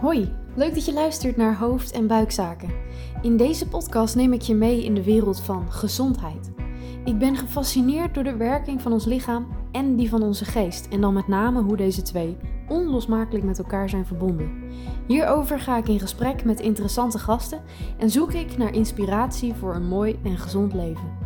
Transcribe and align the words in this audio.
Hoi, 0.00 0.32
leuk 0.54 0.74
dat 0.74 0.84
je 0.84 0.92
luistert 0.92 1.36
naar 1.36 1.58
Hoofd- 1.58 1.90
en 1.92 2.06
Buikzaken. 2.06 2.70
In 3.22 3.36
deze 3.36 3.68
podcast 3.68 4.16
neem 4.16 4.32
ik 4.32 4.40
je 4.40 4.54
mee 4.54 4.84
in 4.84 4.94
de 4.94 5.02
wereld 5.02 5.40
van 5.40 5.72
gezondheid. 5.72 6.50
Ik 7.04 7.18
ben 7.18 7.36
gefascineerd 7.36 8.14
door 8.14 8.24
de 8.24 8.36
werking 8.36 8.82
van 8.82 8.92
ons 8.92 9.04
lichaam 9.04 9.46
en 9.72 9.96
die 9.96 10.08
van 10.08 10.22
onze 10.22 10.44
geest 10.44 10.88
en 10.88 11.00
dan 11.00 11.14
met 11.14 11.28
name 11.28 11.62
hoe 11.62 11.76
deze 11.76 12.02
twee 12.02 12.36
onlosmakelijk 12.68 13.44
met 13.44 13.58
elkaar 13.58 13.88
zijn 13.88 14.06
verbonden. 14.06 14.62
Hierover 15.06 15.60
ga 15.60 15.76
ik 15.76 15.88
in 15.88 16.00
gesprek 16.00 16.44
met 16.44 16.60
interessante 16.60 17.18
gasten 17.18 17.62
en 17.98 18.10
zoek 18.10 18.32
ik 18.32 18.56
naar 18.56 18.74
inspiratie 18.74 19.54
voor 19.54 19.74
een 19.74 19.88
mooi 19.88 20.18
en 20.24 20.38
gezond 20.38 20.74
leven. 20.74 21.16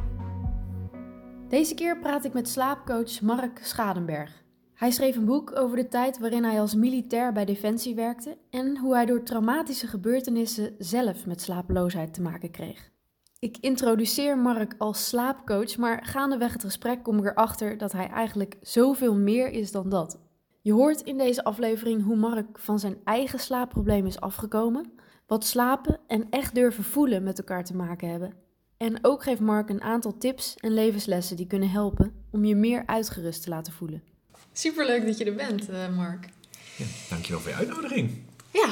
Deze 1.49 1.75
keer 1.75 1.99
praat 1.99 2.25
ik 2.25 2.33
met 2.33 2.49
slaapcoach 2.49 3.21
Mark 3.21 3.61
Schadenberg. 3.63 4.42
Hij 4.83 4.91
schreef 4.91 5.17
een 5.17 5.25
boek 5.25 5.57
over 5.57 5.77
de 5.77 5.89
tijd 5.89 6.19
waarin 6.19 6.45
hij 6.45 6.61
als 6.61 6.75
militair 6.75 7.33
bij 7.33 7.45
Defensie 7.45 7.95
werkte 7.95 8.39
en 8.51 8.79
hoe 8.79 8.95
hij 8.95 9.07
door 9.07 9.23
traumatische 9.23 9.87
gebeurtenissen 9.87 10.75
zelf 10.79 11.27
met 11.27 11.41
slapeloosheid 11.41 12.15
te 12.15 12.23
maken 12.23 12.51
kreeg. 12.51 12.91
Ik 13.39 13.57
introduceer 13.61 14.39
Mark 14.39 14.75
als 14.79 15.09
slaapcoach, 15.09 15.77
maar 15.77 16.05
gaandeweg 16.05 16.53
het 16.53 16.65
gesprek 16.65 17.03
kom 17.03 17.19
ik 17.19 17.25
erachter 17.25 17.79
dat 17.79 17.93
hij 17.93 18.09
eigenlijk 18.09 18.57
zoveel 18.61 19.15
meer 19.15 19.51
is 19.51 19.73
dan 19.73 19.89
dat. 19.89 20.21
Je 20.61 20.73
hoort 20.73 21.01
in 21.01 21.19
deze 21.19 21.45
aflevering 21.45 22.05
hoe 22.05 22.17
Mark 22.17 22.59
van 22.59 22.79
zijn 22.79 22.97
eigen 23.05 23.39
slaapprobleem 23.39 24.07
is 24.07 24.21
afgekomen, 24.21 24.93
wat 25.27 25.45
slapen 25.45 26.01
en 26.07 26.27
echt 26.31 26.55
durven 26.55 26.85
voelen 26.85 27.23
met 27.23 27.39
elkaar 27.39 27.65
te 27.65 27.77
maken 27.77 28.09
hebben. 28.11 28.35
En 28.77 29.05
ook 29.05 29.23
geeft 29.23 29.41
Mark 29.41 29.69
een 29.69 29.83
aantal 29.83 30.19
tips 30.19 30.57
en 30.57 30.75
levenslessen 30.75 31.37
die 31.37 31.47
kunnen 31.47 31.71
helpen 31.71 32.13
om 32.31 32.45
je 32.45 32.57
meer 32.57 32.87
uitgerust 32.87 33.43
te 33.43 33.51
laten 33.51 33.73
voelen. 33.73 34.12
Superleuk 34.53 35.07
dat 35.07 35.19
je 35.19 35.25
er 35.25 35.35
bent, 35.35 35.71
uh, 35.71 35.89
Mark. 35.89 36.29
Ja, 36.77 36.85
dankjewel 37.09 37.41
voor 37.41 37.51
je 37.51 37.57
uitnodiging. 37.57 38.11
Ja, 38.51 38.69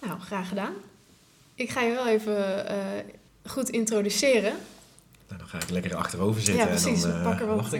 nou, 0.00 0.20
graag 0.20 0.48
gedaan. 0.48 0.72
Ik 1.54 1.70
ga 1.70 1.80
je 1.80 1.92
wel 1.92 2.06
even 2.06 2.66
uh, 2.70 2.86
goed 3.44 3.68
introduceren. 3.68 4.52
Nou, 5.28 5.38
dan 5.38 5.48
ga 5.48 5.58
ik 5.58 5.70
lekker 5.70 5.94
achterover 5.94 6.42
zitten. 6.42 6.64
Ja, 6.64 6.68
precies. 6.68 7.02
En 7.02 7.10
dan, 7.10 7.18
uh, 7.18 7.24
pakken 7.24 7.46
wat, 7.46 7.70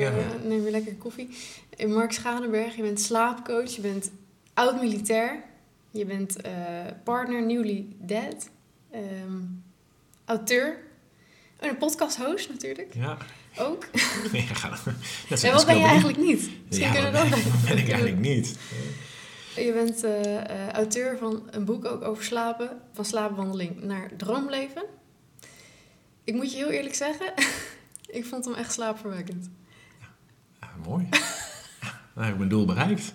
neem 0.44 0.64
je 0.64 0.70
lekker 0.70 0.94
koffie. 0.94 1.28
Mark 1.86 2.12
Schadenberg, 2.12 2.76
je 2.76 2.82
bent 2.82 3.00
slaapcoach, 3.00 3.70
je 3.70 3.80
bent 3.80 4.10
oud-militair, 4.54 5.42
je 5.90 6.04
bent 6.04 6.36
partner, 7.04 7.46
newly 7.46 7.86
dead, 7.98 8.48
um, 8.94 9.62
auteur 10.24 10.76
en 11.56 11.68
een 11.68 11.76
podcast-host 11.76 12.48
natuurlijk. 12.48 12.94
Ja. 12.94 13.18
Ook. 13.58 13.86
Ga, 14.52 14.78
dat 15.28 15.42
en 15.42 15.52
wat 15.52 15.66
ben 15.66 15.78
je 15.78 15.84
eigenlijk 15.84 16.18
niet? 16.18 16.50
Misschien 16.68 16.88
ja, 16.88 16.92
kunnen 16.92 17.12
we 17.12 17.18
dat 17.18 17.30
ben, 17.30 17.52
ben 17.68 17.78
ik 17.78 17.88
eigenlijk 17.88 18.20
niet. 18.34 18.58
Je 19.56 19.72
bent 19.72 20.04
uh, 20.04 20.20
uh, 20.20 20.70
auteur 20.72 21.18
van 21.18 21.42
een 21.50 21.64
boek 21.64 21.84
ook 21.84 22.02
over 22.02 22.24
slapen. 22.24 22.70
Van 22.92 23.04
slaapwandeling 23.04 23.82
naar 23.82 24.10
droomleven. 24.16 24.84
Ik 26.24 26.34
moet 26.34 26.52
je 26.52 26.56
heel 26.56 26.70
eerlijk 26.70 26.94
zeggen, 26.94 27.32
ik 28.06 28.24
vond 28.24 28.44
hem 28.44 28.54
echt 28.54 28.72
slaapverwekkend. 28.72 29.50
Ja, 30.00 30.06
ja 30.60 30.68
mooi. 30.88 31.08
ja, 31.80 32.00
nou, 32.14 32.30
ik 32.32 32.36
mijn 32.36 32.48
doel 32.48 32.64
bereikt. 32.64 33.14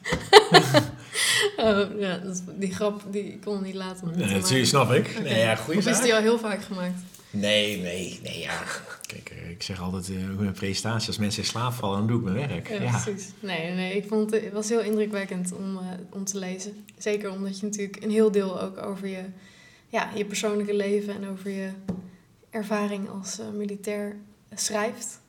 oh, 1.57 1.99
ja, 1.99 2.21
die 2.57 2.73
grap 2.73 3.01
die 3.11 3.23
ik 3.23 3.41
kon 3.41 3.63
niet 3.63 3.75
laten. 3.75 4.11
Nee, 4.15 4.39
dat 4.39 4.67
snap 4.67 4.91
ik. 4.91 5.07
Okay. 5.07 5.21
Nee, 5.21 5.39
ja, 5.39 5.55
goeie 5.55 5.79
of 5.79 5.85
is 5.85 6.01
die 6.01 6.13
al 6.13 6.21
heel 6.21 6.39
vaak 6.39 6.63
gemaakt? 6.63 7.01
Nee, 7.31 7.81
nee, 7.81 8.19
nee, 8.23 8.39
ja. 8.39 8.63
Kijk, 9.05 9.29
ik 9.29 9.63
zeg 9.63 9.81
altijd 9.81 10.09
uh, 10.09 10.29
mijn 10.37 10.51
presentatie, 10.51 11.07
als 11.07 11.17
mensen 11.17 11.41
in 11.41 11.47
slaap 11.47 11.73
vallen, 11.73 11.97
dan 11.97 12.07
doe 12.07 12.17
ik 12.17 12.23
mijn 12.23 12.47
werk. 12.47 12.69
Ja, 12.69 12.81
ja. 12.81 13.01
precies. 13.01 13.31
Nee, 13.39 13.73
nee, 13.73 13.95
ik 13.95 14.07
vond 14.07 14.31
het, 14.31 14.43
het 14.43 14.53
was 14.53 14.69
heel 14.69 14.81
indrukwekkend 14.81 15.53
om, 15.53 15.77
uh, 15.77 15.83
om 16.09 16.25
te 16.25 16.37
lezen. 16.37 16.85
Zeker 16.97 17.31
omdat 17.31 17.59
je 17.59 17.65
natuurlijk 17.65 18.03
een 18.03 18.11
heel 18.11 18.31
deel 18.31 18.61
ook 18.61 18.77
over 18.77 19.07
je, 19.07 19.23
ja, 19.87 20.11
je 20.15 20.25
persoonlijke 20.25 20.75
leven 20.75 21.15
en 21.15 21.29
over 21.29 21.49
je 21.49 21.69
ervaring 22.49 23.09
als 23.09 23.39
uh, 23.39 23.49
militair 23.49 24.15
schrijft. 24.55 25.19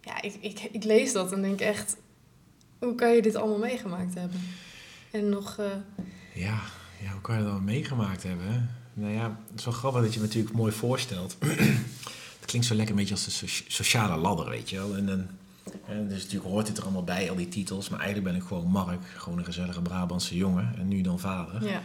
Ja, 0.00 0.22
ik, 0.22 0.34
ik, 0.40 0.60
ik 0.72 0.84
lees 0.84 1.12
dat 1.12 1.32
en 1.32 1.42
denk 1.42 1.60
echt, 1.60 1.96
hoe 2.78 2.94
kan 2.94 3.14
je 3.14 3.22
dit 3.22 3.34
allemaal 3.34 3.58
meegemaakt 3.58 4.14
hebben? 4.14 4.40
En 5.10 5.28
nog... 5.28 5.56
Ja, 6.34 6.60
ja, 7.02 7.12
hoe 7.12 7.20
kan 7.20 7.34
je 7.34 7.40
dat 7.40 7.50
allemaal 7.50 7.72
meegemaakt 7.72 8.22
hebben? 8.22 8.79
Nou 8.94 9.12
ja, 9.12 9.38
het 9.50 9.58
is 9.58 9.64
wel 9.64 9.74
grappig 9.74 10.02
dat 10.02 10.14
je 10.14 10.20
het 10.20 10.28
natuurlijk 10.28 10.54
mooi 10.54 10.72
voorstelt. 10.72 11.36
het 12.40 12.44
klinkt 12.46 12.66
zo 12.66 12.74
lekker 12.74 12.94
een 12.94 13.00
beetje 13.00 13.14
als 13.14 13.40
de 13.40 13.46
sociale 13.68 14.16
ladder, 14.16 14.48
weet 14.48 14.70
je 14.70 14.76
wel. 14.76 14.96
En 14.96 15.28
en 15.86 16.08
dus 16.08 16.22
natuurlijk 16.22 16.50
hoort 16.50 16.66
dit 16.66 16.76
er 16.76 16.82
allemaal 16.82 17.04
bij, 17.04 17.30
al 17.30 17.36
die 17.36 17.48
titels. 17.48 17.88
Maar 17.88 18.00
eigenlijk 18.00 18.32
ben 18.32 18.42
ik 18.42 18.48
gewoon 18.48 18.66
Mark, 18.66 19.00
gewoon 19.16 19.38
een 19.38 19.44
gezellige 19.44 19.82
Brabantse 19.82 20.36
jongen. 20.36 20.74
En 20.78 20.88
nu 20.88 21.00
dan 21.00 21.18
vader. 21.18 21.68
Ja. 21.68 21.82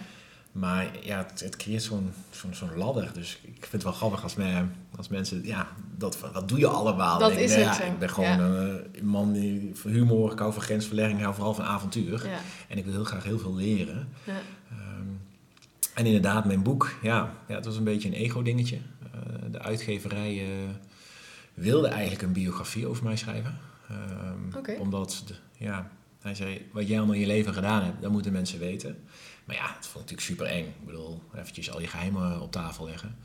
Maar 0.52 0.88
ja, 1.02 1.18
het, 1.18 1.40
het 1.40 1.56
creëert 1.56 1.84
zo'n 1.84 2.12
zo'n 2.30 2.54
zo'n 2.54 2.78
ladder. 2.78 3.10
Dus 3.14 3.40
ik 3.42 3.58
vind 3.60 3.72
het 3.72 3.84
wel 3.84 3.92
grappig 3.92 4.24
als, 4.24 4.36
als 4.96 5.08
mensen... 5.08 5.46
Ja, 5.46 5.68
dat, 5.98 6.18
dat 6.34 6.50
doe 6.50 6.60
je 6.60 6.68
allemaal. 6.68 7.20
Dat 7.20 7.32
is 7.32 7.56
het 7.56 7.78
ja, 7.78 7.82
Ik 7.82 8.00
ben 8.00 8.10
gewoon 8.10 8.30
ja. 8.30 8.38
een, 8.38 9.06
man 9.06 9.34
die 9.34 9.72
van 9.74 9.92
humor, 9.92 10.32
ik 10.32 10.40
hou 10.40 10.54
van 10.54 10.62
grensverlegging, 10.62 11.22
hou 11.22 11.36
vooral 11.36 11.54
van 11.54 11.66
avontuur. 11.66 12.28
Ja. 12.28 12.38
En 12.68 12.78
ik 12.78 12.84
wil 12.84 12.94
heel 12.94 13.04
graag 13.04 13.24
heel 13.24 13.40
veel 13.40 13.56
leren. 13.56 14.08
Ja. 14.24 14.34
Um, 14.72 15.15
en 15.96 16.06
inderdaad, 16.06 16.46
mijn 16.46 16.64
boek, 16.64 16.94
ja, 17.02 17.34
ja 17.48 17.56
het 17.56 17.66
was 17.66 17.78
een 17.78 17.84
beetje 17.84 18.08
een 18.08 18.14
ego-dingetje. 18.14 18.76
Uh, 18.76 19.52
de 19.52 19.60
uitgeverij 19.60 20.34
uh, 20.36 20.70
wilde 21.54 21.88
eigenlijk 21.88 22.22
een 22.22 22.34
biografie 22.34 22.88
over 22.88 23.04
mij 23.04 23.16
schrijven. 23.16 23.58
Um, 23.92 24.50
okay. 24.56 24.76
Omdat, 24.76 25.24
de, 25.28 25.36
ja, 25.58 25.92
hij 26.22 26.36
zei, 26.36 26.70
wat 26.72 26.88
jij 26.88 26.98
allemaal 26.98 27.16
in 27.16 27.22
je 27.22 27.28
leven 27.28 27.54
gedaan 27.54 27.84
hebt, 27.84 28.02
dat 28.02 28.12
moeten 28.12 28.32
mensen 28.32 28.60
weten. 28.60 29.04
Maar 29.46 29.56
ja, 29.56 29.76
het 29.76 29.88
vond 29.88 30.12
ik 30.12 30.12
natuurlijk 30.12 30.22
super 30.22 30.46
eng. 30.46 30.66
Ik 30.66 30.86
bedoel, 30.86 31.22
eventjes 31.36 31.72
al 31.72 31.82
je 31.82 31.88
geheimen 31.88 32.42
op 32.42 32.52
tafel 32.52 32.86
leggen. 32.86 33.16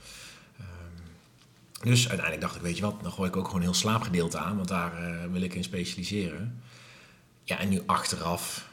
Um, 0.60 1.86
dus 1.90 2.00
uiteindelijk 2.08 2.40
dacht 2.40 2.56
ik, 2.56 2.62
weet 2.62 2.76
je 2.76 2.82
wat, 2.82 3.02
dan 3.02 3.12
gooi 3.12 3.28
ik 3.28 3.36
ook 3.36 3.44
gewoon 3.44 3.60
een 3.60 3.66
heel 3.66 3.74
slaapgedeelte 3.74 4.38
aan, 4.38 4.56
want 4.56 4.68
daar 4.68 5.10
uh, 5.10 5.32
wil 5.32 5.42
ik 5.42 5.54
in 5.54 5.64
specialiseren. 5.64 6.62
Ja, 7.44 7.58
en 7.58 7.68
nu 7.68 7.82
achteraf, 7.86 8.68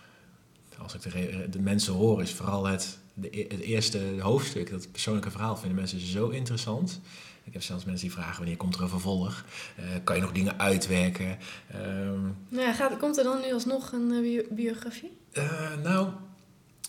als 0.78 0.94
ik 0.94 1.02
de, 1.02 1.48
de 1.50 1.60
mensen 1.60 1.94
hoor, 1.94 2.22
is 2.22 2.34
vooral 2.34 2.66
het 2.66 2.98
de, 3.20 3.46
het 3.50 3.60
eerste 3.60 4.00
hoofdstuk, 4.20 4.70
dat 4.70 4.92
persoonlijke 4.92 5.32
verhaal, 5.32 5.58
vinden 5.58 5.78
mensen 5.78 6.00
zo 6.00 6.30
interessant. 6.30 7.02
Ik 7.44 7.54
heb 7.54 7.62
zelfs 7.62 7.86
mensen 7.86 8.08
die 8.08 8.16
vragen 8.16 8.38
wanneer 8.38 8.58
komt 8.58 8.76
er 8.76 8.82
een 8.82 8.90
vervolg? 8.90 9.46
Uh, 9.80 9.86
kan 10.04 10.16
je 10.16 10.22
nog 10.22 10.32
dingen 10.32 10.60
uitwerken? 10.60 11.38
Um, 11.76 12.36
nou 12.50 12.66
ja, 12.66 12.74
gaat, 12.74 12.98
komt 12.98 13.18
er 13.18 13.24
dan 13.24 13.42
nu 13.42 13.54
alsnog 13.54 13.92
een 13.92 14.12
uh, 14.12 14.22
bio 14.22 14.44
biografie? 14.50 15.12
Uh, 15.34 15.78
nou, 15.84 16.10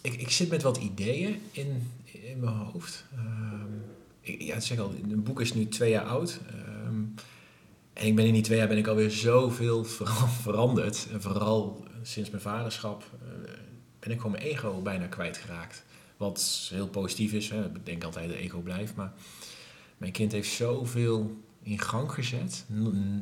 ik, 0.03 0.15
ik 0.15 0.31
zit 0.31 0.49
met 0.49 0.63
wat 0.63 0.77
ideeën 0.77 1.41
in, 1.51 1.91
in 2.05 2.41
mijn 2.41 2.55
hoofd. 2.55 3.05
Um, 3.19 3.85
ik, 4.21 4.43
ja, 4.43 4.61
zeg 4.61 4.79
al, 4.79 4.95
een 5.11 5.23
boek 5.23 5.41
is 5.41 5.55
nu 5.55 5.69
twee 5.69 5.91
jaar 5.91 6.05
oud. 6.05 6.41
Um, 6.87 7.15
en 7.93 8.07
ik 8.07 8.17
ben 8.17 8.27
in 8.27 8.33
die 8.33 8.43
twee 8.43 8.59
jaar 8.59 8.69
ben 8.69 8.79
ik 8.79 8.87
alweer 8.87 9.11
zoveel 9.11 9.85
veranderd. 10.43 11.07
En 11.13 11.23
vooral 11.23 11.85
sinds 12.03 12.31
mijn 12.31 12.43
vaderschap 12.43 13.05
ben 13.99 14.11
ik 14.11 14.17
gewoon 14.17 14.33
mijn 14.33 14.45
ego 14.45 14.81
bijna 14.83 15.07
kwijtgeraakt. 15.07 15.85
Wat 16.19 16.69
heel 16.73 16.89
positief 16.89 17.33
is. 17.33 17.51
Hè. 17.51 17.65
Ik 17.65 17.87
denk 17.87 18.05
altijd 18.05 18.29
de 18.29 18.37
ego 18.37 18.61
blijft. 18.61 18.95
Maar 18.95 19.13
mijn 19.97 20.13
kind 20.13 20.33
heeft 20.33 20.51
zoveel 20.51 21.37
in 21.63 21.79
gang 21.79 22.13
gezet. 22.13 22.65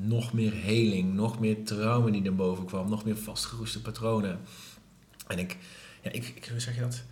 Nog 0.02 0.32
meer 0.32 0.52
heling, 0.52 1.14
nog 1.14 1.40
meer 1.40 1.64
trauma 1.64 2.10
die 2.10 2.22
naar 2.22 2.34
boven 2.34 2.64
kwam. 2.64 2.88
Nog 2.88 3.04
meer 3.04 3.16
vastgeroeste 3.16 3.82
patronen. 3.82 4.40
En 5.26 5.38
ik, 5.38 5.56
ja, 6.02 6.10
ik, 6.10 6.32
ik 6.34 6.48
hoe 6.50 6.60
zeg 6.60 6.74
je 6.74 6.80
dat? 6.80 7.04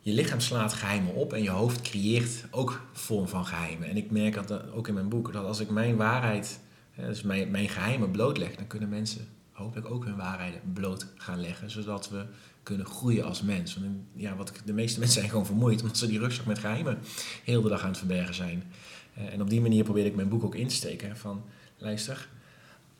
Je 0.00 0.12
lichaam 0.12 0.40
slaat 0.40 0.72
geheimen 0.72 1.14
op 1.14 1.32
en 1.32 1.42
je 1.42 1.50
hoofd 1.50 1.80
creëert 1.80 2.44
ook 2.50 2.82
vorm 2.92 3.28
van 3.28 3.46
geheimen. 3.46 3.88
En 3.88 3.96
ik 3.96 4.10
merk 4.10 4.46
dat 4.46 4.70
ook 4.72 4.88
in 4.88 4.94
mijn 4.94 5.08
boek, 5.08 5.32
dat 5.32 5.44
als 5.44 5.60
ik 5.60 5.70
mijn 5.70 5.96
waarheid, 5.96 6.60
dus 6.96 7.22
mijn, 7.22 7.50
mijn 7.50 7.68
geheimen 7.68 8.10
blootleg, 8.10 8.56
dan 8.56 8.66
kunnen 8.66 8.88
mensen 8.88 9.28
hopelijk 9.52 9.90
ook 9.90 10.04
hun 10.04 10.16
waarheden 10.16 10.60
bloot 10.72 11.06
gaan 11.16 11.40
leggen. 11.40 11.70
Zodat 11.70 12.10
we 12.10 12.24
kunnen 12.62 12.86
groeien 12.86 13.24
als 13.24 13.42
mens. 13.42 13.74
Want 13.74 13.86
ja, 14.14 14.36
wat, 14.36 14.52
de 14.64 14.72
meeste 14.72 14.98
mensen 15.00 15.18
zijn 15.18 15.30
gewoon 15.30 15.46
vermoeid 15.46 15.80
omdat 15.80 15.96
ze 15.98 16.06
die 16.06 16.18
rugzak 16.18 16.46
met 16.46 16.58
geheimen 16.58 16.98
heel 17.44 17.62
de 17.62 17.68
dag 17.68 17.82
aan 17.82 17.88
het 17.88 17.98
verbergen 17.98 18.34
zijn. 18.34 18.72
Uh, 19.18 19.32
en 19.32 19.40
op 19.40 19.50
die 19.50 19.60
manier 19.60 19.84
probeer 19.84 20.06
ik 20.06 20.14
mijn 20.14 20.28
boek 20.28 20.44
ook 20.44 20.54
in 20.54 20.68
te 20.68 20.74
steken. 20.74 21.16
Van 21.16 21.44
luister, 21.78 22.28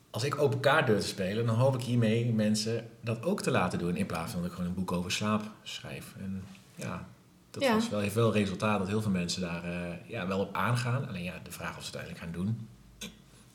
als 0.09 0.23
ik 0.23 0.37
open 0.37 0.59
kaart 0.59 0.87
durf 0.87 1.01
te 1.01 1.07
spelen, 1.07 1.45
dan 1.45 1.55
hoop 1.55 1.75
ik 1.75 1.81
hiermee 1.81 2.25
mensen 2.33 2.85
dat 3.01 3.23
ook 3.23 3.41
te 3.41 3.51
laten 3.51 3.79
doen. 3.79 3.95
In 3.95 4.05
plaats 4.05 4.31
van 4.31 4.41
dat 4.41 4.49
ik 4.49 4.55
gewoon 4.55 4.69
een 4.69 4.75
boek 4.75 4.91
over 4.91 5.11
slaap 5.11 5.41
schrijf. 5.63 6.13
En 6.19 6.43
ja, 6.75 7.07
dat 7.51 7.63
Ja. 7.63 7.73
was 7.73 7.89
wel, 7.89 7.99
heeft 7.99 8.15
wel 8.15 8.33
resultaat 8.33 8.79
dat 8.79 8.87
heel 8.87 9.01
veel 9.01 9.11
mensen 9.11 9.41
daar 9.41 9.63
eh, 9.63 10.09
ja, 10.09 10.27
wel 10.27 10.39
op 10.39 10.55
aangaan. 10.55 11.07
Alleen 11.07 11.23
ja, 11.23 11.39
de 11.43 11.51
vraag 11.51 11.77
of 11.77 11.83
ze 11.83 11.89
het 11.91 11.95
uiteindelijk 11.97 12.19
gaan 12.37 12.45
doen, 12.45 12.67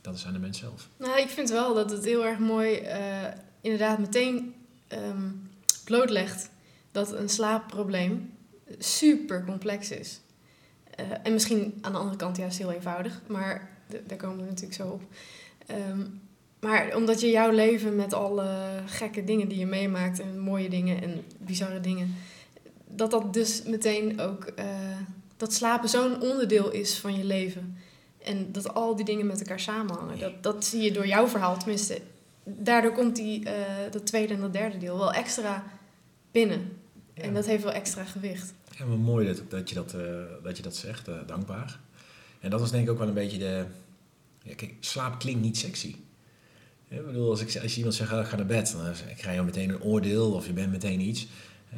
dat 0.00 0.14
is 0.14 0.26
aan 0.26 0.32
de 0.32 0.38
mens 0.38 0.58
zelf. 0.58 0.88
Nou, 0.96 1.20
ik 1.20 1.28
vind 1.28 1.50
wel 1.50 1.74
dat 1.74 1.90
het 1.90 2.04
heel 2.04 2.24
erg 2.26 2.38
mooi 2.38 2.74
eh, 2.74 3.26
inderdaad 3.60 3.98
meteen 3.98 4.54
ehm, 4.88 5.30
blootlegt 5.88 6.50
dat 6.92 7.12
een 7.12 7.28
slaapprobleem 7.28 8.32
super 8.78 9.44
complex 9.44 9.90
is. 9.90 10.20
Eh, 10.94 11.06
en 11.22 11.32
misschien 11.32 11.78
aan 11.80 11.92
de 11.92 11.98
andere 11.98 12.16
kant 12.16 12.36
juist 12.36 12.58
heel 12.58 12.72
eenvoudig, 12.72 13.20
maar 13.26 13.70
daar 14.06 14.18
komen 14.18 14.38
we 14.38 14.44
natuurlijk 14.44 14.80
zo 14.80 14.88
op. 14.88 15.02
Ehm, 15.66 16.00
maar 16.60 16.96
omdat 16.96 17.20
je 17.20 17.30
jouw 17.30 17.50
leven 17.50 17.96
met 17.96 18.12
alle 18.12 18.48
gekke 18.86 19.24
dingen 19.24 19.48
die 19.48 19.58
je 19.58 19.66
meemaakt 19.66 20.20
en 20.20 20.38
mooie 20.38 20.68
dingen 20.68 21.02
en 21.02 21.24
bizarre 21.38 21.80
dingen, 21.80 22.14
dat 22.86 23.10
dat 23.10 23.34
dus 23.34 23.62
meteen 23.62 24.20
ook... 24.20 24.44
eh, 24.44 24.66
dat 25.36 25.52
slapen 25.52 25.88
zo'n 25.88 26.20
onderdeel 26.20 26.70
is 26.70 26.98
van 26.98 27.14
je 27.14 27.24
leven. 27.24 27.78
En 28.22 28.52
dat 28.52 28.74
al 28.74 28.96
die 28.96 29.04
dingen 29.04 29.26
met 29.26 29.40
elkaar 29.40 29.60
samenhangen. 29.60 30.18
Dat, 30.18 30.42
dat 30.42 30.64
zie 30.64 30.82
je 30.82 30.92
door 30.92 31.06
jouw 31.06 31.28
verhaal, 31.28 31.58
tenminste. 31.58 32.00
Daardoor 32.44 32.92
komt 32.92 33.16
die, 33.16 33.44
eh, 33.44 33.52
dat 33.90 34.06
tweede 34.06 34.34
en 34.34 34.40
dat 34.40 34.52
derde 34.52 34.78
deel 34.78 34.98
wel 34.98 35.12
extra 35.12 35.64
binnen. 36.30 36.72
Ja. 37.14 37.22
En 37.22 37.34
dat 37.34 37.46
heeft 37.46 37.62
wel 37.62 37.72
extra 37.72 38.04
gewicht. 38.04 38.54
Ja, 38.78 38.84
maar 38.84 38.98
mooi 38.98 39.26
dat, 39.26 39.42
dat, 39.48 39.68
je 39.68 39.74
dat, 39.74 39.94
eh, 39.94 40.00
dat 40.42 40.56
je 40.56 40.62
dat 40.62 40.76
zegt, 40.76 41.08
eh, 41.08 41.14
dankbaar. 41.26 41.78
En 42.40 42.50
dat 42.50 42.60
was 42.60 42.70
denk 42.70 42.84
ik 42.84 42.90
ook 42.90 42.98
wel 42.98 43.08
een 43.08 43.14
beetje 43.14 43.38
de... 43.38 43.64
Ja, 44.42 44.54
kijk, 44.54 44.74
slaap 44.80 45.18
klinkt 45.18 45.40
niet 45.40 45.58
sexy. 45.58 45.94
Ja, 46.88 46.96
ik 46.96 47.06
bedoel, 47.06 47.30
als, 47.30 47.40
ik, 47.40 47.62
als 47.62 47.70
je 47.70 47.76
iemand 47.76 47.94
zegt, 47.94 48.12
ik 48.12 48.26
ga 48.26 48.36
naar 48.36 48.46
bed, 48.46 48.72
dan 48.72 49.16
krijg 49.16 49.36
je 49.36 49.42
meteen 49.42 49.68
een 49.68 49.82
oordeel 49.82 50.32
of 50.32 50.46
je 50.46 50.52
bent 50.52 50.70
meteen 50.70 51.00
iets. 51.00 51.26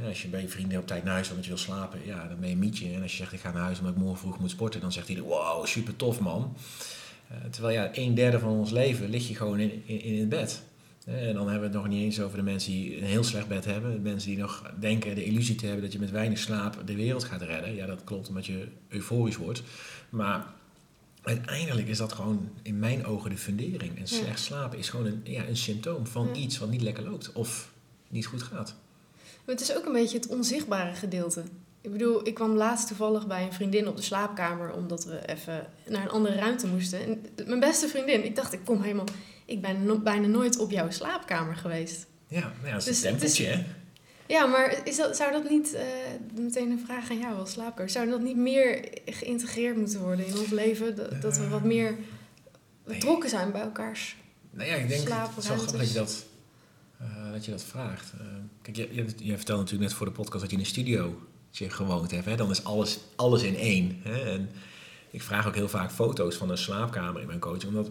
Als 0.07 0.23
je 0.23 0.29
bij 0.29 0.41
je 0.41 0.49
vrienden 0.49 0.79
op 0.79 0.87
tijd 0.87 1.05
naar 1.05 1.13
huis 1.13 1.29
omdat 1.29 1.45
je 1.45 1.51
wil 1.51 1.59
slapen, 1.59 2.01
ja, 2.05 2.29
dan 2.29 2.41
ben 2.41 2.49
je 2.49 2.55
een 2.55 2.61
mietje. 2.61 2.93
En 2.93 3.03
als 3.03 3.11
je 3.11 3.17
zegt, 3.17 3.33
ik 3.33 3.41
ga 3.41 3.53
naar 3.53 3.63
huis 3.63 3.79
omdat 3.79 3.95
ik 3.95 4.01
morgen 4.01 4.19
vroeg 4.19 4.39
moet 4.39 4.51
sporten, 4.51 4.81
dan 4.81 4.93
zegt 4.93 5.09
iedereen, 5.09 5.31
wow, 5.31 5.67
super 5.67 5.97
tof 5.97 6.21
man. 6.21 6.57
Eh, 7.29 7.37
terwijl 7.51 7.75
ja, 7.75 7.91
een 7.93 8.15
derde 8.15 8.39
van 8.39 8.51
ons 8.51 8.71
leven 8.71 9.09
lig 9.09 9.29
je 9.29 9.35
gewoon 9.35 9.59
in, 9.59 9.83
in, 9.87 10.01
in 10.01 10.19
het 10.19 10.29
bed. 10.29 10.63
Eh, 11.11 11.29
En 11.29 11.35
dan 11.35 11.49
hebben 11.49 11.71
we 11.71 11.77
het 11.77 11.85
nog 11.85 11.89
niet 11.93 12.03
eens 12.05 12.21
over 12.21 12.37
de 12.37 12.43
mensen 12.45 12.73
die 12.73 12.97
een 12.97 13.05
heel 13.05 13.25
slecht 13.25 13.49
bed 13.49 13.65
hebben. 13.65 13.93
De 13.93 13.99
mensen 14.11 14.29
die 14.31 14.39
nog 14.39 14.73
denken 14.81 15.15
de 15.15 15.25
illusie 15.25 15.55
te 15.55 15.65
hebben 15.67 15.83
dat 15.83 15.93
je 15.93 15.99
met 15.99 16.11
weinig 16.11 16.39
slaap 16.39 16.83
de 16.85 16.95
wereld 16.95 17.25
gaat 17.25 17.43
redden. 17.43 17.75
Ja, 17.75 17.87
dat 17.87 18.05
klopt 18.05 18.29
omdat 18.29 18.47
je 18.47 18.69
euforisch 18.89 19.37
wordt. 19.37 19.63
Maar 20.11 20.47
uiteindelijk 21.23 21.89
is 21.89 21.99
dat 21.99 22.13
gewoon 22.13 22.49
in 22.63 22.79
mijn 22.79 23.05
ogen 23.07 23.31
de 23.31 23.37
fundering. 23.37 23.93
En 23.95 24.01
Ja. 24.01 24.07
slecht 24.07 24.41
slapen 24.41 24.79
is 24.79 24.89
gewoon 24.89 25.07
een, 25.07 25.21
ja, 25.25 25.47
een 25.47 25.57
symptoom 25.57 26.07
van 26.07 26.27
Ja. 26.27 26.41
iets 26.41 26.59
wat 26.59 26.71
niet 26.71 26.83
lekker 26.83 27.05
loopt 27.05 27.33
of 27.33 27.71
niet 28.09 28.27
goed 28.27 28.43
gaat. 28.43 28.75
Maar 29.45 29.55
het 29.55 29.61
is 29.61 29.77
ook 29.77 29.85
een 29.87 29.93
beetje 29.93 30.17
het 30.17 30.27
onzichtbare 30.29 30.95
gedeelte. 30.95 31.43
Ik 31.81 31.93
bedoel, 31.93 32.27
ik 32.27 32.35
kwam 32.35 32.55
laatst 32.57 32.87
toevallig 32.87 33.27
bij 33.27 33.43
een 33.45 33.53
vriendin 33.53 33.89
op 33.89 33.97
de 33.97 34.03
slaapkamer... 34.03 34.73
omdat 34.73 35.05
we 35.05 35.29
even 35.29 35.67
naar 35.89 36.03
een 36.03 36.11
andere 36.11 36.35
ruimte 36.35 36.67
moesten. 36.67 37.01
En 37.05 37.21
mijn 37.47 37.61
beste 37.61 37.89
vriendin, 37.89 38.25
ik 38.25 38.37
dacht, 38.37 38.53
ik 38.53 38.61
kom 38.65 38.83
helemaal... 38.83 39.07
Ik 39.51 39.61
ben 39.61 39.85
no- 39.85 39.99
bijna 39.99 40.27
nooit 40.27 40.59
op 40.59 40.71
jouw 40.71 40.91
slaapkamer 40.91 41.57
geweest. 41.57 42.07
Ja, 42.27 42.41
nou 42.41 42.67
ja, 42.67 42.73
dat 42.73 42.79
is 42.79 42.85
Dus 42.85 42.87
een 42.87 42.93
is- 42.93 43.11
tempeltje, 43.11 43.47
hè? 43.47 43.65
Ja, 44.27 44.47
maar 44.47 44.81
is 44.85 44.97
dat, 44.97 45.17
zou 45.17 45.33
dat 45.33 45.51
niet... 45.51 45.75
eh, 45.75 45.83
meteen 46.35 46.71
een 46.71 46.83
vraag 46.87 47.11
aan 47.11 47.19
jou 47.19 47.39
als 47.39 47.51
slaapkamer. 47.53 47.91
Zou 47.91 48.11
dat 48.11 48.21
niet 48.21 48.37
meer 48.37 48.89
geïntegreerd 49.07 49.77
moeten 49.77 50.01
worden 50.01 50.27
in 50.27 50.39
ons 50.39 50.51
leven? 50.51 50.97
Dat, 50.97 51.23
dat 51.23 51.37
we 51.39 51.49
wat 51.49 51.65
meer 51.65 51.95
betrokken 52.85 53.31
zijn 53.31 53.53
bij 53.53 53.61
elkaars... 53.61 54.17
Nou 54.51 54.69
ja, 54.69 54.75
ik 54.75 54.89
denk, 54.89 55.01
het 55.01 55.09
wel 55.09 55.17
Slaapruimtes. 55.19 55.45
grappig 55.45 55.79
dat 55.79 55.89
je 55.89 55.95
dat, 55.95 56.25
eh, 56.99 57.33
dat, 57.33 57.45
je 57.45 57.51
dat 57.51 57.63
vraagt. 57.63 58.13
Eh, 58.21 58.27
kijk, 58.63 58.77
je, 58.77 58.89
je, 58.93 59.05
je 59.17 59.37
vertelde 59.37 59.63
natuurlijk 59.63 59.91
net 59.91 59.99
voor 59.99 60.07
de 60.07 60.13
podcast 60.13 60.41
dat 60.41 60.51
je 60.51 60.57
in 60.57 60.63
een 60.63 60.69
studio 60.69 61.21
gewoond 61.53 62.11
hebt. 62.11 62.25
Hè? 62.25 62.37
Dan 62.37 62.51
is 62.51 62.65
alles, 62.65 62.99
alles 63.17 63.43
in 63.43 63.57
één. 63.57 64.01
Hè? 64.03 64.31
En 64.31 64.51
ik 65.11 65.23
vraag 65.23 65.47
ook 65.47 65.55
heel 65.55 65.69
vaak 65.69 65.91
foto's 65.93 66.37
van 66.37 66.51
een 66.51 66.59
slaapkamer 66.59 67.21
in 67.21 67.27
mijn 67.27 67.39
coaching, 67.39 67.77
omdat 67.77 67.91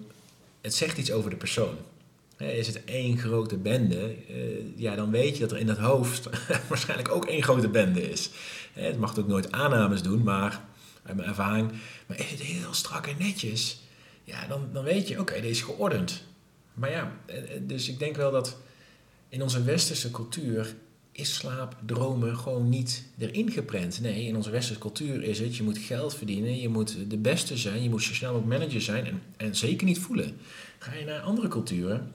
het 0.61 0.73
zegt 0.73 0.97
iets 0.97 1.11
over 1.11 1.29
de 1.29 1.35
persoon. 1.35 1.75
Is 2.38 2.67
het 2.67 2.83
één 2.85 3.17
grote 3.17 3.57
bende, 3.57 4.15
eh, 4.27 4.35
ja, 4.75 4.95
dan 4.95 5.11
weet 5.11 5.33
je 5.33 5.39
dat 5.39 5.51
er 5.51 5.57
in 5.57 5.67
dat 5.67 5.77
hoofd 5.77 6.29
waarschijnlijk 6.69 7.09
ook 7.09 7.25
één 7.25 7.44
grote 7.44 7.69
bende 7.69 8.09
is. 8.09 8.29
Het 8.73 8.97
mag 8.97 9.17
ook 9.17 9.27
nooit 9.27 9.51
aannames 9.51 10.01
doen, 10.01 10.23
maar 10.23 10.61
uit 11.03 11.15
mijn 11.15 11.27
ervaring, 11.27 11.71
maar 12.06 12.19
is 12.19 12.31
het 12.31 12.39
heel 12.39 12.73
strak 12.73 13.07
en 13.07 13.15
netjes, 13.19 13.81
ja, 14.23 14.47
dan, 14.47 14.69
dan 14.73 14.83
weet 14.83 15.07
je, 15.07 15.19
oké, 15.19 15.33
deze 15.33 15.47
is 15.47 15.61
geordend. 15.61 16.23
Maar 16.73 16.91
ja, 16.91 17.11
eh, 17.25 17.38
eh, 17.38 17.61
dus 17.61 17.89
ik 17.89 18.00
denk 18.00 18.15
wel 18.15 18.31
dat 18.31 18.57
in 19.29 19.41
onze 19.41 19.63
westerse 19.63 20.11
cultuur 20.11 20.75
is 21.19 21.33
slaap, 21.33 21.75
dromen 21.86 22.38
gewoon 22.38 22.69
niet 22.69 23.04
erin 23.18 23.51
geprent. 23.51 24.01
Nee, 24.01 24.25
in 24.25 24.36
onze 24.36 24.50
westerse 24.50 24.80
cultuur 24.80 25.24
is 25.24 25.39
het, 25.39 25.56
je 25.56 25.63
moet 25.63 25.77
geld 25.77 26.16
verdienen, 26.16 26.60
je 26.60 26.69
moet 26.69 26.98
de 27.07 27.18
beste 27.18 27.57
zijn, 27.57 27.83
je 27.83 27.89
moet 27.89 28.04
zo 28.04 28.13
snel 28.13 28.33
mogelijk 28.33 28.60
manager 28.60 28.81
zijn 28.81 29.06
en, 29.06 29.21
en 29.38 29.56
zeker 29.56 29.88
niet 29.88 30.00
voelen. 30.00 30.38
Ga 30.80 30.94
je 30.94 31.06
naar 31.06 31.19
andere 31.19 31.48
culturen, 31.48 32.12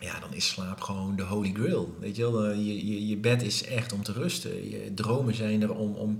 ja, 0.00 0.20
dan 0.20 0.34
is 0.34 0.48
slaap 0.48 0.80
gewoon 0.80 1.16
de 1.16 1.22
holy 1.22 1.52
grail. 1.52 1.94
Weet 1.98 2.16
je 2.16 2.32
wel, 2.32 2.50
je, 2.50 2.86
je, 2.86 3.06
je 3.06 3.16
bed 3.16 3.42
is 3.42 3.64
echt 3.64 3.92
om 3.92 4.02
te 4.02 4.12
rusten. 4.12 4.70
Je 4.70 4.94
dromen 4.94 5.34
zijn 5.34 5.62
er 5.62 5.74
om, 5.74 5.94
om 5.94 6.18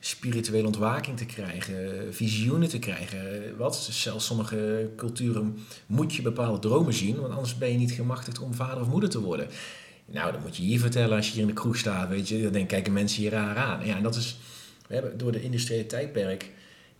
spirituele 0.00 0.66
ontwaking 0.66 1.16
te 1.16 1.26
krijgen, 1.26 2.14
visioenen 2.14 2.68
te 2.68 2.78
krijgen. 2.78 3.56
Wat? 3.56 3.76
Zelfs 3.90 4.26
sommige 4.26 4.90
culturen 4.96 5.58
moet 5.86 6.14
je 6.14 6.22
bepaalde 6.22 6.58
dromen 6.58 6.94
zien, 6.94 7.20
want 7.20 7.32
anders 7.32 7.58
ben 7.58 7.72
je 7.72 7.78
niet 7.78 7.92
gemachtigd 7.92 8.38
om 8.38 8.54
vader 8.54 8.82
of 8.82 8.88
moeder 8.88 9.10
te 9.10 9.20
worden. 9.20 9.48
Nou, 10.12 10.32
dan 10.32 10.40
moet 10.40 10.56
je 10.56 10.62
hier 10.62 10.80
vertellen 10.80 11.16
als 11.16 11.26
je 11.26 11.32
hier 11.32 11.40
in 11.40 11.46
de 11.46 11.52
kroeg 11.52 11.76
staat, 11.76 12.08
weet 12.08 12.28
je. 12.28 12.42
Dan 12.42 12.52
denk, 12.52 12.68
kijken 12.68 12.92
mensen 12.92 13.22
hier 13.22 13.30
raar 13.30 13.56
aan. 13.56 13.86
Ja, 13.86 13.96
en 13.96 14.02
dat 14.02 14.14
is, 14.14 14.38
we 14.86 14.94
hebben 14.94 15.18
door 15.18 15.32
de 15.32 15.42
industriële 15.42 15.86
tijdperk 15.86 16.50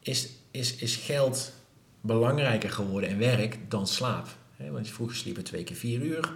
is, 0.00 0.28
is, 0.50 0.76
is 0.76 0.96
geld 0.96 1.52
belangrijker 2.00 2.70
geworden 2.70 3.10
en 3.10 3.18
werk 3.18 3.58
dan 3.68 3.86
slaap. 3.86 4.28
Want 4.70 4.88
vroeger 4.88 5.16
sliep 5.16 5.36
je 5.36 5.42
twee 5.42 5.64
keer 5.64 5.76
vier 5.76 6.00
uur. 6.00 6.32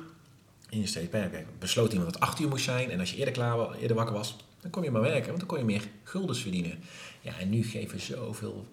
In 0.68 0.82
de 0.82 0.90
tijdperk 0.90 1.46
besloot 1.58 1.92
iemand 1.92 2.12
dat 2.12 2.22
acht 2.22 2.40
uur 2.40 2.48
moest 2.48 2.64
zijn. 2.64 2.90
En 2.90 3.00
als 3.00 3.10
je 3.10 3.16
eerder, 3.16 3.34
klaar, 3.34 3.74
eerder 3.74 3.96
wakker 3.96 4.14
was, 4.14 4.36
dan 4.60 4.70
kon 4.70 4.82
je 4.82 4.90
maar 4.90 5.02
werken. 5.02 5.26
Want 5.26 5.38
dan 5.38 5.48
kon 5.48 5.58
je 5.58 5.64
meer 5.64 5.82
guldens 6.02 6.40
verdienen. 6.40 6.78
Ja, 7.20 7.38
en 7.38 7.50
nu 7.50 7.64
geven 7.64 7.96
we 7.96 8.02
zoveel 8.02 8.68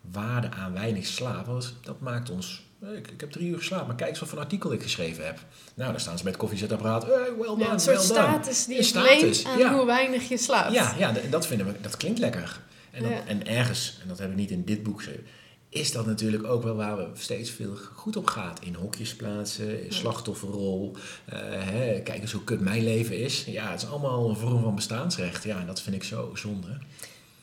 waarde 0.00 0.50
aan 0.50 0.72
weinig 0.72 1.06
slaap. 1.06 1.46
Want 1.46 1.74
dat 1.82 2.00
maakt 2.00 2.30
ons... 2.30 2.63
eh, 2.90 2.96
Ik, 2.98 3.10
ik 3.10 3.20
heb 3.20 3.30
drie 3.30 3.48
uur 3.48 3.58
geslapen, 3.58 3.86
maar 3.86 3.96
kijk 3.96 4.10
eens 4.10 4.18
wat 4.18 4.28
voor 4.28 4.38
een 4.38 4.44
artikel 4.44 4.72
ik 4.72 4.82
geschreven 4.82 5.24
heb. 5.26 5.38
Nou, 5.74 5.90
dan 5.90 6.00
staan 6.00 6.16
ze 6.16 6.22
bij 6.22 6.32
het 6.32 6.40
koffiezetapparaat. 6.40 7.02
Hey, 7.02 7.12
well 7.38 7.46
done, 7.46 7.64
Ja, 7.64 7.72
een 7.72 7.80
soort 7.80 7.96
well 8.08 8.16
done. 8.16 8.28
status 8.28 8.64
die 8.66 8.82
status, 8.82 9.20
leent 9.20 9.44
aan 9.46 9.58
ja. 9.58 9.74
hoe 9.74 9.86
weinig 9.86 10.28
je 10.28 10.36
slaapt. 10.38 10.72
Ja, 10.74 10.94
ja, 10.98 11.14
dat 11.30 11.46
vinden 11.46 11.66
we, 11.66 11.72
dat 11.80 11.96
klinkt 11.96 12.18
lekker. 12.18 12.60
En, 12.90 13.08
Ja. 13.08 13.24
en 13.26 13.46
ergens, 13.46 13.98
en 14.02 14.08
dat 14.08 14.18
heb 14.18 14.30
ik 14.30 14.36
niet 14.36 14.50
in 14.50 14.64
dit 14.64 14.82
boek 14.82 14.96
geschreven, 14.96 15.24
is 15.68 15.92
dat 15.92 16.06
natuurlijk 16.06 16.44
ook 16.46 16.62
wel 16.62 16.74
waar 16.74 16.96
we 16.96 17.06
steeds 17.14 17.50
veel 17.50 17.76
goed 17.94 18.16
op 18.16 18.26
gaat. 18.26 18.60
In 18.62 18.74
hokjes 18.74 19.14
plaatsen, 19.16 19.84
in 19.84 19.92
slachtofferrol. 19.92 20.96
eh, 21.24 21.38
hè, 21.42 22.00
kijk 22.00 22.20
eens 22.20 22.32
hoe 22.32 22.44
kut 22.44 22.60
mijn 22.60 22.84
leven 22.84 23.18
is. 23.18 23.44
Ja, 23.44 23.70
het 23.70 23.82
is 23.82 23.88
allemaal 23.88 24.28
een 24.28 24.36
vorm 24.36 24.62
van 24.62 24.74
bestaansrecht. 24.74 25.44
Ja, 25.44 25.58
en 25.60 25.66
dat 25.66 25.80
vind 25.82 25.96
ik 25.96 26.04
zo 26.04 26.30
zonde. 26.34 26.78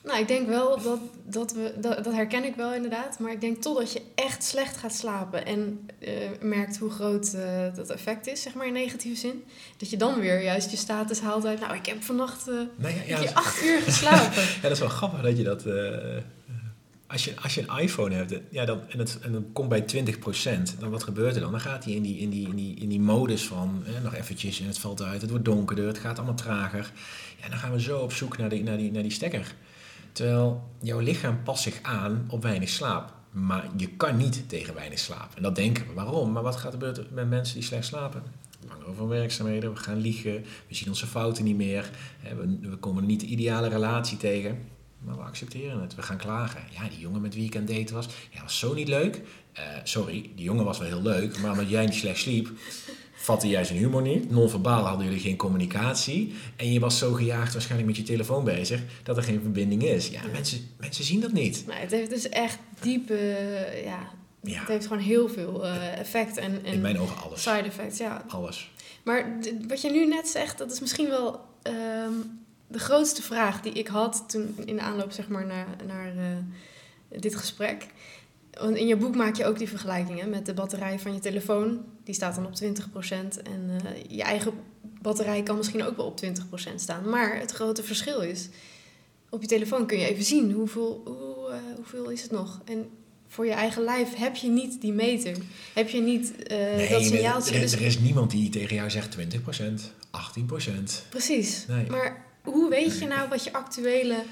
Nou, 0.04 0.20
ik 0.20 0.28
denk 0.28 0.48
wel 0.48 0.82
dat, 0.82 1.00
dat 1.26 1.54
we, 1.54 1.74
dat, 1.78 2.04
dat 2.04 2.14
herken 2.14 2.44
ik 2.44 2.56
wel 2.56 2.74
inderdaad. 2.74 3.20
Maar 3.20 3.32
ik 3.32 3.42
denk 3.42 3.62
totdat 3.62 3.94
je 3.94 4.02
echt 4.16 4.44
slecht 4.44 4.78
gaat 4.78 4.94
slapen 4.94 5.46
en 5.46 5.90
eh, 6.00 6.12
merkt 6.42 6.78
hoe 6.78 6.90
groot 6.90 7.34
eh, 7.34 7.76
dat 7.76 7.90
effect 7.90 8.28
is, 8.28 8.42
zeg 8.42 8.54
maar 8.54 8.68
in 8.68 8.74
negatieve 8.74 9.20
zin. 9.20 9.44
Dat 9.78 9.90
je 9.90 9.98
dan 9.98 10.20
weer 10.20 10.44
juist 10.44 10.72
je 10.72 10.78
status 10.78 11.20
haalt 11.20 11.46
uit, 11.46 11.60
nou, 11.60 11.76
ik 11.76 11.86
heb 11.86 12.04
vannacht 12.04 12.46
Nou 12.76 12.94
ja, 13.08 13.20
dat- 13.20 13.34
acht 13.34 13.64
uur 13.64 13.82
geslapen. 13.82 14.42
Ja, 14.56 14.62
dat 14.62 14.72
is 14.72 14.80
wel 14.80 14.90
grappig 14.90 15.22
dat 15.22 15.38
je 15.38 15.44
dat. 15.44 15.66
als, 17.08 17.24
je, 17.26 17.34
als 17.42 17.56
je 17.56 17.64
een 17.68 17.78
iPhone 17.80 18.16
hebt 18.16 18.34
ja, 18.50 18.66
dan, 18.66 18.80
en, 18.90 19.00
het, 19.00 19.18
en 19.22 19.32
dan 19.32 19.46
komt 19.54 19.70
bij 19.70 19.82
20%, 19.82 20.80
dan 20.80 20.90
wat 20.90 21.04
gebeurt 21.04 21.36
er 21.36 21.42
dan? 21.42 21.52
Dan 21.52 21.60
gaat 21.62 21.84
hij 21.84 21.94
in 21.94 22.02
die, 22.02 22.18
in 22.18 22.30
die, 22.30 22.48
in 22.48 22.56
die, 22.56 22.76
in 22.80 22.90
die 22.90 23.00
modus 23.02 23.44
van 23.48 23.84
eh, 23.86 24.04
nog 24.04 24.14
eventjes 24.16 24.60
en 24.60 24.68
het 24.68 24.78
valt 24.78 25.02
uit, 25.02 25.22
het 25.22 25.30
wordt 25.30 25.46
donkerder, 25.46 25.88
het 25.88 25.98
gaat 25.98 26.18
allemaal 26.18 26.36
trager. 26.36 26.92
Ja, 27.42 27.50
dan 27.50 27.58
gaan 27.58 27.72
we 27.72 27.82
zo 27.82 28.00
op 28.00 28.14
zoek 28.14 28.38
naar 28.38 28.50
die, 28.50 28.64
naar 28.64 28.78
die, 28.78 28.92
naar 28.92 29.02
die 29.04 29.12
stekker. 29.12 29.56
Terwijl 30.12 30.70
jouw 30.82 31.00
lichaam 31.00 31.44
past 31.44 31.64
zich 31.64 31.80
aan 31.82 32.26
op 32.28 32.44
weinig 32.44 32.70
slaap. 32.70 33.14
Maar 33.32 33.70
je 33.78 33.88
kan 33.88 34.18
niet 34.18 34.50
tegen 34.50 34.74
weinig 34.74 35.00
slaap. 35.00 35.36
En 35.36 35.44
dat 35.44 35.56
denken 35.56 35.88
we. 35.88 35.94
Waarom? 35.94 36.32
Maar 36.32 36.44
wat 36.44 36.56
gaat 36.56 36.66
er 36.66 36.72
gebeuren 36.72 37.08
met 37.14 37.30
mensen 37.30 37.56
die 37.56 37.64
slecht 37.64 37.86
slapen? 37.86 38.24
Langer 38.68 38.96
van 38.96 39.08
werkzaamheden, 39.08 39.74
we 39.74 39.80
gaan 39.80 39.98
liegen, 39.98 40.46
we 40.68 40.76
zien 40.76 40.88
onze 40.88 41.08
fouten 41.08 41.44
niet 41.44 41.56
meer, 41.56 41.90
we 42.62 42.76
komen 42.80 43.06
niet 43.06 43.20
de 43.20 43.26
ideale 43.26 43.68
relatie 43.68 44.18
tegen. 44.18 44.60
Maar 45.00 45.16
we 45.16 45.22
accepteren 45.22 45.82
het, 45.82 45.96
we 45.96 46.02
gaan 46.02 46.18
klagen. 46.18 46.62
Ja, 46.72 46.90
die 46.90 47.00
jongen 47.00 47.22
met 47.22 47.34
wie 47.34 47.46
ik 47.46 47.56
aan 47.56 47.62
het 47.62 47.76
daten 47.78 47.96
was, 47.96 48.08
ja, 48.30 48.42
was 48.42 48.60
zo 48.60 48.74
niet 48.74 48.88
leuk. 48.88 49.22
Eh, 49.54 49.64
sorry, 49.84 50.32
die 50.36 50.46
jongen 50.46 50.66
was 50.66 50.78
wel 50.78 50.88
heel 50.88 51.02
leuk, 51.02 51.40
maar 51.40 51.52
omdat 51.52 51.70
jij 51.70 51.86
niet 51.86 51.94
slecht 51.94 52.20
sliep, 52.20 52.50
vatte 53.22 53.48
jij 53.48 53.64
zijn 53.66 53.78
humor 53.80 54.02
niet. 54.02 54.30
Non-verbaal 54.32 54.84
hadden 54.86 55.06
jullie 55.06 55.22
geen 55.22 55.36
communicatie. 55.38 56.34
En 56.56 56.74
je 56.74 56.80
was 56.80 56.98
zo 56.98 57.14
gejaagd 57.14 57.54
waarschijnlijk 57.54 57.90
met 57.90 57.98
je 58.00 58.04
telefoon 58.04 58.44
bezig, 58.44 58.82
dat 59.04 59.18
er 59.18 59.24
geen 59.24 59.42
verbinding 59.42 59.84
is. 59.84 60.08
Ja, 60.08 60.22
mensen, 60.32 60.60
mensen 60.78 61.04
zien 61.04 61.20
dat 61.20 61.32
niet. 61.32 61.64
Het 61.70 61.92
heeft 61.92 62.10
dus 62.10 62.30
echt 62.30 62.58
diepe, 62.82 63.14
eh, 63.18 63.84
ja, 63.86 64.00
Ja. 64.42 64.60
het 64.60 64.68
heeft 64.68 64.88
gewoon 64.88 65.04
heel 65.04 65.30
veel 65.30 65.66
eh, 65.66 66.00
effect 66.00 66.38
en, 66.38 66.66
en 66.66 66.74
In 66.74 66.82
mijn 66.82 67.00
ogen 67.00 67.18
alles. 67.24 67.42
side 67.42 67.62
effects, 67.62 67.98
ja. 67.98 68.26
Alles. 68.28 68.72
Maar 69.04 69.38
wat 69.68 69.82
je 69.82 69.92
nu 69.92 70.08
net 70.08 70.28
zegt, 70.28 70.58
dat 70.58 70.72
is 70.72 70.80
misschien 70.80 71.08
wel 71.10 71.40
ehm, 71.62 72.14
de 72.68 72.80
grootste 72.80 73.22
vraag 73.22 73.62
die 73.62 73.72
ik 73.74 73.88
had 73.88 74.24
toen 74.28 74.56
in 74.66 74.76
de 74.76 74.82
aanloop 74.82 75.12
zeg 75.12 75.28
maar, 75.28 75.46
naar, 75.46 75.68
naar 75.88 76.08
eh, 76.18 77.20
dit 77.22 77.36
gesprek. 77.36 77.86
Want 78.60 78.78
in 78.78 78.88
je 78.88 78.96
boek 78.96 79.16
maak 79.16 79.36
je 79.36 79.46
ook 79.46 79.58
die 79.58 79.70
vergelijkingen 79.70 80.30
met 80.30 80.46
de 80.46 80.54
batterij 80.54 81.00
van 81.00 81.14
je 81.14 81.20
telefoon. 81.20 81.86
Die 82.04 82.16
staat 82.16 82.36
dan 82.36 82.46
op 82.46 82.54
20%. 82.64 83.42
En 83.44 83.70
eh, 83.70 83.92
je 84.08 84.22
eigen 84.22 84.54
batterij 85.02 85.44
kan 85.44 85.58
misschien 85.58 85.84
ook 85.84 85.96
wel 85.96 86.06
op 86.06 86.20
20% 86.26 86.76
staan. 86.76 87.10
Maar 87.10 87.40
het 87.40 87.52
grote 87.52 87.84
verschil 87.84 88.20
is, 88.22 88.50
op 89.30 89.42
je 89.42 89.48
telefoon 89.48 89.86
kun 89.86 90.00
je 90.00 90.08
even 90.08 90.24
zien 90.24 90.52
hoeveel, 90.52 91.02
hoe, 91.06 91.50
eh, 91.52 91.76
hoeveel 91.76 92.10
is 92.10 92.22
het 92.22 92.32
nog. 92.32 92.62
En 92.66 92.90
voor 93.28 93.46
je 93.46 93.52
eigen 93.52 93.84
lijf 93.84 94.16
heb 94.16 94.36
je 94.36 94.50
niet 94.50 94.82
die 94.82 94.94
meter. 94.94 95.38
Heb 95.74 95.90
je 95.90 96.02
niet 96.02 96.44
eh, 96.44 96.58
Nee, 96.58 96.90
dat 96.90 97.04
signaaltje. 97.04 97.56
er, 97.56 97.62
Dus 97.62 97.74
er 97.74 97.82
is 97.82 98.00
niemand 98.00 98.32
die 98.32 98.50
tegen 98.50 98.76
jou 98.76 98.90
zegt 98.90 99.12
20%, 99.12 99.94
18%. 100.12 101.10
Precies. 101.10 101.66
Nee. 101.68 101.90
Maar 101.90 102.26
hoe 102.44 102.70
weet 102.70 103.00
je 103.00 103.08
nou 103.08 103.30
wat 103.30 103.44
je 103.44 103.54
actuele 103.54 104.24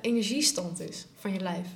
energiestand 0.00 0.80
is 0.80 1.06
van 1.16 1.32
je 1.32 1.40
lijf? 1.40 1.66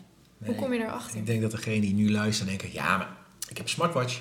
Hoe 0.45 0.55
kom 0.55 0.73
je 0.73 0.79
daarachter? 0.79 1.19
Ik 1.19 1.27
denk 1.27 1.43
dat 1.43 1.51
degene 1.51 1.81
die 1.81 1.95
nu 1.95 2.11
luisteren 2.11 2.49
denken, 2.49 2.73
ja, 2.73 2.97
maar 2.97 3.17
ik 3.49 3.57
heb 3.57 3.67
een 3.67 3.73
smartwatch. 3.73 4.21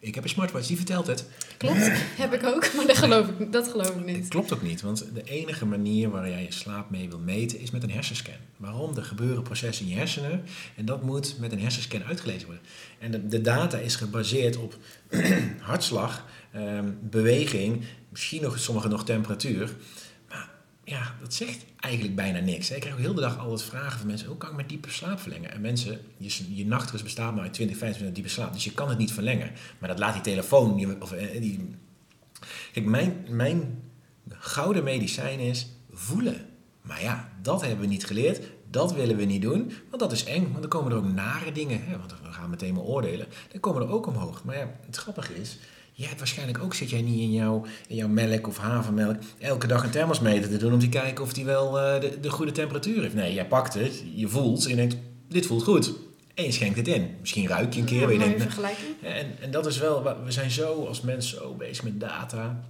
Ik 0.00 0.14
heb 0.14 0.24
een 0.24 0.30
smartwatch, 0.30 0.66
die 0.66 0.76
vertelt 0.76 1.06
het. 1.06 1.26
Klopt, 1.56 1.90
heb 2.16 2.32
ik 2.32 2.44
ook, 2.44 2.74
maar 2.74 2.86
dat 2.86 2.96
geloof 2.96 3.28
ik, 3.28 3.52
dat 3.52 3.68
geloof 3.68 3.88
ik 3.90 4.04
niet. 4.04 4.16
Het 4.16 4.28
klopt 4.28 4.52
ook 4.52 4.62
niet, 4.62 4.80
want 4.80 5.06
de 5.14 5.24
enige 5.24 5.66
manier 5.66 6.10
waar 6.10 6.28
jij 6.28 6.42
je 6.42 6.52
slaap 6.52 6.90
mee 6.90 7.08
wil 7.08 7.18
meten 7.18 7.60
is 7.60 7.70
met 7.70 7.82
een 7.82 7.90
hersenscan. 7.90 8.34
Waarom? 8.56 8.96
Er 8.96 9.04
gebeuren 9.04 9.42
processen 9.42 9.84
in 9.84 9.90
je 9.90 9.98
hersenen 9.98 10.44
en 10.76 10.84
dat 10.84 11.02
moet 11.02 11.36
met 11.38 11.52
een 11.52 11.60
hersenscan 11.60 12.04
uitgelezen 12.04 12.46
worden. 12.46 12.64
En 12.98 13.10
de, 13.10 13.28
de 13.28 13.40
data 13.40 13.78
is 13.78 13.96
gebaseerd 13.96 14.56
op 14.56 14.76
hartslag, 15.60 16.24
ehm, 16.52 16.90
beweging, 17.00 17.84
misschien 18.08 18.42
nog 18.42 18.58
sommige 18.58 18.88
nog 18.88 19.04
temperatuur 19.04 19.74
ja, 20.88 21.14
dat 21.20 21.34
zegt 21.34 21.64
eigenlijk 21.76 22.14
bijna 22.14 22.38
niks. 22.38 22.70
Ik 22.70 22.80
krijg 22.80 22.94
ook 22.94 23.00
heel 23.00 23.14
de 23.14 23.20
dag 23.20 23.38
altijd 23.38 23.62
vragen 23.62 23.98
van 23.98 24.06
mensen: 24.06 24.28
hoe 24.28 24.36
kan 24.36 24.48
ik 24.48 24.54
mijn 24.54 24.68
diepe 24.68 24.90
slaap 24.90 25.20
verlengen? 25.20 25.52
En 25.52 25.60
mensen, 25.60 26.00
je, 26.16 26.56
je 26.56 26.66
nachtrust 26.66 27.04
bestaat 27.04 27.34
maar 27.34 27.42
uit 27.42 27.52
20, 27.52 27.76
25 27.76 28.16
diepe 28.16 28.30
slaap, 28.30 28.52
dus 28.52 28.64
je 28.64 28.72
kan 28.72 28.88
het 28.88 28.98
niet 28.98 29.12
verlengen. 29.12 29.50
Maar 29.78 29.88
dat 29.88 29.98
laat 29.98 30.12
die 30.12 30.22
telefoon. 30.22 31.02
Of, 31.02 31.12
eh, 31.12 31.40
die, 31.40 31.76
kijk, 32.72 32.86
mijn, 32.86 33.26
mijn 33.28 33.82
gouden 34.28 34.84
medicijn 34.84 35.38
is 35.38 35.68
voelen. 35.92 36.46
Maar 36.82 37.02
ja, 37.02 37.28
dat 37.42 37.60
hebben 37.60 37.80
we 37.80 37.86
niet 37.86 38.06
geleerd. 38.06 38.40
Dat 38.70 38.92
willen 38.92 39.16
we 39.16 39.24
niet 39.24 39.42
doen, 39.42 39.72
want 39.88 40.02
dat 40.02 40.12
is 40.12 40.24
eng. 40.24 40.42
Want 40.42 40.60
dan 40.60 40.68
komen 40.68 40.92
er 40.92 40.98
ook 40.98 41.12
nare 41.12 41.52
dingen. 41.52 41.84
Hè, 41.84 41.98
want 41.98 42.14
we 42.22 42.32
gaan 42.32 42.50
meteen 42.50 42.74
maar 42.74 42.82
oordelen. 42.82 43.26
Dan 43.50 43.60
komen 43.60 43.82
er 43.82 43.88
ook 43.88 44.06
omhoog. 44.06 44.44
Maar 44.44 44.58
ja, 44.58 44.74
het 44.86 44.96
grappige 44.96 45.40
is, 45.40 45.58
Jij 45.98 46.06
hebt 46.06 46.18
waarschijnlijk 46.18 46.62
ook, 46.62 46.74
zit 46.74 46.90
jij 46.90 47.02
niet 47.02 47.20
in 47.20 47.32
jouw, 47.32 47.64
in 47.88 47.96
jouw 47.96 48.08
melk 48.08 48.46
of 48.46 48.58
havermelk, 48.58 49.16
elke 49.38 49.66
dag 49.66 49.84
een 49.84 49.90
thermosmeter 49.90 50.50
te 50.50 50.56
doen 50.56 50.72
om 50.72 50.78
te 50.78 50.88
kijken 50.88 51.24
of 51.24 51.32
die 51.32 51.44
wel 51.44 51.94
uh, 51.94 52.00
de, 52.00 52.20
de 52.20 52.30
goede 52.30 52.52
temperatuur 52.52 53.02
heeft. 53.02 53.14
Nee, 53.14 53.34
jij 53.34 53.46
pakt 53.46 53.74
het, 53.74 54.02
je 54.14 54.28
voelt 54.28 54.64
en 54.64 54.70
je 54.70 54.76
denkt, 54.76 54.96
dit 55.28 55.46
voelt 55.46 55.62
goed. 55.62 55.92
En 56.34 56.44
je 56.44 56.52
schenkt 56.52 56.76
het 56.76 56.88
in. 56.88 57.16
Misschien 57.20 57.46
ruik 57.46 57.74
je 57.74 57.80
een 57.80 57.86
keer. 57.86 58.00
Ja, 58.00 58.10
je 58.10 58.18
denkt, 58.18 58.42
vergelijking. 58.42 58.88
En, 59.02 59.36
en 59.40 59.50
dat 59.50 59.66
is 59.66 59.78
wel, 59.78 60.02
we 60.24 60.32
zijn 60.32 60.50
zo 60.50 60.84
als 60.84 61.00
mensen 61.00 61.38
zo 61.38 61.54
bezig 61.54 61.84
met 61.84 62.00
data. 62.00 62.64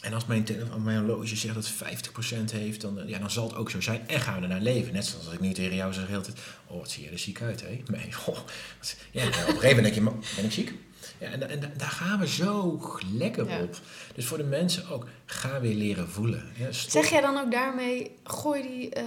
En 0.00 0.12
als 0.12 0.26
mijn, 0.26 0.46
mijn 0.84 0.98
horloge 0.98 1.36
zegt 1.36 1.54
dat 1.54 1.72
het 1.78 2.08
50% 2.50 2.52
heeft, 2.52 2.80
dan, 2.80 2.98
ja, 3.06 3.18
dan 3.18 3.30
zal 3.30 3.48
het 3.48 3.56
ook 3.56 3.70
zo 3.70 3.80
zijn. 3.80 4.08
En 4.08 4.20
gaan 4.20 4.36
we 4.36 4.42
er 4.42 4.48
naar 4.48 4.60
leven. 4.60 4.92
Net 4.92 5.06
zoals 5.06 5.32
ik 5.32 5.40
nu 5.40 5.52
tegen 5.52 5.76
jou 5.76 5.92
zeg, 5.92 6.06
heel 6.06 6.22
tijd, 6.22 6.38
oh, 6.66 6.78
wat 6.78 6.90
zie 6.90 7.04
je 7.04 7.10
er 7.10 7.18
ziek 7.18 7.42
uit, 7.42 7.60
hè? 7.60 7.82
Nee, 7.86 8.08
oh, 8.26 8.38
ja, 9.10 9.26
op 9.26 9.34
een 9.34 9.42
gegeven 9.42 9.76
moment 9.76 9.94
denk 9.94 9.94
je, 9.94 10.36
ben 10.36 10.44
ik 10.44 10.52
ziek? 10.52 10.72
Ja, 11.20 11.28
en, 11.30 11.50
en, 11.50 11.60
daar 11.76 11.90
gaan 11.90 12.18
we 12.18 12.28
zo 12.28 12.80
lekker 13.12 13.42
op. 13.42 13.78
Dus 14.14 14.26
voor 14.26 14.38
de 14.38 14.44
mensen 14.44 14.88
ook, 14.88 15.06
ga 15.24 15.60
weer 15.60 15.74
leren 15.74 16.08
voelen. 16.08 16.42
Ja, 16.56 16.72
zeg 16.72 17.10
jij 17.10 17.20
dan 17.20 17.38
ook 17.38 17.50
daarmee, 17.50 18.10
gooi 18.24 18.62
die 18.62 18.96
uh, 18.96 19.02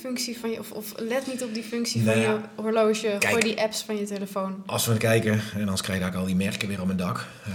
functie 0.00 0.38
van 0.38 0.50
je, 0.50 0.58
of, 0.58 0.72
of 0.72 0.92
let 0.96 1.26
niet 1.26 1.42
op 1.42 1.54
die 1.54 1.62
functie 1.62 2.04
van 2.04 2.18
je 2.18 2.38
horloge, 2.54 3.16
gooi 3.18 3.42
die 3.42 3.60
apps 3.60 3.82
van 3.82 3.96
je 3.96 4.04
telefoon? 4.04 4.62
Als 4.66 4.86
we 4.86 4.96
kijken, 4.96 5.40
en 5.54 5.60
anders 5.60 5.80
krijg 5.80 6.06
ik 6.06 6.14
al 6.14 6.24
die 6.24 6.36
merken 6.36 6.68
weer 6.68 6.80
op 6.80 6.86
mijn 6.86 6.98
dak. 6.98 7.26
Uh, 7.48 7.54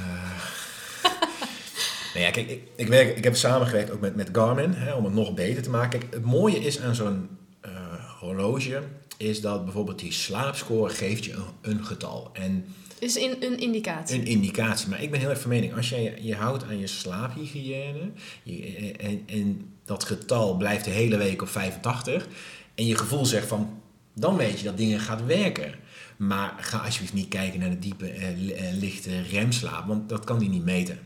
nou 2.13 2.25
ja, 2.25 2.32
kijk, 2.32 2.50
ik, 2.50 2.62
ik, 2.75 2.88
werk, 2.88 3.18
ik 3.18 3.24
heb 3.24 3.36
samengewerkt 3.36 3.91
ook 3.91 4.00
met, 4.00 4.15
met 4.15 4.30
Garmin, 4.32 4.74
hè, 4.74 4.94
om 4.94 5.06
het 5.06 5.13
nog 5.13 5.34
beter 5.34 5.63
te 5.63 5.70
maken. 5.70 6.00
Kijk, 6.00 6.13
het 6.13 6.25
mooie 6.25 6.60
is 6.60 6.80
aan 6.80 6.96
zo'n 6.96 7.30
uh, 7.65 7.72
horloge, 8.20 8.84
is 9.18 9.41
dat 9.41 9.63
bijvoorbeeld 9.63 10.00
die 10.00 10.12
slaapscore 10.12 10.94
geeft 10.94 11.25
je 11.25 11.34
een, 11.34 11.46
een 11.62 11.86
getal. 11.86 12.30
En 12.34 12.65
is 13.01 13.15
in, 13.15 13.36
een 13.39 13.60
indicatie. 13.60 14.20
Een 14.20 14.25
indicatie. 14.25 14.89
Maar 14.89 15.03
ik 15.03 15.12
ben 15.12 15.20
heel 15.20 15.29
erg 15.29 15.41
van 15.41 15.50
mening, 15.50 15.75
als 15.75 15.89
jij 15.89 16.17
je 16.22 16.36
houdt 16.36 16.63
aan 16.63 16.79
je 16.79 16.88
slaaphygiëne 16.88 18.12
je, 18.43 18.91
en, 18.98 19.24
en 19.25 19.74
dat 19.86 20.03
getal 20.03 20.58
blijft 20.58 20.86
de 20.86 20.91
hele 20.91 21.17
week 21.17 21.41
op 21.41 21.48
85 21.48 22.27
en 22.75 22.86
je 22.86 22.98
gevoel 22.98 23.25
zegt 23.25 23.48
van, 23.48 23.81
dan 24.13 24.38
weet 24.38 24.60
je 24.60 24.65
dat 24.65 24.77
dingen 24.77 25.00
gaat 25.00 25.25
werken. 25.25 25.74
Maar 26.17 26.55
ga 26.60 26.77
alsjeblieft 26.77 27.13
niet 27.13 27.27
kijken 27.27 27.60
naar 27.60 27.70
de 27.70 27.79
diepe, 27.79 28.10
eh, 28.10 28.67
eh 28.67 28.77
lichte 28.77 29.22
remslaap, 29.22 29.88
want 29.88 30.10
dat 30.10 30.24
kan 30.24 30.39
die 30.39 30.50
niet 30.50 30.63
meten. 30.63 31.00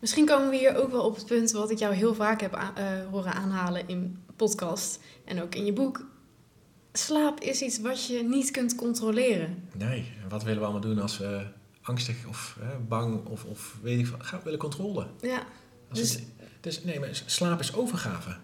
Misschien 0.00 0.26
komen 0.26 0.50
we 0.50 0.56
hier 0.56 0.76
ook 0.76 0.90
wel 0.90 1.04
op 1.04 1.16
het 1.16 1.26
punt 1.26 1.50
wat 1.50 1.70
ik 1.70 1.78
jou 1.78 1.94
heel 1.94 2.14
vaak 2.14 2.40
heb 2.40 2.54
uh, 2.54 2.84
horen 3.10 3.32
aanhalen 3.32 3.88
in 3.88 4.18
podcast 4.36 5.00
en 5.24 5.42
ook 5.42 5.54
in 5.54 5.64
je 5.64 5.72
boek 5.72 6.06
slaap 6.98 7.40
is 7.40 7.62
iets 7.62 7.80
wat 7.80 8.06
je 8.06 8.22
niet 8.22 8.50
kunt 8.50 8.74
controleren. 8.74 9.68
Nee, 9.76 10.12
wat 10.28 10.42
willen 10.42 10.58
we 10.58 10.64
allemaal 10.64 10.82
doen 10.82 11.00
als 11.00 11.18
we 11.18 11.46
angstig 11.82 12.26
of 12.26 12.56
hè, 12.60 12.78
bang 12.78 13.26
of, 13.26 13.44
of 13.44 13.76
weet 13.82 13.98
ik 13.98 14.06
wat, 14.06 14.22
gaan 14.22 14.38
we 14.38 14.44
willen 14.44 14.58
controle. 14.58 15.06
Ja. 15.20 15.46
Dus, 15.92 16.18
dus 16.60 16.84
nee, 16.84 17.00
maar 17.00 17.22
slaap 17.26 17.60
is 17.60 17.74
overgave. 17.74 18.36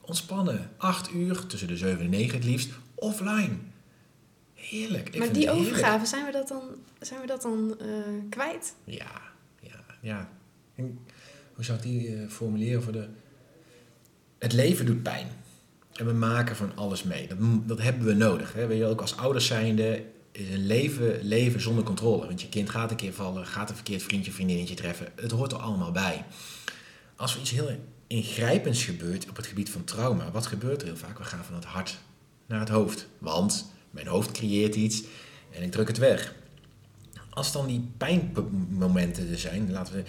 Ontspannen. 0.00 0.70
Acht 0.76 1.12
uur, 1.12 1.46
tussen 1.46 1.68
de 1.68 1.76
zeven 1.76 2.00
en 2.00 2.10
negen 2.10 2.34
het 2.34 2.44
liefst, 2.44 2.70
offline. 2.94 3.56
Heerlijk. 4.54 5.08
Ik 5.08 5.18
maar 5.18 5.32
die 5.32 5.50
overgave, 5.50 6.06
zijn 6.06 6.26
we 6.26 6.32
dat 6.32 6.48
dan, 6.48 6.62
zijn 7.00 7.20
we 7.20 7.26
dat 7.26 7.42
dan 7.42 7.76
uh, 7.82 7.88
kwijt? 8.30 8.74
Ja, 8.84 9.20
ja, 9.60 9.84
ja. 10.00 10.28
hoe 11.54 11.64
zou 11.64 11.78
ik 11.78 11.84
die 11.84 12.08
uh, 12.08 12.28
formuleren 12.28 12.82
voor 12.82 12.92
de... 12.92 13.08
Het 14.38 14.52
leven 14.52 14.86
doet 14.86 15.02
pijn. 15.02 15.28
En 15.96 16.06
we 16.06 16.12
maken 16.12 16.56
van 16.56 16.72
alles 16.74 17.02
mee. 17.02 17.26
Dat, 17.26 17.38
dat 17.68 17.82
hebben 17.82 18.06
we 18.06 18.14
nodig. 18.14 18.52
Hè. 18.52 18.66
Weet 18.66 18.78
je, 18.78 18.86
ook 18.86 19.00
als 19.00 19.16
ouders 19.16 19.46
zijnde 19.46 20.04
is 20.32 20.48
een 20.48 20.66
leven, 20.66 21.22
leven 21.22 21.60
zonder 21.60 21.84
controle. 21.84 22.26
Want 22.26 22.40
je 22.40 22.48
kind 22.48 22.70
gaat 22.70 22.90
een 22.90 22.96
keer 22.96 23.12
vallen, 23.12 23.46
gaat 23.46 23.68
een 23.68 23.74
verkeerd 23.74 24.02
vriendje, 24.02 24.32
vriendinnetje 24.32 24.74
treffen. 24.74 25.08
Het 25.14 25.30
hoort 25.30 25.52
er 25.52 25.58
allemaal 25.58 25.92
bij. 25.92 26.24
Als 27.16 27.34
er 27.34 27.40
iets 27.40 27.50
heel 27.50 27.70
ingrijpends 28.06 28.84
gebeurt 28.84 29.28
op 29.28 29.36
het 29.36 29.46
gebied 29.46 29.70
van 29.70 29.84
trauma, 29.84 30.30
wat 30.30 30.46
gebeurt 30.46 30.80
er 30.80 30.86
heel 30.86 30.96
vaak? 30.96 31.18
We 31.18 31.24
gaan 31.24 31.44
van 31.44 31.54
het 31.54 31.64
hart 31.64 31.98
naar 32.46 32.60
het 32.60 32.68
hoofd. 32.68 33.06
Want 33.18 33.72
mijn 33.90 34.06
hoofd 34.06 34.30
creëert 34.30 34.74
iets 34.74 35.02
en 35.50 35.62
ik 35.62 35.70
druk 35.70 35.88
het 35.88 35.98
weg. 35.98 36.34
Als 37.30 37.52
dan 37.52 37.66
die 37.66 37.88
pijnmomenten 37.96 39.30
er 39.30 39.38
zijn, 39.38 39.70
laten 39.70 39.94
we 39.94 40.02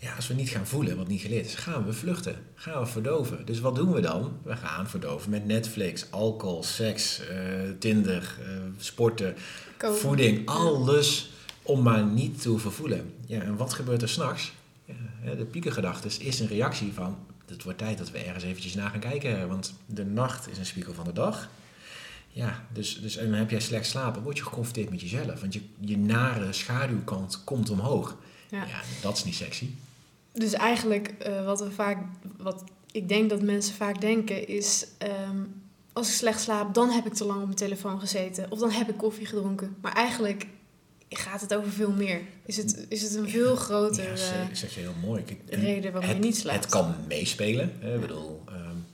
ja, 0.00 0.14
als 0.14 0.28
we 0.28 0.34
niet 0.34 0.48
gaan 0.48 0.66
voelen 0.66 0.96
wat 0.96 1.08
niet 1.08 1.20
geleerd 1.20 1.46
is, 1.46 1.54
gaan 1.54 1.84
we 1.84 1.92
vluchten. 1.92 2.36
Gaan 2.54 2.80
we 2.80 2.86
verdoven. 2.86 3.46
Dus 3.46 3.60
wat 3.60 3.74
doen 3.74 3.92
we 3.92 4.00
dan? 4.00 4.38
We 4.42 4.56
gaan 4.56 4.88
verdoven 4.88 5.30
met 5.30 5.46
Netflix, 5.46 6.10
alcohol, 6.10 6.62
seks, 6.62 7.20
uh, 7.20 7.70
Tinder, 7.78 8.36
uh, 8.40 8.46
sporten, 8.78 9.34
voeding. 9.78 10.48
Alles 10.48 11.30
om 11.62 11.82
maar 11.82 12.04
niet 12.04 12.42
te 12.42 12.48
hoeven 12.48 12.72
voelen. 12.72 13.14
Ja, 13.26 13.40
en 13.40 13.56
wat 13.56 13.72
gebeurt 13.72 14.02
er 14.02 14.08
s'nachts? 14.08 14.52
Ja, 15.24 15.34
de 15.34 15.44
piekengedachte 15.44 16.08
is 16.18 16.40
een 16.40 16.46
reactie 16.46 16.92
van... 16.92 17.18
het 17.46 17.62
wordt 17.62 17.78
tijd 17.78 17.98
dat 17.98 18.10
we 18.10 18.18
ergens 18.18 18.44
eventjes 18.44 18.74
naar 18.74 18.90
gaan 18.90 19.00
kijken. 19.00 19.48
Want 19.48 19.74
de 19.86 20.04
nacht 20.04 20.50
is 20.50 20.58
een 20.58 20.66
spiegel 20.66 20.94
van 20.94 21.04
de 21.04 21.12
dag. 21.12 21.48
Ja, 22.28 22.64
dus, 22.72 23.00
dus 23.00 23.16
en 23.16 23.30
dan 23.30 23.38
heb 23.38 23.50
jij 23.50 23.60
slecht 23.60 23.86
slapen, 23.86 24.22
word 24.22 24.36
je 24.36 24.42
geconfronteerd 24.42 24.90
met 24.90 25.00
jezelf. 25.00 25.40
Want 25.40 25.52
je, 25.52 25.60
je 25.78 25.98
nare 25.98 26.52
schaduwkant 26.52 27.44
komt 27.44 27.70
omhoog. 27.70 28.16
Ja. 28.50 28.64
ja, 28.64 28.80
dat 29.02 29.16
is 29.16 29.24
niet 29.24 29.34
sexy. 29.34 29.68
Dus 30.32 30.52
eigenlijk 30.52 31.14
uh, 31.26 31.44
wat 31.44 31.60
we 31.60 31.70
vaak, 31.70 31.98
wat 32.36 32.64
ik 32.92 33.08
denk 33.08 33.30
dat 33.30 33.42
mensen 33.42 33.74
vaak 33.74 34.00
denken 34.00 34.48
is, 34.48 34.86
um, 35.28 35.62
als 35.92 36.08
ik 36.08 36.14
slecht 36.14 36.40
slaap, 36.40 36.74
dan 36.74 36.90
heb 36.90 37.06
ik 37.06 37.14
te 37.14 37.24
lang 37.24 37.38
op 37.38 37.44
mijn 37.44 37.56
telefoon 37.56 38.00
gezeten 38.00 38.50
of 38.50 38.58
dan 38.58 38.70
heb 38.70 38.88
ik 38.88 38.96
koffie 38.96 39.26
gedronken. 39.26 39.76
Maar 39.80 39.92
eigenlijk 39.92 40.46
gaat 41.08 41.40
het 41.40 41.54
over 41.54 41.70
veel 41.70 41.92
meer. 41.92 42.20
Is 42.46 42.56
het, 42.56 42.86
is 42.88 43.02
het 43.02 43.14
een 43.14 43.28
veel 43.28 43.56
groter 43.56 44.04
ja, 44.04 44.54
zeg 44.54 44.74
je 44.74 44.80
heel 44.80 44.92
mooi. 45.04 45.22
reden 45.46 45.92
waarom 45.92 46.10
je 46.10 46.18
niet 46.18 46.36
slaapt? 46.36 46.64
Het 46.64 46.72
kan 46.72 46.94
meespelen. 47.08 47.72
Hè? 47.78 47.94
Ik 47.94 48.00
bedoel, 48.00 48.42
um, 48.48 48.84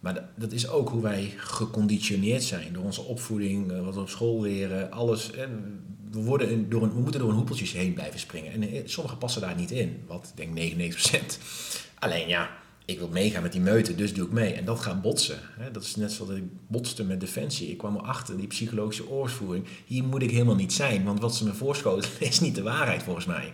maar 0.00 0.28
dat 0.36 0.52
is 0.52 0.68
ook 0.68 0.88
hoe 0.88 1.02
wij 1.02 1.32
geconditioneerd 1.36 2.42
zijn 2.42 2.72
door 2.72 2.84
onze 2.84 3.02
opvoeding, 3.02 3.72
eh, 3.72 3.84
wat 3.84 3.94
we 3.94 4.00
op 4.00 4.08
school 4.08 4.40
leren, 4.40 4.90
alles. 4.90 5.30
En 5.30 5.80
we, 6.10 6.22
worden 6.22 6.68
door 6.68 6.82
een, 6.82 6.94
we 6.94 7.00
moeten 7.00 7.20
door 7.20 7.30
een 7.30 7.36
hoepeltjes 7.36 7.72
heen 7.72 7.92
blijven 7.92 8.20
springen. 8.20 8.52
En 8.52 8.62
eh, 8.62 8.82
sommigen 8.84 9.18
passen 9.18 9.40
daar 9.40 9.56
niet 9.56 9.70
in, 9.70 10.02
wat 10.06 10.32
ik 10.36 10.56
denk 10.56 10.94
99%. 10.94 11.38
Alleen 11.98 12.28
ja, 12.28 12.50
ik 12.84 12.98
wil 12.98 13.08
meegaan 13.08 13.42
met 13.42 13.52
die 13.52 13.60
meute, 13.60 13.94
dus 13.94 14.14
doe 14.14 14.26
ik 14.26 14.32
mee. 14.32 14.52
En 14.52 14.64
dat 14.64 14.80
gaat 14.80 15.02
botsen. 15.02 15.38
Dat 15.72 15.82
is 15.82 15.96
net 15.96 16.12
zoals 16.12 16.30
ik 16.30 16.44
botste 16.66 17.04
met 17.04 17.20
defensie. 17.20 17.70
Ik 17.70 17.78
kwam 17.78 17.96
erachter, 17.96 18.36
die 18.36 18.46
psychologische 18.46 19.08
oorvoering, 19.08 19.66
hier 19.86 20.04
moet 20.04 20.22
ik 20.22 20.30
helemaal 20.30 20.54
niet 20.54 20.72
zijn. 20.72 21.04
Want 21.04 21.20
wat 21.20 21.34
ze 21.34 21.44
me 21.44 21.54
voorschoten 21.54 22.10
is 22.30 22.40
niet 22.40 22.54
de 22.54 22.62
waarheid 22.62 23.02
volgens 23.02 23.26
mij. 23.26 23.52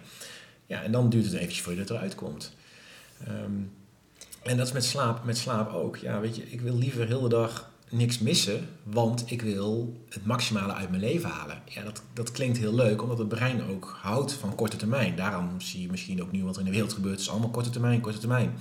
Ja, 0.67 0.83
en 0.83 0.93
dan 0.93 1.11
duurt 1.11 1.25
het 1.25 1.35
eventjes 1.35 1.61
voor 1.61 1.73
je 1.73 1.79
dat 1.79 1.91
eruit 1.91 2.15
komt. 2.15 2.55
Um, 3.29 3.73
en 4.43 4.57
dat 4.57 4.67
is 4.67 4.73
met 4.73 4.85
slaap, 4.85 5.25
met 5.25 5.39
slaap 5.39 5.73
ook. 5.73 5.97
Ja, 5.97 6.21
weet 6.21 6.37
je, 6.37 6.51
ik 6.51 6.61
wil 6.61 6.79
liever 6.79 7.07
heel 7.07 7.21
de 7.21 7.29
dag 7.29 7.72
niks 7.93 8.19
missen, 8.19 8.69
want 8.83 9.31
ik 9.31 9.43
wil 9.43 9.97
het 10.09 10.27
maximale 10.27 10.73
uit 10.73 10.91
mijn 10.91 11.03
leven 11.03 11.31
halen. 11.31 11.63
Ja, 11.67 11.83
dat, 11.83 12.03
dat 12.13 12.31
klinkt 12.31 12.59
heel 12.59 12.75
leuk, 12.75 13.03
omdat 13.03 13.19
het 13.19 13.29
brein 13.29 13.63
ook 13.71 13.99
houdt 14.01 14.33
van 14.33 14.55
korte 14.55 14.77
termijn. 14.77 15.17
Daarom 15.17 15.61
zie 15.61 15.83
je 15.83 15.91
misschien 15.91 16.23
ook 16.23 16.33
nu 16.33 16.45
wat 16.45 16.55
er 16.55 16.61
in 16.61 16.67
de 16.67 16.73
wereld 16.73 16.93
gebeurt. 16.93 17.15
Het 17.15 17.23
is 17.23 17.31
allemaal 17.31 17.51
korte 17.51 17.71
termijn, 17.71 18.01
korte 18.01 18.19
termijn. 18.19 18.55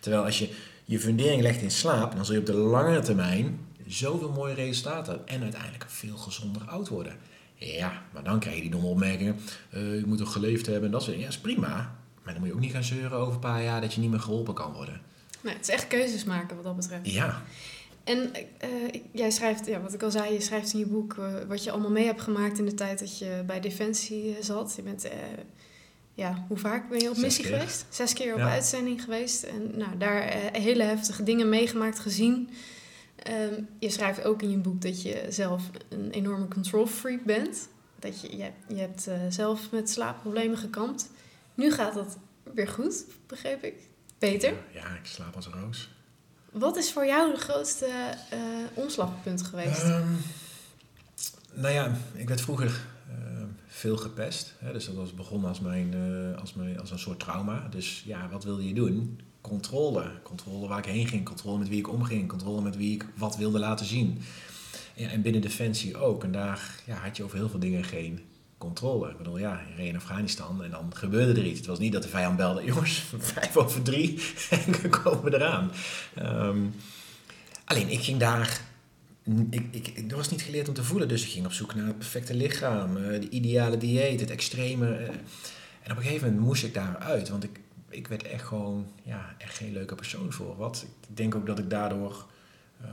Terwijl 0.00 0.24
als 0.24 0.38
je 0.38 0.54
je 0.84 1.00
fundering 1.00 1.42
legt 1.42 1.62
in 1.62 1.70
slaap, 1.70 2.14
dan 2.16 2.24
zul 2.24 2.34
je 2.34 2.40
op 2.40 2.46
de 2.46 2.52
langere 2.52 3.00
termijn 3.00 3.58
zoveel 3.86 4.30
mooie 4.30 4.54
resultaten 4.54 5.12
hebben. 5.12 5.34
En 5.34 5.42
uiteindelijk 5.42 5.84
veel 5.88 6.16
gezonder 6.16 6.62
oud 6.62 6.88
worden. 6.88 7.16
Ja, 7.54 8.02
maar 8.12 8.24
dan 8.24 8.38
krijg 8.38 8.56
je 8.56 8.62
die 8.62 8.70
domme 8.70 8.86
opmerkingen. 8.86 9.36
Uh, 9.74 9.98
je 9.98 10.06
moet 10.06 10.18
toch 10.18 10.32
geleefd 10.32 10.66
hebben 10.66 10.84
en 10.84 10.90
dat 10.90 11.02
soort 11.02 11.12
dingen. 11.12 11.30
Ja, 11.30 11.34
is 11.36 11.40
prima. 11.40 11.96
Maar 12.22 12.32
dan 12.32 12.38
moet 12.38 12.48
je 12.48 12.54
ook 12.54 12.60
niet 12.60 12.72
gaan 12.72 12.84
zeuren 12.84 13.18
over 13.18 13.34
een 13.34 13.40
paar 13.40 13.62
jaar 13.62 13.80
dat 13.80 13.94
je 13.94 14.00
niet 14.00 14.10
meer 14.10 14.20
geholpen 14.20 14.54
kan 14.54 14.72
worden. 14.72 15.00
Nee, 15.40 15.54
het 15.54 15.68
is 15.68 15.74
echt 15.74 15.86
keuzes 15.86 16.24
maken 16.24 16.56
wat 16.56 16.64
dat 16.64 16.76
betreft. 16.76 17.10
Ja. 17.10 17.42
En 18.04 18.32
eh, 18.58 18.68
jij 19.12 19.30
schrijft, 19.30 19.66
ja, 19.66 19.80
wat 19.80 19.94
ik 19.94 20.02
al 20.02 20.10
zei, 20.10 20.32
je 20.32 20.40
schrijft 20.40 20.72
in 20.72 20.78
je 20.78 20.86
boek 20.86 21.14
eh, 21.18 21.34
wat 21.48 21.64
je 21.64 21.70
allemaal 21.70 21.90
mee 21.90 22.04
hebt 22.04 22.20
gemaakt 22.20 22.58
in 22.58 22.64
de 22.64 22.74
tijd 22.74 22.98
dat 22.98 23.18
je 23.18 23.42
bij 23.46 23.60
Defensie 23.60 24.36
eh, 24.36 24.42
zat. 24.42 24.72
Je 24.76 24.82
bent, 24.82 25.08
ja, 26.14 26.44
hoe 26.48 26.56
vaak 26.56 26.88
ben 26.88 26.98
je 27.00 27.08
op 27.08 27.14
Zes 27.14 27.24
missie 27.24 27.44
keer. 27.44 27.56
geweest? 27.58 27.86
Zes 27.88 28.12
keer 28.12 28.32
op 28.32 28.38
Ja. 28.38 28.50
uitzending 28.50 29.02
geweest. 29.02 29.42
En 29.42 29.70
nou, 29.76 29.98
daar 29.98 30.22
hele 30.52 30.82
heftige 30.82 31.22
dingen 31.22 31.48
meegemaakt, 31.48 31.98
gezien. 31.98 32.48
Ehm, 33.16 33.62
je 33.78 33.90
schrijft 33.90 34.24
ook 34.24 34.42
in 34.42 34.50
je 34.50 34.56
boek 34.58 34.80
dat 34.82 35.02
je 35.02 35.26
zelf 35.28 35.62
een 35.88 36.10
enorme 36.10 36.48
control 36.48 36.86
freak 36.86 37.24
bent. 37.24 37.68
Dat 37.98 38.20
je, 38.20 38.36
je, 38.36 38.42
hebt- 38.42 38.64
je 38.68 38.76
hebt 38.76 39.08
zelf 39.34 39.70
met 39.70 39.90
slaapproblemen 39.90 40.58
gekampt. 40.58 41.10
Nu 41.54 41.72
gaat 41.72 41.94
dat 41.94 42.18
weer 42.54 42.68
goed, 42.68 43.04
begreep 43.26 43.62
ik. 43.64 43.74
Beter. 44.18 44.54
Ja, 44.72 44.86
ik 44.94 45.06
slaap 45.06 45.34
als 45.36 45.46
een 45.46 45.52
roos. 45.52 45.93
Wat 46.54 46.76
is 46.76 46.92
voor 46.92 47.06
jou 47.06 47.32
de 47.32 47.40
grootste 47.40 47.86
eh, 48.30 48.38
omslagpunt 48.74 49.42
geweest? 49.42 49.82
Ehm, 49.82 50.12
nou 51.52 51.74
ja, 51.74 51.96
ik 52.14 52.28
werd 52.28 52.40
vroeger 52.40 52.86
ehm, 53.10 53.46
veel 53.66 53.96
gepest. 53.96 54.54
Hè, 54.58 54.72
dus 54.72 54.86
dat 54.86 54.94
was 54.94 55.14
begonnen 55.14 55.48
als, 55.48 55.60
mijn, 55.60 55.94
eh, 55.94 56.40
als, 56.40 56.54
mijn, 56.54 56.80
als 56.80 56.90
een 56.90 56.98
soort 56.98 57.20
trauma. 57.20 57.68
Dus 57.70 58.02
ja, 58.06 58.28
wat 58.28 58.44
wilde 58.44 58.68
je 58.68 58.74
doen? 58.74 59.20
Controle. 59.40 60.10
Controle 60.22 60.68
waar 60.68 60.78
ik 60.78 60.84
heen 60.84 61.06
ging. 61.06 61.24
Controle 61.24 61.58
met 61.58 61.68
wie 61.68 61.78
ik 61.78 61.88
omging. 61.88 62.28
Controle 62.28 62.62
met 62.62 62.76
wie 62.76 62.94
ik 62.94 63.06
wat 63.16 63.36
wilde 63.36 63.58
laten 63.58 63.86
zien. 63.86 64.18
Ja, 64.94 65.08
en 65.08 65.22
binnen 65.22 65.40
Defensie 65.40 65.96
ook. 65.96 66.24
En 66.24 66.32
daar 66.32 66.82
ja, 66.84 66.94
had 66.94 67.16
je 67.16 67.24
over 67.24 67.36
heel 67.36 67.48
veel 67.48 67.58
dingen 67.58 67.84
geen 67.84 68.20
controle. 68.64 69.10
Ik 69.10 69.16
bedoel, 69.16 69.38
ja, 69.38 69.62
je 69.68 69.74
reed 69.76 69.88
in 69.88 69.96
Afghanistan 69.96 70.64
en 70.64 70.70
dan 70.70 70.92
gebeurde 70.94 71.40
er 71.40 71.46
iets. 71.46 71.58
Het 71.58 71.66
was 71.68 71.78
niet 71.78 71.92
dat 71.92 72.02
de 72.02 72.08
vijand 72.08 72.36
belde, 72.36 72.64
jongens, 72.74 73.02
vijf 73.18 73.56
over 73.56 73.82
drie 73.82 74.20
en 74.50 74.72
we 74.82 74.88
komen 74.88 75.34
eraan. 75.34 75.70
Ehm, 76.14 76.58
alleen, 77.64 77.88
ik 77.88 78.00
ging 78.00 78.18
daar 78.18 78.60
ik, 79.50 79.66
ik, 79.70 79.88
ik 79.88 80.12
was 80.12 80.30
niet 80.30 80.42
geleerd 80.42 80.68
om 80.68 80.74
te 80.74 80.84
voelen, 80.84 81.08
dus 81.08 81.24
ik 81.24 81.30
ging 81.30 81.46
op 81.46 81.52
zoek 81.52 81.74
naar 81.74 81.86
het 81.86 81.98
perfecte 81.98 82.34
lichaam, 82.34 82.96
eh, 82.96 83.20
de 83.20 83.28
ideale 83.28 83.76
dieet, 83.76 84.20
het 84.20 84.30
extreme. 84.30 84.94
eh. 84.96 85.08
en 85.82 85.90
op 85.90 85.96
een 85.96 86.02
gegeven 86.02 86.26
moment 86.26 86.46
moest 86.46 86.64
ik 86.64 86.74
daaruit, 86.74 87.28
want 87.28 87.44
ik, 87.44 87.60
ik 87.88 88.08
werd 88.08 88.22
echt 88.22 88.44
gewoon 88.44 88.86
ja, 89.02 89.34
echt 89.38 89.56
geen 89.56 89.72
leuke 89.72 89.94
persoon 89.94 90.32
voor. 90.32 90.56
Wat? 90.56 90.86
Ik 91.08 91.16
denk 91.16 91.34
ook 91.34 91.46
dat 91.46 91.58
ik 91.58 91.70
daardoor 91.70 92.26
het 92.76 92.88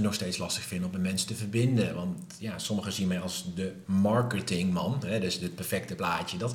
nog 0.00 0.14
steeds 0.14 0.38
lastig 0.38 0.62
vind 0.62 0.84
om 0.84 0.90
met 0.90 1.02
mensen 1.02 1.26
te 1.26 1.34
verbinden. 1.34 1.94
Want 1.94 2.18
ja, 2.38 2.58
sommigen 2.58 2.92
zien 2.92 3.08
mij 3.08 3.20
als 3.20 3.54
de 3.54 3.72
marketingman, 3.84 5.02
hè, 5.06 5.20
dus 5.20 5.40
het 5.40 5.54
perfecte 5.54 5.94
plaatje. 5.94 6.38
Dat, 6.38 6.54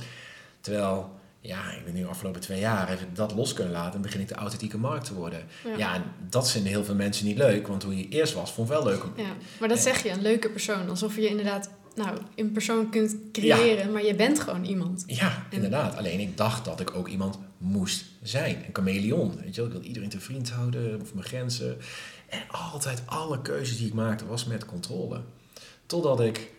terwijl, 0.62 1.10
ja, 1.42 1.72
ik 1.72 1.86
ben 1.86 1.94
nu 1.94 2.02
de 2.02 2.08
afgelopen 2.08 2.42
twee 2.42 2.60
jaar 2.60 2.90
heb 2.90 3.00
ik 3.00 3.16
dat 3.16 3.34
los 3.34 3.54
kunnen 3.54 3.74
laten 3.74 3.96
en 3.96 4.02
begin 4.02 4.22
ik 4.22 4.28
de 4.28 4.36
authentieke 4.36 4.78
markt 4.78 5.06
te 5.06 5.14
worden. 5.14 5.44
Ja. 5.78 5.96
en 5.96 6.04
dat 6.30 6.52
vinden 6.52 6.72
heel 6.72 6.84
veel 6.86 6.96
mensen 6.96 7.26
niet 7.26 7.38
leuk, 7.38 7.68
want 7.68 7.84
hoe 7.84 7.98
je 7.98 8.10
eerst 8.10 8.34
was, 8.34 8.52
vond 8.52 8.70
ik 8.70 8.74
wel 8.74 8.84
leuk. 8.84 9.04
Om, 9.04 9.14
Ja, 9.16 9.34
maar 9.60 9.70
dat 9.70 9.80
zeg 9.80 10.04
je, 10.04 10.10
een 10.10 10.22
leuke 10.22 10.50
persoon. 10.50 10.90
Alsof 10.90 11.16
je 11.16 11.28
inderdaad 11.28 11.70
nou, 11.98 12.18
een 12.36 12.52
persoon 12.52 12.90
kunt 12.90 13.16
creëren, 13.32 13.92
maar 13.92 14.06
je 14.06 14.16
bent 14.16 14.40
gewoon 14.40 14.64
iemand. 14.64 15.04
Ja, 15.08 15.48
inderdaad. 15.50 15.98
Alleen 15.98 16.20
ik 16.20 16.38
dacht 16.38 16.66
dat 16.66 16.80
ik 16.80 16.96
ook 16.96 17.08
iemand 17.08 17.38
moest 17.58 18.06
zijn. 18.22 18.56
Een 18.56 18.74
chameleon. 18.74 19.36
Weet 19.44 19.56
je 19.56 19.62
wel? 19.62 19.66
Ik 19.66 19.72
wilde 19.72 19.88
iedereen 19.88 20.10
te 20.10 20.20
vriend 20.20 20.50
houden, 20.50 21.02
of 21.02 21.14
mijn 21.14 21.26
grenzen. 21.26 21.78
En 22.28 22.42
altijd 22.50 23.02
alle 23.06 23.42
keuzes 23.42 23.78
die 23.78 23.88
ik 23.88 23.94
maakte 23.94 24.26
was 24.26 24.46
met 24.46 24.66
controle. 24.66 25.22
Totdat 25.86 26.20
ik 26.22 26.52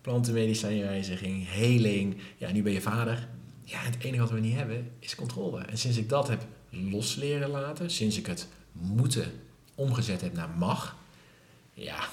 plantenmedicijnreizen 0.00 1.16
ging, 1.16 1.48
heling. 1.48 2.16
Ja, 2.36 2.52
nu 2.52 2.62
ben 2.62 2.72
je 2.72 2.80
vader. 2.80 3.28
Ja, 3.62 3.78
het 3.78 3.96
enige 3.98 4.20
wat 4.22 4.30
we 4.30 4.40
niet 4.40 4.54
hebben 4.54 4.90
is 4.98 5.14
controle. 5.14 5.60
En 5.60 5.78
sinds 5.78 5.96
ik 5.96 6.08
dat 6.08 6.28
heb 6.28 6.46
los 6.70 7.14
leren 7.14 7.48
laten, 7.50 7.90
sinds 7.90 8.18
ik 8.18 8.26
het 8.26 8.48
moeten 8.72 9.32
omgezet 9.74 10.20
heb 10.20 10.32
naar 10.32 10.48
mag, 10.48 10.96
ja, 11.72 12.08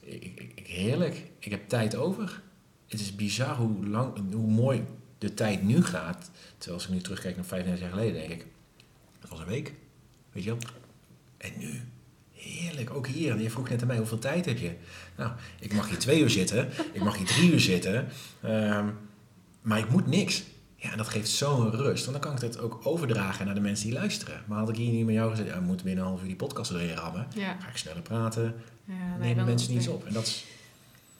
ik, 0.00 0.22
ik- 0.24 0.66
heerlijk. 0.66 1.30
Ik 1.38 1.50
heb 1.50 1.68
tijd 1.68 1.96
over. 1.96 2.42
Het 2.88 3.00
is 3.00 3.14
bizar 3.14 3.56
hoe, 3.56 3.86
lang, 3.86 4.32
hoe 4.32 4.50
mooi 4.50 4.84
de 5.18 5.34
tijd 5.34 5.62
nu 5.62 5.84
gaat. 5.84 6.30
Terwijl 6.58 6.74
als 6.80 6.84
ik 6.88 6.94
nu 6.94 7.00
terugkijk 7.00 7.36
naar 7.36 7.44
35 7.44 7.84
jaar 7.88 7.94
geleden, 7.98 8.20
denk 8.28 8.40
ik, 8.40 8.46
dat 9.20 9.30
was 9.30 9.40
een 9.40 9.46
week. 9.46 9.74
Weet 10.32 10.44
je 10.44 10.50
wel? 10.50 10.58
En 11.42 11.50
nu, 11.58 11.80
heerlijk. 12.32 12.90
Ook 12.94 13.06
hier. 13.06 13.40
Je 13.40 13.50
vroeg 13.50 13.68
net 13.68 13.80
aan 13.80 13.86
mij, 13.86 13.96
hoeveel 13.96 14.18
tijd 14.18 14.44
heb 14.44 14.58
je? 14.58 14.72
Nou, 15.16 15.30
ik 15.60 15.72
mag 15.74 15.88
hier 15.88 15.98
twee 15.98 16.20
uur 16.20 16.30
zitten. 16.30 16.68
Ik 16.92 17.02
mag 17.02 17.16
hier 17.16 17.26
drie 17.26 17.52
uur 17.52 17.60
zitten. 17.60 18.08
ehm, 18.42 18.86
maar 19.62 19.78
ik 19.78 19.90
moet 19.90 20.06
niks. 20.06 20.42
Ja, 20.76 20.90
en 20.90 20.96
dat 20.96 21.08
geeft 21.08 21.28
zo'n 21.28 21.70
rust. 21.70 22.04
Want 22.06 22.22
dan 22.22 22.30
kan 22.32 22.36
ik 22.42 22.52
het 22.52 22.60
ook 22.60 22.80
overdragen 22.86 23.46
naar 23.46 23.54
de 23.54 23.60
mensen 23.60 23.86
die 23.86 23.94
luisteren. 23.98 24.42
Maar 24.46 24.58
had 24.58 24.68
ik 24.68 24.76
hier 24.76 24.92
niet 24.92 25.04
met 25.06 25.14
jou 25.14 25.30
gezegd, 25.30 25.48
ja, 25.48 25.58
we 25.58 25.64
moeten 25.64 25.86
binnen 25.86 26.04
een 26.04 26.10
half 26.10 26.20
uur 26.20 26.26
die 26.26 26.36
podcast 26.36 26.70
erin 26.70 26.94
rammen. 26.94 27.26
Ja, 27.34 27.56
Ga 27.60 27.68
ik 27.68 27.76
sneller 27.76 28.02
praten, 28.02 28.54
ja 28.84 28.92
nee, 28.94 29.18
nemen 29.18 29.36
dan- 29.36 29.44
mensen 29.44 29.72
niet 29.74 29.86
nee. 29.86 29.94
op. 29.94 30.06
En 30.06 30.12
dat 30.12 30.26
is, 30.26 30.44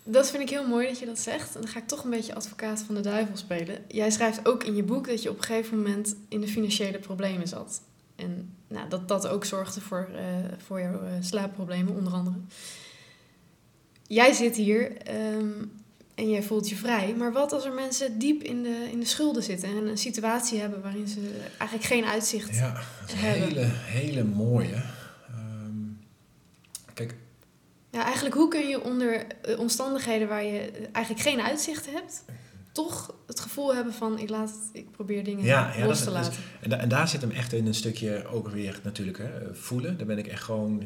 Dat 0.04 0.30
vind 0.30 0.42
ik 0.42 0.50
heel 0.50 0.66
mooi 0.68 0.86
dat 0.88 0.98
je 0.98 1.06
dat 1.06 1.18
zegt. 1.18 1.54
En 1.54 1.60
dan 1.60 1.70
ga 1.70 1.78
ik 1.78 1.86
toch 1.86 2.04
een 2.04 2.10
beetje 2.10 2.34
advocaat 2.34 2.82
van 2.86 2.94
de 2.94 3.00
duivel 3.00 3.36
spelen. 3.36 3.78
Jij 3.88 4.10
schrijft 4.10 4.48
ook 4.48 4.64
in 4.64 4.74
je 4.76 4.82
boek 4.82 5.06
dat 5.06 5.22
je 5.22 5.30
op 5.30 5.36
een 5.38 5.44
gegeven 5.44 5.76
moment 5.76 6.14
in 6.28 6.40
de 6.40 6.48
financiële 6.48 6.98
problemen 6.98 7.48
zat. 7.48 7.80
En 8.16 8.54
nou, 8.68 8.88
dat 8.88 9.08
dat 9.08 9.28
ook 9.28 9.44
zorgde 9.44 9.80
voor, 9.80 10.08
eh, 10.14 10.24
voor 10.66 10.80
jouw 10.80 11.02
eh, 11.02 11.12
slaapproblemen, 11.20 11.94
onder 11.94 12.12
andere. 12.12 12.36
Jij 14.06 14.32
zit 14.32 14.56
hier 14.56 14.96
ehm, 14.96 15.50
en 16.14 16.30
jij 16.30 16.42
voelt 16.42 16.68
je 16.68 16.76
vrij. 16.76 17.14
Maar 17.14 17.32
wat 17.32 17.52
als 17.52 17.64
er 17.64 17.72
mensen 17.72 18.18
diep 18.18 18.42
in 18.42 18.62
de, 18.62 18.88
in 18.90 19.00
de 19.00 19.06
schulden 19.06 19.42
zitten 19.42 19.68
en 19.68 19.86
een 19.86 19.98
situatie 19.98 20.60
hebben 20.60 20.82
waarin 20.82 21.08
ze 21.08 21.40
eigenlijk 21.58 21.84
geen 21.90 22.04
uitzicht 22.04 22.54
ja, 22.54 22.72
dat 22.72 23.08
is 23.08 23.12
een 23.12 23.18
hebben. 23.18 23.48
hele, 23.48 23.66
hele 23.72 24.24
mooie. 24.24 24.82
Ehm, 25.28 25.78
kijk, 26.94 27.14
Ja, 27.90 28.04
eigenlijk 28.04 28.34
hoe 28.34 28.48
kun 28.48 28.68
je 28.68 28.84
onder 28.84 29.26
eh, 29.26 29.58
omstandigheden 29.58 30.28
waar 30.28 30.44
je 30.44 30.70
eigenlijk 30.92 31.24
geen 31.26 31.40
uitzicht 31.40 31.86
hebt, 31.90 32.24
toch 32.72 33.14
het 33.26 33.40
gevoel 33.40 33.74
hebben 33.74 33.92
van 33.92 34.18
ik, 34.18 34.28
laat 34.30 34.52
ik 34.72 34.90
probeer 34.90 35.24
dingen 35.24 35.44
Ja, 35.44 35.72
ja, 35.76 35.86
los 35.86 36.04
dat 36.04 36.12
te 36.14 36.20
is- 36.20 36.26
laten. 36.26 36.42
En, 36.60 36.70
da- 36.70 36.76
en 36.76 36.88
daar 36.88 37.08
zit 37.08 37.20
hem 37.20 37.30
echt 37.30 37.52
in 37.52 37.66
een 37.66 37.74
stukje 37.74 38.26
ook 38.26 38.48
weer 38.48 38.80
natuurlijk 38.82 39.18
hè, 39.18 39.54
voelen. 39.54 39.96
Daar 39.96 40.06
ben 40.06 40.18
ik 40.18 40.26
echt 40.26 40.42
gewoon. 40.42 40.82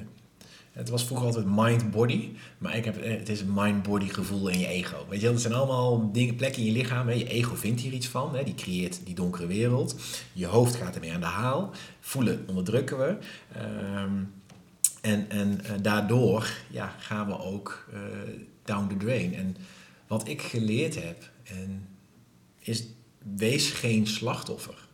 Het 0.73 0.89
was 0.89 1.05
vroeger 1.05 1.27
altijd 1.27 1.47
mind-body, 1.49 2.29
maar 2.59 2.77
ik 2.77 2.85
heb, 2.85 2.97
eh, 2.97 3.19
het 3.19 3.29
is 3.29 3.41
een 3.41 3.55
mind-body 3.55 4.09
gevoel 4.09 4.49
in 4.49 4.59
je 4.59 4.67
ego. 4.67 5.07
Weet 5.09 5.21
je, 5.21 5.27
dat 5.27 5.41
zijn 5.41 5.53
allemaal 5.55 6.13
dingen, 6.13 6.35
plekken 6.37 6.61
in 6.63 6.67
je 6.67 6.73
lichaam. 6.73 7.09
Hè. 7.09 7.15
Je 7.15 7.29
ego 7.29 7.55
vindt 7.55 7.81
hier 7.81 7.93
iets 7.93 8.07
van, 8.09 8.37
hè. 8.37 8.45
die 8.45 8.55
creëert 8.55 9.01
die 9.05 9.15
donkere 9.15 9.47
wereld. 9.47 9.97
Je 10.33 10.47
hoofd 10.47 10.75
gaat 10.75 10.95
ermee 10.95 11.13
aan 11.13 11.21
de 11.21 11.27
haal. 11.27 11.71
Voelen 12.01 12.45
onderdrukken 12.47 12.99
we. 12.99 13.17
Ehm, 13.55 14.13
en 15.01 15.31
en 15.31 15.65
eh, 15.65 15.71
daardoor 15.83 16.49
ja, 16.71 16.95
gaan 16.99 17.27
we 17.27 17.39
ook 17.41 17.87
eh, 17.93 17.99
down 18.65 18.89
the 18.89 18.97
drain. 18.97 19.35
En 19.35 19.57
wat 20.07 20.29
ik 20.29 20.43
geleerd 20.43 20.95
heb, 21.03 21.31
en, 21.47 21.89
is 22.59 22.85
wees 23.37 23.71
geen 23.71 24.07
slachtoffer. 24.07 24.89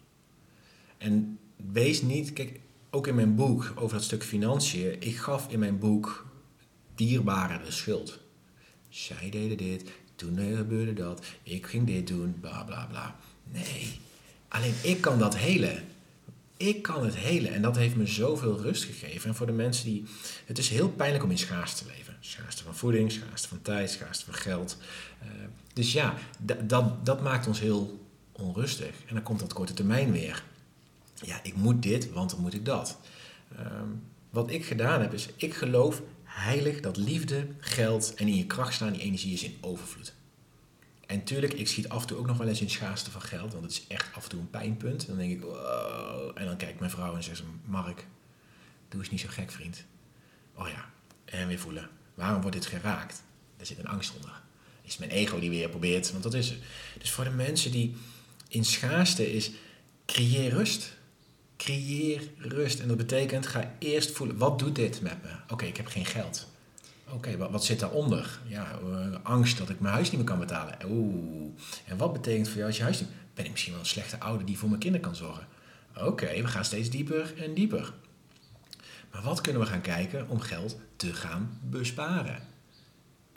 En 0.98 1.38
wees 1.72 2.02
niet, 2.02 2.32
kijk, 2.32 2.60
ook 2.90 3.06
in 3.06 3.14
mijn 3.14 3.34
boek 3.34 3.72
over 3.76 3.96
dat 3.96 4.04
stuk 4.04 4.24
financiën, 4.24 4.96
ik 5.00 5.16
gaf 5.16 5.48
in 5.48 5.58
mijn 5.58 5.78
boek 5.78 6.26
dierbaren 6.94 7.64
de 7.64 7.70
schuld. 7.70 8.18
Zij 8.88 9.30
deden 9.30 9.56
dit, 9.56 9.90
toen 10.14 10.56
gebeurde 10.56 10.92
dat, 10.92 11.24
ik 11.42 11.66
ging 11.66 11.86
dit 11.86 12.06
doen, 12.06 12.36
bla 12.40 12.64
bla 12.64 12.86
bla. 12.86 13.16
Nee, 13.44 14.00
alleen 14.48 14.74
ik 14.82 15.00
kan 15.00 15.18
dat 15.18 15.36
helen. 15.36 15.84
Ik 16.56 16.82
kan 16.82 17.04
het 17.04 17.16
helen 17.16 17.52
en 17.52 17.62
dat 17.62 17.76
heeft 17.76 17.96
me 17.96 18.06
zoveel 18.06 18.60
rust 18.60 18.84
gegeven. 18.84 19.28
En 19.28 19.34
voor 19.34 19.46
de 19.46 19.52
mensen 19.52 19.84
die. 19.84 20.04
Het 20.46 20.58
is 20.58 20.68
heel 20.68 20.88
pijnlijk 20.88 21.24
om 21.24 21.30
in 21.30 21.38
schaarste 21.38 21.84
te 21.84 21.90
leven. 21.96 22.16
Schaarste 22.20 22.62
van 22.62 22.76
voeding, 22.76 23.12
schaarste 23.12 23.48
van 23.48 23.62
tijd, 23.62 23.90
schaarste 23.90 24.24
van 24.24 24.34
geld. 24.34 24.78
Eh, 25.20 25.28
dus 25.72 25.92
ja, 25.92 26.14
da- 26.38 26.54
dat, 26.62 27.06
dat 27.06 27.22
maakt 27.22 27.46
ons 27.46 27.60
heel 27.60 28.06
onrustig. 28.32 28.94
En 29.06 29.14
dan 29.14 29.22
komt 29.22 29.40
dat 29.40 29.52
korte 29.52 29.72
termijn 29.72 30.12
weer. 30.12 30.44
Ja, 31.14 31.40
ik 31.42 31.56
moet 31.56 31.82
dit, 31.82 32.12
want 32.12 32.30
dan 32.30 32.40
moet 32.40 32.54
ik 32.54 32.64
dat. 32.64 32.98
Ehm, 33.58 33.88
wat 34.30 34.50
ik 34.50 34.64
gedaan 34.64 35.00
heb, 35.00 35.12
is 35.12 35.28
ik 35.36 35.54
geloof 35.54 36.02
heilig 36.24 36.80
dat 36.80 36.96
liefde, 36.96 37.46
geld 37.58 38.14
en 38.14 38.28
in 38.28 38.36
je 38.36 38.46
kracht 38.46 38.74
staan, 38.74 38.92
die 38.92 39.02
energie 39.02 39.32
is 39.32 39.42
in 39.42 39.56
overvloed. 39.60 40.14
En 41.06 41.24
tuurlijk, 41.24 41.52
ik 41.52 41.68
schiet 41.68 41.88
af 41.88 42.00
en 42.00 42.06
toe 42.06 42.18
ook 42.18 42.26
nog 42.26 42.36
wel 42.36 42.48
eens 42.48 42.60
in 42.60 42.70
schaarste 42.70 43.10
van 43.10 43.22
geld, 43.22 43.52
want 43.52 43.64
het 43.64 43.72
is 43.72 43.86
echt 43.86 44.14
af 44.14 44.22
en 44.22 44.28
toe 44.28 44.40
een 44.40 44.50
pijnpunt. 44.50 45.06
Dan 45.06 45.16
denk 45.16 45.32
ik, 45.32 45.40
wow. 45.42 46.30
En 46.34 46.46
dan 46.46 46.56
kijkt 46.56 46.78
mijn 46.78 46.90
vrouw 46.90 47.14
en 47.16 47.22
zegt 47.22 47.36
ze, 47.36 47.42
Mark, 47.64 48.06
doe 48.88 49.00
eens 49.00 49.10
niet 49.10 49.20
zo 49.20 49.28
gek, 49.30 49.50
vriend. 49.50 49.84
Oh 50.54 50.68
ja, 50.68 50.90
en 51.24 51.48
weer 51.48 51.58
voelen. 51.58 51.88
Waarom 52.14 52.40
wordt 52.40 52.56
dit 52.56 52.66
geraakt? 52.66 53.22
Er 53.56 53.66
zit 53.66 53.78
een 53.78 53.86
angst 53.86 54.14
onder. 54.14 54.41
Is 54.92 54.98
mijn 54.98 55.10
ego 55.10 55.40
die 55.40 55.50
weer 55.50 55.68
probeert, 55.68 56.10
want 56.10 56.22
dat 56.22 56.34
is 56.34 56.48
het. 56.48 56.58
Dus 56.98 57.10
voor 57.10 57.24
de 57.24 57.30
mensen 57.30 57.70
die 57.70 57.96
in 58.48 58.64
schaarste 58.64 59.32
is, 59.32 59.50
creëer 60.06 60.50
rust. 60.50 60.92
Creëer 61.56 62.22
rust. 62.38 62.80
En 62.80 62.88
dat 62.88 62.96
betekent, 62.96 63.46
ga 63.46 63.74
eerst 63.78 64.10
voelen, 64.10 64.36
wat 64.36 64.58
doet 64.58 64.74
dit 64.74 65.00
met 65.00 65.22
me? 65.22 65.28
Oké, 65.48 65.64
ik 65.64 65.76
heb 65.76 65.86
geen 65.86 66.06
geld. 66.06 66.48
Oké, 67.08 67.36
wat, 67.36 67.50
wat 67.50 67.64
zit 67.64 67.80
daaronder? 67.80 68.40
Ja, 68.46 68.78
eh, 68.80 69.16
angst 69.22 69.58
dat 69.58 69.68
ik 69.68 69.80
mijn 69.80 69.94
huis 69.94 70.08
niet 70.10 70.16
meer 70.16 70.28
kan 70.28 70.38
betalen. 70.38 70.78
Oeh. 70.86 71.50
En 71.86 71.96
wat 71.96 72.12
betekent 72.12 72.46
voor 72.46 72.56
jou 72.56 72.66
als 72.66 72.76
je 72.76 72.82
huis 72.82 73.00
niet... 73.00 73.08
Ben 73.34 73.44
ik 73.44 73.50
misschien 73.50 73.72
wel 73.72 73.80
een 73.80 73.88
slechte 73.88 74.20
ouder 74.20 74.46
die 74.46 74.58
voor 74.58 74.68
mijn 74.68 74.80
kinderen 74.80 75.06
kan 75.06 75.16
zorgen? 75.16 75.46
Oké, 75.96 76.42
we 76.42 76.48
gaan 76.48 76.64
steeds 76.64 76.90
dieper 76.90 77.34
en 77.36 77.54
dieper. 77.54 77.92
Maar 79.12 79.22
wat 79.22 79.40
kunnen 79.40 79.62
we 79.62 79.68
gaan 79.68 79.80
kijken 79.80 80.28
om 80.28 80.40
geld 80.40 80.78
te 80.96 81.12
gaan 81.12 81.60
besparen? 81.62 82.51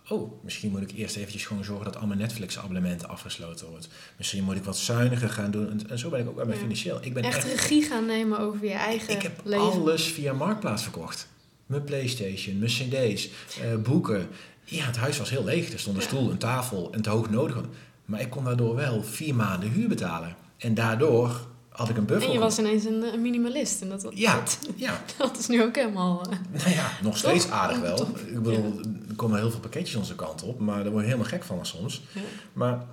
Oh, 0.09 0.43
misschien 0.43 0.71
moet 0.71 0.81
ik 0.81 0.91
eerst 0.91 1.15
eventjes 1.15 1.45
gewoon 1.45 1.63
zorgen 1.63 1.85
dat 1.85 1.97
al 1.97 2.07
mijn 2.07 2.19
Netflix-abonnementen 2.19 3.09
afgesloten 3.09 3.67
wordt. 3.69 3.87
Misschien 4.17 4.43
moet 4.43 4.55
ik 4.55 4.63
wat 4.63 4.77
zuiniger 4.77 5.29
gaan 5.29 5.51
doen. 5.51 5.81
En, 5.89 5.99
zo 5.99 6.09
ben 6.09 6.19
ik 6.19 6.27
ook 6.27 6.35
bij 6.35 6.45
mijn 6.45 6.57
Ja. 6.57 6.63
financieel. 6.63 6.97
Ik 7.01 7.13
ben 7.13 7.23
Echt 7.23 7.35
echt, 7.37 7.45
regie 7.47 7.83
gaan 7.83 8.05
nemen 8.05 8.39
over 8.39 8.65
je 8.65 8.71
eigen 8.73 9.13
ik 9.15 9.21
heb 9.21 9.41
leven. 9.43 9.65
alles 9.65 10.03
via 10.03 10.33
Marktplaats 10.33 10.83
verkocht. 10.83 11.27
Mijn 11.65 11.83
Playstation, 11.83 12.57
mijn 12.59 12.71
cd's, 12.71 13.29
eh, 13.61 13.75
boeken. 13.75 14.27
Ja, 14.63 14.85
het 14.85 14.97
huis 14.97 15.17
was 15.17 15.29
heel 15.29 15.43
leeg. 15.43 15.71
Er 15.73 15.79
stond 15.79 15.95
een 15.95 16.01
Ja. 16.01 16.07
stoel, 16.07 16.31
een 16.31 16.37
tafel 16.37 16.91
en 16.93 17.01
te 17.01 17.09
hoog 17.09 17.29
nodig. 17.29 17.61
Maar 18.05 18.21
ik 18.21 18.29
kon 18.29 18.43
daardoor 18.43 18.75
wel 18.75 19.03
vier 19.03 19.35
maanden 19.35 19.69
huur 19.71 19.87
betalen. 19.87 20.35
En 20.57 20.73
daardoor 20.73 21.47
had 21.75 21.89
ik 21.89 21.97
een. 21.97 22.07
En 22.09 22.31
je 22.31 22.39
was 22.39 22.59
ineens 22.59 22.83
een, 22.85 23.13
een 23.13 23.21
minimalist. 23.21 23.81
En 23.81 23.89
dat, 23.89 24.07
Ja, 24.13 24.35
dat, 24.35 24.59
ja. 24.75 25.01
dat 25.17 25.37
is 25.37 25.47
nu 25.47 25.63
ook 25.63 25.75
helemaal... 25.75 26.21
eh, 26.29 26.37
Nou 26.63 26.69
ja, 26.75 26.91
nog 27.01 27.17
steeds 27.17 27.49
aardig 27.49 27.79
wel. 27.79 27.95
Top. 27.95 28.17
Ik 28.17 28.33
bedoel, 28.43 28.79
er 29.09 29.15
komen 29.15 29.39
heel 29.39 29.51
veel 29.51 29.59
pakketjes 29.59 29.95
onze 29.95 30.15
kant 30.15 30.43
op. 30.43 30.59
Maar 30.59 30.83
daar 30.83 30.91
word 30.91 31.03
je 31.03 31.09
helemaal 31.09 31.29
gek 31.31 31.43
van 31.43 31.65
soms. 31.65 32.01
ja. 32.13 32.21
Maar 32.53 32.85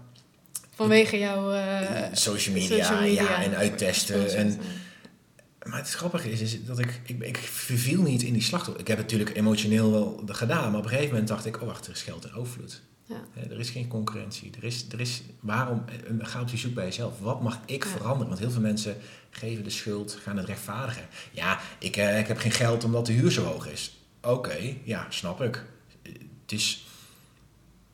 Vanwege 0.74 1.18
jouw... 1.18 1.52
eh, 1.52 2.02
social, 2.12 2.54
media, 2.54 2.84
social 2.84 3.00
media. 3.00 3.22
ja, 3.22 3.42
en 3.42 3.54
uittesten. 3.56 4.34
En, 4.36 4.60
maar 5.62 5.78
het 5.78 5.90
grappige 5.90 6.30
is, 6.30 6.40
is 6.40 6.64
dat 6.64 6.78
ik, 6.78 7.00
ik, 7.06 7.20
ik 7.22 7.36
verviel 7.36 8.02
niet 8.02 8.22
in 8.22 8.32
die 8.32 8.42
slachtoffer. 8.42 8.80
Ik 8.80 8.88
heb 8.88 8.98
het 8.98 9.06
natuurlijk 9.10 9.36
emotioneel 9.36 9.90
wel 9.92 10.22
gedaan. 10.26 10.70
Maar 10.70 10.78
op 10.78 10.84
een 10.84 10.90
gegeven 10.90 11.10
moment 11.10 11.28
dacht 11.28 11.46
ik, 11.46 11.60
oh 11.60 11.66
wacht, 11.66 11.86
er 11.86 11.92
is 11.92 12.02
geld 12.02 12.24
in 12.26 12.34
overvloed. 12.34 12.80
Ja. 13.04 13.24
Er 13.50 13.58
is 13.60 13.70
geen 13.70 13.88
concurrentie. 13.88 14.50
Er 14.56 14.64
is, 14.64 14.86
er 14.92 15.00
is, 15.00 15.22
waarom, 15.40 15.84
eh, 15.88 16.26
ga 16.26 16.40
op 16.40 16.48
die 16.48 16.58
zoek 16.58 16.74
bij 16.74 16.84
jezelf. 16.84 17.20
Wat 17.20 17.42
mag 17.42 17.58
ik 17.66 17.84
Ja. 17.84 17.90
veranderen? 17.90 18.26
Want 18.28 18.38
heel 18.38 18.50
veel 18.50 18.60
mensen 18.60 18.96
geven 19.30 19.64
de 19.64 19.70
schuld, 19.70 20.18
gaan 20.22 20.36
het 20.36 20.46
rechtvaardigen. 20.46 21.06
Ja, 21.32 21.58
ik, 21.78 21.96
eh, 21.96 22.18
ik 22.18 22.26
heb 22.26 22.38
geen 22.38 22.50
geld 22.52 22.84
omdat 22.84 23.06
de 23.06 23.12
huur 23.12 23.30
zo 23.30 23.44
hoog 23.44 23.66
is. 23.68 23.96
Oké, 24.22 24.56
ja, 24.84 25.06
snap 25.08 25.40
ik. 25.42 25.64
Eh, 26.02 26.12
Het 26.42 26.52
is... 26.60 26.86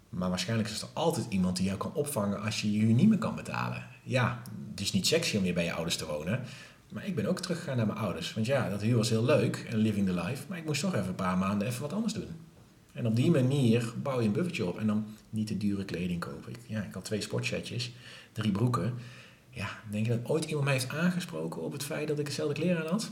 Maar 0.09 0.29
waarschijnlijk 0.29 0.68
is 0.68 0.83
er 0.83 0.88
altijd 0.92 1.27
iemand 1.29 1.57
die 1.57 1.66
jou 1.66 1.79
kan 1.79 1.94
opvangen 1.94 2.40
als 2.42 2.61
je 2.61 2.73
je 2.73 2.79
huur 2.79 2.94
niet 2.94 3.09
meer 3.09 3.18
kan 3.18 3.35
betalen. 3.35 3.87
Ja, 4.03 4.42
het 4.71 4.81
is 4.81 4.92
niet 4.92 5.07
sexy 5.07 5.37
om 5.37 5.42
weer 5.42 5.55
bij 5.55 5.64
je 5.64 5.73
ouders 5.73 5.97
te 5.97 6.07
wonen. 6.07 6.40
Maar 6.92 7.07
ik 7.07 7.14
ben 7.14 7.27
ook 7.27 7.40
teruggegaan 7.40 7.77
naar 7.77 7.87
mijn 7.87 7.99
ouders. 7.99 8.35
Want 8.35 8.47
ja, 8.47 8.68
dat 8.68 8.81
huur 8.83 8.97
was 8.97 9.09
heel 9.09 9.25
leuk 9.25 9.66
en 9.71 9.77
living 9.77 10.07
the 10.07 10.14
life. 10.14 10.42
Maar 10.49 10.59
ik 10.59 10.64
moest 10.64 10.81
toch 10.81 10.94
even 10.94 11.09
een 11.09 11.14
paar 11.14 11.38
maanden 11.38 11.68
even 11.68 11.81
wat 11.81 11.92
anders 11.92 12.12
doen. 12.12 12.29
En 12.98 13.06
op 13.06 13.16
die 13.16 13.30
manier 13.30 13.92
bouw 14.02 14.20
je 14.20 14.26
een 14.26 14.32
buffertje 14.32 14.66
op. 14.66 14.78
En 14.78 14.87
dan 14.87 15.06
niet 15.30 15.46
te 15.46 15.56
dure 15.56 15.84
kleding 15.84 16.20
kopen. 16.20 16.52
Ik, 16.52 16.58
ja, 16.66 16.82
ik 16.82 16.94
had 16.94 17.04
twee 17.04 17.20
sportsetjes, 17.20 17.92
drie 18.32 18.52
broeken. 18.52 18.94
Ja, 19.50 19.68
denk 19.90 20.06
je 20.06 20.12
dat 20.20 20.30
ooit 20.30 20.44
iemand 20.44 20.64
mij 20.64 20.72
heeft 20.74 20.88
aangesproken 20.88 21.62
op 21.62 21.72
het 21.72 21.84
feit 21.84 22.08
dat 22.08 22.18
ik 22.18 22.26
hetzelfde 22.26 22.54
kleren 22.54 22.82
aan 22.84 22.90
had? 22.90 23.11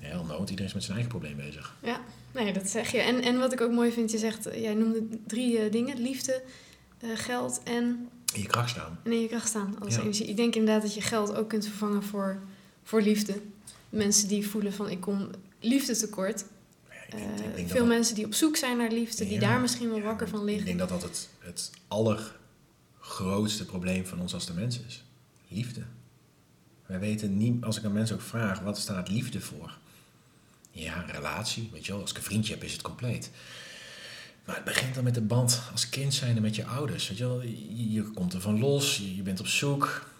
Heel 0.00 0.24
nood, 0.24 0.40
iedereen 0.50 0.66
is 0.66 0.74
met 0.74 0.82
zijn 0.82 0.96
eigen 0.98 1.18
probleem 1.18 1.36
bezig. 1.36 1.74
Ja, 1.82 2.00
nee, 2.34 2.52
dat 2.52 2.68
zeg 2.68 2.92
je. 2.92 2.98
En, 2.98 3.22
en 3.22 3.38
wat 3.38 3.52
ik 3.52 3.60
ook 3.60 3.72
mooi 3.72 3.92
vind, 3.92 4.10
je 4.10 4.18
zegt, 4.18 4.46
eh, 4.46 4.62
jij 4.62 4.74
noemde 4.74 5.02
drie 5.26 5.58
eh, 5.58 5.72
dingen: 5.72 6.00
liefde, 6.02 6.42
eh, 7.00 7.08
geld 7.14 7.60
en, 7.64 8.08
In 8.34 8.40
je 8.40 8.46
kracht 8.46 8.70
staan. 8.70 8.98
en 9.04 9.12
in 9.12 9.20
je 9.20 9.28
kracht 9.28 9.48
staan 9.48 9.76
als 9.80 9.94
Ja. 9.94 10.00
energie. 10.00 10.26
Ik 10.26 10.36
denk 10.36 10.54
inderdaad 10.54 10.82
dat 10.82 10.94
je 10.94 11.00
geld 11.00 11.34
ook 11.34 11.48
kunt 11.48 11.66
vervangen 11.66 12.02
voor, 12.02 12.38
voor 12.82 13.02
liefde. 13.02 13.34
Mensen 13.88 14.28
die 14.28 14.46
voelen 14.48 14.72
van 14.72 14.90
ik 14.90 15.00
kom 15.00 15.28
liefde 15.60 15.96
tekort. 15.96 16.44
Ik 17.12 17.54
Eh, 17.54 17.58
ik 17.58 17.68
veel 17.68 17.86
mensen 17.86 18.14
die 18.14 18.24
op 18.24 18.34
zoek 18.34 18.56
zijn 18.56 18.76
naar 18.76 18.90
liefde, 18.90 19.26
die 19.26 19.38
daar 19.38 19.60
misschien 19.60 19.88
wel 19.88 19.98
ja, 19.98 20.04
wakker 20.04 20.28
van 20.28 20.40
Ik 20.40 20.46
liggen. 20.46 20.64
denk 20.66 20.78
dat 20.78 20.88
dat 20.88 21.02
het, 21.02 21.28
het 21.38 21.70
allergrootste 21.88 23.64
probleem 23.64 24.06
van 24.06 24.20
ons 24.20 24.34
als 24.34 24.46
de 24.46 24.52
mens 24.52 24.80
is. 24.86 25.04
Liefde. 25.48 25.82
Wij 26.86 26.98
weten 26.98 27.36
niet, 27.36 27.64
als 27.64 27.78
ik 27.78 27.84
aan 27.84 27.92
mensen 27.92 28.16
ook 28.16 28.22
vraag, 28.22 28.60
wat 28.60 28.78
staat 28.78 29.08
liefde 29.08 29.40
voor? 29.40 29.78
Ja, 30.70 31.02
een 31.02 31.10
relatie. 31.14 31.68
Weet 31.72 31.86
je 31.86 31.92
wel, 31.92 32.00
als 32.00 32.10
ik 32.10 32.16
een 32.16 32.22
vriendje 32.22 32.52
heb, 32.54 32.62
is 32.62 32.72
het 32.72 32.82
compleet. 32.82 33.30
Maar 34.44 34.54
het 34.54 34.64
begint 34.64 34.94
dan 34.94 35.04
met 35.04 35.14
de 35.14 35.20
band 35.20 35.62
als 35.72 35.88
kind 35.88 36.14
zijnde 36.14 36.40
met 36.40 36.56
je 36.56 36.66
ouders. 36.66 37.08
Weet 37.08 37.18
je, 37.18 37.26
wel, 37.26 37.42
je, 37.42 37.92
je 37.92 38.02
komt 38.02 38.34
ervan 38.34 38.58
los, 38.58 38.96
je, 38.96 39.16
je 39.16 39.22
bent 39.22 39.40
op 39.40 39.46
zoek. 39.46 40.10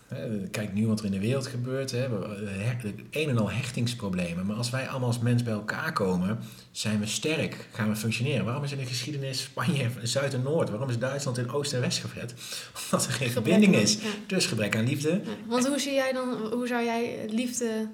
Kijk 0.51 0.73
nu 0.73 0.87
wat 0.87 0.99
er 0.99 1.05
in 1.05 1.11
de 1.11 1.19
wereld 1.21 1.47
gebeurt. 1.47 1.91
Hè. 1.91 2.07
Een 3.11 3.29
en 3.29 3.39
al 3.39 3.51
hechtingsproblemen. 3.51 4.47
Maar 4.47 4.57
als 4.57 4.71
wij 4.71 4.89
allemaal 4.89 5.09
als 5.09 5.19
mens 5.19 5.43
bij 5.43 5.53
elkaar 5.53 5.93
komen, 5.93 6.39
zijn 6.71 7.01
we 7.01 7.07
sterk, 7.07 7.69
gaan 7.73 7.89
we 7.89 7.97
functioneren. 7.97 8.45
Waarom 8.45 8.65
is 8.65 8.73
in 8.73 8.79
de 8.79 8.87
geschiedenis 8.87 9.43
Spanje 9.43 9.89
Zuid 10.03 10.35
en 10.35 10.43
Noord? 10.43 10.71
Waarom 10.71 10.89
is 10.89 10.99
Duitsland 10.99 11.39
in 11.39 11.51
Oost 11.51 11.73
en 11.73 11.81
West 11.81 11.99
gevet? 11.99 12.35
Omdat 12.85 13.07
er 13.07 13.13
geen 13.13 13.29
Gebrek 13.29 13.33
verbinding 13.33 13.75
aan- 13.75 13.81
is. 13.81 13.95
ja. 13.95 14.01
Dus 14.27 14.47
gebrek 14.47 14.77
aan 14.77 14.85
liefde. 14.87 15.11
Ja. 15.11 15.31
Want 15.47 15.67
hoe 15.69 15.79
zie 15.79 15.93
jij 15.95 16.13
dan, 16.13 16.29
hoe 16.53 16.67
zou 16.67 16.85
jij 16.85 17.27
liefde 17.31 17.89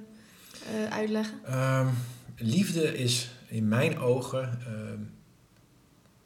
eh, 0.86 0.92
uitleggen? 0.96 1.34
Ehm, 1.44 1.86
liefde 2.36 2.98
is 2.98 3.30
in 3.48 3.68
mijn 3.68 3.98
ogen. 3.98 4.58
ehm, 4.66 4.98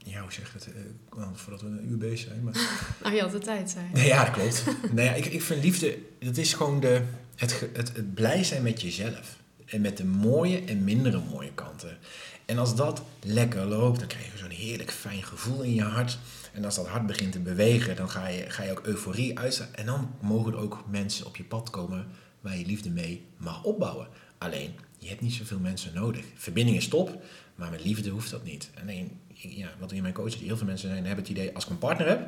ja, 0.05 0.21
hoe 0.21 0.33
zeg 0.33 0.53
je 0.53 0.59
het? 0.59 0.67
Eh, 0.67 1.23
voordat 1.35 1.63
we 1.63 1.67
een 1.67 1.91
uur 1.91 1.99
bezig 1.99 2.29
zijn. 2.29 2.43
Maar... 2.45 2.55
Nou, 3.03 3.15
je 3.15 3.21
had 3.21 3.33
de 3.33 3.39
tijd, 3.39 3.71
zei 3.71 3.85
je. 3.93 3.97
Nee, 3.99 4.07
ja, 4.07 4.25
dat 4.25 4.35
klopt. 4.35 4.65
nee, 4.93 5.05
ja, 5.05 5.13
ik, 5.13 5.25
ik 5.25 5.43
vind 5.43 5.63
liefde, 5.63 5.99
dat 6.19 6.37
is 6.37 6.55
gewoon 6.55 6.81
de, 6.81 7.03
het, 7.37 7.61
het, 7.73 7.93
het 7.95 8.15
blij 8.15 8.45
zijn 8.45 8.63
met 8.63 8.83
jezelf. 8.83 9.41
En 9.67 9.81
met 9.81 9.97
de 9.97 10.05
mooie 10.05 10.65
en 10.65 10.85
mindere 10.85 11.21
mooie 11.31 11.53
kanten. 11.55 11.99
En 12.45 12.59
als 12.59 12.77
dat 12.77 13.03
lekker 13.23 13.65
loopt, 13.65 13.99
dan 13.99 14.09
krijg 14.09 14.33
je 14.33 14.39
zo'n 14.39 14.51
heerlijk 14.51 14.91
fijn 14.91 15.23
gevoel 15.23 15.63
in 15.63 15.75
je 15.75 15.83
hart. 15.83 16.19
En 16.53 16.65
als 16.65 16.75
dat 16.75 16.87
hart 16.87 17.07
begint 17.07 17.33
te 17.33 17.41
bewegen, 17.41 17.97
dan 17.97 18.11
ga 18.11 18.29
je, 18.29 18.51
ga 18.51 18.63
je 18.63 18.71
ook 18.71 18.87
euforie 18.87 19.39
uitstralen. 19.39 19.77
En 19.77 19.87
dan 19.87 20.11
mogen 20.21 20.53
er 20.53 20.59
ook 20.59 20.85
mensen 20.91 21.27
op 21.27 21.37
je 21.37 21.45
pad 21.45 21.71
komen 21.71 22.07
waar 22.41 22.59
je 22.59 22.67
liefde 22.67 22.91
mee 22.91 23.25
mag 23.37 23.65
opbouwen. 23.65 24.07
Alleen, 24.39 24.75
je 24.99 25.09
hebt 25.09 25.21
niet 25.21 25.33
zoveel 25.33 25.59
mensen 25.59 25.95
nodig. 25.95 26.25
Verbinding 26.35 26.77
is 26.77 26.89
top, 26.89 27.23
maar 27.55 27.71
met 27.71 27.85
liefde 27.85 28.11
hoeft 28.11 28.31
dat 28.31 28.45
niet. 28.45 28.71
Alleen, 28.83 29.11
ja, 29.49 29.69
wat 29.79 29.93
in 29.93 30.03
mijn 30.03 30.15
coach, 30.15 30.39
heel 30.41 30.57
veel 30.57 30.67
mensen 30.67 30.89
zijn, 30.89 31.07
hebben 31.07 31.25
het 31.25 31.33
idee, 31.33 31.55
als 31.55 31.65
ik 31.65 31.71
een 31.71 31.79
partner 31.79 32.09
heb, 32.09 32.21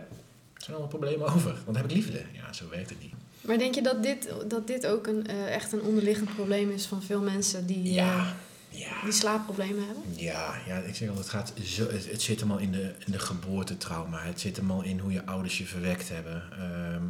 zijn 0.57 0.77
alle 0.77 0.87
problemen 0.87 1.27
over. 1.35 1.53
Want 1.53 1.65
dan 1.67 1.77
heb 1.77 1.85
ik 1.85 1.91
liefde. 1.93 2.23
Ja, 2.33 2.53
zo 2.53 2.69
werkt 2.71 2.91
het 2.91 3.01
niet. 3.03 3.13
Maar 3.41 3.59
denk 3.59 3.75
je 3.75 3.83
dat 3.83 4.03
dit, 4.03 4.29
dat 4.49 4.67
dit 4.67 4.87
ook 4.87 5.07
een, 5.07 5.27
eh, 5.27 5.55
echt 5.55 5.73
een 5.73 5.81
onderliggend 5.83 6.35
probleem 6.35 6.71
is 6.71 6.87
van 6.87 7.03
veel 7.03 7.21
mensen 7.23 7.67
die, 7.67 7.85
eh, 7.89 7.95
Ja, 7.95 8.37
ja. 8.71 9.03
die 9.05 9.13
slaapproblemen 9.13 9.85
hebben? 9.87 10.03
Ja, 10.17 10.55
ja, 10.67 10.79
ik 10.79 10.95
zeg 10.95 11.09
al, 11.09 11.17
het, 11.17 11.29
gaat 11.29 11.53
zo, 11.65 11.89
het, 11.91 12.11
het 12.11 12.23
zit 12.23 12.41
hem 12.41 12.51
al 12.51 12.59
in 12.59 12.73
de, 12.73 12.93
in 13.07 13.13
de 13.13 13.19
geboortetrauma. 13.19 14.23
Het 14.23 14.41
zit 14.41 14.57
hem 14.57 14.71
al 14.71 14.83
in 14.83 14.99
hoe 14.99 15.13
je 15.13 15.27
ouders 15.27 15.59
je 15.59 15.65
verwekt 15.65 16.09
hebben. 16.09 16.43
Ehm, 16.53 17.03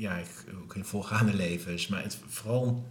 ja, 0.00 0.16
ik, 0.16 0.26
ook 0.62 0.74
in 0.74 0.84
voorgaande 0.84 1.34
levens. 1.34 1.86
Maar 1.88 2.02
het, 2.02 2.18
vooral, 2.28 2.84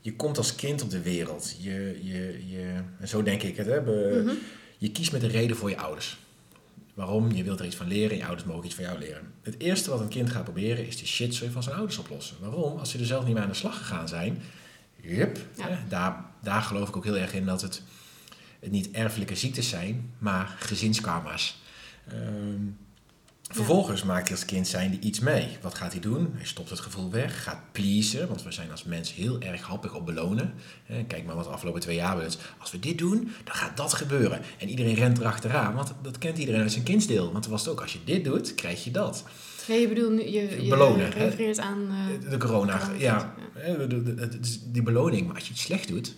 je 0.00 0.16
komt 0.16 0.38
als 0.38 0.54
kind 0.54 0.82
op 0.82 0.90
de 0.90 1.02
wereld. 1.02 1.56
Je, 1.60 1.98
je, 2.02 2.48
je, 2.48 2.74
en 3.00 3.08
zo 3.08 3.22
denk 3.22 3.42
ik 3.42 3.56
het. 3.56 3.66
Hè, 3.66 3.80
be- 3.82 4.20
Mhm. 4.24 4.34
Je 4.78 4.90
kiest 4.90 5.12
met 5.12 5.22
een 5.22 5.30
reden 5.30 5.56
voor 5.56 5.70
je 5.70 5.78
ouders. 5.78 6.16
Waarom? 6.94 7.32
Je 7.32 7.42
wilt 7.42 7.60
er 7.60 7.66
iets 7.66 7.76
van 7.76 7.86
leren 7.86 8.10
en 8.10 8.16
je 8.16 8.26
ouders 8.26 8.44
mogen 8.44 8.64
iets 8.64 8.74
van 8.74 8.84
jou 8.84 8.98
leren. 8.98 9.32
Het 9.42 9.58
eerste 9.58 9.90
wat 9.90 10.00
een 10.00 10.08
kind 10.08 10.30
gaat 10.30 10.44
proberen 10.44 10.86
is 10.86 10.96
de 10.96 11.06
shit 11.06 11.36
van 11.36 11.62
zijn 11.62 11.76
ouders 11.76 11.98
oplossen. 11.98 12.36
Waarom? 12.40 12.78
Als 12.78 12.90
ze 12.90 12.98
er 12.98 13.06
zelf 13.06 13.24
niet 13.24 13.34
mee 13.34 13.42
aan 13.42 13.48
de 13.48 13.54
slag 13.54 13.78
gegaan 13.78 14.08
zijn. 14.08 14.42
Ja. 15.00 15.28
hè, 15.56 15.76
daar, 15.88 16.24
daar 16.42 16.62
geloof 16.62 16.88
ik 16.88 16.96
ook 16.96 17.04
heel 17.04 17.16
erg 17.16 17.34
in 17.34 17.44
dat 17.44 17.62
het, 17.62 17.82
het 18.60 18.70
niet 18.70 18.90
erfelijke 18.90 19.36
ziektes 19.36 19.68
zijn, 19.68 20.10
maar 20.18 20.56
gezinskarma's. 20.58 21.58
Ehm, 22.08 22.60
vervolgens 23.50 24.02
maakt 24.02 24.28
hij 24.28 24.36
als 24.36 24.46
kind 24.46 24.68
zijnde 24.68 24.98
iets 25.00 25.20
mee. 25.20 25.56
Wat 25.60 25.74
gaat 25.74 25.92
hij 25.92 26.00
doen? 26.00 26.30
Hij 26.34 26.46
stopt 26.46 26.70
het 26.70 26.80
gevoel 26.80 27.10
weg, 27.10 27.42
gaat 27.42 27.60
pleasen, 27.72 28.28
want 28.28 28.42
we 28.42 28.52
zijn 28.52 28.70
als 28.70 28.84
mens 28.84 29.14
heel 29.14 29.40
erg 29.40 29.60
happig 29.62 29.94
op 29.94 30.06
belonen. 30.06 30.54
Kijk 31.06 31.24
maar 31.24 31.34
wat 31.34 31.44
de 31.44 31.50
afgelopen 31.50 31.80
twee 31.80 31.96
jaar 31.96 32.22
is. 32.22 32.38
Als 32.58 32.70
we 32.70 32.78
dit 32.78 32.98
doen, 32.98 33.30
dan 33.44 33.54
gaat 33.54 33.76
dat 33.76 33.92
gebeuren. 33.92 34.40
En 34.58 34.68
iedereen 34.68 34.94
rent 34.94 35.18
erachteraan, 35.18 35.74
want 35.74 35.94
dat 36.02 36.18
kent 36.18 36.38
iedereen 36.38 36.60
uit 36.60 36.72
zijn 36.72 36.84
kindsdeel. 36.84 37.32
Want 37.32 37.44
er 37.44 37.50
was 37.50 37.60
het 37.60 37.70
ook, 37.70 37.80
als 37.80 37.92
je 37.92 37.98
dit 38.04 38.24
doet, 38.24 38.54
krijg 38.54 38.84
je 38.84 38.90
dat. 38.90 39.24
Ja, 39.66 39.74
je 39.74 39.88
bedoelt 39.88 40.12
nu, 40.12 40.22
je, 40.28 40.62
je 40.62 40.68
Belonen, 40.68 41.12
hè? 41.12 41.24
refereert 41.24 41.58
aan... 41.58 41.88
eh, 41.90 42.30
De 42.30 42.36
corona, 42.36 42.78
corona, 42.78 42.98
ja. 42.98 43.34
Die 44.66 44.82
beloning. 44.82 45.26
Maar 45.26 45.34
als 45.34 45.44
je 45.44 45.52
het 45.52 45.60
slecht 45.62 45.88
doet, 45.88 46.14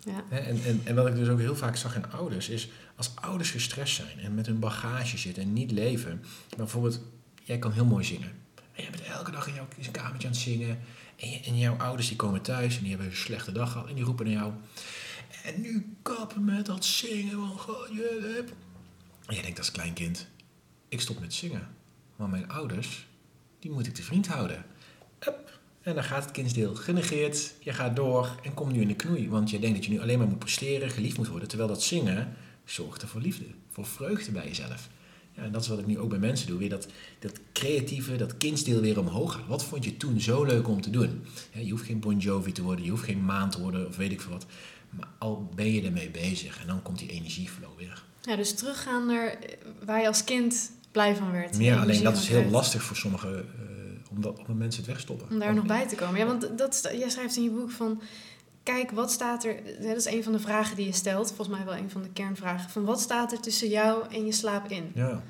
ja. 0.00 0.24
En, 0.30 0.58
en, 0.64 0.80
en 0.84 0.94
wat 0.94 1.06
ik 1.06 1.14
dus 1.14 1.28
ook 1.28 1.38
heel 1.38 1.56
vaak 1.56 1.76
zag 1.76 1.96
in 1.96 2.10
ouders, 2.12 2.48
is 2.48 2.68
als 2.96 3.10
ouders 3.14 3.50
gestrest 3.50 3.94
zijn 3.94 4.18
en 4.18 4.34
met 4.34 4.46
hun 4.46 4.58
bagage 4.58 5.18
zitten 5.18 5.42
en 5.42 5.52
niet 5.52 5.70
leven. 5.70 6.24
Bijvoorbeeld, 6.56 7.00
jij 7.44 7.58
kan 7.58 7.72
heel 7.72 7.84
mooi 7.84 8.04
zingen. 8.04 8.32
En 8.72 8.84
je 8.84 8.90
bent 8.90 9.02
elke 9.02 9.30
dag 9.30 9.46
in 9.46 9.54
jouw 9.54 9.66
kamertje 9.90 10.28
aan 10.28 10.34
het 10.34 10.42
zingen. 10.42 10.78
En, 11.16 11.42
en 11.44 11.58
jouw 11.58 11.76
ouders 11.76 12.08
die 12.08 12.16
komen 12.16 12.42
thuis 12.42 12.76
en 12.76 12.80
die 12.80 12.90
hebben 12.90 13.08
een 13.08 13.16
slechte 13.16 13.52
dag 13.52 13.72
gehad 13.72 13.88
en 13.88 13.94
die 13.94 14.04
roepen 14.04 14.24
naar 14.24 14.34
jou. 14.34 14.52
En 15.44 15.60
nu 15.60 15.96
kappen 16.02 16.44
met 16.44 16.66
dat 16.66 16.84
zingen, 16.84 17.40
want 17.40 17.60
god, 17.60 17.88
je 17.92 18.32
hebt... 18.36 18.52
En 19.26 19.34
jij 19.34 19.42
denkt 19.42 19.58
als 19.58 19.70
klein 19.70 19.92
kind, 19.92 20.26
ik 20.88 21.00
stop 21.00 21.20
met 21.20 21.34
zingen. 21.34 21.68
Maar 22.16 22.28
mijn 22.28 22.48
ouders, 22.48 23.06
die 23.58 23.70
moet 23.70 23.86
ik 23.86 23.94
te 23.94 24.02
vriend 24.02 24.26
houden. 24.26 24.64
Up. 25.28 25.58
En 25.82 25.94
dan 25.94 26.04
gaat 26.04 26.22
het 26.22 26.32
kindsdeel 26.32 26.74
genegeerd. 26.74 27.54
Je 27.60 27.72
gaat 27.72 27.96
door 27.96 28.40
en 28.42 28.54
komt 28.54 28.72
nu 28.72 28.80
in 28.80 28.88
de 28.88 28.94
knoei. 28.94 29.28
Want 29.28 29.50
je 29.50 29.58
denkt 29.58 29.76
dat 29.76 29.84
je 29.84 29.90
nu 29.90 30.00
alleen 30.00 30.18
maar 30.18 30.26
moet 30.26 30.38
presteren, 30.38 30.90
geliefd 30.90 31.16
moet 31.16 31.28
worden. 31.28 31.48
Terwijl 31.48 31.68
dat 31.68 31.82
zingen 31.82 32.36
zorgt 32.70 33.02
er 33.02 33.08
voor 33.08 33.20
liefde, 33.20 33.44
voor 33.70 33.86
vreugde 33.86 34.32
bij 34.32 34.46
jezelf. 34.46 34.88
Ja, 35.34 35.42
en 35.42 35.52
dat 35.52 35.62
is 35.62 35.68
wat 35.68 35.78
ik 35.78 35.86
nu 35.86 35.98
ook 35.98 36.08
bij 36.08 36.18
mensen 36.18 36.46
doe. 36.46 36.58
Weer 36.58 36.68
dat, 36.68 36.86
dat 37.18 37.40
creatieve, 37.52 38.16
dat 38.16 38.36
kindsdeel 38.36 38.80
weer 38.80 38.98
omhoog 38.98 39.32
gaan. 39.32 39.46
Wat 39.46 39.64
vond 39.64 39.84
je 39.84 39.96
toen 39.96 40.20
zo 40.20 40.44
leuk 40.44 40.68
om 40.68 40.80
te 40.80 40.90
doen? 40.90 41.22
Ja, 41.52 41.60
je 41.60 41.70
hoeft 41.70 41.84
geen 41.84 42.00
Bon 42.00 42.18
Jovi 42.18 42.52
te 42.52 42.62
worden, 42.62 42.84
je 42.84 42.90
hoeft 42.90 43.04
geen 43.04 43.24
maan 43.24 43.50
te 43.50 43.60
worden 43.60 43.86
of 43.86 43.96
weet 43.96 44.12
ik 44.12 44.20
veel 44.20 44.32
wat. 44.32 44.46
Maar 44.90 45.08
al 45.18 45.48
ben 45.54 45.72
je 45.72 45.82
ermee 45.82 46.10
bezig 46.10 46.60
en 46.60 46.66
dan 46.66 46.82
komt 46.82 46.98
die 46.98 47.10
energieflow 47.10 47.78
weer. 47.78 48.04
Ja, 48.22 48.36
dus 48.36 48.54
teruggaan 48.54 49.06
naar 49.06 49.38
waar 49.84 50.00
je 50.00 50.06
als 50.06 50.24
kind 50.24 50.70
blij 50.92 51.16
van 51.16 51.32
werd. 51.32 51.58
Ja, 51.58 51.80
alleen 51.80 52.02
dat 52.02 52.16
is 52.16 52.28
heel 52.28 52.50
lastig 52.50 52.82
voor 52.82 52.96
sommige, 52.96 53.28
eh 53.58 53.76
omdat, 54.10 54.38
omdat 54.38 54.56
mensen 54.56 54.82
het 54.82 54.90
wegstoppen. 54.90 55.30
Om 55.30 55.38
daar 55.38 55.54
nog 55.54 55.66
bij 55.66 55.88
te 55.88 55.94
komen. 55.94 56.18
Ja, 56.18 56.26
want 56.26 56.58
dat, 56.58 56.90
jij 56.98 57.10
schrijft 57.10 57.36
in 57.36 57.42
je 57.42 57.50
boek 57.50 57.70
van... 57.70 58.00
Kijk, 58.66 58.90
wat 58.90 59.10
staat 59.10 59.44
er... 59.44 59.56
Dat 59.80 59.96
is 59.96 60.04
een 60.06 60.22
van 60.22 60.32
de 60.32 60.38
vragen 60.38 60.76
die 60.76 60.86
je 60.86 60.92
stelt. 60.92 61.26
Volgens 61.32 61.56
mij 61.56 61.66
wel 61.66 61.76
een 61.76 61.90
van 61.90 62.02
de 62.02 62.08
kernvragen. 62.08 62.70
Van 62.70 62.84
wat 62.84 63.00
staat 63.00 63.32
er 63.32 63.40
tussen 63.40 63.68
jou 63.68 64.04
en 64.14 64.26
je 64.26 64.32
slaap 64.32 64.70
in? 64.70 64.92
Ja. 64.94 65.22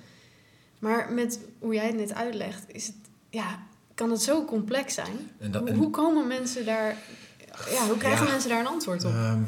Maar 0.79 1.13
met 1.13 1.39
hoe 1.59 1.75
jij 1.75 1.87
het 1.87 1.97
net 1.97 2.15
uitlegt... 2.15 2.63
Is 2.67 2.87
het, 2.87 2.95
ja, 3.31 3.59
kan 3.95 4.11
het 4.11 4.23
zo 4.23 4.45
complex 4.45 4.95
zijn? 4.95 5.31
En 5.39 5.51
dat, 5.51 5.61
hoe, 5.61 5.71
en- 5.71 5.77
hoe 5.77 5.91
komen 5.91 6.27
mensen 6.27 6.65
daar... 6.65 6.97
Ja, 7.71 7.87
hoe 7.87 7.97
krijgen 7.97 8.27
Ja. 8.27 8.33
mensen 8.33 8.51
daar 8.51 8.61
een 8.61 8.67
antwoord 8.67 9.05
op? 9.05 9.11
Ehm, 9.13 9.41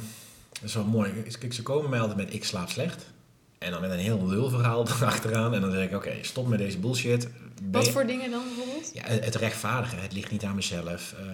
dat 0.53 0.63
is 0.63 0.75
wel 0.75 0.85
mooi. 0.85 1.13
Kijk, 1.39 1.53
ze 1.53 1.63
komen 1.63 1.91
mij 1.91 2.01
altijd 2.01 2.19
met 2.19 2.35
ik 2.35 2.45
slaap 2.45 2.69
slecht. 2.69 3.07
En 3.59 3.71
dan 3.71 3.81
met 3.81 3.91
een 3.91 3.99
heel 3.99 4.27
lulverhaal 4.27 4.87
achteraan. 5.01 5.55
En 5.55 5.61
dan 5.61 5.71
zeg 5.73 5.85
ik, 5.85 5.95
oké, 5.97 6.13
stop 6.23 6.49
met 6.49 6.59
deze 6.59 6.79
bullshit. 6.79 7.29
Ben 7.63 7.71
wat 7.71 7.89
voor 7.89 8.07
dingen 8.07 8.31
dan 8.31 8.43
bijvoorbeeld? 8.55 8.91
Ja, 8.95 9.03
het 9.05 9.35
rechtvaardigen. 9.35 10.03
Het 10.03 10.13
ligt 10.13 10.31
niet 10.31 10.45
aan 10.45 10.55
mezelf. 10.55 11.15
Eh, 11.19 11.27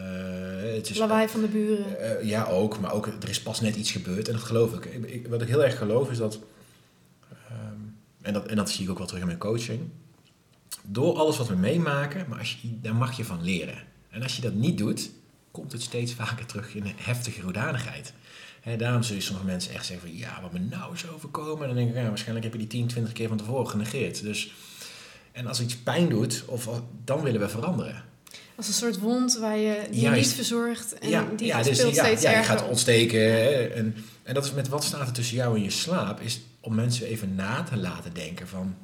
het 0.72 0.90
is, 0.90 0.98
Lawaai 0.98 1.28
van 1.28 1.40
de 1.40 1.46
buren. 1.46 1.98
Eh, 2.20 2.28
ja, 2.28 2.44
ook. 2.44 2.80
Maar 2.80 2.92
ook, 2.92 3.06
er 3.06 3.28
is 3.28 3.42
pas 3.42 3.60
net 3.60 3.76
iets 3.76 3.90
gebeurd. 3.90 4.28
En 4.28 4.34
dat 4.34 4.42
geloof 4.42 4.72
ik. 4.74 4.84
ik, 4.84 5.04
ik- 5.10 5.26
wat 5.26 5.42
ik 5.42 5.48
heel 5.48 5.64
erg 5.64 5.78
geloof 5.78 6.10
is 6.10 6.18
dat... 6.18 6.38
ehm, 7.48 7.74
en, 8.22 8.32
dat 8.32 8.46
en 8.46 8.56
dat 8.56 8.70
zie 8.70 8.84
ik 8.84 8.90
ook 8.90 8.98
wel 8.98 9.06
terug 9.06 9.20
in 9.22 9.26
mijn 9.26 9.38
coaching. 9.38 9.80
Door 10.82 11.16
alles 11.16 11.36
wat 11.36 11.48
we 11.48 11.56
meemaken, 11.56 12.24
maar 12.28 12.38
als 12.38 12.58
je, 12.62 12.80
daar 12.80 12.94
mag 12.94 13.16
je 13.16 13.24
van 13.24 13.42
leren. 13.44 13.78
En 14.10 14.22
als 14.22 14.36
je 14.36 14.42
dat 14.42 14.54
niet 14.54 14.78
doet, 14.78 15.10
komt 15.50 15.72
het 15.72 15.82
steeds 15.82 16.12
vaker 16.14 16.46
terug 16.46 16.74
in 16.74 16.84
een 16.86 16.92
heftige 16.96 17.40
hoedanigheid. 17.40 18.12
Hè, 18.60 18.76
daarom 18.76 19.02
zul 19.02 19.14
je 19.14 19.20
sommige 19.22 19.46
mensen 19.46 19.74
echt 19.74 19.86
zeggen 19.86 20.08
van... 20.08 20.16
Ja, 20.18 20.38
wat 20.42 20.52
me 20.52 20.58
nou 20.58 20.94
is 20.94 21.08
overkomen. 21.08 21.60
En 21.60 21.66
dan 21.68 21.76
denk 21.76 21.88
ik, 21.88 21.94
ja, 22.02 22.08
waarschijnlijk 22.08 22.44
heb 22.44 22.52
je 22.52 22.58
die 22.60 22.68
10, 22.68 22.86
20 22.86 23.12
keer 23.12 23.28
van 23.28 23.36
tevoren 23.36 23.68
genegeerd. 23.68 24.22
Dus, 24.22 24.52
en 25.32 25.46
als 25.46 25.60
iets 25.60 25.76
pijn 25.76 26.08
doet, 26.08 26.42
of, 26.46 26.68
dan 27.04 27.22
willen 27.22 27.40
we 27.40 27.48
veranderen. 27.48 28.04
Als 28.56 28.66
een 28.68 28.72
soort 28.74 28.98
wond 28.98 29.36
waar 29.38 29.56
je 29.56 29.86
die 29.90 30.00
Juist. 30.00 30.24
niet 30.24 30.34
verzorgt. 30.34 30.98
En 30.98 31.08
ja, 31.08 31.28
die 31.36 31.46
ja, 31.46 31.62
dus, 31.62 31.78
speelt 31.78 31.94
ja, 31.94 32.04
steeds 32.04 32.22
ja, 32.22 32.30
je 32.30 32.36
erger 32.36 32.58
gaat 32.58 32.68
ontsteken. 32.68 33.74
En, 33.74 33.94
en 34.22 34.34
dat 34.34 34.44
is 34.44 34.52
met 34.52 34.68
wat 34.68 34.84
staat 34.84 35.06
er 35.06 35.12
tussen 35.12 35.36
jou 35.36 35.56
en 35.56 35.62
je 35.62 35.70
slaap, 35.70 36.20
is 36.20 36.40
om 36.60 36.74
mensen 36.74 37.06
even 37.06 37.34
na 37.34 37.62
te 37.62 37.76
laten 37.76 38.14
denken 38.14 38.48
van... 38.48 38.74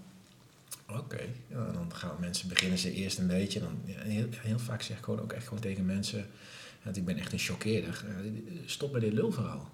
Oké, 0.89 1.21
ja, 1.49 1.71
dan 1.73 1.93
gaan 1.95 2.17
mensen 2.21 2.49
beginnen 2.49 2.79
ze 2.79 2.93
eerst 2.93 3.19
een 3.19 3.27
beetje. 3.27 3.61
Dan, 3.61 3.81
heel, 3.87 4.27
heel 4.37 4.59
vaak 4.59 4.83
zeg 4.83 4.99
ik 4.99 5.05
gewoon 5.05 5.21
ook 5.21 5.33
echt 5.33 5.45
gewoon 5.45 5.61
tegen 5.63 5.87
mensen... 5.87 6.27
Dat 6.83 6.97
ik 6.97 7.05
ben 7.05 7.19
echt 7.19 7.33
een 7.33 7.39
choqueerder. 7.39 8.05
eh, 8.09 8.31
Stop 8.67 8.93
met 8.93 9.01
dit 9.01 9.13
lulverhaal. 9.13 9.71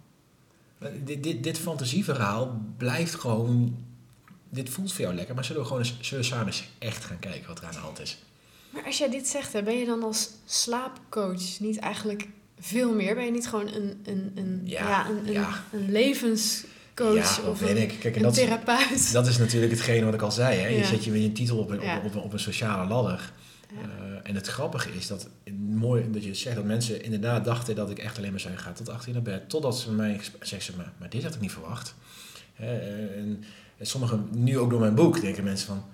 Eh, 0.78 0.88
Dit, 1.04 1.22
dit, 1.22 1.42
dit 1.42 1.58
fantasieverhaal 1.58 2.60
blijft 2.76 3.14
gewoon... 3.14 3.84
Dit 4.50 4.68
voelt 4.70 4.92
voor 4.92 5.00
jou 5.04 5.14
lekker, 5.14 5.34
maar 5.34 5.44
zullen 5.44 5.60
we 5.62 5.66
gewoon 5.68 5.82
eens, 5.82 5.96
zullen 6.00 6.24
we 6.24 6.30
samen 6.30 6.46
eens 6.46 6.68
echt 6.78 7.04
gaan 7.04 7.18
kijken 7.18 7.48
wat 7.48 7.58
er 7.58 7.64
aan 7.66 7.72
de 7.72 7.78
hand 7.78 8.00
is? 8.00 8.18
Maar 8.76 8.84
als 8.84 8.98
jij 8.98 9.10
dit 9.10 9.28
zegt, 9.28 9.52
hè, 9.52 9.62
ben 9.62 9.78
je 9.78 9.86
dan 9.86 10.02
als 10.02 10.28
slaapcoach 10.44 11.60
niet 11.60 11.78
eigenlijk 11.78 12.28
veel 12.58 12.94
meer? 12.94 13.14
Ben 13.14 13.24
je 13.24 13.30
niet 13.30 13.48
gewoon 13.48 13.68
een, 13.68 14.00
een, 14.04 14.32
een, 14.34 14.60
ja, 14.64 14.88
Ja, 14.88 15.08
een, 15.08 15.26
een, 15.26 15.32
ja. 15.32 15.48
een 15.72 15.90
levenscoach 15.92 17.36
Ja, 17.42 17.48
of 17.50 17.60
een, 17.60 17.76
ik. 17.76 17.96
Kijk, 18.00 18.16
en 18.16 18.24
een 18.24 18.30
is- 18.30 18.36
therapeut? 18.36 19.12
Dat 19.12 19.26
is 19.26 19.38
natuurlijk 19.38 19.72
hetgene 19.72 20.04
wat 20.04 20.14
ik 20.14 20.22
al 20.22 20.30
zei. 20.32 20.58
Hè? 20.58 20.68
Je 20.68 20.84
zet 20.84 21.04
je 21.04 21.10
met 21.10 21.22
je 21.22 21.32
titel 21.32 21.58
op 21.58 21.70
een, 21.70 21.80
op, 21.80 22.04
op, 22.04 22.14
een- 22.14 22.20
op 22.20 22.32
een 22.32 22.38
sociale 22.38 22.88
ladder. 22.88 23.32
Eh, 23.70 23.76
en 24.22 24.34
het 24.34 24.46
grappige 24.46 24.90
is 24.94 25.06
dat, 25.06 25.28
mooi 25.68 26.10
dat 26.10 26.22
je 26.22 26.28
het 26.28 26.38
zegt, 26.38 26.56
dat 26.56 26.64
mensen 26.64 27.02
inderdaad 27.02 27.44
dachten 27.44 27.74
dat 27.74 27.90
ik 27.90 27.98
echt 27.98 28.18
alleen 28.18 28.30
maar 28.30 28.40
zou 28.40 28.56
gaan 28.56 28.74
tot 28.74 28.88
achter 28.88 29.08
in 29.08 29.14
naar 29.14 29.22
bed. 29.22 29.48
Totdat 29.48 29.78
ze 29.78 29.90
mij 29.92 30.20
zeggen, 30.40 30.72
ze, 30.72 30.76
maar, 30.76 30.92
maar 30.98 31.10
dit 31.10 31.22
had 31.22 31.34
ik 31.34 31.40
niet 31.40 31.52
verwacht. 31.52 31.94
Hè, 32.54 32.78
en, 33.14 33.44
en 33.78 33.86
sommigen, 33.86 34.28
nu 34.32 34.58
ook 34.58 34.70
door 34.70 34.80
mijn 34.80 34.94
boek, 34.94 35.20
denken 35.20 35.44
mensen 35.44 35.66
van, 35.66 35.84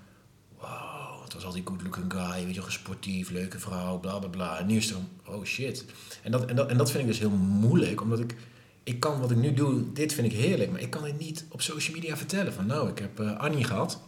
het 1.33 1.43
was 1.43 1.45
al 1.45 1.53
die 1.53 1.63
good 1.67 1.83
looking 1.83 2.13
guy, 2.13 2.45
weet 2.45 2.55
je 2.55 2.63
sportief, 2.69 3.31
leuke 3.31 3.59
vrouw, 3.59 3.99
bla 3.99 4.19
bla 4.19 4.29
bla. 4.29 4.59
En 4.59 4.67
nu 4.67 4.77
is 4.77 4.85
het 4.91 4.95
dan, 5.25 5.35
oh 5.35 5.45
shit. 5.45 5.85
En 6.23 6.31
dat, 6.31 6.45
en, 6.45 6.57
dat, 6.57 6.69
en 6.71 6.77
dat 6.77 6.91
vind 6.91 7.03
ik 7.03 7.09
dus 7.09 7.19
heel 7.19 7.31
moeilijk, 7.31 8.01
omdat 8.01 8.21
ik, 8.21 8.37
ik 8.83 9.01
kan 9.01 9.21
wat 9.21 9.31
ik 9.31 9.37
nu 9.37 9.55
doe, 9.55 9.93
dit 9.93 10.13
vind 10.13 10.33
ik 10.33 10.39
heerlijk, 10.39 10.71
maar 10.71 10.81
ik 10.81 10.91
kan 10.91 11.05
het 11.05 11.19
niet 11.19 11.45
op 11.49 11.61
social 11.63 11.95
media 11.97 12.17
vertellen. 12.17 12.53
Van 12.53 12.67
nou, 12.67 12.89
ik 12.91 12.99
heb 12.99 13.21
eh, 13.21 13.39
Annie 13.39 13.65
gehad. 13.65 14.01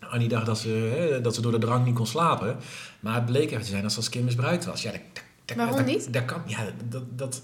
Annie 0.00 0.28
dacht 0.28 0.46
dat 0.46 0.58
ze, 0.58 0.68
hè, 0.68 1.20
dat 1.20 1.34
ze 1.34 1.40
door 1.40 1.52
de 1.52 1.58
drank 1.58 1.84
niet 1.84 1.94
kon 1.94 2.06
slapen. 2.06 2.56
Maar 3.00 3.14
het 3.14 3.26
bleek 3.26 3.50
echt 3.50 3.62
te 3.62 3.68
zijn 3.68 3.82
dat 3.82 3.90
ze 3.90 3.96
als 3.96 4.08
kind 4.08 4.24
misbruikt 4.24 4.64
was. 4.64 4.82
Ja, 4.82 4.90
dat, 4.90 5.00
dat- 5.12 5.22
dat- 5.44 5.56
Waarom 5.56 5.76
dat- 5.76 5.86
niet? 5.86 6.12
Dat 6.12 6.24
kan, 6.24 6.42
ja, 6.46 6.66
dat... 6.88 7.18
dat 7.18 7.42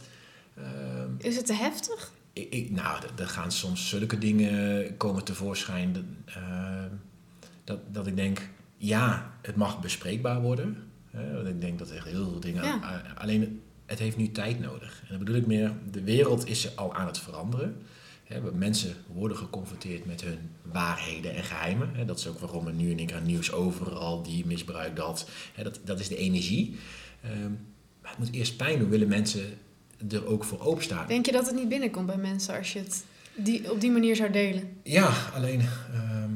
ehm, 0.57 1.09
Is 1.19 1.37
het 1.37 1.47
te 1.47 1.55
heftig? 1.55 2.13
ik, 2.33 2.53
ik- 2.53 2.71
nou, 2.71 3.03
er- 3.19 3.29
gaan 3.29 3.53
soms 3.53 3.89
zulke 3.89 4.19
dingen 4.19 4.97
komen 4.97 5.25
tevoorschijn. 5.25 5.93
Dat, 5.93 6.03
ehm, 6.25 6.89
dat, 7.65 7.79
dat 7.93 8.07
ik 8.07 8.17
denk, 8.17 8.49
ja, 8.83 9.35
het 9.43 9.57
mag 9.57 9.81
bespreekbaar 9.81 10.41
worden. 10.41 10.77
Hè, 11.11 11.35
want 11.35 11.47
ik 11.47 11.61
denk 11.61 11.79
dat 11.79 11.91
er 11.91 11.97
echt 11.97 12.07
heel 12.07 12.31
veel 12.31 12.41
dingen... 12.41 12.65
Ja. 12.65 13.03
alleen, 13.15 13.63
het 13.87 13.99
heeft 13.99 14.17
nu 14.17 14.31
tijd 14.31 14.61
nodig. 14.61 15.01
En 15.01 15.09
dan 15.09 15.19
bedoel 15.19 15.35
ik 15.35 15.47
meer, 15.47 15.73
de 15.91 16.03
wereld 16.03 16.49
is 16.49 16.77
al 16.77 16.95
aan 16.95 17.07
het 17.07 17.19
veranderen. 17.19 17.77
Hè, 18.25 18.53
mensen 18.53 18.95
worden 19.07 19.37
geconfronteerd 19.37 20.07
met 20.07 20.21
hun 20.21 20.39
waarheden 20.63 21.35
en 21.35 21.45
geheimen. 21.45 21.91
Hè, 21.95 22.05
dat 22.05 22.19
is 22.19 22.27
ook 22.27 22.39
waarom 22.39 22.67
er 22.67 22.73
nu 22.73 22.95
één 22.95 23.07
keer 23.07 23.17
aan 23.17 23.27
nieuws 23.27 23.53
overal 23.53 24.23
die 24.23 24.47
misbruik 24.47 24.97
dat. 24.97 25.29
Hè, 25.55 25.63
dat. 25.63 25.81
Dat 25.85 26.01
is 26.01 26.09
de 26.09 26.17
energie. 26.17 26.77
Ehm, 27.23 27.51
maar 28.03 28.11
het 28.11 28.19
moet 28.19 28.33
eerst 28.33 28.57
pijn 28.57 28.79
doen. 28.79 28.89
Willen 28.89 29.09
mensen 29.09 29.59
er 30.11 30.27
ook 30.27 30.45
voor 30.45 30.61
openstaan? 30.61 31.09
Denk 31.09 31.27
je 31.27 31.33
dat 31.33 31.47
het 31.47 31.55
niet 31.55 31.69
binnenkomt 31.69 32.07
bij 32.07 32.17
mensen 32.17 32.57
als 32.57 32.73
je 32.73 32.79
het 32.79 33.05
die, 33.35 33.73
op 33.73 33.81
die 33.81 33.91
manier 33.91 34.17
zou 34.17 34.31
delen? 34.31 34.77
Ja, 34.83 35.13
alleen 35.35 35.61
ehm, 35.93 36.31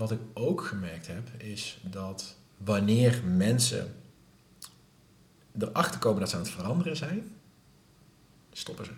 wat 0.00 0.10
ik 0.10 0.20
ook 0.32 0.64
gemerkt 0.64 1.06
heb, 1.06 1.28
is 1.36 1.78
dat 1.82 2.36
wanneer 2.56 3.22
mensen 3.24 3.94
erachter 5.58 6.00
komen 6.00 6.20
dat 6.20 6.28
ze 6.28 6.36
aan 6.36 6.42
het 6.42 6.50
veranderen 6.50 6.96
zijn, 6.96 7.32
stoppen 8.52 8.84
ze. 8.84 8.90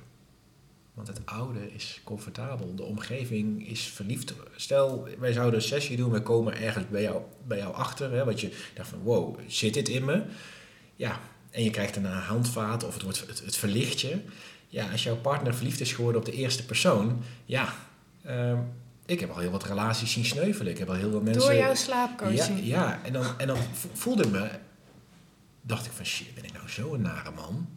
Want 0.94 1.08
het 1.08 1.20
oude 1.24 1.72
is 1.74 2.00
comfortabel, 2.04 2.74
de 2.74 2.82
omgeving 2.82 3.68
is 3.68 3.80
verliefd. 3.80 4.34
Stel, 4.56 5.08
wij 5.18 5.32
zouden 5.32 5.60
een 5.60 5.66
sessie 5.66 5.96
doen, 5.96 6.10
wij 6.10 6.22
komen 6.22 6.56
ergens 6.56 6.88
bij 6.88 7.02
jou, 7.02 7.22
bij 7.46 7.58
jou 7.58 7.74
achter, 7.74 8.10
hè, 8.12 8.24
want 8.24 8.40
je 8.40 8.70
dacht 8.74 8.88
van 8.88 9.02
wow, 9.02 9.38
zit 9.46 9.74
dit 9.74 9.88
in 9.88 10.04
me? 10.04 10.22
Ja, 10.96 11.20
en 11.50 11.64
je 11.64 11.70
krijgt 11.70 11.96
een 11.96 12.04
handvaat 12.04 12.84
of 12.84 12.94
het, 12.94 13.02
wordt, 13.02 13.20
het 13.44 13.56
verlicht 13.56 14.00
je. 14.00 14.20
Ja, 14.68 14.90
als 14.90 15.02
jouw 15.02 15.16
partner 15.16 15.54
verliefd 15.54 15.80
is 15.80 15.92
geworden 15.92 16.20
op 16.20 16.26
de 16.26 16.32
eerste 16.32 16.64
persoon, 16.64 17.22
ja, 17.44 17.74
ehm, 18.22 18.58
ik 19.12 19.20
heb 19.20 19.30
al 19.30 19.38
heel 19.38 19.50
wat 19.50 19.64
relaties 19.64 20.12
zien 20.12 20.24
sneuvelen. 20.24 20.72
Ik 20.72 20.78
heb 20.78 20.88
al 20.88 20.94
heel 20.94 21.10
wat 21.10 21.22
mensen... 21.22 21.42
Door 21.42 21.54
jouw 21.54 21.68
Ja, 21.68 21.74
slaapcoaching? 21.74 22.64
ja. 22.64 23.00
En, 23.04 23.12
dan, 23.12 23.38
en 23.38 23.46
dan 23.46 23.56
vo- 23.72 23.88
voelde 23.92 24.22
ik 24.22 24.30
me... 24.30 24.48
Dacht 25.62 25.86
ik 25.86 25.92
van, 25.92 26.04
shit, 26.04 26.34
ben 26.34 26.44
ik 26.44 26.52
nou 26.52 26.68
zo'n 26.68 27.00
nare 27.00 27.30
man? 27.30 27.68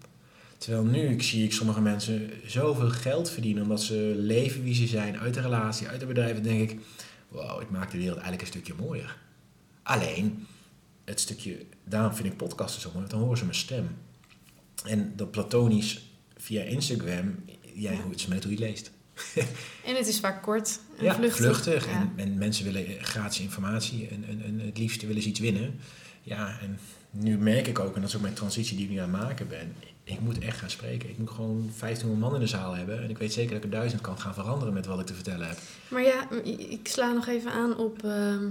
Terwijl 0.57 0.83
nu 0.83 1.07
ik 1.07 1.23
zie 1.23 1.43
ik 1.43 1.53
sommige 1.53 1.81
mensen 1.81 2.31
zoveel 2.45 2.89
geld 2.89 3.29
verdienen... 3.29 3.63
omdat 3.63 3.81
ze 3.81 4.13
leven 4.17 4.63
wie 4.63 4.73
ze 4.75 4.87
zijn, 4.87 5.19
uit 5.19 5.33
de 5.33 5.41
relatie, 5.41 5.87
uit 5.87 5.99
het 5.99 6.07
bedrijf. 6.07 6.33
Dan 6.33 6.43
denk 6.43 6.71
ik, 6.71 6.79
wow, 7.27 7.61
ik 7.61 7.69
maak 7.69 7.91
de 7.91 7.97
wereld 7.97 8.17
eigenlijk 8.19 8.41
een 8.41 8.53
stukje 8.61 8.73
mooier. 8.83 9.17
Alleen, 9.83 10.47
het 11.05 11.19
stukje... 11.19 11.65
Daarom 11.83 12.13
vind 12.15 12.27
ik 12.27 12.37
podcasten 12.37 12.81
zo 12.81 12.87
mooi, 12.87 12.99
want 12.99 13.11
dan 13.11 13.19
horen 13.21 13.37
ze 13.37 13.43
mijn 13.43 13.55
stem. 13.57 13.87
En 14.85 15.13
dat 15.15 15.31
platonisch 15.31 16.09
via 16.37 16.61
Instagram... 16.63 17.35
Jij 17.77 17.93
Ja. 17.93 18.01
hoe 18.01 18.11
het 18.11 18.19
is 18.19 18.27
met 18.27 18.43
hoe 18.43 18.51
je 18.53 18.59
het 18.59 18.67
leest. 18.69 18.91
En 19.85 19.95
het 19.95 20.07
is 20.07 20.19
vaak 20.19 20.41
kort 20.43 20.79
en 20.97 21.03
Ja, 21.03 21.15
vluchtig. 21.15 21.45
vluchtig. 21.45 21.85
Ja. 21.85 21.91
En, 21.91 22.13
en 22.15 22.37
mensen 22.37 22.65
willen 22.65 22.85
gratis 23.03 23.39
informatie 23.39 24.07
en, 24.07 24.25
en, 24.27 24.41
en 24.43 24.59
het 24.59 24.77
liefste 24.77 25.07
willen 25.07 25.21
ze 25.21 25.27
iets 25.29 25.39
winnen. 25.39 25.79
Ja, 26.21 26.57
en 26.61 26.79
nu 27.11 27.37
merk 27.37 27.67
ik 27.67 27.79
ook, 27.79 27.95
en 27.95 28.01
dat 28.01 28.09
is 28.09 28.15
ook 28.15 28.21
mijn 28.21 28.33
transitie 28.33 28.75
die 28.77 28.85
ik 28.85 28.91
nu 28.91 28.97
aan 28.97 29.13
het 29.13 29.21
maken 29.21 29.47
ben, 29.47 29.75
ik 30.03 30.19
moet 30.19 30.39
echt 30.39 30.57
gaan 30.59 30.69
spreken. 30.69 31.09
Ik 31.09 31.17
moet 31.17 31.29
gewoon 31.29 31.69
1500 31.79 32.19
man 32.19 32.33
in 32.33 32.39
de 32.39 32.47
zaal 32.47 32.73
hebben. 32.75 33.03
En 33.03 33.09
ik 33.09 33.17
weet 33.17 33.33
zeker 33.33 33.49
dat 33.49 33.57
ik 33.57 33.63
er 33.63 33.69
duizend 33.77 34.01
kan 34.01 34.19
gaan 34.19 34.33
veranderen 34.33 34.73
met 34.73 34.85
wat 34.85 34.99
ik 34.99 35.05
te 35.05 35.13
vertellen 35.13 35.47
heb. 35.47 35.57
Maar 35.87 36.03
ja, 36.03 36.29
ik 36.69 36.87
sla 36.87 37.11
nog 37.11 37.27
even 37.27 37.51
aan 37.51 37.77
op. 37.77 38.03
ehm, 38.03 38.45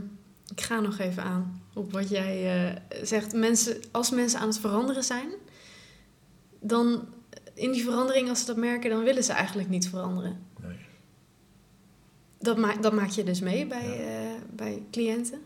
ik 0.51 0.61
ga 0.61 0.81
nog 0.81 0.99
even 0.99 1.23
aan 1.23 1.63
op 1.73 1.93
wat 1.93 2.09
jij 2.09 2.67
eh, 2.69 2.77
zegt. 3.03 3.33
Mensen, 3.33 3.77
als 3.91 4.11
mensen 4.11 4.41
aan 4.41 4.49
het 4.49 4.59
veranderen 4.59 5.05
zijn, 5.05 5.29
dan 6.61 7.05
in 7.55 7.73
die 7.73 7.83
verandering, 7.85 8.29
als 8.29 8.41
ze 8.41 8.47
dat 8.47 8.57
merken, 8.57 8.91
dan 8.91 9.03
willen 9.05 9.25
ze 9.25 9.33
eigenlijk 9.33 9.69
niet 9.69 9.89
veranderen. 9.89 10.39
Dat, 12.45 12.57
ma 12.59 12.77
dat 12.77 12.93
maak 12.93 13.11
je 13.11 13.25
dus 13.25 13.41
mee 13.41 13.67
bij, 13.67 13.89
Ja. 13.89 13.95
eh, 13.95 14.41
bij 14.51 14.83
cliënten. 14.91 15.41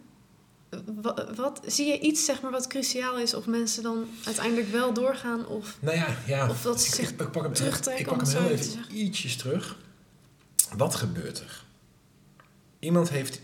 Wat, 1.02 1.36
wat, 1.36 1.60
zie 1.66 1.86
je 1.86 1.98
iets 2.00 2.24
zeg 2.24 2.40
maar, 2.40 2.50
wat 2.50 2.66
cruciaal 2.66 3.18
is 3.18 3.34
of 3.34 3.46
mensen 3.46 3.82
dan 3.82 4.06
uiteindelijk 4.24 4.68
wel 4.70 4.92
doorgaan? 4.92 5.46
Of 5.46 5.76
Nou 5.80 5.96
ja, 5.96 6.16
ja. 6.26 6.48
Of 6.50 6.62
dat 6.62 6.80
ze 6.82 6.94
zich 6.94 7.10
ik, 7.10 7.20
ik 7.20 7.30
pak 7.30 7.42
hem, 7.42 7.52
terugtrekken, 7.52 8.04
ik 8.04 8.10
pak 8.18 8.26
hem 8.26 8.42
heel 8.42 8.50
even 8.50 8.96
ietsjes 8.96 9.36
terug. 9.36 9.76
Wat 10.76 10.94
gebeurt 10.94 11.40
er? 11.40 11.64
Iemand 12.78 13.08
heeft 13.10 13.40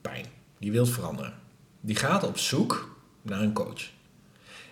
pijn. 0.00 0.26
die 0.58 0.72
wil 0.72 0.86
veranderen. 0.86 1.34
Die 1.80 1.96
gaat 1.96 2.22
op 2.26 2.38
zoek 2.38 2.96
naar 3.22 3.40
een 3.40 3.52
coach. 3.52 3.90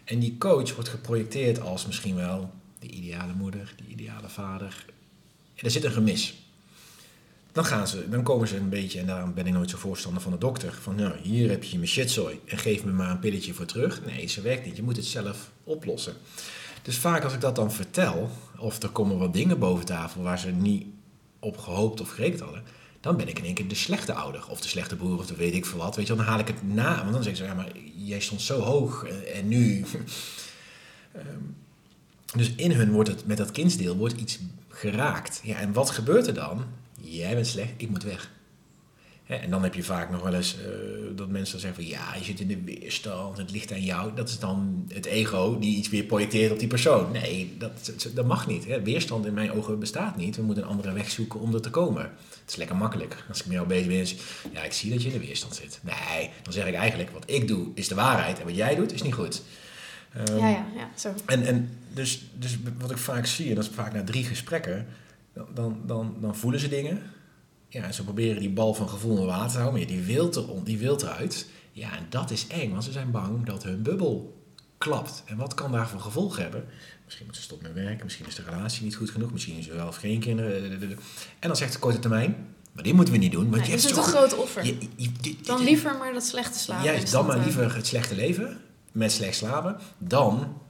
En 0.04 0.18
die 0.18 0.38
coach 0.38 0.74
wordt 0.74 0.88
geprojecteerd 0.88 1.60
als 1.60 1.86
misschien 1.86 2.14
wel 2.14 2.50
de 2.78 2.86
ideale 2.86 3.32
moeder, 3.32 3.74
de 3.76 3.84
ideale 3.92 4.28
vader. 4.28 4.84
En 5.54 5.64
er 5.64 5.70
zit 5.70 5.84
een 5.84 5.92
gemis. 5.92 6.47
Dan, 7.58 7.66
gaan 7.66 7.88
ze, 7.88 8.08
dan 8.08 8.22
komen 8.22 8.48
ze 8.48 8.56
een 8.56 8.68
beetje, 8.68 9.00
en 9.00 9.06
daarom 9.06 9.34
ben 9.34 9.46
ik 9.46 9.52
nooit 9.52 9.70
zo 9.70 9.76
voorstander 9.76 10.22
van 10.22 10.32
de 10.32 10.38
dokter, 10.38 10.72
van 10.82 10.94
nou, 10.94 11.12
hier 11.22 11.50
heb 11.50 11.64
je 11.64 11.76
mijn 11.76 11.88
shitzooi 11.88 12.40
en 12.44 12.58
geef 12.58 12.84
me 12.84 12.92
maar 12.92 13.10
een 13.10 13.18
pilletje 13.18 13.54
voor 13.54 13.64
terug. 13.64 14.04
Nee, 14.04 14.26
ze 14.26 14.40
werkt 14.40 14.66
niet. 14.66 14.76
Je 14.76 14.82
moet 14.82 14.96
het 14.96 15.04
zelf 15.04 15.50
oplossen. 15.64 16.14
Dus 16.82 16.96
vaak 16.96 17.24
als 17.24 17.32
ik 17.32 17.40
dat 17.40 17.56
dan 17.56 17.72
vertel, 17.72 18.30
of 18.58 18.82
er 18.82 18.88
komen 18.88 19.18
wat 19.18 19.32
dingen 19.32 19.58
boven 19.58 19.84
tafel 19.84 20.22
waar 20.22 20.38
ze 20.38 20.50
niet 20.50 20.86
op 21.38 21.58
gehoopt 21.58 22.00
of 22.00 22.10
gerekend 22.10 22.40
hadden, 22.40 22.62
dan 23.00 23.16
ben 23.16 23.28
ik 23.28 23.38
in 23.38 23.44
één 23.44 23.54
keer 23.54 23.68
de 23.68 23.74
slechte 23.74 24.12
ouder 24.12 24.48
of 24.48 24.60
de 24.60 24.68
slechte 24.68 24.96
broer 24.96 25.18
of 25.18 25.26
de 25.26 25.36
weet 25.36 25.54
ik 25.54 25.66
veel 25.66 25.78
wat. 25.78 25.96
Weet 25.96 26.06
je, 26.06 26.14
dan 26.14 26.24
haal 26.24 26.38
ik 26.38 26.48
het 26.48 26.74
na, 26.74 26.98
want 26.98 27.12
dan 27.12 27.22
zeggen 27.22 27.44
ze, 27.44 27.50
ja, 27.50 27.54
maar 27.54 27.72
jij 27.94 28.20
stond 28.20 28.40
zo 28.40 28.60
hoog 28.60 29.04
eh, 29.04 29.38
en 29.38 29.48
nu. 29.48 29.84
Ehm, 31.12 31.24
dus 32.34 32.52
in 32.54 32.72
hun 32.72 32.92
wordt 32.92 33.08
het, 33.08 33.26
met 33.26 33.36
dat 33.36 33.50
kindsdeel, 33.50 33.96
wordt 33.96 34.20
iets 34.20 34.38
geraakt. 34.68 35.40
Ja, 35.42 35.58
en 35.58 35.72
wat 35.72 35.90
gebeurt 35.90 36.26
er 36.26 36.34
dan? 36.34 36.64
Jij 37.00 37.34
bent 37.34 37.46
slecht, 37.46 37.72
ik 37.76 37.88
moet 37.88 38.02
weg. 38.02 38.30
en 39.26 39.50
dan 39.50 39.62
heb 39.62 39.74
je 39.74 39.82
vaak 39.82 40.10
nog 40.10 40.22
wel 40.22 40.34
eens 40.34 40.56
uh, 40.56 41.16
dat 41.16 41.28
mensen 41.28 41.60
zeggen 41.60 41.82
van 41.82 41.92
ja, 41.92 42.14
je 42.14 42.24
zit 42.24 42.40
in 42.40 42.48
de 42.48 42.62
weerstand, 42.64 43.38
het 43.38 43.50
ligt 43.50 43.72
aan 43.72 43.82
jou. 43.82 44.14
Dat 44.14 44.28
is 44.28 44.38
dan 44.38 44.86
het 44.88 45.06
ego 45.06 45.58
die 45.58 45.76
iets 45.76 45.88
weer 45.88 46.04
projecteert 46.04 46.52
op 46.52 46.58
die 46.58 46.68
persoon. 46.68 47.12
Nee, 47.12 47.56
dat, 47.58 47.92
dat 48.14 48.26
mag 48.26 48.46
niet. 48.46 48.82
Weerstand 48.82 49.26
in 49.26 49.34
mijn 49.34 49.52
ogen 49.52 49.78
bestaat 49.78 50.16
niet. 50.16 50.36
We 50.36 50.42
moeten 50.42 50.64
een 50.64 50.70
andere 50.70 50.92
weg 50.92 51.10
zoeken 51.10 51.40
om 51.40 51.54
er 51.54 51.60
te 51.60 51.70
komen. 51.70 52.02
Het 52.02 52.50
is 52.50 52.56
lekker 52.56 52.76
makkelijk. 52.76 53.24
Als 53.28 53.38
ik 53.38 53.46
met 53.46 53.54
jou 53.54 53.66
bezig 53.66 53.86
ben, 53.86 54.52
ja, 54.52 54.62
ik 54.62 54.72
zie 54.72 54.90
dat 54.90 55.02
je 55.02 55.08
in 55.08 55.20
de 55.20 55.26
weerstand 55.26 55.54
zit. 55.54 55.80
Nee, 55.82 56.30
dan 56.42 56.52
zeg 56.52 56.66
ik 56.66 56.74
eigenlijk, 56.74 57.10
wat 57.10 57.30
ik 57.30 57.48
doe 57.48 57.66
is 57.74 57.88
de 57.88 57.94
waarheid 57.94 58.38
en 58.38 58.44
wat 58.44 58.56
jij 58.56 58.74
doet 58.74 58.92
is 58.92 59.02
niet 59.02 59.14
goed. 59.14 59.42
Um, 60.28 60.38
ja, 60.38 60.48
ja, 60.48 60.66
ja, 60.76 60.90
zo. 60.96 61.14
En, 61.26 61.46
en 61.46 61.78
dus, 61.94 62.22
dus 62.34 62.58
wat 62.78 62.90
ik 62.90 62.98
vaak 62.98 63.26
zie, 63.26 63.48
en 63.48 63.54
dat 63.54 63.64
is 63.64 63.70
vaak 63.74 63.92
na 63.92 64.04
drie 64.04 64.24
gesprekken, 64.24 64.86
dan, 65.54 65.80
dan, 65.86 66.16
dan 66.20 66.36
voelen 66.36 66.60
ze 66.60 66.68
dingen. 66.68 67.02
Ja, 67.68 67.82
en 67.82 67.94
ze 67.94 68.04
proberen 68.04 68.40
die 68.40 68.50
bal 68.50 68.74
van 68.74 68.88
gevoel 68.88 69.18
in 69.18 69.26
water 69.26 69.50
te 69.50 69.58
houden, 69.58 69.78
maar 69.78 69.88
die 69.88 70.00
wilt, 70.00 70.36
er, 70.36 70.44
die 70.64 70.78
wilt 70.78 71.02
eruit. 71.02 71.48
Ja, 71.72 71.96
en 71.96 72.06
dat 72.08 72.30
is 72.30 72.46
eng, 72.46 72.70
want 72.70 72.84
ze 72.84 72.92
zijn 72.92 73.10
bang 73.10 73.46
dat 73.46 73.62
hun 73.62 73.82
bubbel 73.82 74.42
klapt. 74.78 75.22
En 75.26 75.36
wat 75.36 75.54
kan 75.54 75.72
daar 75.72 75.88
voor 75.88 76.00
gevolg 76.00 76.36
hebben? 76.36 76.64
Misschien 77.04 77.24
moeten 77.24 77.42
ze 77.42 77.48
stoppen 77.48 77.74
met 77.74 77.84
werken, 77.84 78.04
misschien 78.04 78.26
is 78.26 78.34
de 78.34 78.42
relatie 78.42 78.84
niet 78.84 78.96
goed 78.96 79.10
genoeg, 79.10 79.32
misschien 79.32 79.56
is 79.56 79.68
er 79.68 79.76
wel 79.76 79.86
of 79.86 79.96
geen 79.96 80.20
kinderen. 80.20 80.80
En 81.38 81.48
dan 81.48 81.56
zegt 81.56 81.72
de 81.72 81.78
korte 81.78 81.98
termijn, 81.98 82.36
maar 82.72 82.82
die 82.82 82.94
moeten 82.94 83.14
we 83.14 83.20
niet 83.20 83.32
doen. 83.32 83.50
Want 83.50 83.54
nee, 83.56 83.64
je 83.64 83.70
hebt 83.70 83.84
is 83.84 83.96
een 83.96 84.02
groot 84.02 84.36
offer. 84.36 84.74
dan 85.42 85.62
liever 85.62 85.96
maar 85.96 86.12
dat 86.12 86.24
slechte 86.24 86.58
slapen. 86.58 86.84
Juist, 86.84 87.12
dan 87.12 87.26
maar 87.26 87.38
liever 87.38 87.74
het 87.74 87.86
slechte 87.86 88.14
leven 88.14 88.60
met 88.92 89.12
slecht 89.12 89.36
slapen, 89.36 89.76
dan 89.98 90.60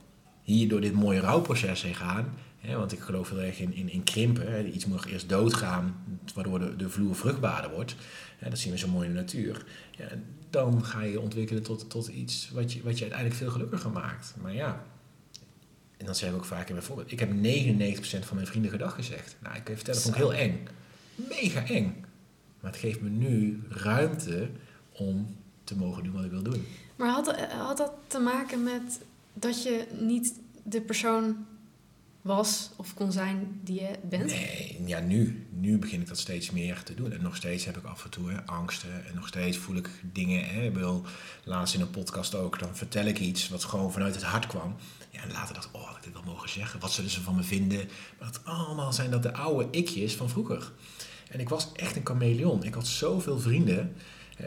hier 0.42 0.68
door 0.68 0.80
dit 0.80 0.92
mooie 0.92 1.20
rouwproces 1.20 1.82
heen 1.82 1.94
gaan. 1.94 2.34
Want 2.62 2.92
ik 2.92 3.00
geloof 3.00 3.30
heel 3.30 3.40
erg 3.40 3.58
in, 3.60 3.74
in, 3.74 3.90
in 3.90 4.04
krimpen. 4.04 4.52
Hè. 4.52 4.64
Iets 4.64 4.86
moet 4.86 5.04
eerst 5.04 5.28
doodgaan, 5.28 5.96
waardoor 6.34 6.58
de, 6.58 6.76
de 6.76 6.88
vloer 6.88 7.16
vruchtbaarder 7.16 7.70
wordt. 7.70 7.94
Dat 8.48 8.58
zien 8.58 8.72
we 8.72 8.78
zo 8.78 8.88
mooi 8.88 9.08
in 9.08 9.14
de 9.14 9.20
natuur. 9.20 9.64
Ja, 9.90 10.08
dan 10.50 10.84
ga 10.84 11.02
je 11.02 11.20
ontwikkelen 11.20 11.62
tot, 11.62 11.90
tot 11.90 12.08
iets 12.08 12.50
wat 12.50 12.72
je, 12.72 12.82
wat 12.82 12.94
je 12.94 13.00
uiteindelijk 13.00 13.40
veel 13.40 13.50
gelukkiger 13.50 13.90
maakt. 13.90 14.34
Maar 14.40 14.54
ja, 14.54 14.84
en 15.96 16.06
dat 16.06 16.16
zeggen 16.16 16.38
we 16.38 16.44
ook 16.44 16.50
vaak 16.50 16.66
in 16.66 16.74
mijn 16.74 16.86
voorbeeld. 16.86 17.12
Ik 17.12 17.20
heb 17.20 17.30
99% 17.30 18.24
van 18.24 18.36
mijn 18.36 18.46
vrienden 18.46 18.70
gedag 18.70 18.94
gezegd. 18.94 19.36
Nou, 19.42 19.56
ik 19.56 19.64
kan 19.64 19.74
je 19.74 19.80
vertellen, 19.80 20.02
dat 20.02 20.12
vond 20.12 20.14
ik 20.14 20.38
heel 20.38 20.48
eng. 20.48 20.68
Mega 21.14 21.66
eng. 21.66 22.04
Maar 22.60 22.70
het 22.70 22.80
geeft 22.80 23.00
me 23.00 23.08
nu 23.08 23.62
ruimte 23.68 24.48
om 24.92 25.36
te 25.64 25.76
mogen 25.76 26.04
doen 26.04 26.12
wat 26.12 26.24
ik 26.24 26.30
wil 26.30 26.42
doen. 26.42 26.66
Maar 26.96 27.10
had, 27.10 27.36
had 27.50 27.76
dat 27.76 27.92
te 28.06 28.18
maken 28.18 28.62
met 28.62 29.00
dat 29.32 29.62
je 29.62 29.86
niet 30.00 30.34
de 30.62 30.80
persoon 30.80 31.46
was 32.22 32.70
of 32.76 32.94
kon 32.94 33.12
zijn 33.12 33.60
die 33.64 33.80
je 33.80 33.90
bent? 34.08 34.26
Nee, 34.26 34.82
ja, 34.86 35.00
nu. 35.00 35.46
Nu 35.50 35.78
begin 35.78 36.00
ik 36.00 36.08
dat 36.08 36.18
steeds 36.18 36.50
meer 36.50 36.82
te 36.82 36.94
doen. 36.94 37.12
En 37.12 37.22
nog 37.22 37.36
steeds 37.36 37.64
heb 37.64 37.76
ik 37.76 37.84
af 37.84 38.04
en 38.04 38.10
toe 38.10 38.30
hè, 38.30 38.46
angsten. 38.46 39.06
En 39.06 39.14
nog 39.14 39.28
steeds 39.28 39.56
voel 39.56 39.76
ik 39.76 39.90
dingen. 40.12 40.44
Hè. 40.44 40.62
Ik 40.62 40.74
wil 40.74 41.04
laatst 41.44 41.74
in 41.74 41.80
een 41.80 41.90
podcast 41.90 42.34
ook. 42.34 42.58
Dan 42.58 42.76
vertel 42.76 43.04
ik 43.04 43.18
iets 43.18 43.48
wat 43.48 43.64
gewoon 43.64 43.92
vanuit 43.92 44.14
het 44.14 44.24
hart 44.24 44.46
kwam. 44.46 44.76
Ja, 45.10 45.22
en 45.22 45.32
later 45.32 45.54
dacht 45.54 45.66
ik, 45.66 45.74
oh, 45.74 45.86
had 45.86 45.96
ik 45.96 46.02
dit 46.02 46.12
wel 46.12 46.22
mogen 46.22 46.48
zeggen? 46.48 46.80
Wat 46.80 46.92
zullen 46.92 47.10
ze 47.10 47.20
van 47.20 47.34
me 47.34 47.42
vinden? 47.42 47.88
Maar 48.18 48.28
het 48.28 48.44
allemaal 48.44 48.92
zijn 48.92 49.10
dat 49.10 49.22
de 49.22 49.32
oude 49.32 49.68
ikjes 49.70 50.14
van 50.14 50.28
vroeger. 50.28 50.72
En 51.30 51.40
ik 51.40 51.48
was 51.48 51.72
echt 51.72 51.96
een 51.96 52.06
chameleon. 52.06 52.64
Ik 52.64 52.74
had 52.74 52.86
zoveel 52.86 53.38
vrienden. 53.38 53.94
Eh, 54.36 54.46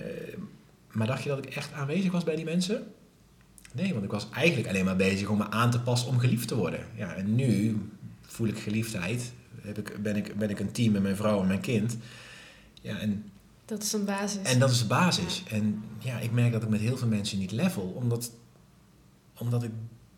maar 0.92 1.08
dacht 1.08 1.24
je 1.24 1.30
dat 1.30 1.46
ik 1.46 1.56
echt 1.56 1.74
aanwezig 1.74 2.12
was 2.12 2.24
bij 2.24 2.36
die 2.36 2.46
mensen? 2.46 2.94
Nee, 3.74 3.94
want 3.94 4.06
ik 4.06 4.12
was 4.12 4.28
eigenlijk 4.34 4.68
alleen 4.68 4.86
maar 4.86 4.96
bezig 4.96 5.28
om 5.28 5.38
me 5.38 5.50
aan 5.50 5.72
te 5.72 5.80
passen 5.80 6.10
om 6.10 6.20
geliefd 6.20 6.48
te 6.48 6.56
worden. 6.56 6.86
Ja, 6.96 7.14
en 7.14 7.36
nu 7.36 7.82
voel 8.22 8.48
ik 8.48 8.60
geliefdheid. 8.60 9.32
Heb 9.62 9.78
ik, 9.78 10.04
ben, 10.04 10.16
ik, 10.16 10.36
ben 10.38 10.50
ik 10.50 10.60
een 10.60 10.72
team 10.72 10.92
met 10.92 11.02
mijn 11.02 11.16
vrouw 11.16 11.42
en 11.42 11.48
mijn 11.48 11.60
kind. 11.60 11.98
Ja, 12.82 13.00
en, 13.00 13.32
dat 13.66 13.84
is 13.84 13.94
een 13.94 14.06
basis. 14.06 14.42
En 14.42 14.60
dat 14.60 14.70
is 14.72 14.80
de 14.80 14.86
basis. 14.86 15.44
En 15.48 15.84
ja, 16.00 16.20
ik 16.20 16.32
merk 16.32 16.52
dat 16.52 16.64
ik 16.64 16.70
met 16.70 16.80
heel 16.80 16.98
veel 16.98 17.08
mensen 17.08 17.40
niet 17.40 17.52
level. 17.52 17.94
Omdat, 17.96 18.32
omdat 19.38 19.64
ik 19.64 19.72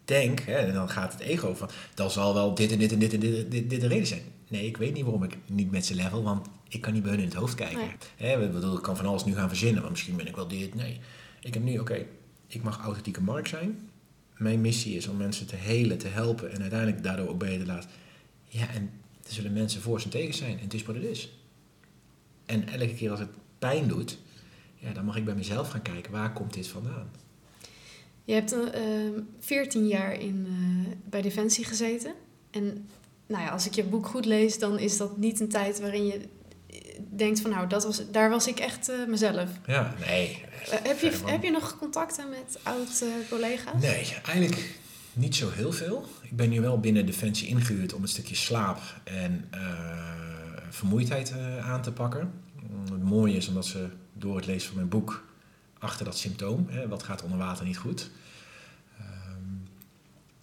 denk, 0.06 0.40
hè, 0.40 0.56
en 0.56 0.74
dan 0.74 0.90
gaat 0.90 1.12
het 1.12 1.22
ego 1.22 1.54
van... 1.54 1.70
dan 1.94 2.12
zal 2.12 2.34
wel 2.34 2.56
dit 2.56 2.72
en 2.72 2.80
dit 2.80 2.92
en 2.92 3.00
dit 3.00 3.14
en 3.14 3.20
dit, 3.20 3.52
dit, 3.52 3.70
dit 3.70 3.82
de 3.82 3.88
reden 3.88 4.08
zijn. 4.08 4.22
Nee, 4.48 4.66
ik 4.66 4.78
weet 4.78 4.94
niet 4.94 5.04
waarom 5.04 5.24
ik 5.24 5.38
niet 5.46 5.72
met 5.72 5.86
ze 5.86 5.96
level, 5.96 6.24
want 6.24 6.48
ik 6.70 6.82
kan 6.82 6.94
niet 6.94 7.04
bij 7.04 7.12
hun 7.12 7.20
in 7.20 7.28
het 7.28 7.38
hoofd 7.38 7.56
kijken. 7.56 7.78
Nee. 8.18 8.30
Hè, 8.30 8.50
bedoel, 8.50 8.78
ik 8.78 8.84
kan 8.84 8.98
van 8.98 9.06
alles 9.06 9.26
nu 9.26 9.36
gaan 9.36 9.48
verzinnen, 9.48 9.82
maar 9.82 9.92
misschien 9.92 10.16
ben 10.16 10.28
ik 10.28 10.36
wel 10.36 10.48
dit. 10.48 10.76
Nee, 10.76 11.00
ik 11.42 11.54
heb 11.54 11.64
nu, 11.64 11.80
oké, 11.80 12.06
ik 12.54 12.64
mag 12.64 12.80
authentieke 12.80 13.22
markt 13.22 13.50
zijn. 13.50 13.90
Mijn 14.38 14.62
missie 14.62 14.96
is 14.96 15.08
om 15.08 15.18
mensen 15.18 15.48
te 15.48 15.56
helen, 15.56 15.98
te 15.98 16.08
helpen 16.08 16.52
en 16.52 16.62
uiteindelijk 16.62 17.04
daardoor 17.04 17.28
ook 17.28 17.40
beter 17.40 17.60
te 17.60 17.66
laten. 17.66 17.90
Ja, 18.48 18.70
en 18.70 18.92
er 19.24 19.34
zullen 19.34 19.54
mensen 19.54 19.82
voor 19.82 20.02
en 20.04 20.10
tegen 20.10 20.34
zijn 20.34 20.58
en 20.58 20.64
het 20.64 20.74
is 20.74 20.84
wat 20.84 20.96
het 20.96 21.04
is. 21.04 21.38
En 22.46 22.68
elke 22.68 22.94
keer 22.94 23.12
als 23.12 23.20
het 23.20 23.30
pijn 23.60 23.88
doet, 23.88 24.18
ja, 24.76 24.94
dan 24.94 25.06
mag 25.06 25.16
ik 25.16 25.26
bij 25.26 25.36
mezelf 25.36 25.70
gaan 25.70 25.82
kijken, 25.82 26.12
waar 26.12 26.34
komt 26.34 26.54
dit 26.54 26.68
vandaan? 26.68 27.12
Je 28.24 28.34
hebt 28.34 28.54
uh, 28.54 28.74
ehm, 28.74 29.22
14 29.40 29.88
jaar 29.88 30.20
in, 30.20 30.46
uh, 30.50 30.88
bij 31.10 31.22
Defensie 31.22 31.66
gezeten. 31.66 32.14
En 32.52 32.88
nou 33.28 33.44
ja, 33.44 33.50
als 33.50 33.66
ik 33.66 33.74
je 33.74 33.84
boek 33.84 34.08
goed 34.08 34.26
lees, 34.26 34.60
dan 34.60 34.80
is 34.80 34.98
dat 34.98 35.18
niet 35.18 35.40
een 35.40 35.50
tijd 35.50 35.80
waarin 35.80 36.06
je 36.06 36.22
denkt 37.10 37.42
van 37.42 37.50
nou, 37.50 37.68
dat 37.68 37.84
was, 37.84 38.12
daar 38.12 38.30
was 38.30 38.48
ik 38.48 38.60
echt 38.60 38.90
uh, 38.90 39.08
mezelf. 39.08 39.50
Ja, 39.66 39.94
nee. 40.06 40.46
Uh, 40.62 40.74
heb, 40.84 41.00
je, 41.00 41.12
heb 41.26 41.44
je 41.44 41.52
nog 41.52 41.78
contacten 41.78 42.30
met 42.30 42.60
oud-collega's? 42.64 43.82
nee, 43.82 44.16
eigenlijk 44.26 44.80
niet 45.14 45.36
zo 45.36 45.50
heel 45.50 45.72
veel. 45.72 46.06
Ik 46.22 46.36
ben 46.36 46.50
nu 46.50 46.62
wel 46.62 46.80
binnen 46.80 47.06
Defensie 47.06 47.48
ingehuurd 47.48 47.94
om 47.94 48.02
een 48.02 48.08
stukje 48.08 48.36
slaap 48.36 48.80
en 49.04 49.50
vermoeidheid 50.70 51.34
aan 51.62 51.82
te 51.82 51.92
pakken. 51.92 52.32
Het 52.92 53.04
mooie 53.04 53.36
is 53.36 53.48
omdat 53.48 53.66
ze 53.66 53.88
door 54.14 54.36
het 54.36 54.46
lezen 54.46 54.68
van 54.68 54.76
mijn 54.76 54.90
boek 54.90 55.26
achter 55.80 56.06
dat 56.06 56.18
symptoom, 56.18 56.66
hè, 56.70 56.88
wat 56.88 57.04
gaat 57.04 57.24
onder 57.24 57.38
water 57.38 57.66
niet 57.66 57.78
goed, 57.78 58.10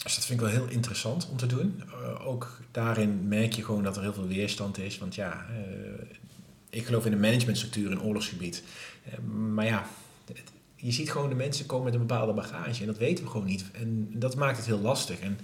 dus 0.03 0.15
dat 0.15 0.25
vind 0.25 0.41
ik 0.41 0.45
wel 0.45 0.55
heel 0.55 0.69
interessant 0.69 1.29
om 1.29 1.37
te 1.37 1.45
doen. 1.45 1.81
Uh, 1.87 2.27
ook 2.27 2.59
daarin 2.71 3.27
merk 3.27 3.53
je 3.53 3.63
gewoon 3.63 3.83
dat 3.83 3.95
er 3.95 4.01
heel 4.01 4.13
veel 4.13 4.27
weerstand 4.27 4.77
is. 4.77 4.97
Want 4.97 5.15
ja, 5.15 5.45
uh, 5.49 5.57
ik 6.71 6.85
geloof 6.85 7.05
in 7.05 7.11
de 7.11 7.17
managementstructuur 7.17 7.91
in 7.91 8.01
oorlogsgebied. 8.01 8.63
Uh, 9.07 9.19
maar 9.53 9.65
ja, 9.65 9.87
je 10.75 10.91
ziet 10.91 11.11
gewoon 11.11 11.29
de 11.29 11.35
mensen 11.35 11.65
komen 11.65 11.85
met 11.85 11.93
een 11.93 12.07
bepaalde 12.07 12.33
bagage. 12.33 12.81
En 12.81 12.87
dat 12.87 12.97
weten 12.97 13.23
we 13.23 13.29
gewoon 13.29 13.47
niet. 13.47 13.65
En 13.71 14.09
dat 14.13 14.35
maakt 14.35 14.57
het 14.57 14.65
heel 14.65 14.79
lastig. 14.79 15.19
En 15.19 15.37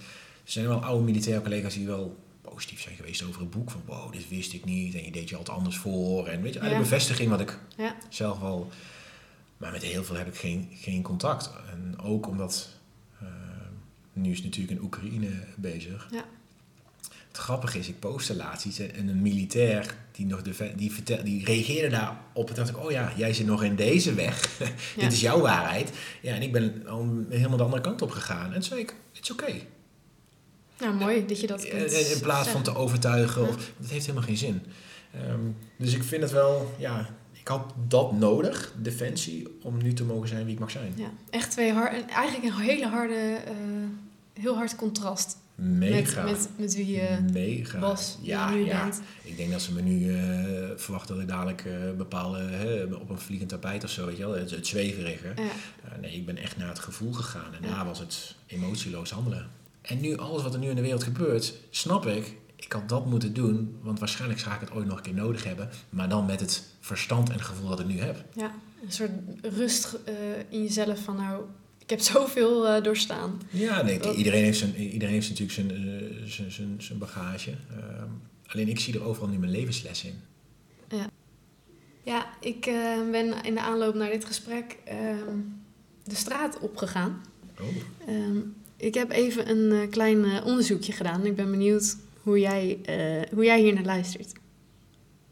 er 0.46 0.52
zijn 0.52 0.68
wel 0.68 0.84
oude 0.84 1.04
militaire 1.04 1.42
collega's 1.42 1.74
die 1.74 1.86
wel 1.86 2.18
positief 2.42 2.82
zijn 2.82 2.96
geweest 2.96 3.24
over 3.24 3.42
het 3.42 3.50
boek. 3.50 3.72
Van 3.72 3.82
wow, 3.86 4.12
dit 4.12 4.30
wist 4.30 4.54
ik 4.54 4.66
niet. 4.66 4.96
En 4.96 5.04
je 5.04 5.12
deed 5.12 5.30
je 5.30 5.36
altijd 5.36 5.58
anders 5.58 5.78
voor. 5.78 6.28
En 6.28 6.42
weet 6.42 6.54
je, 6.54 6.64
ja. 6.64 6.78
bevestiging 6.78 7.30
wat 7.30 7.40
ik 7.40 7.60
ja. 7.78 7.96
zelf 8.10 8.42
al... 8.42 8.72
Maar 9.58 9.72
met 9.72 9.84
heel 9.84 10.04
veel 10.04 10.16
heb 10.16 10.28
ik 10.28 10.36
geen, 10.36 10.70
geen 10.74 11.02
contact. 11.02 11.52
En 11.72 12.00
ook 12.00 12.28
omdat 12.28 12.70
nu 14.18 14.32
is 14.32 14.44
natuurlijk 14.44 14.80
in 14.80 14.84
Oekraïne 14.84 15.30
bezig. 15.56 16.08
Ja. 16.12 16.26
Het 17.38 17.46
grappige 17.46 17.80
is, 17.80 17.88
ik 17.88 18.00
postte 18.00 18.36
laatst 18.36 18.66
iets 18.66 18.80
en 18.80 19.08
een 19.08 19.22
militair 19.22 19.96
die, 20.12 20.26
nog 20.26 20.42
de, 20.42 20.72
die, 20.76 20.92
vertel, 20.92 21.24
die 21.24 21.46
reageerde 21.46 21.90
daarop. 21.90 22.50
En 22.50 22.56
dacht 22.56 22.70
ik, 22.70 22.84
oh 22.84 22.92
ja, 22.92 23.12
jij 23.16 23.34
zit 23.34 23.46
nog 23.46 23.64
in 23.64 23.76
deze 23.76 24.14
weg. 24.14 24.58
Dit 24.98 25.12
is 25.12 25.22
jouw 25.22 25.40
waarheid. 25.40 25.92
Ja, 26.22 26.34
en 26.34 26.42
ik 26.42 26.52
ben 26.52 26.88
al 26.88 27.26
helemaal 27.30 27.58
de 27.58 27.64
andere 27.64 27.82
kant 27.82 28.02
op 28.02 28.12
gegaan. 28.12 28.46
En 28.46 28.54
toen 28.54 28.64
zei 28.64 28.80
ik, 28.80 28.96
it's 29.14 29.32
oké. 29.32 29.44
Okay. 29.44 29.68
Nou, 30.80 30.96
mooi 30.96 31.26
dat 31.26 31.42
je 31.42 31.48
dat 31.48 31.68
kunt 31.68 31.92
In 31.92 32.20
plaats 32.20 32.50
van 32.50 32.62
te 32.62 32.76
overtuigen, 32.76 33.48
of, 33.48 33.72
dat 33.78 33.90
heeft 33.90 34.06
helemaal 34.06 34.28
geen 34.28 34.38
zin. 34.38 34.62
Um, 35.30 35.58
dus 35.78 35.94
ik 35.94 36.04
vind 36.04 36.22
het 36.22 36.32
wel, 36.32 36.76
ja, 36.78 37.10
ik 37.32 37.48
had 37.48 37.74
dat 37.88 38.12
nodig, 38.12 38.74
defensie, 38.78 39.48
om 39.62 39.78
nu 39.84 39.94
te 39.94 40.04
mogen 40.04 40.28
zijn 40.28 40.46
wie 40.46 40.54
ik 40.54 40.60
mag 40.60 40.72
zijn. 40.72 40.94
Ja, 40.96 41.12
echt 41.30 41.52
twee 41.52 41.72
hard, 41.72 42.06
eigenlijk 42.06 42.44
een 42.44 42.62
hele 42.62 42.88
harde 42.88 43.38
uh, 43.48 43.88
heel 44.34 44.56
hard 44.56 44.76
contrast. 44.76 45.38
Mega. 45.58 46.24
Met, 46.24 46.32
met, 46.32 46.50
met 46.58 46.76
wie 46.76 46.92
je 46.92 47.18
Mega. 47.34 47.80
was, 47.80 48.18
ja, 48.22 48.50
nu 48.50 48.66
ja. 48.66 48.84
bent. 48.84 49.02
Ik 49.24 49.38
denk 49.38 49.52
dat 49.52 49.62
ze 49.62 49.74
me 49.74 49.82
nu 49.82 50.16
eh, 50.16 50.70
verwachten 50.76 51.14
dat 51.14 51.24
ik 51.24 51.30
dadelijk 51.30 51.66
eh, 51.66 51.74
bepaalde, 51.98 52.88
op 53.02 53.10
een 53.10 53.20
vliegend 53.20 53.50
tapijt 53.50 53.84
of 53.84 53.90
zo, 53.90 54.06
weet 54.06 54.18
je 54.18 54.28
wel, 54.28 54.36
het, 54.36 54.52
het 54.52 54.68
zweverige. 54.68 55.28
Ja. 55.36 55.42
Eh, 55.44 56.00
nee, 56.02 56.12
ik 56.12 56.26
ben 56.26 56.38
echt 56.38 56.58
naar 56.58 56.68
het 56.68 56.80
gevoel 56.80 57.14
gegaan 57.14 57.54
en 57.54 57.68
Ja. 57.70 57.76
daar 57.76 57.86
was 57.86 58.00
het 58.00 58.36
emotieloos 58.48 59.12
handelen. 59.12 59.48
En 59.82 60.02
nu, 60.02 60.18
alles 60.18 60.44
wat 60.44 60.54
er 60.54 60.60
nu 60.60 60.70
in 60.70 60.76
de 60.76 60.82
wereld 60.82 61.04
gebeurt, 61.04 61.54
snap 61.70 62.06
ik, 62.06 62.36
ik 62.56 62.72
had 62.72 62.90
dat 62.90 63.06
moeten 63.06 63.34
doen, 63.34 63.78
want 63.82 64.00
waarschijnlijk 64.00 64.40
ga 64.42 64.54
ik 64.54 64.60
het 64.60 64.72
ooit 64.72 64.88
nog 64.88 64.98
een 64.98 65.04
keer 65.04 65.14
nodig 65.14 65.44
hebben, 65.44 65.70
maar 65.90 66.10
dan 66.10 66.26
met 66.26 66.40
het 66.40 66.64
verstand 66.80 67.30
en 67.30 67.42
gevoel 67.42 67.70
dat 67.70 67.80
ik 67.80 67.86
nu 67.88 68.00
heb. 68.00 68.24
Ja, 68.36 68.52
een 68.84 68.92
soort 68.92 69.12
rust 69.42 69.98
in 70.50 70.62
jezelf 70.64 71.00
van 71.00 71.16
nou, 71.16 71.44
ik 71.88 71.94
heb 71.94 72.00
zoveel 72.16 72.68
eh, 72.68 72.84
doorstaan. 72.84 73.42
Ja, 73.50 73.82
nee, 73.82 74.00
Dat- 74.00 74.16
iedereen, 74.16 74.44
heeft 74.44 74.58
zijn, 74.60 74.76
iedereen 74.76 75.14
heeft 75.14 75.30
natuurlijk 75.30 75.54
zijn, 75.58 75.72
eh, 75.72 76.28
zijn, 76.30 76.52
zijn, 76.52 76.76
zijn 76.78 76.98
bagage. 76.98 77.52
Ehm, 77.72 78.10
alleen 78.48 78.68
ik 78.68 78.80
zie 78.80 78.94
er 78.94 79.04
overal 79.04 79.30
nu 79.30 79.38
mijn 79.38 79.52
levensles 79.52 80.04
in. 80.04 80.22
Ja, 82.04 82.26
ik 82.40 82.66
eh, 82.66 83.10
ben 83.12 83.44
in 83.44 83.54
de 83.54 83.62
aanloop 83.62 83.96
naar 83.96 84.10
dit 84.10 84.26
gesprek 84.26 84.78
ehm, 84.84 85.38
de 86.04 86.16
straat 86.16 86.60
opgegaan. 86.60 87.22
Oh. 87.60 87.68
Ehm, 88.08 88.38
ik 88.78 88.94
heb 88.94 89.12
even 89.12 89.50
een 89.50 89.82
eh, 89.82 89.90
klein 89.90 90.44
onderzoekje 90.44 90.92
gedaan. 90.92 91.26
Ik 91.26 91.36
ben 91.36 91.52
benieuwd 91.52 91.98
hoe 92.22 92.40
jij, 92.40 92.80
eh, 92.86 93.34
hoe 93.34 93.44
jij 93.44 93.60
hier 93.60 93.74
naar 93.74 93.84
luistert. 93.84 94.32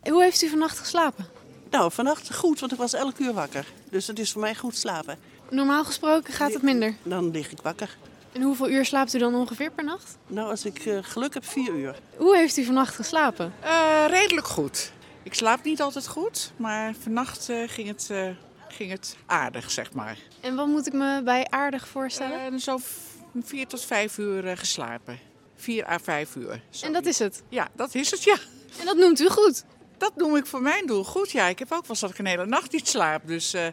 Hoe 0.02 0.24
heeft 0.24 0.42
u 0.42 0.50
vannacht 0.50 0.80
geslapen? 0.80 1.26
Nou, 1.72 1.92
vannacht 1.92 2.36
goed, 2.36 2.60
want 2.60 2.72
ik 2.72 2.78
was 2.78 2.94
elk 2.94 3.20
uur 3.20 3.34
wakker. 3.34 3.66
Dus 3.90 4.08
het 4.08 4.20
is 4.20 4.32
voor 4.32 4.42
mij 4.42 4.56
goed 4.56 4.76
slapen. 4.76 5.18
Normaal 5.56 5.84
gesproken 5.86 6.34
gaat 6.34 6.54
het 6.54 6.62
minder. 6.62 6.94
Dan 7.04 7.32
lig 7.32 7.52
ik 7.52 7.62
wakker. 7.62 7.98
En 8.32 8.42
hoeveel 8.42 8.70
uur 8.70 8.86
slaapt 8.86 9.14
u 9.14 9.18
dan 9.18 9.36
ongeveer 9.36 9.72
per 9.72 9.84
nacht? 9.84 10.18
Nou, 10.28 10.50
als 10.50 10.66
ik 10.66 10.80
eh, 10.86 10.98
geluk 11.02 11.34
heb, 11.34 11.46
vier 11.46 11.74
uur. 11.74 11.96
Hoe 12.18 12.36
heeft 12.38 12.58
u 12.58 12.64
vannacht 12.64 12.96
geslapen? 12.96 13.54
Eh, 13.60 14.06
redelijk 14.08 14.48
goed. 14.48 14.92
Ik 15.24 15.34
slaap 15.34 15.64
niet 15.64 15.82
altijd 15.82 16.08
goed, 16.08 16.52
maar 16.58 16.94
vannacht 17.00 17.50
eh, 17.50 17.58
ging, 17.68 17.88
het, 17.88 18.08
eh, 18.12 18.30
ging 18.68 18.92
het 18.92 19.16
aardig, 19.26 19.72
zeg 19.72 19.94
maar. 19.94 20.18
En 20.42 20.56
wat 20.56 20.68
moet 20.68 20.88
ik 20.88 20.94
me 20.94 21.22
bij 21.24 21.48
aardig 21.50 21.88
voorstellen? 21.88 22.54
Eh, 22.54 22.60
zo 22.60 22.80
vier 23.44 23.68
tot 23.68 23.86
vijf 23.86 24.18
uur 24.18 24.58
geslapen. 24.58 25.20
Vier 25.56 25.88
à 25.90 26.00
vijf 26.00 26.36
uur. 26.36 26.62
En 26.82 26.94
dat 26.94 27.06
is 27.06 27.20
het. 27.20 27.44
Ja, 27.50 27.68
dat 27.76 27.96
is 27.96 28.12
het, 28.12 28.24
ja. 28.24 28.38
En 28.80 28.86
dat 28.86 28.98
noemt 28.98 29.20
u 29.20 29.30
goed. 29.30 29.64
Dat 29.98 30.16
noem 30.16 30.36
ik 30.36 30.46
voor 30.46 30.62
mijn 30.62 30.86
doel 30.86 31.04
goed, 31.04 31.32
ja. 31.32 31.48
Ik 31.48 31.60
heb 31.60 31.72
ook 31.72 31.82
wel 31.82 31.90
eens 31.90 32.00
dat 32.00 32.10
ik 32.10 32.18
een 32.18 32.26
hele 32.26 32.46
nacht 32.46 32.72
niet 32.72 32.88
slaap. 32.88 33.22
Dus, 33.28 33.54
eh, 33.54 33.66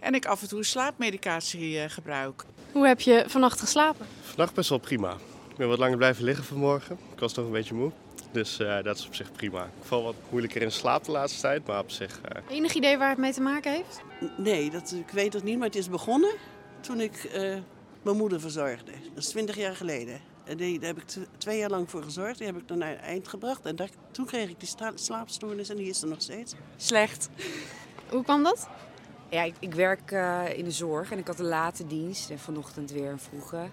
en 0.00 0.14
ik 0.14 0.26
af 0.26 0.42
en 0.42 0.48
toe 0.48 0.64
slaapmedicatie 0.64 1.80
eh, 1.80 1.90
gebruik. 1.90 2.44
Hoe 2.72 2.86
heb 2.86 3.00
je 3.00 3.24
vannacht 3.26 3.60
geslapen? 3.60 4.06
Vannacht 4.22 4.54
best 4.54 4.68
wel 4.68 4.78
prima. 4.78 5.12
Ik 5.50 5.56
ben 5.56 5.68
wat 5.68 5.78
langer 5.78 5.96
blijven 5.96 6.24
liggen 6.24 6.44
vanmorgen. 6.44 6.98
Ik 7.14 7.18
was 7.20 7.34
nog 7.34 7.46
een 7.46 7.52
beetje 7.52 7.74
moe. 7.74 7.90
Dus 8.32 8.58
eh, 8.58 8.82
dat 8.82 8.98
is 8.98 9.06
op 9.06 9.14
zich 9.14 9.32
prima. 9.32 9.64
Ik 9.64 9.70
val 9.86 10.02
wat 10.02 10.14
moeilijker 10.30 10.62
in 10.62 10.72
slaap 10.72 11.04
de 11.04 11.10
laatste 11.10 11.40
tijd, 11.40 11.66
maar 11.66 11.78
op 11.80 11.90
zich... 11.90 12.20
eh, 12.20 12.56
Enig 12.56 12.74
idee 12.74 12.98
waar 12.98 13.08
het 13.08 13.18
mee 13.18 13.32
te 13.32 13.40
maken 13.40 13.72
heeft? 13.72 14.00
Nee, 14.36 14.70
dat, 14.70 14.94
ik 15.06 15.10
weet 15.12 15.32
het 15.32 15.42
niet, 15.44 15.58
maar 15.58 15.66
het 15.66 15.76
is 15.76 15.88
begonnen 15.88 16.34
toen 16.80 17.00
ik 17.00 17.24
eh, 17.24 17.54
mijn 18.02 18.16
moeder 18.16 18.40
verzorgde. 18.40 18.90
Dat 19.14 19.22
is 19.24 19.28
twintig 19.28 19.56
jaar 19.56 19.76
geleden. 19.76 20.20
En 20.48 20.56
die, 20.56 20.78
daar 20.78 20.88
heb 20.88 20.98
ik 20.98 21.06
tw- 21.06 21.18
twee 21.38 21.58
jaar 21.58 21.70
lang 21.70 21.90
voor 21.90 22.02
gezorgd. 22.02 22.38
Die 22.38 22.46
heb 22.46 22.56
ik 22.56 22.68
dan 22.68 22.78
naar 22.78 22.88
het 22.88 23.00
eind 23.00 23.28
gebracht. 23.28 23.66
En 23.66 23.76
daar, 23.76 23.88
toen 24.10 24.26
kreeg 24.26 24.48
ik 24.48 24.60
die 24.60 24.68
slaapstoornis 24.94 25.68
en 25.68 25.76
die 25.76 25.88
is 25.88 26.02
er 26.02 26.08
nog 26.08 26.22
steeds. 26.22 26.54
Slecht. 26.76 27.28
Hoe 28.10 28.24
kwam 28.24 28.42
dat? 28.42 28.68
Ja, 29.28 29.42
ik, 29.42 29.54
ik 29.58 29.74
werk 29.74 30.12
eh, 30.12 30.58
in 30.58 30.64
de 30.64 30.70
zorg 30.70 31.10
en 31.10 31.18
ik 31.18 31.26
had 31.26 31.38
een 31.38 31.46
late 31.46 31.86
dienst 31.86 32.30
en 32.30 32.38
vanochtend 32.38 32.90
weer 32.90 33.10
een 33.10 33.18
vroege. 33.18 33.68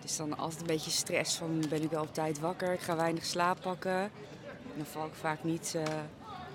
Dus 0.00 0.16
dan 0.16 0.38
altijd 0.38 0.60
een 0.60 0.66
beetje 0.66 0.90
stress 0.90 1.36
van 1.36 1.64
ben 1.68 1.82
ik 1.82 1.90
wel 1.90 2.02
op 2.02 2.14
tijd 2.14 2.40
wakker, 2.40 2.72
ik 2.72 2.80
ga 2.80 2.96
weinig 2.96 3.24
slaap 3.24 3.60
pakken. 3.60 4.00
En 4.00 4.76
dan 4.76 4.86
val 4.86 5.06
ik 5.06 5.14
vaak 5.14 5.44
niet 5.44 5.74
eh, 5.76 5.82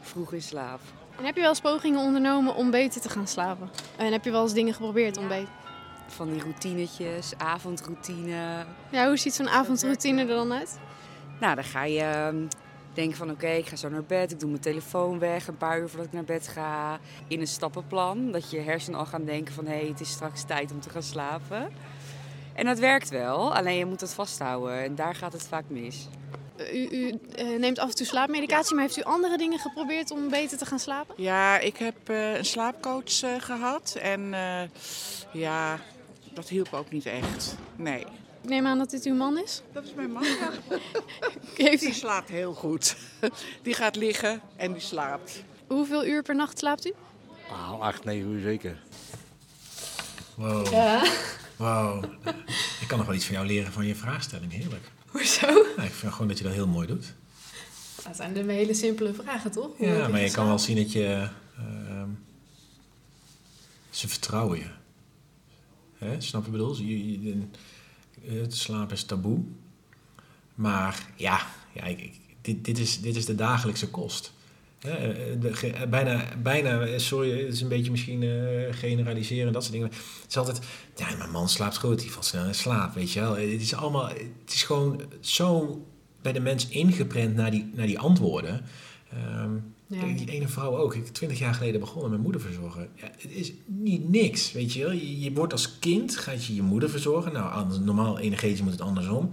vroeg 0.01 0.33
in 0.33 0.41
slaap. 0.41 0.79
En 1.17 1.25
heb 1.25 1.35
je 1.35 1.41
wel 1.41 1.49
eens 1.49 1.61
pogingen 1.61 1.99
ondernomen 1.99 2.55
om 2.55 2.71
beter 2.71 3.01
te 3.01 3.09
gaan 3.09 3.27
slapen? 3.27 3.69
En 3.97 4.11
heb 4.11 4.23
je 4.23 4.31
wel 4.31 4.41
eens 4.43 4.53
dingen 4.53 4.73
geprobeerd 4.73 5.17
om 5.17 5.27
beter? 5.27 5.49
Van 6.07 6.31
die 6.31 6.41
routinetjes, 6.41 7.33
avondroutine. 7.37 8.65
Ja, 8.89 9.07
hoe 9.07 9.17
ziet 9.17 9.33
zo'n 9.33 9.49
avondroutine 9.49 10.21
er 10.21 10.27
dan 10.27 10.53
uit? 10.53 10.79
Nou, 11.39 11.55
dan 11.55 11.63
ga 11.63 11.83
je 11.83 12.01
ehm, 12.01 12.47
denken 12.93 13.17
van 13.17 13.31
oké, 13.31 13.47
ik 13.47 13.67
ga 13.67 13.75
zo 13.75 13.89
naar 13.89 14.03
bed, 14.03 14.31
ik 14.31 14.39
doe 14.39 14.49
mijn 14.49 14.61
telefoon 14.61 15.19
weg 15.19 15.47
een 15.47 15.57
paar 15.57 15.79
uur 15.79 15.89
voordat 15.89 16.07
ik 16.07 16.13
naar 16.13 16.23
bed 16.23 16.47
ga. 16.47 16.99
In 17.27 17.39
een 17.39 17.47
stappenplan, 17.47 18.31
dat 18.31 18.51
je 18.51 18.59
hersenen 18.59 18.99
al 18.99 19.05
gaan 19.05 19.25
denken 19.25 19.53
van 19.53 19.65
hé, 19.65 19.77
hey, 19.77 19.87
het 19.87 19.99
is 19.99 20.09
straks 20.09 20.43
tijd 20.43 20.71
om 20.71 20.79
te 20.79 20.89
gaan 20.89 21.03
slapen. 21.03 21.69
En 22.53 22.65
dat 22.65 22.79
werkt 22.79 23.09
wel, 23.09 23.55
alleen 23.55 23.77
je 23.77 23.85
moet 23.85 24.01
het 24.01 24.13
vasthouden 24.13 24.83
en 24.83 24.95
daar 24.95 25.15
gaat 25.15 25.33
het 25.33 25.47
vaak 25.47 25.63
mis. 25.67 26.07
U, 26.73 26.87
u 26.91 27.19
eh, 27.35 27.59
neemt 27.59 27.79
af 27.79 27.89
en 27.89 27.95
toe 27.95 28.05
slaapmedicatie, 28.05 28.75
maar 28.75 28.83
heeft 28.83 28.97
u 28.97 29.03
andere 29.03 29.37
dingen 29.37 29.59
geprobeerd 29.59 30.11
om 30.11 30.29
beter 30.29 30.57
te 30.57 30.65
gaan 30.65 30.79
slapen? 30.79 31.15
Ja, 31.17 31.59
ik 31.59 31.77
heb 31.77 31.95
eh, 32.03 32.37
een 32.37 32.45
slaapcoach 32.45 33.21
eh, 33.21 33.31
gehad. 33.39 33.97
En 34.01 34.33
eh, 34.33 34.61
ja, 35.33 35.79
dat 36.37 36.49
hielp 36.49 36.73
ook 36.73 36.91
niet 36.91 37.05
echt. 37.05 37.55
Nee. 37.75 37.99
Ik 38.41 38.49
neem 38.49 38.65
aan 38.65 38.77
dat 38.77 38.89
dit 38.89 39.05
uw 39.05 39.15
man 39.15 39.37
is. 39.37 39.61
Dat 39.73 39.83
is 39.83 39.93
mijn 39.93 40.11
man, 40.11 40.23
ja. 40.23 40.51
Heeft 41.65 41.81
Die 41.81 41.93
slaapt 41.93 42.29
heel 42.29 42.53
goed. 42.53 42.95
Die 43.63 43.73
gaat 43.73 43.95
liggen 43.95 44.41
en 44.55 44.73
die 44.73 44.81
slaapt. 44.81 45.43
hoeveel 45.67 46.05
uur 46.05 46.21
per 46.23 46.35
nacht 46.35 46.57
slaapt 46.57 46.87
u? 46.87 46.93
Nou, 47.49 47.81
acht, 47.81 48.03
negen 48.03 48.29
uur 48.29 48.41
zeker. 48.41 48.79
Wow. 50.35 50.71
Ja. 50.71 51.05
Wow. 51.55 52.03
Ik 52.81 52.87
kan 52.87 52.97
nog 52.97 53.07
wel 53.07 53.15
iets 53.15 53.25
van 53.25 53.35
jou 53.35 53.47
leren 53.47 53.71
van 53.71 53.85
je 53.85 53.95
vraagstelling. 53.95 54.51
Heerlijk. 54.51 54.91
Hoezo? 55.07 55.47
Ik 55.77 55.91
vind 55.91 56.11
gewoon 56.11 56.27
dat 56.27 56.37
je 56.37 56.43
dat 56.43 56.53
heel 56.53 56.67
mooi 56.67 56.87
doet. 56.87 57.13
Dat 58.03 58.15
zijn 58.15 58.33
de 58.33 58.51
hele 58.51 58.73
simpele 58.73 59.13
vragen, 59.13 59.51
toch? 59.51 59.77
Hoe 59.77 59.87
Ja, 59.87 60.07
maar 60.07 60.21
je 60.21 60.31
kan 60.31 60.47
wel 60.47 60.59
zien 60.59 60.75
dat 60.75 60.91
je... 60.91 61.29
ehm, 61.57 62.09
ze 63.89 64.07
vertrouwen 64.07 64.57
je. 64.57 64.76
Hè? 65.97 66.21
Snap 66.21 66.45
je 66.45 66.51
bedoel? 66.51 66.75
Je, 66.81 67.41
het 68.25 68.55
slapen 68.55 68.95
is 68.95 69.03
taboe. 69.03 69.39
Maar 70.55 71.05
ja, 71.15 71.47
ja 71.73 71.83
ik, 71.83 72.13
dit, 72.41 72.65
dit, 72.65 72.79
is, 72.79 73.01
dit 73.01 73.15
is 73.15 73.25
de 73.25 73.35
dagelijkse 73.35 73.89
kost. 73.89 74.33
Hè, 74.79 74.91
eh, 74.91 75.41
de 75.41 75.53
ge- 75.53 75.87
bijna, 75.89 76.23
bijna, 76.41 76.97
sorry, 76.99 77.43
het 77.45 77.53
is 77.53 77.61
een 77.61 77.67
beetje 77.67 77.91
misschien 77.91 78.23
eh, 78.23 78.73
generaliseren, 78.73 79.53
dat 79.53 79.61
soort 79.61 79.73
dingen. 79.73 79.89
Het 80.21 80.29
is 80.29 80.37
altijd, 80.37 80.59
ja, 80.95 81.15
mijn 81.17 81.31
man 81.31 81.49
slaapt 81.49 81.77
goed, 81.77 81.99
die 81.99 82.11
valt 82.11 82.25
snel 82.25 82.45
in 82.45 82.55
slaap, 82.55 82.93
weet 82.93 83.11
je 83.11 83.19
wel. 83.19 83.35
Het 83.35 83.61
is 83.61 83.73
allemaal, 83.73 84.07
het 84.07 84.53
is 84.53 84.63
gewoon 84.63 85.01
zo 85.19 85.81
bij 86.21 86.33
de 86.33 86.39
mens 86.39 86.67
ingeprent 86.67 87.35
naar 87.35 87.51
die, 87.51 87.71
naar 87.73 87.85
die 87.87 87.99
antwoorden. 87.99 88.65
Ehm, 89.09 89.51
Ja. 89.87 90.05
Die 90.05 90.29
ene 90.29 90.47
vrouw 90.47 90.77
ook. 90.77 90.95
Ik 90.95 91.07
twintig 91.07 91.39
jaar 91.39 91.53
geleden 91.53 91.79
begonnen 91.79 92.11
met 92.11 92.21
moeder 92.21 92.41
verzorgen. 92.41 92.89
Ja, 92.95 93.11
het 93.17 93.31
is 93.31 93.53
niet 93.65 94.09
niks, 94.09 94.51
weet 94.51 94.73
je 94.73 94.83
wel. 94.83 94.91
Je, 94.91 95.19
je 95.19 95.33
wordt 95.33 95.53
als 95.53 95.79
kind, 95.79 96.17
gaat 96.17 96.45
je 96.45 96.55
je 96.55 96.61
moeder 96.61 96.89
verzorgen. 96.89 97.33
Nou, 97.33 97.51
anders, 97.51 97.79
normaal 97.79 98.19
energetisch 98.19 98.61
moet 98.61 98.71
het 98.71 98.81
andersom. 98.81 99.29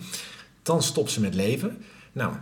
Dan 0.63 0.83
stopt 0.83 1.11
ze 1.11 1.21
met 1.21 1.35
leven. 1.35 1.83
Nou, 2.13 2.35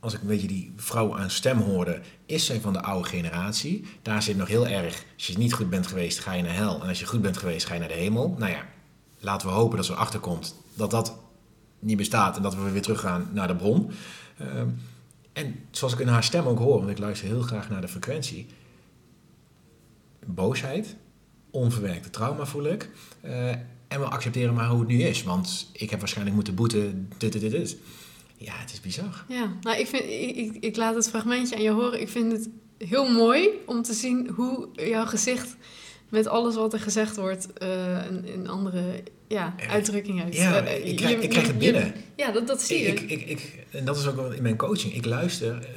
als 0.00 0.14
ik 0.14 0.20
een 0.20 0.26
beetje 0.26 0.46
die 0.46 0.72
vrouw 0.76 1.16
aan 1.18 1.30
stem 1.30 1.58
hoorde, 1.58 2.00
is 2.26 2.44
zij 2.44 2.60
van 2.60 2.72
de 2.72 2.82
oude 2.82 3.08
generatie. 3.08 3.84
Daar 4.02 4.22
zit 4.22 4.36
nog 4.36 4.48
heel 4.48 4.66
erg, 4.66 5.04
als 5.14 5.26
je 5.26 5.38
niet 5.38 5.52
goed 5.52 5.70
bent 5.70 5.86
geweest, 5.86 6.18
ga 6.18 6.32
je 6.32 6.42
naar 6.42 6.54
hel. 6.54 6.82
En 6.82 6.88
als 6.88 7.00
je 7.00 7.06
goed 7.06 7.22
bent 7.22 7.36
geweest, 7.36 7.66
ga 7.66 7.74
je 7.74 7.80
naar 7.80 7.88
de 7.88 7.94
hemel. 7.94 8.34
Nou 8.38 8.50
ja, 8.52 8.66
laten 9.18 9.48
we 9.48 9.54
hopen 9.54 9.76
dat 9.76 9.86
ze 9.86 9.92
erachter 9.92 10.20
komt 10.20 10.54
dat 10.76 10.90
dat 10.90 11.18
niet 11.78 11.96
bestaat 11.96 12.36
en 12.36 12.42
dat 12.42 12.54
we 12.54 12.70
weer 12.70 12.82
teruggaan 12.82 13.28
naar 13.32 13.48
de 13.48 13.56
bron. 13.56 13.90
Ehm, 14.38 14.68
en 15.36 15.54
zoals 15.70 15.92
ik 15.92 15.98
in 15.98 16.08
haar 16.08 16.24
stem 16.24 16.46
ook 16.46 16.58
hoor, 16.58 16.78
want 16.78 16.90
ik 16.90 16.98
luister 16.98 17.28
heel 17.28 17.42
graag 17.42 17.70
naar 17.70 17.80
de 17.80 17.88
frequentie. 17.88 18.46
Boosheid, 20.26 20.96
onverwerkte 21.50 22.10
trauma 22.10 22.46
voel 22.46 22.64
ik. 22.64 22.90
Eh, 23.20 23.48
en 23.88 24.00
we 24.00 24.04
accepteren 24.04 24.54
maar 24.54 24.68
hoe 24.68 24.78
het 24.78 24.88
nu 24.88 25.02
is. 25.02 25.22
Want 25.22 25.70
ik 25.72 25.90
heb 25.90 25.98
waarschijnlijk 25.98 26.36
moeten 26.36 26.54
boeten, 26.54 27.08
dit, 27.18 27.32
dit, 27.32 27.40
dit, 27.40 27.50
dit. 27.50 27.76
Ja, 28.36 28.52
het 28.56 28.72
is 28.72 28.80
bizar. 28.80 29.24
Ja, 29.28 29.52
nou, 29.60 29.78
ik, 29.78 29.86
vind, 29.86 30.02
ik, 30.02 30.36
ik, 30.36 30.56
ik 30.60 30.76
laat 30.76 30.94
het 30.94 31.08
fragmentje 31.08 31.56
aan 31.56 31.62
je 31.62 31.70
horen. 31.70 32.00
Ik 32.00 32.08
vind 32.08 32.32
het 32.32 32.48
heel 32.78 33.12
mooi 33.12 33.48
om 33.66 33.82
te 33.82 33.92
zien 33.92 34.28
hoe 34.28 34.68
jouw 34.72 35.06
gezicht 35.06 35.56
met 36.08 36.26
alles 36.26 36.54
wat 36.54 36.72
er 36.72 36.80
gezegd 36.80 37.16
wordt 37.16 37.52
eh, 37.52 37.68
een, 38.10 38.32
een 38.34 38.48
andere 38.48 39.02
ja, 39.28 39.54
Eh, 39.56 39.70
uitdrukking 39.70 40.22
heeft. 40.22 40.36
Ja, 40.36 40.60
Eh, 40.64 40.88
ik 40.88 40.96
krijg, 40.96 41.14
je- 41.16 41.22
ik 41.22 41.28
krijg 41.30 41.46
het 41.46 41.62
je- 41.62 41.72
binnen. 41.72 41.94
Ja, 42.16 42.30
dat, 42.32 42.46
dat 42.46 42.62
zie 42.62 42.78
je. 42.82 42.86
Ik, 42.86 43.00
ik, 43.00 43.20
ik, 43.28 43.66
en 43.70 43.84
dat 43.84 43.96
is 43.96 44.06
ook 44.06 44.16
wel 44.16 44.32
in 44.32 44.42
mijn 44.42 44.56
coaching. 44.56 44.94
Ik 44.94 45.04
luister 45.04 45.68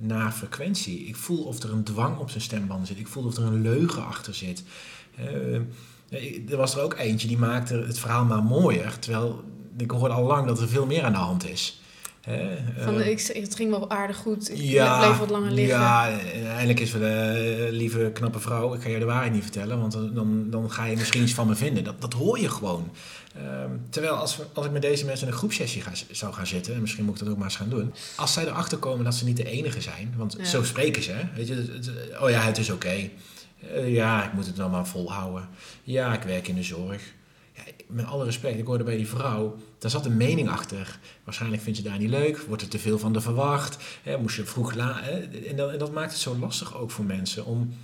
naar 0.00 0.32
frequentie. 0.32 1.06
Ik 1.06 1.16
voel 1.16 1.44
of 1.44 1.62
er 1.62 1.72
een 1.72 1.84
dwang 1.84 2.18
op 2.18 2.30
zijn 2.30 2.42
stembanden 2.42 2.86
zit. 2.86 2.98
Ik 2.98 3.08
voel 3.08 3.24
of 3.24 3.36
er 3.36 3.42
een 3.44 3.62
leugen 3.62 4.04
achter 4.06 4.34
zit. 4.34 4.62
Er 6.50 6.56
was 6.56 6.74
er 6.76 6.82
ook 6.82 6.94
eentje 6.98 7.28
die 7.28 7.38
maakte 7.38 7.74
het 7.74 7.98
verhaal 7.98 8.24
maar 8.24 8.42
mooier. 8.42 8.98
Terwijl 8.98 9.44
ik 9.76 9.90
hoorde 9.90 10.14
al 10.14 10.24
lang 10.26 10.46
dat 10.46 10.60
er 10.60 10.68
veel 10.68 10.86
meer 10.86 11.02
aan 11.02 11.12
de 11.12 11.18
hand 11.18 11.48
is. 11.48 11.79
Hè? 12.20 12.56
Van, 12.78 13.00
Eh, 13.00 13.08
ik, 13.08 13.20
het 13.42 13.54
ging 13.54 13.70
wel 13.70 13.90
aardig 13.90 14.16
goed. 14.16 14.50
Ik 14.50 14.56
ja, 14.58 14.98
bleef 15.06 15.18
wat 15.18 15.30
langer 15.30 15.50
liggen. 15.50 15.78
Ja, 15.78 16.10
en 16.34 16.46
eindelijk 16.50 16.80
is 16.80 16.92
we 16.92 16.98
de 16.98 17.66
eh, 17.66 17.72
lieve 17.76 18.10
knappe 18.14 18.40
vrouw. 18.40 18.74
Ik 18.74 18.82
ga 18.82 18.88
je 18.88 18.98
de 18.98 19.04
waarheid 19.04 19.32
niet 19.32 19.42
vertellen, 19.42 19.80
want 19.80 19.92
dan, 19.92 20.14
dan, 20.14 20.46
dan 20.50 20.70
ga 20.70 20.84
je 20.84 20.96
misschien 20.96 21.22
iets 21.22 21.32
van 21.34 21.46
me 21.46 21.54
vinden. 21.54 21.84
Dat, 21.84 22.00
dat 22.00 22.12
hoor 22.12 22.38
je 22.40 22.48
gewoon. 22.50 22.90
Ehm, 23.36 23.70
terwijl 23.90 24.14
als, 24.14 24.36
we, 24.36 24.44
als 24.52 24.66
ik 24.66 24.72
met 24.72 24.82
deze 24.82 25.04
mensen 25.04 25.26
in 25.26 25.32
een 25.32 25.38
groepsessie 25.38 25.82
ga, 25.82 25.90
zou 26.10 26.32
gaan 26.32 26.46
zitten, 26.46 26.74
en 26.74 26.80
misschien 26.80 27.04
moet 27.04 27.14
ik 27.14 27.20
dat 27.20 27.28
ook 27.28 27.36
maar 27.38 27.46
eens 27.46 27.56
gaan 27.56 27.68
doen. 27.68 27.92
Als 28.16 28.32
zij 28.32 28.46
erachter 28.46 28.78
komen 28.78 29.04
dat 29.04 29.14
ze 29.14 29.24
niet 29.24 29.36
de 29.36 29.50
enige 29.50 29.80
zijn, 29.80 30.14
want 30.16 30.34
Ja. 30.38 30.44
zo 30.44 30.62
spreken 30.64 31.02
ze. 31.02 31.10
Hè? 31.12 31.22
Weet 31.36 31.48
je, 31.48 31.54
het- 31.54 31.86
het- 31.86 32.18
oh 32.20 32.30
ja, 32.30 32.40
het 32.40 32.58
is 32.58 32.70
oké. 32.70 32.88
Eh, 33.74 33.92
ja, 33.94 34.24
ik 34.24 34.32
moet 34.32 34.46
het 34.46 34.56
dan 34.56 34.70
maar 34.70 34.86
volhouden. 34.86 35.48
Ja, 35.82 36.12
ik 36.14 36.22
werk 36.22 36.48
in 36.48 36.54
de 36.54 36.62
zorg. 36.62 37.02
Ja, 37.90 37.96
met 37.96 38.04
alle 38.04 38.24
respect, 38.24 38.58
ik 38.58 38.66
hoorde 38.66 38.84
bij 38.84 38.96
die 38.96 39.08
vrouw, 39.08 39.56
daar 39.78 39.90
zat 39.90 40.06
een 40.06 40.16
mening 40.16 40.48
achter. 40.48 40.98
Waarschijnlijk 41.24 41.62
vind 41.62 41.76
je 41.76 41.82
daar 41.82 41.98
niet 41.98 42.08
leuk, 42.10 42.38
wordt 42.48 42.62
er 42.62 42.68
te 42.68 42.78
veel 42.78 42.98
van 42.98 43.12
de 43.12 43.20
verwacht, 43.20 43.76
hè, 44.02 44.18
moest 44.18 44.36
je 44.36 44.44
vroeg 44.44 44.74
la 44.74 45.00
hè, 45.02 45.18
en, 45.20 45.56
dat, 45.56 45.70
en 45.72 45.78
dat 45.78 45.92
maakt 45.92 46.12
het 46.12 46.20
zo 46.20 46.36
lastig 46.36 46.76
ook 46.76 46.90
voor 46.90 47.04
mensen 47.04 47.44
om, 47.46 47.74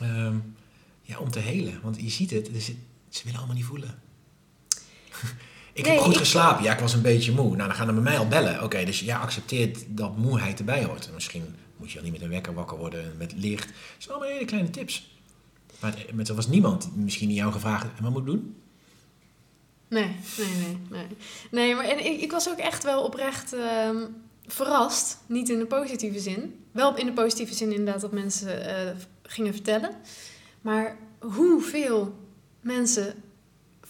ehm, 0.00 0.34
ja, 1.02 1.18
om 1.18 1.30
te 1.30 1.38
helen. 1.38 1.80
Want 1.82 2.00
je 2.00 2.10
ziet 2.10 2.30
het, 2.30 2.50
ze 3.08 3.20
willen 3.24 3.38
allemaal 3.38 3.56
niet 3.56 3.64
voelen. 3.64 3.88
ik 5.72 5.84
Nee, 5.84 5.92
heb 5.92 6.02
goed 6.02 6.12
ik- 6.12 6.18
geslapen, 6.18 6.64
ja, 6.64 6.72
ik 6.72 6.78
was 6.80 6.94
een 6.94 7.02
beetje 7.02 7.32
moe. 7.32 7.56
Nou, 7.56 7.68
dan 7.68 7.74
gaan 7.74 7.86
ze 7.86 7.92
bij 7.92 8.02
mij 8.02 8.18
al 8.18 8.28
bellen. 8.28 8.62
Oké, 8.62 8.84
dus 8.84 9.00
jij 9.00 9.16
accepteert 9.16 9.84
dat 9.88 10.16
moeheid 10.16 10.58
erbij 10.58 10.84
hoort. 10.84 11.10
Misschien 11.14 11.44
moet 11.76 11.90
je 11.92 11.98
al 11.98 12.04
niet 12.04 12.12
met 12.12 12.22
een 12.22 12.28
wekker 12.28 12.54
wakker 12.54 12.78
worden 12.78 13.14
met 13.18 13.32
licht. 13.36 13.66
Dat 13.66 13.74
zijn 13.98 14.14
allemaal 14.14 14.32
hele 14.34 14.44
kleine 14.44 14.70
tips. 14.70 15.12
Maar 15.80 15.94
het- 16.16 16.28
er 16.28 16.34
was 16.34 16.48
niemand 16.48 16.96
misschien 16.96 17.28
die 17.28 17.36
jou 17.36 17.52
gevraagd 17.52 17.84
en 17.96 18.02
wat 18.02 18.12
moet 18.12 18.20
ik 18.20 18.26
doen? 18.26 18.56
Nee, 19.94 20.16
nee, 20.38 20.54
nee. 20.56 20.78
Nee, 20.90 21.06
nee 21.50 21.74
maar 21.74 21.84
en 21.84 22.04
ik, 22.04 22.20
ik 22.20 22.30
was 22.30 22.50
ook 22.50 22.58
echt 22.58 22.84
wel 22.84 23.02
oprecht 23.02 23.52
ehm, 23.52 24.06
verrast. 24.46 25.18
Niet 25.26 25.48
in 25.48 25.58
de 25.58 25.66
positieve 25.66 26.18
zin. 26.18 26.64
Wel 26.72 26.96
in 26.96 27.06
de 27.06 27.12
positieve 27.12 27.54
zin 27.54 27.72
inderdaad 27.72 28.00
dat 28.00 28.12
mensen 28.12 28.66
eh, 28.66 28.96
gingen 29.22 29.52
vertellen. 29.52 29.90
Maar 30.60 30.98
hoeveel 31.20 32.14
mensen 32.60 33.22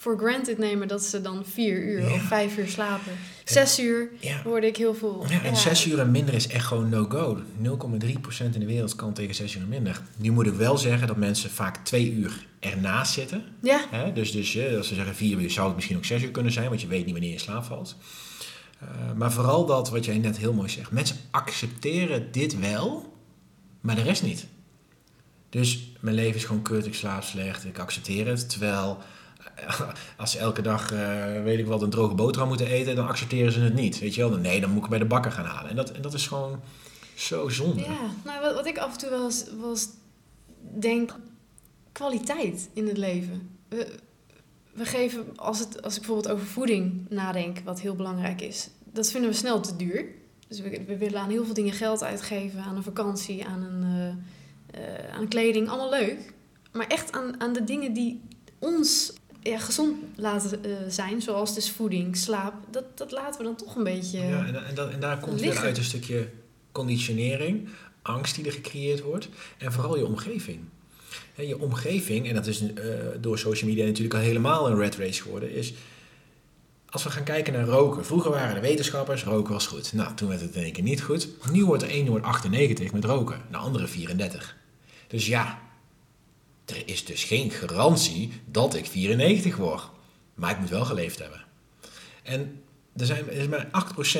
voor 0.04 0.18
granted 0.18 0.58
nemen 0.58 0.88
dat 0.88 1.02
ze 1.02 1.20
dan 1.20 1.44
vier 1.52 1.82
uur 1.82 2.00
Ja. 2.00 2.12
of 2.14 2.22
vijf 2.22 2.56
uur 2.56 2.68
slapen. 2.68 3.12
Zes 3.44 3.78
uur 3.80 4.10
Ja. 4.20 4.42
hoorde 4.42 4.66
ik 4.66 4.76
heel 4.76 4.94
veel. 4.94 5.24
Ja, 5.28 5.42
en 5.42 5.56
zes 5.56 5.86
uur 5.86 5.98
en 5.98 6.10
minder 6.10 6.34
is 6.34 6.46
echt 6.46 6.66
gewoon 6.66 6.88
no-go. 6.88 7.38
0,3% 7.56 8.54
in 8.54 8.60
de 8.60 8.66
wereld 8.66 8.94
kan 8.96 9.12
tegen 9.12 9.34
zes 9.34 9.54
uur 9.54 9.62
en 9.62 9.68
minder. 9.68 10.00
Nu 10.16 10.30
moet 10.30 10.46
ik 10.46 10.52
wel 10.54 10.78
zeggen 10.78 11.06
dat 11.06 11.16
mensen 11.16 11.50
vaak 11.50 11.76
twee 11.84 12.12
uur 12.12 12.46
ernaast 12.60 13.12
zitten. 13.12 13.44
Ja, 13.62 13.80
Hè? 13.90 14.12
Dus, 14.12 14.32
dus 14.32 14.54
eh, 14.56 14.76
als 14.76 14.88
ze 14.88 14.94
zeggen 14.94 15.14
vier 15.14 15.40
uur, 15.40 15.50
zou 15.50 15.66
het 15.66 15.74
misschien 15.74 15.96
ook 15.96 16.04
zes 16.04 16.22
uur 16.22 16.30
kunnen 16.30 16.52
zijn, 16.52 16.68
want 16.68 16.80
je 16.80 16.86
weet 16.86 17.02
niet 17.04 17.12
wanneer 17.12 17.30
je 17.30 17.36
in 17.36 17.42
slaap 17.42 17.64
valt. 17.64 17.96
Eh, 18.80 18.88
maar 19.16 19.32
vooral 19.32 19.66
dat 19.66 19.90
wat 19.90 20.04
jij 20.04 20.18
net 20.18 20.36
heel 20.38 20.52
mooi 20.52 20.68
zegt. 20.68 20.90
Mensen 20.90 21.16
accepteren 21.30 22.32
dit 22.32 22.58
wel, 22.58 23.12
maar 23.80 23.94
de 23.94 24.02
rest 24.02 24.22
niet. 24.22 24.46
Dus 25.50 25.92
mijn 26.00 26.14
leven 26.16 26.36
is 26.36 26.44
gewoon 26.44 26.62
kut, 26.62 26.86
ik 26.86 26.94
slaap 26.94 27.22
slecht, 27.22 27.64
ik 27.64 27.78
accepteer 27.78 28.26
het. 28.26 28.48
Terwijl 28.50 28.98
als 30.16 30.30
ze 30.30 30.38
elke 30.38 30.62
dag, 30.62 30.92
eh, 30.92 31.42
weet 31.42 31.58
ik 31.58 31.66
wat, 31.66 31.82
een 31.82 31.90
droge 31.90 32.14
boterham 32.14 32.48
moeten 32.48 32.66
eten, 32.66 32.96
dan 32.96 33.08
accepteren 33.08 33.52
ze 33.52 33.60
het 33.60 33.74
niet. 33.74 33.98
Weet 33.98 34.14
je 34.14 34.28
wel? 34.28 34.38
Nee, 34.38 34.60
dan 34.60 34.70
moet 34.70 34.84
ik 34.84 34.90
bij 34.90 34.98
de 34.98 35.04
bakker 35.04 35.32
gaan 35.32 35.44
halen. 35.44 35.70
En 35.70 35.76
dat, 35.76 35.90
en 35.90 36.02
dat 36.02 36.14
is 36.14 36.26
gewoon 36.26 36.60
zo 37.14 37.48
zonde. 37.48 37.80
ja. 37.80 38.10
Nou, 38.24 38.40
wat, 38.40 38.54
wat 38.54 38.66
ik 38.66 38.78
af 38.78 38.92
en 38.92 38.98
toe 38.98 39.10
wel 39.10 39.24
eens, 39.24 39.44
wel 39.60 39.76
denk, 40.80 41.14
kwaliteit 41.92 42.68
in 42.72 42.86
het 42.86 42.96
leven. 42.96 43.50
We, 43.68 43.98
we 44.72 44.84
geven, 44.84 45.36
als, 45.36 45.58
het, 45.58 45.82
als 45.82 45.94
ik 45.94 46.00
bijvoorbeeld 46.00 46.34
over 46.34 46.46
voeding 46.46 47.06
nadenk, 47.08 47.58
wat 47.64 47.80
heel 47.80 47.94
belangrijk 47.94 48.40
is, 48.40 48.68
dat 48.92 49.10
vinden 49.10 49.30
we 49.30 49.36
snel 49.36 49.60
te 49.60 49.76
duur. 49.76 50.06
Dus 50.48 50.60
we, 50.60 50.84
we 50.86 50.96
willen 50.96 51.20
aan 51.20 51.30
heel 51.30 51.44
veel 51.44 51.54
dingen 51.54 51.72
geld 51.72 52.02
uitgeven, 52.02 52.62
aan 52.62 52.76
een 52.76 52.82
vakantie, 52.82 53.46
aan 53.46 53.62
een, 53.62 53.82
eh, 54.72 55.04
eh, 55.06 55.14
aan 55.14 55.28
kleding, 55.28 55.68
allemaal 55.68 55.90
leuk. 55.90 56.32
Maar 56.72 56.86
echt 56.86 57.12
aan, 57.12 57.40
aan 57.40 57.52
de 57.52 57.64
dingen 57.64 57.92
die 57.92 58.20
ons 58.58 59.12
ja, 59.50 59.58
gezond 59.58 59.96
laten 60.16 60.64
eh, 60.64 60.70
zijn, 60.88 61.22
zoals 61.22 61.54
dus 61.54 61.70
voeding, 61.70 62.16
slaap, 62.16 62.54
dat, 62.70 62.84
dat 62.94 63.10
laten 63.10 63.38
we 63.38 63.44
dan 63.44 63.56
toch 63.56 63.76
een 63.76 63.84
beetje... 63.84 64.18
Ja, 64.18 64.46
en, 64.46 64.66
en, 64.66 64.74
dat, 64.74 64.90
en 64.90 65.00
daar 65.00 65.18
komt 65.18 65.40
weer 65.40 65.58
uit 65.58 65.78
een 65.78 65.84
stukje 65.84 66.28
conditionering, 66.72 67.68
angst 68.02 68.34
die 68.34 68.46
er 68.46 68.52
gecreëerd 68.52 69.00
wordt 69.00 69.28
en 69.58 69.72
vooral 69.72 69.96
je 69.96 70.06
omgeving. 70.06 70.60
Je 71.36 71.60
omgeving, 71.60 72.28
en 72.28 72.34
dat 72.34 72.46
is 72.46 72.72
eh, 72.72 72.84
door 73.20 73.38
social 73.38 73.70
media 73.70 73.84
natuurlijk 73.84 74.14
al 74.14 74.20
helemaal 74.20 74.70
een 74.70 74.76
red 74.76 74.96
race 74.96 75.22
geworden, 75.22 75.52
is 75.52 75.74
als 76.94 77.04
we 77.04 77.10
gaan 77.10 77.24
kijken 77.24 77.52
naar 77.52 77.64
roken. 77.64 78.04
Vroeger 78.04 78.30
waren 78.30 78.54
de 78.54 78.60
wetenschappers, 78.60 79.24
roken 79.24 79.52
was 79.52 79.66
goed. 79.66 79.92
Nou, 79.92 80.14
toen 80.14 80.28
werd 80.28 80.40
het 80.40 80.54
in 80.54 80.62
één 80.62 80.72
keer 80.72 80.82
niet 80.82 81.02
goed. 81.02 81.28
Nu 81.52 81.64
wordt 81.64 81.82
de 81.82 81.88
ene 81.88 82.10
wordt 82.10 82.24
98 82.24 82.92
met 82.92 83.04
roken, 83.04 83.40
de 83.50 83.56
andere 83.56 83.86
34. 83.86 84.56
Dus 85.08 85.26
ja, 85.26 85.58
er 86.64 86.82
is 86.88 87.04
dus 87.04 87.24
geen 87.24 87.50
garantie 87.50 88.32
dat 88.44 88.74
ik 88.74 88.86
94 88.86 89.56
word. 89.56 89.90
Maar 90.34 90.50
ik 90.50 90.58
moet 90.58 90.70
wel 90.70 90.84
geleefd 90.84 91.18
hebben. 91.18 91.44
En 92.22 92.62
er, 92.96 93.06
zijn, 93.06 93.28
er 93.28 93.36
is 93.36 93.48
maar 93.48 93.68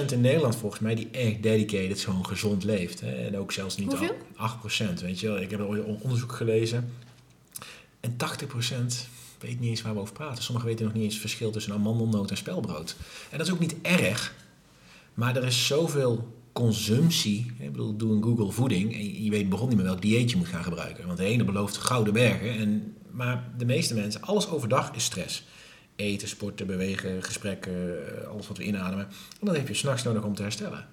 8% 0.09 0.13
in 0.13 0.21
Nederland 0.21 0.57
volgens 0.57 0.81
mij 0.81 0.95
die 0.95 1.09
echt 1.11 1.43
dedicated 1.43 2.01
gewoon 2.01 2.27
gezond 2.27 2.65
leeft. 2.65 3.01
Hè? 3.01 3.27
En 3.27 3.39
ook 3.39 3.53
zelfs 3.53 3.77
niet 3.77 3.89
Hoeveel? 3.89 4.17
al 4.37 4.51
8%. 4.51 5.01
Weet 5.01 5.21
je 5.21 5.27
wel, 5.27 5.41
ik 5.41 5.51
heb 5.51 5.61
ooit 5.61 5.87
een 5.87 5.99
onderzoek 6.01 6.33
gelezen. 6.33 6.93
En 8.01 8.17
80% 8.17 9.13
weet 9.39 9.61
niet 9.61 9.71
eens 9.71 9.83
waar 9.83 9.95
we 9.95 10.01
over 10.01 10.15
praten. 10.15 10.43
Sommigen 10.43 10.69
weten 10.69 10.85
nog 10.85 10.95
niet 10.95 11.03
eens 11.03 11.13
het 11.13 11.23
verschil 11.23 11.51
tussen 11.51 11.73
amandelnoot 11.73 12.31
en 12.31 12.37
spelbrood. 12.37 12.97
En 13.31 13.39
dat 13.39 13.47
is 13.47 13.53
ook 13.53 13.59
niet 13.59 13.77
erg. 13.83 14.35
Maar 15.15 15.37
er 15.37 15.45
is 15.45 15.67
zoveel 15.67 16.33
consumptie. 16.55 17.53
Ik 17.59 17.73
bedoel, 17.73 17.97
doe 17.97 18.15
een 18.15 18.23
Google 18.23 18.51
voeding 18.51 18.95
en 18.95 19.25
je 19.25 19.31
weet 19.31 19.49
begon 19.49 19.69
niet 19.69 19.77
meer 19.77 19.87
welk 19.87 20.03
dieet 20.03 20.31
je 20.31 20.37
moet 20.37 20.49
gaan 20.49 20.65
gebruiken. 20.65 21.07
Want 21.07 21.19
de 21.19 21.25
ene 21.25 21.45
belooft 21.45 21.77
gouden 21.77 22.13
bergen. 22.13 22.51
En, 22.59 22.97
maar 23.11 23.51
de 23.57 23.65
meeste 23.65 23.95
mensen, 23.95 24.23
alles 24.23 24.49
overdag 24.49 24.95
is 24.95 25.05
stress. 25.05 25.45
Eten, 25.97 26.29
sporten, 26.29 26.67
bewegen, 26.67 27.23
gesprekken, 27.23 27.73
eh, 28.23 28.29
alles 28.29 28.49
wat 28.49 28.57
we 28.57 28.65
inademen. 28.65 29.07
En 29.41 29.47
dat 29.47 29.57
heb 29.57 29.69
je 29.69 29.75
s'nachts 29.75 30.03
nodig 30.03 30.23
om 30.23 30.35
te 30.35 30.43
herstellen. 30.43 30.87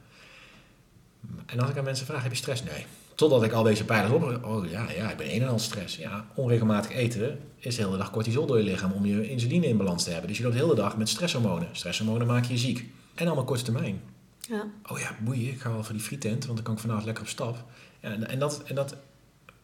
En 1.46 1.60
als 1.60 1.70
ik 1.70 1.78
aan 1.78 1.84
mensen 1.84 2.06
vraag, 2.06 2.24
heb 2.24 2.32
je 2.32 2.38
stress? 2.38 2.64
Nee. 2.64 2.86
Totdat 3.16 3.44
ik 3.44 3.52
al 3.52 3.64
deze 3.64 3.86
pijlers 3.86 4.14
op... 4.14 4.46
Oh 4.46 4.70
ja, 4.70 4.90
ja, 4.92 5.12
ik 5.12 5.18
ben 5.18 5.36
een 5.36 5.42
en 5.42 5.48
al 5.48 5.60
stress. 5.60 5.96
Ja, 5.96 6.26
onregelmatig 6.36 6.92
eten 6.92 7.40
is 7.58 7.76
de 7.76 7.84
hele 7.84 7.98
dag 7.98 8.12
cortisol 8.12 8.46
door 8.46 8.58
je 8.58 8.64
lichaam 8.64 8.92
om 8.92 9.06
je 9.06 9.30
insuline 9.30 9.68
in 9.68 9.78
balans 9.78 10.04
te 10.04 10.10
hebben. 10.10 10.28
Dus 10.28 10.38
je 10.38 10.44
loopt 10.44 10.56
de 10.56 10.62
hele 10.62 10.76
dag 10.76 10.98
met 10.98 11.10
stresshormonen. 11.10 11.68
Stresshormonen 11.72 12.28
maken 12.28 12.50
je 12.50 12.58
ziek. 12.58 12.86
En 13.16 13.26
allemaal 13.26 13.46
korte 13.46 13.64
termijn. 13.64 14.02
Ja. 14.50 14.68
Oh 14.88 15.00
ja, 15.00 15.16
boeien, 15.20 15.52
ik 15.52 15.62
ga 15.62 15.72
wel 15.72 15.84
voor 15.84 15.94
die 15.94 16.04
frietent, 16.04 16.46
want 16.46 16.56
dan 16.56 16.64
kan 16.64 16.74
ik 16.74 16.80
vanavond 16.80 17.06
lekker 17.06 17.24
op 17.24 17.30
stap. 17.30 17.66
En, 18.00 18.30
en 18.30 18.40
dat, 18.40 18.64
en 18.64 18.76
dat, 18.76 18.96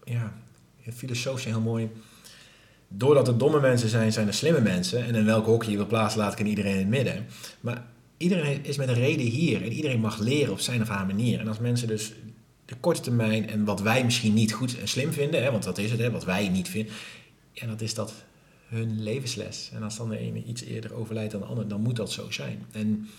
ja, 0.03 0.33
filosofisch 0.93 1.45
heel 1.45 1.61
mooi. 1.61 1.89
Doordat 2.87 3.27
er 3.27 3.37
domme 3.37 3.59
mensen 3.59 3.89
zijn, 3.89 4.11
zijn 4.11 4.27
er 4.27 4.33
slimme 4.33 4.61
mensen. 4.61 5.05
En 5.05 5.15
in 5.15 5.25
welk 5.25 5.45
hokje 5.45 5.71
je 5.71 5.77
wil 5.77 5.87
plaatsen, 5.87 6.19
laat 6.19 6.33
ik 6.33 6.39
in 6.39 6.47
iedereen 6.47 6.71
in 6.71 6.77
het 6.77 6.87
midden. 6.87 7.25
Maar 7.59 7.85
iedereen 8.17 8.65
is 8.65 8.77
met 8.77 8.87
een 8.87 8.93
reden 8.93 9.25
hier. 9.25 9.63
En 9.63 9.71
iedereen 9.71 9.99
mag 9.99 10.19
leren 10.19 10.51
op 10.51 10.59
zijn 10.59 10.81
of 10.81 10.87
haar 10.87 11.05
manier. 11.05 11.39
En 11.39 11.47
als 11.47 11.59
mensen 11.59 11.87
dus 11.87 12.13
de 12.65 12.75
korte 12.75 13.01
termijn 13.01 13.49
en 13.49 13.63
wat 13.63 13.81
wij 13.81 14.03
misschien 14.03 14.33
niet 14.33 14.53
goed 14.53 14.79
en 14.79 14.87
slim 14.87 15.11
vinden, 15.11 15.43
hè, 15.43 15.51
want 15.51 15.63
dat 15.63 15.77
is 15.77 15.91
het, 15.91 15.99
hè, 15.99 16.11
wat 16.11 16.25
wij 16.25 16.49
niet 16.49 16.69
vinden, 16.69 16.93
ja, 17.51 17.67
dat 17.67 17.81
is 17.81 17.93
dat 17.93 18.13
hun 18.67 19.03
levensles. 19.03 19.69
En 19.73 19.83
als 19.83 19.97
dan 19.97 20.09
de 20.09 20.17
ene 20.17 20.43
iets 20.43 20.63
eerder 20.63 20.93
overlijdt 20.93 21.31
dan 21.31 21.41
de 21.41 21.47
ander, 21.47 21.67
dan 21.67 21.81
moet 21.81 21.95
dat 21.95 22.11
zo 22.11 22.31
zijn. 22.31 22.65
En 22.71 23.09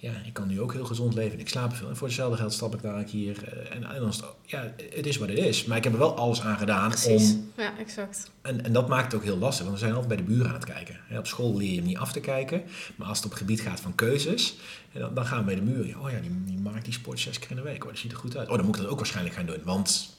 ja, 0.00 0.12
ik 0.24 0.32
kan 0.32 0.48
nu 0.48 0.60
ook 0.60 0.72
heel 0.72 0.84
gezond 0.84 1.14
leven. 1.14 1.38
Ik 1.40 1.48
slaap 1.48 1.74
veel. 1.74 1.88
En 1.88 1.96
voor 1.96 2.06
hetzelfde 2.06 2.36
geld 2.36 2.52
stap 2.52 2.74
ik 2.74 2.82
daar 2.82 3.04
hier. 3.04 3.44
eh, 3.48 3.76
En, 3.76 3.84
en 3.84 4.00
dan 4.00 4.08
is 4.08 4.16
het, 4.16 4.24
ja, 4.44 4.72
het 4.94 5.06
is 5.06 5.16
wat 5.16 5.28
het 5.28 5.38
is. 5.38 5.64
Maar 5.64 5.76
ik 5.76 5.84
heb 5.84 5.92
er 5.92 5.98
wel 5.98 6.16
alles 6.16 6.40
aan 6.40 6.58
gedaan 6.58 6.88
Precies. 6.90 7.32
om... 7.32 7.50
Ja, 7.56 7.78
exact. 7.78 8.30
En, 8.42 8.64
en 8.64 8.72
dat 8.72 8.88
maakt 8.88 9.04
het 9.04 9.14
ook 9.14 9.22
heel 9.26 9.36
lastig, 9.38 9.64
want 9.66 9.78
we 9.78 9.84
zijn 9.84 9.92
altijd 9.96 10.16
bij 10.16 10.26
de 10.26 10.32
buren 10.32 10.48
aan 10.48 10.54
het 10.54 10.64
kijken. 10.64 10.96
Hè, 11.06 11.18
Op 11.18 11.26
school 11.26 11.56
leer 11.56 11.70
je 11.70 11.76
hem 11.76 11.84
niet 11.86 11.96
af 11.98 12.12
te 12.12 12.20
kijken. 12.20 12.62
Maar 12.96 13.08
als 13.08 13.16
het 13.16 13.26
op 13.26 13.30
het 13.32 13.40
gebied 13.40 13.60
gaat 13.60 13.80
van 13.80 13.94
keuzes, 13.94 14.56
en 14.92 15.00
dan, 15.00 15.14
dan 15.14 15.26
gaan 15.26 15.38
we 15.38 15.44
bij 15.44 15.54
de 15.54 15.60
buren. 15.62 15.86
Ja, 15.86 15.98
Oh 15.98 16.10
ja, 16.10 16.20
die, 16.20 16.44
die 16.44 16.58
maakt 16.58 16.84
die 16.84 16.92
sport 16.94 17.20
zes 17.20 17.38
keer 17.38 17.50
in 17.50 17.56
de 17.56 17.62
week. 17.62 17.82
Oh, 17.84 17.88
dat 17.90 17.98
ziet 17.98 18.12
er 18.12 18.18
goed 18.18 18.36
uit. 18.36 18.48
Oh, 18.48 18.56
dan 18.56 18.66
moet 18.66 18.76
ik 18.76 18.82
dat 18.82 18.90
ook 18.90 18.98
waarschijnlijk 18.98 19.34
gaan 19.36 19.46
doen. 19.46 19.60
Want 19.64 20.16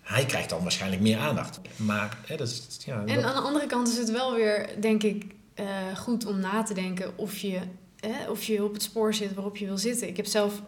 hij 0.00 0.24
krijgt 0.26 0.48
dan 0.50 0.62
waarschijnlijk 0.62 1.02
meer 1.02 1.18
aandacht. 1.18 1.60
Maar 1.76 2.16
hè, 2.26 2.36
dat 2.36 2.48
is... 2.48 2.66
Ja, 2.84 3.00
En 3.06 3.14
dat- 3.14 3.24
aan 3.24 3.34
de 3.34 3.40
andere 3.48 3.66
kant 3.66 3.88
is 3.88 3.96
het 3.96 4.10
wel 4.10 4.34
weer, 4.34 4.68
denk 4.80 5.02
ik, 5.02 5.24
eh, 5.54 5.66
goed 5.96 6.26
om 6.26 6.40
na 6.40 6.62
te 6.62 6.74
denken 6.74 7.18
of 7.18 7.36
je, 7.38 7.58
eh, 8.02 8.30
of 8.30 8.44
je 8.44 8.64
op 8.64 8.72
het 8.72 8.82
spoor 8.82 9.14
zit 9.14 9.34
waarop 9.34 9.56
je 9.56 9.66
wil 9.66 9.78
zitten. 9.78 10.08
Ik 10.08 10.16
heb 10.16 10.26
zelf 10.26 10.62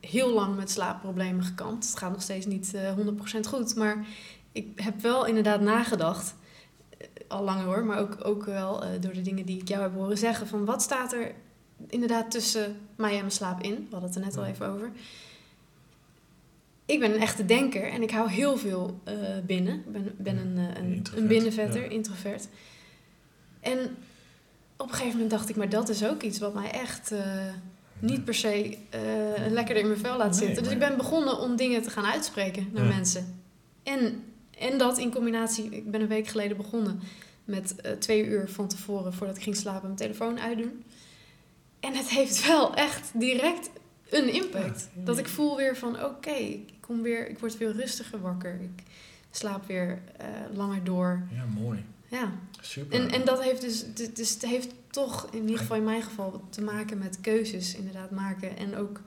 heel 0.00 0.32
lang 0.32 0.56
met 0.56 0.70
slaapproblemen 0.70 1.44
gekampt. 1.44 1.86
Het 1.86 1.98
gaat 1.98 2.12
nog 2.12 2.22
steeds 2.22 2.46
niet 2.46 2.74
eh 2.74 2.92
100% 2.96 3.46
goed, 3.48 3.74
maar 3.74 4.06
ik 4.52 4.66
heb 4.74 5.00
wel 5.00 5.26
inderdaad 5.26 5.60
nagedacht, 5.60 6.34
eh, 6.98 7.06
al 7.28 7.44
langer 7.44 7.64
hoor, 7.64 7.84
maar 7.84 7.98
ook, 7.98 8.16
ook 8.22 8.44
wel 8.44 8.84
eh, 8.84 9.00
door 9.00 9.12
de 9.12 9.22
dingen 9.22 9.46
die 9.46 9.60
ik 9.60 9.68
jou 9.68 9.82
heb 9.82 9.94
horen 9.94 10.18
zeggen, 10.18 10.46
van 10.46 10.64
wat 10.64 10.82
staat 10.82 11.12
er 11.12 11.34
inderdaad 11.88 12.30
tussen 12.30 12.76
mij 12.96 13.12
en 13.12 13.18
mijn 13.18 13.30
slaap 13.30 13.62
in? 13.62 13.74
We 13.74 13.86
hadden 13.90 14.08
het 14.08 14.18
er 14.18 14.24
net 14.24 14.36
al 14.36 14.44
even 14.44 14.68
over. 14.68 14.90
Ik 16.86 17.00
ben 17.00 17.14
een 17.14 17.20
echte 17.20 17.44
denker 17.44 17.88
en 17.88 18.02
ik 18.02 18.10
hou 18.10 18.30
heel 18.30 18.56
veel 18.56 19.00
eh, 19.04 19.14
binnen. 19.46 19.74
Ik 19.74 19.92
ben, 19.92 20.14
ben 20.18 20.36
een, 20.36 20.58
eh, 20.58 20.82
een, 20.82 21.02
een 21.14 21.26
binnenvetter, 21.26 21.82
ja. 21.82 21.88
introvert. 21.88 22.48
En 23.60 23.96
op 24.76 24.86
een 24.88 24.92
gegeven 24.94 25.12
moment 25.12 25.30
dacht 25.30 25.48
ik, 25.48 25.56
maar 25.56 25.68
dat 25.68 25.88
is 25.88 26.04
ook 26.04 26.22
iets 26.22 26.38
wat 26.38 26.54
mij 26.54 26.70
echt, 26.70 27.12
eh, 27.12 27.20
niet 27.98 28.24
per 28.24 28.34
se 28.34 28.78
eh, 28.90 29.00
lekkerder 29.50 29.82
in 29.82 29.88
mijn 29.88 30.00
vel 30.00 30.16
laat 30.16 30.30
Nee, 30.30 30.38
zitten. 30.46 30.62
Dus 30.62 30.72
ik 30.72 30.78
ben 30.78 30.96
begonnen 30.96 31.38
om 31.38 31.56
dingen 31.56 31.82
te 31.82 31.90
gaan 31.90 32.04
uitspreken 32.04 32.68
naar 32.72 32.84
Ja. 32.86 32.94
mensen. 32.94 33.40
En, 33.82 34.22
en 34.58 34.78
dat 34.78 34.98
in 34.98 35.12
combinatie, 35.12 35.70
ik 35.70 35.90
ben 35.90 36.00
een 36.00 36.06
week 36.08 36.26
geleden 36.28 36.56
begonnen 36.56 37.00
met 37.44 37.76
eh, 37.76 37.92
twee 37.92 38.24
uur 38.24 38.48
van 38.50 38.68
tevoren 38.68 39.12
voordat 39.12 39.36
ik 39.36 39.42
ging 39.42 39.56
slapen 39.56 39.82
mijn 39.82 39.96
telefoon 39.96 40.40
uitdoen. 40.40 40.84
En 41.80 41.94
het 41.94 42.08
heeft 42.08 42.46
wel 42.46 42.74
echt 42.74 43.10
direct 43.14 43.70
een 44.10 44.32
impact. 44.32 44.88
Ja. 44.94 45.02
Dat 45.04 45.18
ik 45.18 45.28
voel 45.28 45.56
weer 45.56 45.76
van 45.76 46.04
oké, 46.04 46.30
ik 46.30 46.72
kom 46.80 47.02
weer, 47.02 47.28
ik 47.28 47.38
word 47.38 47.58
weer 47.58 47.72
rustiger 47.72 48.20
wakker. 48.20 48.60
Ik 48.60 48.82
slaap 49.30 49.66
weer 49.66 49.98
langer 50.52 50.84
door. 50.84 51.22
Ja, 51.34 51.44
mooi. 51.60 51.84
Ja. 52.10 52.32
Super. 52.60 53.00
En, 53.00 53.10
en 53.10 53.24
dat 53.24 53.42
heeft 53.42 53.60
dus, 53.60 53.84
dus 54.14 54.30
het 54.30 54.42
heeft 54.46 54.68
toch, 54.90 55.28
in 55.32 55.40
ieder 55.42 55.58
geval 55.58 55.76
in 55.76 55.84
mijn 55.84 56.02
geval, 56.02 56.44
te 56.50 56.62
maken 56.62 56.98
met 56.98 57.18
keuzes 57.20 57.74
inderdaad 57.74 58.10
maken. 58.10 58.56
En 58.56 58.76
ook, 58.76 59.00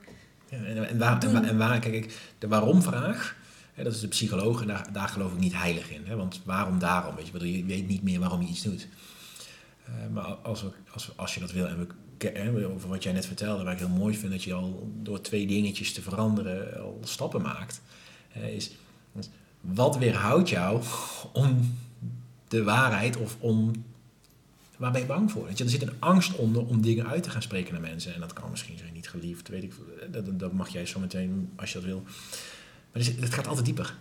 Ja, 0.50 0.56
en, 0.56 0.88
en, 0.88 0.98
waar, 0.98 1.22
en, 1.22 1.32
waar, 1.32 1.42
en 1.44 1.58
waar, 1.58 1.78
kijk 1.78 1.94
ik, 1.94 2.18
de 2.38 2.48
waarom-vraag, 2.48 3.36
hè, 3.74 3.84
dat 3.84 3.92
is 3.94 4.00
de 4.00 4.08
psycholoog 4.08 4.60
en 4.60 4.66
daar, 4.66 4.92
daar 4.92 5.08
geloof 5.08 5.32
ik 5.32 5.38
niet 5.38 5.54
heilig 5.54 5.90
in. 5.90 6.02
Hè, 6.06 6.16
want 6.16 6.40
waarom 6.44 6.78
daarom? 6.78 7.14
Weet 7.14 7.26
je, 7.26 7.32
bedoel, 7.32 7.48
je 7.48 7.64
weet 7.64 7.88
niet 7.88 8.02
meer 8.02 8.20
waarom 8.20 8.42
je 8.42 8.48
iets 8.48 8.62
doet. 8.62 8.88
Eh, 9.84 9.92
maar 10.12 10.24
als, 10.24 10.62
we, 10.62 10.70
als, 10.92 11.06
we- 11.06 11.12
als 11.16 11.34
je 11.34 11.40
dat 11.40 11.52
wil, 11.52 11.66
en 11.66 12.54
we, 12.54 12.66
over 12.66 12.88
wat 12.88 13.02
jij 13.02 13.12
net 13.12 13.26
vertelde, 13.26 13.64
waar 13.64 13.72
ik 13.72 13.78
heel 13.78 13.88
mooi 13.88 14.16
vind 14.16 14.32
dat 14.32 14.42
je 14.44 14.52
al 14.54 14.90
door 15.02 15.20
twee 15.20 15.46
dingetjes 15.46 15.92
te 15.92 16.02
veranderen 16.02 16.80
al 16.82 16.98
stappen 17.04 17.42
maakt, 17.42 17.80
is 18.54 18.70
wat 19.60 19.96
weerhoudt 19.98 20.48
jou 20.48 20.82
om 21.32 21.78
de 22.50 22.62
waarheid 22.62 23.16
of 23.16 23.36
om 23.40 23.72
Waar 24.76 24.92
ben 24.92 25.00
je 25.00 25.06
bang 25.06 25.30
voor? 25.30 25.46
Weet 25.46 25.58
je, 25.58 25.64
er 25.64 25.70
zit 25.70 25.82
een 25.82 25.92
angst 25.98 26.36
onder 26.36 26.66
om 26.66 26.80
dingen 26.80 27.06
uit 27.06 27.22
te 27.22 27.30
gaan 27.30 27.42
spreken 27.42 27.72
naar 27.72 27.82
mensen. 27.82 28.14
En 28.14 28.20
dat 28.20 28.32
kan 28.32 28.50
misschien 28.50 28.78
zijn 28.78 28.92
niet 28.92 29.08
geliefd, 29.08 29.48
weet 29.48 29.62
ik. 29.62 29.72
Dat, 30.10 30.38
dat 30.38 30.52
mag 30.52 30.68
jij 30.68 30.86
zo 30.86 31.00
meteen 31.00 31.50
als 31.56 31.72
je 31.72 31.78
dat 31.78 31.86
wil. 31.86 32.02
Maar 32.92 33.02
het 33.02 33.34
gaat 33.34 33.46
altijd 33.46 33.66
dieper. 33.66 33.96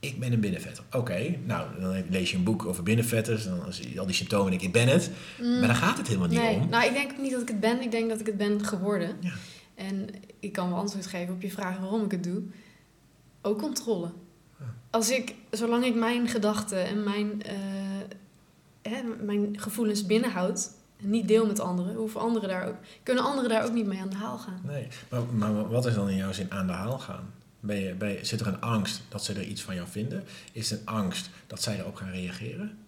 Ik 0.00 0.18
ben 0.18 0.32
een 0.32 0.40
binnenvetter. 0.40 0.84
Oké, 0.92 1.36
nou, 1.46 1.80
dan 1.80 2.04
lees 2.10 2.30
je 2.30 2.36
een 2.36 2.44
boek 2.44 2.64
over 2.66 2.82
binnenvetters. 2.82 3.46
En 3.46 3.56
dan 3.56 3.72
zie 3.72 3.92
je 3.92 4.00
al 4.00 4.06
die 4.06 4.14
symptomen 4.14 4.46
en 4.46 4.52
ik, 4.52 4.62
ik 4.62 4.72
ben 4.72 4.88
het. 4.88 5.10
Maar 5.38 5.60
daar 5.66 5.74
gaat 5.74 5.98
het 5.98 6.06
helemaal 6.06 6.28
niet 6.28 6.38
Mm. 6.38 6.44
nee, 6.44 6.56
om. 6.56 6.68
nou 6.68 6.86
ik 6.86 6.92
denk 6.92 7.18
niet 7.18 7.32
dat 7.32 7.42
ik 7.42 7.48
het 7.48 7.60
ben, 7.60 7.82
ik 7.82 7.90
denk 7.90 8.08
dat 8.08 8.20
ik 8.20 8.26
het 8.26 8.36
ben 8.36 8.64
geworden. 8.64 9.16
Ja. 9.20 9.32
En 9.74 10.08
ik 10.40 10.52
kan 10.52 10.68
wel 10.68 10.78
antwoord 10.78 11.06
geven 11.06 11.34
op 11.34 11.42
je 11.42 11.50
vraag 11.50 11.78
waarom 11.78 12.04
ik 12.04 12.10
het 12.10 12.24
doe. 12.24 12.42
Ook 13.42 13.58
controle. 13.58 14.10
Als 14.92 15.10
ik, 15.10 15.34
zolang 15.50 15.84
ik 15.84 15.94
mijn 15.94 16.28
gedachten 16.28 16.86
en 16.86 17.02
mijn, 17.02 17.42
eh, 17.42 17.56
hè, 18.82 19.02
mijn 19.02 19.60
gevoelens 19.60 20.06
binnenhoud, 20.06 20.70
en 21.00 21.10
niet 21.10 21.28
deel 21.28 21.46
met 21.46 21.60
anderen, 21.60 21.94
hoeven 21.94 22.20
anderen 22.20 22.48
daar 22.48 22.66
ook, 22.68 22.76
kunnen 23.02 23.24
anderen 23.24 23.50
daar 23.50 23.64
ook 23.64 23.72
niet 23.72 23.86
mee 23.86 24.00
aan 24.00 24.10
de 24.10 24.16
haal 24.16 24.38
gaan. 24.38 24.60
Nee, 24.64 24.88
maar, 25.08 25.24
maar 25.26 25.68
wat 25.68 25.86
is 25.86 25.94
dan 25.94 26.08
in 26.08 26.16
jouw 26.16 26.32
zin 26.32 26.50
aan 26.52 26.66
de 26.66 26.72
haal 26.72 26.98
gaan? 26.98 27.32
Ben 27.60 27.76
je, 27.76 27.94
ben 27.94 28.08
je- 28.08 28.24
zit 28.24 28.40
er 28.40 28.46
een 28.46 28.60
angst 28.60 29.02
dat 29.08 29.24
ze 29.24 29.32
er 29.34 29.42
iets 29.42 29.62
van 29.62 29.74
jou 29.74 29.88
vinden? 29.88 30.24
Is 30.52 30.70
het 30.70 30.80
een 30.80 30.86
angst 30.86 31.30
dat 31.46 31.62
zij 31.62 31.78
erop 31.78 31.94
gaan 31.94 32.10
reageren? 32.10 32.78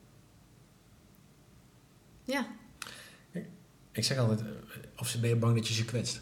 Ja, 2.24 2.46
Ik 3.92 4.04
zeg 4.04 4.18
altijd, 4.18 4.40
eh, 4.40 4.46
of 4.96 5.08
ze- 5.08 5.20
ben 5.20 5.28
je 5.28 5.36
bang 5.36 5.56
dat 5.56 5.68
je 5.68 5.74
ze 5.74 5.84
kwetst? 5.84 6.20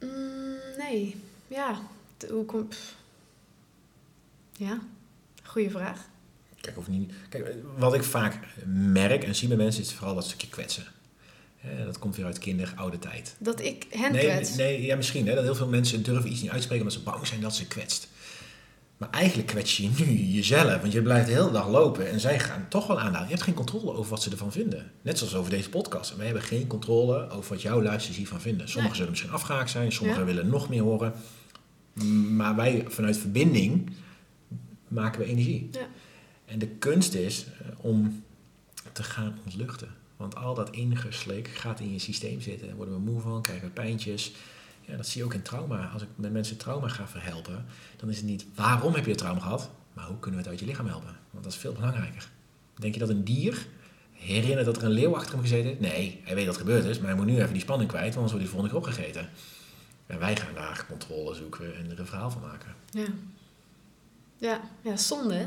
Mm, 0.00 0.56
nee. 0.78 1.16
Ja, 1.48 1.78
hoe 2.30 2.44
kom... 2.44 2.68
pff. 2.68 2.94
Ja, 4.56 4.78
goede 5.42 5.70
vraag. 5.70 6.08
Kijk, 6.60 6.78
of 6.78 6.88
niet. 6.88 7.12
Kijk, 7.28 7.54
wat 7.76 7.94
ik 7.94 8.02
vaak 8.02 8.38
merk 8.66 9.24
en 9.24 9.34
zie 9.34 9.48
bij 9.48 9.56
mensen 9.56 9.82
is 9.82 9.92
vooral 9.92 10.14
dat 10.14 10.24
stukje 10.24 10.48
kwetsen. 10.48 10.84
Dat 11.84 11.98
komt 11.98 12.16
weer 12.16 12.24
uit 12.26 12.38
kinder, 12.38 12.72
oude 12.76 12.98
tijd. 12.98 13.34
Dat 13.38 13.60
ik 13.60 13.86
hen 13.90 14.12
nee, 14.12 14.24
kwets. 14.24 14.54
nee, 14.56 14.82
ja, 14.82 14.96
misschien. 14.96 15.26
Hè, 15.28 15.34
dat 15.34 15.44
heel 15.44 15.54
veel 15.54 15.68
mensen 15.68 16.02
durven 16.02 16.30
iets 16.32 16.40
niet 16.40 16.50
uitspreken 16.50 16.84
omdat 16.86 16.98
ze 16.98 17.04
bang 17.04 17.26
zijn 17.26 17.40
dat 17.40 17.54
ze 17.54 17.66
kwetst. 17.66 18.08
Maar 18.96 19.10
eigenlijk 19.10 19.48
kwets 19.48 19.76
je 19.76 19.90
nu 19.98 20.04
jezelf, 20.12 20.80
want 20.80 20.92
je 20.92 21.02
blijft 21.02 21.26
de 21.26 21.32
hele 21.32 21.50
dag 21.50 21.68
lopen 21.68 22.10
en 22.10 22.20
zij 22.20 22.38
gaan 22.40 22.66
toch 22.68 22.86
wel 22.86 22.96
aanhouden. 22.98 23.22
Je 23.28 23.30
hebt 23.34 23.42
geen 23.42 23.54
controle 23.54 23.92
over 23.92 24.10
wat 24.10 24.22
ze 24.22 24.30
ervan 24.30 24.52
vinden. 24.52 24.90
Net 25.02 25.18
zoals 25.18 25.34
over 25.34 25.50
deze 25.50 25.68
podcast. 25.68 26.16
Wij 26.16 26.24
hebben 26.24 26.42
geen 26.42 26.66
controle 26.66 27.30
over 27.30 27.50
wat 27.52 27.62
jouw 27.62 27.82
luisteraars 27.82 28.16
hiervan 28.18 28.40
vinden. 28.40 28.60
Sommigen 28.68 28.86
Nee. 28.86 28.94
zullen 28.96 29.10
misschien 29.10 29.30
afgehaakt 29.32 29.70
zijn, 29.70 29.92
sommigen 29.92 30.20
Ja. 30.20 30.26
willen 30.26 30.48
nog 30.48 30.68
meer 30.68 30.82
horen. 30.82 31.12
Maar 32.36 32.56
wij 32.56 32.84
vanuit 32.88 33.16
verbinding 33.16 33.90
maken 34.88 35.20
we 35.20 35.26
energie. 35.26 35.68
Ja. 35.72 35.86
En 36.44 36.58
de 36.58 36.68
kunst 36.68 37.14
is 37.14 37.46
eh, 37.46 37.84
om 37.84 38.22
te 38.92 39.02
gaan 39.02 39.38
ontluchten. 39.44 39.88
Want 40.16 40.36
al 40.36 40.54
dat 40.54 40.70
ingeslik 40.70 41.48
gaat 41.48 41.80
in 41.80 41.92
je 41.92 41.98
systeem 41.98 42.40
zitten. 42.40 42.66
Daar 42.66 42.76
worden 42.76 42.94
we 42.94 43.00
moe 43.00 43.20
van, 43.20 43.42
krijgen 43.42 43.66
we 43.66 43.72
pijntjes. 43.72 44.32
Ja, 44.80 44.96
dat 44.96 45.06
zie 45.06 45.20
je 45.20 45.26
ook 45.26 45.34
in 45.34 45.42
trauma. 45.42 45.90
Als 45.92 46.02
ik 46.02 46.08
met 46.14 46.32
mensen 46.32 46.56
trauma 46.56 46.88
ga 46.88 47.08
verhelpen, 47.08 47.64
dan 47.96 48.10
is 48.10 48.16
het 48.16 48.26
niet 48.26 48.46
waarom 48.54 48.94
heb 48.94 49.04
je 49.04 49.10
het 49.10 49.18
trauma 49.18 49.40
gehad, 49.40 49.70
maar 49.92 50.06
hoe 50.06 50.18
kunnen 50.18 50.40
we 50.40 50.46
het 50.46 50.48
uit 50.48 50.60
je 50.60 50.66
lichaam 50.66 50.86
helpen? 50.86 51.16
Want 51.30 51.44
dat 51.44 51.52
is 51.52 51.58
veel 51.58 51.72
belangrijker. 51.72 52.28
Denk 52.74 52.94
je 52.94 53.00
dat 53.00 53.08
een 53.08 53.24
dier 53.24 53.66
herinnert 54.12 54.66
dat 54.66 54.76
er 54.76 54.84
een 54.84 54.90
leeuw 54.90 55.16
achter 55.16 55.32
hem 55.32 55.40
gezeten 55.40 55.66
heeft? 55.66 55.80
Nee, 55.80 56.20
hij 56.24 56.34
weet 56.34 56.46
dat 56.46 56.54
het 56.54 56.64
gebeurd 56.64 56.84
is, 56.84 56.98
maar 56.98 57.08
hij 57.08 57.16
moet 57.16 57.26
nu 57.26 57.36
even 57.36 57.52
die 57.52 57.62
spanning 57.62 57.90
kwijt, 57.90 58.14
want 58.14 58.16
anders 58.16 58.32
wordt 58.32 58.46
hij 58.46 58.54
volgende 58.54 58.80
keer 58.80 58.88
opgegeten. 58.88 59.28
En 60.08 60.18
wij 60.18 60.36
gaan 60.36 60.54
daar 60.54 60.86
controle 60.88 61.34
zoeken 61.34 61.76
en 61.76 61.90
er 61.90 61.98
een 61.98 62.06
verhaal 62.06 62.30
van 62.30 62.40
maken. 62.40 62.74
Ja. 62.90 63.06
Ja, 64.38 64.60
ja 64.82 64.96
zonde 64.96 65.34
hè? 65.34 65.46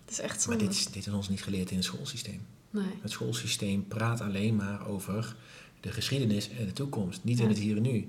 Het 0.00 0.10
is 0.10 0.18
echt 0.20 0.32
Maar 0.32 0.40
zonde. 0.58 0.64
dit 0.64 0.74
is, 0.74 0.86
dit 0.86 1.06
is 1.06 1.12
ons 1.12 1.28
niet 1.28 1.42
geleerd 1.42 1.70
in 1.70 1.76
het 1.76 1.84
schoolsysteem. 1.84 2.46
Nee. 2.70 2.84
Het 3.02 3.10
schoolsysteem 3.10 3.88
praat 3.88 4.20
alleen 4.20 4.56
maar 4.56 4.86
over 4.86 5.36
de 5.80 5.92
geschiedenis 5.92 6.48
en 6.50 6.66
de 6.66 6.72
toekomst, 6.72 7.24
niet 7.24 7.40
in 7.40 7.48
het 7.48 7.58
hier 7.58 7.76
en 7.76 7.82
nu. 7.82 8.08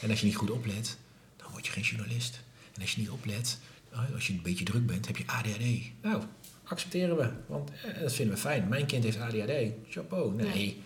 En 0.00 0.10
als 0.10 0.20
je 0.20 0.26
niet 0.26 0.36
goed 0.36 0.50
oplet, 0.50 0.96
dan 1.36 1.50
word 1.50 1.66
je 1.66 1.72
geen 1.72 1.82
journalist. 1.82 2.40
En 2.74 2.80
als 2.80 2.92
je 2.94 3.00
niet 3.00 3.10
oplet, 3.10 3.58
nou, 3.92 4.14
als 4.14 4.26
je 4.26 4.32
een 4.32 4.42
beetje 4.42 4.64
druk 4.64 4.86
bent, 4.86 5.06
heb 5.06 5.16
je 5.16 5.26
ADHD. 5.26 5.90
Nou, 6.02 6.22
accepteren 6.64 7.16
we, 7.16 7.30
want 7.46 7.70
eh, 7.70 8.00
dat 8.00 8.12
vinden 8.12 8.34
we 8.34 8.40
fijn. 8.40 8.68
Mijn 8.68 8.86
kind 8.86 9.04
heeft 9.04 9.18
ADHD. 9.18 9.52
Chapeau. 9.88 10.34
Nee, 10.34 10.82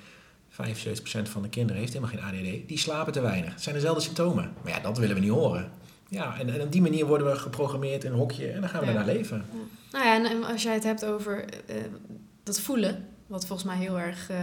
75% 0.57 1.29
van 1.29 1.43
de 1.43 1.49
kinderen 1.49 1.81
heeft 1.81 1.93
helemaal 1.93 2.15
geen 2.15 2.25
ADHD. 2.25 2.69
Die 2.69 2.79
slapen 2.79 3.13
te 3.13 3.21
weinig. 3.21 3.53
Het 3.53 3.63
zijn 3.63 3.75
dezelfde 3.75 4.03
symptomen. 4.03 4.53
Maar 4.63 4.73
ja, 4.73 4.81
dat 4.81 4.99
willen 4.99 5.15
we 5.15 5.21
niet 5.21 5.31
horen. 5.31 5.71
Ja, 6.09 6.39
en, 6.39 6.49
en 6.55 6.61
op 6.61 6.73
die 6.73 6.81
manier 6.83 7.07
worden 7.07 7.27
we 7.31 7.37
geprogrammeerd 7.37 8.05
in 8.05 8.13
een 8.13 8.19
hokje 8.19 8.47
en 8.51 8.61
dan 8.61 8.71
gaan 8.71 8.81
we 8.81 8.87
Ja. 8.87 8.93
naar 8.93 9.05
leven. 9.05 9.45
Nou 9.93 10.05
ja, 10.05 10.31
en- 10.31 10.45
als 10.45 10.63
jij 10.63 10.75
het 10.75 10.85
hebt 10.85 11.05
over 11.05 11.45
eh, 11.67 11.77
dat 12.43 12.61
voelen, 12.61 13.05
wat 13.27 13.47
volgens 13.47 13.69
mij 13.69 13.79
heel 13.79 13.99
erg 13.99 14.31
eh, 14.31 14.37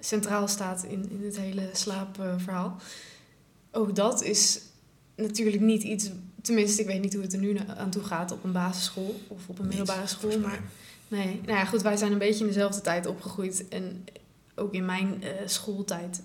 centraal 0.00 0.48
staat 0.48 0.82
in, 0.88 1.10
in 1.10 1.24
het 1.24 1.38
hele 1.38 1.68
slaapverhaal. 1.72 2.76
ook 3.72 3.96
dat 3.96 4.22
is 4.22 4.60
natuurlijk 5.16 5.60
niet 5.60 5.82
iets, 5.82 6.10
tenminste, 6.42 6.80
ik 6.80 6.86
weet 6.86 7.00
niet 7.00 7.12
hoe 7.14 7.22
het 7.22 7.32
er 7.32 7.38
nu 7.38 7.56
aan 7.76 7.90
toe 7.90 8.02
gaat 8.02 8.32
op 8.32 8.44
een 8.44 8.52
basisschool 8.52 9.20
of 9.28 9.48
op 9.48 9.58
een 9.58 9.66
middelbare 9.66 10.00
Niet, 10.00 10.08
school. 10.08 10.38
Maar 10.38 10.60
nee, 11.08 11.40
nou 11.44 11.58
ja, 11.58 11.64
goed, 11.64 11.82
wij 11.82 11.96
zijn 11.96 12.12
een 12.12 12.18
beetje 12.18 12.40
in 12.44 12.46
dezelfde 12.52 12.80
tijd 12.80 13.06
opgegroeid. 13.06 13.68
En 13.68 14.04
ook 14.54 14.72
in 14.72 14.84
mijn 14.84 15.22
eh, 15.22 15.30
schooltijd. 15.44 16.22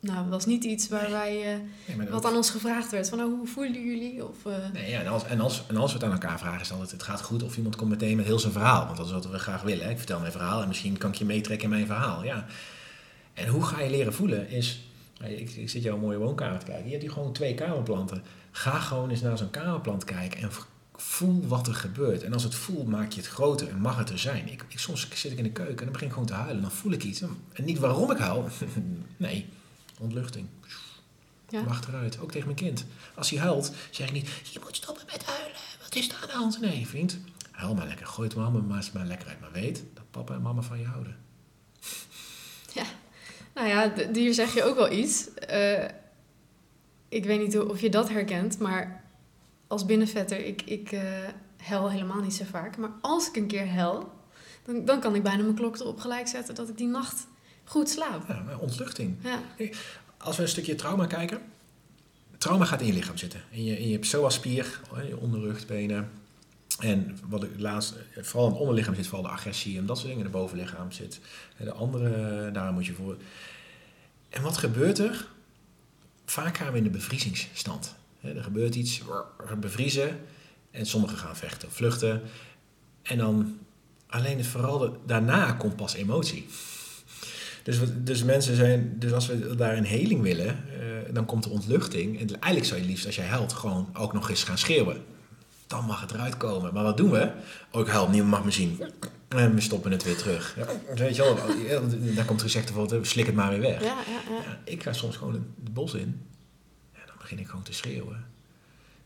Nou, 0.00 0.28
was 0.28 0.46
niet 0.46 0.64
iets 0.64 0.88
waar 0.88 1.10
wij, 1.10 1.54
eh, 1.54 1.96
Nee, 1.96 2.08
wat 2.08 2.24
aan 2.24 2.36
ons 2.36 2.50
gevraagd 2.50 2.90
werd. 2.90 3.08
Van, 3.08 3.20
oh, 3.20 3.38
hoe 3.38 3.46
voelen 3.46 3.84
jullie? 3.84 4.28
Of, 4.28 4.46
eh, 4.46 4.54
Nee, 4.72 4.90
ja, 4.90 5.00
en, 5.00 5.06
als, 5.06 5.24
en, 5.24 5.40
als, 5.40 5.62
en 5.68 5.76
als 5.76 5.92
we 5.92 5.98
het 5.98 6.06
aan 6.06 6.12
elkaar 6.12 6.38
vragen, 6.38 6.60
is 6.60 6.68
het 6.68 6.72
altijd, 6.78 6.92
het 6.92 7.02
gaat 7.02 7.22
goed 7.22 7.42
of 7.42 7.56
iemand 7.56 7.76
komt 7.76 7.90
meteen 7.90 8.16
met 8.16 8.26
heel 8.26 8.38
zijn 8.38 8.52
verhaal. 8.52 8.84
Want 8.84 8.96
dat 8.96 9.06
is 9.06 9.12
wat 9.12 9.26
we 9.26 9.38
graag 9.38 9.62
willen. 9.62 9.84
Hè? 9.84 9.90
Ik 9.90 9.98
vertel 9.98 10.20
mijn 10.20 10.32
verhaal 10.32 10.62
en 10.62 10.68
misschien 10.68 10.98
kan 10.98 11.10
ik 11.10 11.16
je 11.16 11.24
meetrekken 11.24 11.64
in 11.64 11.74
mijn 11.74 11.86
verhaal. 11.86 12.24
Ja. 12.24 12.46
En 13.34 13.48
hoe 13.48 13.62
ga 13.62 13.80
je 13.80 13.90
leren 13.90 14.14
voelen 14.14 14.48
is, 14.48 14.84
ik, 15.24 15.50
ik 15.50 15.70
zit 15.70 15.82
jouw 15.82 15.98
mooie 15.98 16.18
woonkamer 16.18 16.58
te 16.58 16.64
kijken. 16.64 16.84
Je 16.84 16.90
hebt 16.90 17.02
hier 17.02 17.12
gewoon 17.12 17.32
twee 17.32 17.54
kamerplanten. 17.54 18.22
Ga 18.50 18.78
gewoon 18.78 19.10
eens 19.10 19.20
naar 19.20 19.38
zo'n 19.38 19.50
kamerplant 19.50 20.04
kijken 20.04 20.40
en 20.40 20.50
voel 21.00 21.46
wat 21.46 21.66
er 21.66 21.74
gebeurt. 21.74 22.22
En 22.22 22.32
als 22.32 22.42
het 22.42 22.54
voelt, 22.54 22.88
maak 22.88 23.12
je 23.12 23.20
het 23.20 23.30
groter 23.30 23.68
en 23.68 23.80
mag 23.80 23.96
het 23.96 24.10
er 24.10 24.18
zijn. 24.18 24.48
Ik, 24.48 24.64
ik, 24.68 24.78
soms 24.78 25.08
zit 25.14 25.32
ik 25.32 25.38
in 25.38 25.44
de 25.44 25.50
keuken 25.50 25.76
en 25.78 25.84
dan 25.84 25.92
begin 25.92 26.06
ik 26.06 26.12
gewoon 26.12 26.28
te 26.28 26.34
huilen. 26.34 26.62
Dan 26.62 26.70
voel 26.70 26.92
ik 26.92 27.04
iets. 27.04 27.20
En 27.52 27.64
niet 27.64 27.78
waarom 27.78 28.10
ik 28.10 28.18
huil. 28.18 28.48
nee, 29.16 29.48
ontluchting. 29.98 30.46
ja. 31.48 31.62
Mag 31.62 31.88
eruit, 31.88 32.18
ook 32.20 32.30
tegen 32.30 32.46
mijn 32.46 32.58
kind. 32.58 32.84
Als 33.14 33.30
hij 33.30 33.38
huilt, 33.38 33.72
zeg 33.90 34.06
ik 34.06 34.12
niet, 34.12 34.28
je 34.52 34.60
moet 34.62 34.76
stoppen 34.76 35.04
met 35.12 35.24
huilen. 35.24 35.56
Wat 35.82 35.94
is 35.94 36.08
er 36.08 36.18
aan 36.22 36.28
de 36.28 36.34
hand? 36.34 36.60
Nee, 36.60 36.86
vriend, 36.86 37.18
huil 37.50 37.74
maar 37.74 37.86
lekker. 37.86 38.06
Gooi 38.06 38.28
het 38.28 38.36
mama 38.36 38.60
maar 38.60 38.88
maar 38.92 39.06
lekker 39.06 39.28
uit. 39.28 39.40
Maar 39.40 39.52
weet 39.52 39.82
dat 39.94 40.04
papa 40.10 40.34
en 40.34 40.42
mama 40.42 40.62
van 40.62 40.78
je 40.78 40.86
houden. 40.86 41.16
Nou 43.54 43.68
ja, 43.68 43.92
hier 44.12 44.34
zeg 44.34 44.54
je 44.54 44.64
ook 44.64 44.76
wel 44.76 44.92
iets. 44.92 45.34
Eh, 45.34 45.84
ik 47.08 47.24
weet 47.24 47.40
niet 47.40 47.58
of 47.58 47.80
je 47.80 47.88
dat 47.88 48.08
herkent, 48.08 48.58
maar 48.58 49.04
als 49.70 49.86
binnenvetter, 49.86 50.46
ik, 50.46 50.62
ik 50.62 50.92
eh 50.92 51.02
hel 51.56 51.90
helemaal 51.90 52.20
niet 52.20 52.34
zo 52.34 52.44
vaak. 52.50 52.76
Maar 52.76 52.90
als 53.00 53.28
ik 53.28 53.36
een 53.36 53.46
keer 53.46 53.72
hel, 53.72 54.12
dan, 54.64 54.84
dan 54.84 55.00
kan 55.00 55.14
ik 55.14 55.22
bijna 55.22 55.42
mijn 55.42 55.54
klok 55.54 55.78
erop 55.78 56.00
gelijk 56.00 56.28
zetten 56.28 56.54
dat 56.54 56.68
ik 56.68 56.76
die 56.76 56.86
nacht 56.86 57.26
goed 57.64 57.88
slaap. 57.88 58.28
Ja, 58.28 58.56
ontluchting. 58.58 59.16
Ja, 59.22 59.40
Als 60.18 60.36
we 60.36 60.42
een 60.42 60.48
stukje 60.48 60.74
trauma 60.74 61.06
kijken. 61.06 61.40
Trauma 62.38 62.64
gaat 62.64 62.80
in 62.80 62.86
je 62.86 62.92
lichaam 62.92 63.16
zitten. 63.16 63.42
In 63.50 63.64
je, 63.64 63.78
in 63.78 63.88
je 63.88 63.98
psoaspier, 63.98 64.80
je 65.08 65.18
onderrug, 65.18 65.66
benen. 65.66 66.10
En 66.78 67.18
wat 67.28 67.42
ik 67.42 67.50
laatst, 67.56 67.94
vooral 68.14 68.46
in 68.46 68.52
het 68.52 68.60
onderlichaam 68.60 68.94
zit 68.94 69.06
vooral 69.06 69.26
de 69.26 69.32
agressie 69.32 69.78
en 69.78 69.86
dat 69.86 69.96
soort 69.96 70.08
dingen. 70.08 70.24
In 70.26 70.30
het 70.32 70.40
bovenlichaam 70.40 70.92
zit 70.92 71.20
de 71.58 71.72
andere, 71.72 72.50
daar 72.50 72.72
moet 72.72 72.86
je 72.86 72.92
voor. 72.92 73.16
En 74.28 74.42
wat 74.42 74.56
gebeurt 74.56 74.98
er? 74.98 75.28
Vaak 76.24 76.56
gaan 76.56 76.72
we 76.72 76.78
in 76.78 76.84
de 76.84 76.90
bevriezingsstand. 76.90 77.98
Er 78.22 78.42
gebeurt 78.42 78.74
iets, 78.74 79.02
bevriezen 79.60 80.18
en 80.70 80.86
sommigen 80.86 81.18
gaan 81.18 81.36
vechten 81.36 81.72
vluchten. 81.72 82.22
En 83.02 83.18
dan 83.18 83.58
alleen 84.06 84.36
het 84.36 84.46
vooral 84.46 84.78
de- 84.78 84.90
daarna 85.06 85.52
komt 85.52 85.76
pas 85.76 85.94
emotie. 85.94 86.46
Dus, 87.62 87.78
dus 87.96 88.24
mensen 88.24 88.56
zijn, 88.56 88.92
dus 88.98 89.12
als 89.12 89.26
we 89.26 89.54
daar 89.56 89.76
een 89.76 89.84
heling 89.84 90.22
willen, 90.22 90.48
eh, 90.48 91.14
dan 91.14 91.26
komt 91.26 91.42
de 91.42 91.50
ontluchting. 91.50 92.20
En 92.20 92.28
eigenlijk 92.28 92.64
zou 92.64 92.80
je 92.80 92.86
liefst 92.86 93.06
als 93.06 93.16
jij 93.16 93.26
huilt 93.26 93.52
gewoon 93.52 93.88
ook 93.92 94.12
nog 94.12 94.30
eens 94.30 94.44
gaan 94.44 94.58
schreeuwen. 94.58 95.02
Dan 95.66 95.84
mag 95.84 96.00
het 96.00 96.10
eruit 96.10 96.36
komen. 96.36 96.74
Maar 96.74 96.82
wat 96.82 96.96
doen 96.96 97.10
we? 97.10 97.30
Oh, 97.72 97.80
ik 97.80 97.86
huil, 97.86 98.08
niemand 98.08 98.30
mag 98.30 98.44
me 98.44 98.50
zien. 98.50 98.80
En 99.28 99.54
we 99.54 99.60
stoppen 99.60 99.90
het 99.90 100.04
weer 100.04 100.16
terug. 100.16 100.56
Ja, 100.56 100.66
weet 100.94 101.16
je 101.16 101.22
wel, 101.22 101.36
ja, 101.66 101.80
daar 102.14 102.24
komt 102.24 102.40
er 102.40 102.46
gezegd 102.46 102.70
van, 102.70 102.90
slik 103.02 103.26
het 103.26 103.34
maar 103.34 103.50
weer 103.50 103.60
weg. 103.60 103.80
Ja, 103.80 103.86
ja, 103.86 104.32
ja. 104.34 104.42
Ja, 104.46 104.60
ik 104.64 104.82
ga 104.82 104.92
soms 104.92 105.16
gewoon 105.16 105.32
het 105.34 105.72
bos 105.74 105.94
in. 105.94 106.20
Begin 107.30 107.44
ik 107.44 107.50
gewoon 107.50 107.64
te 107.64 107.72
schreeuwen. 107.72 108.24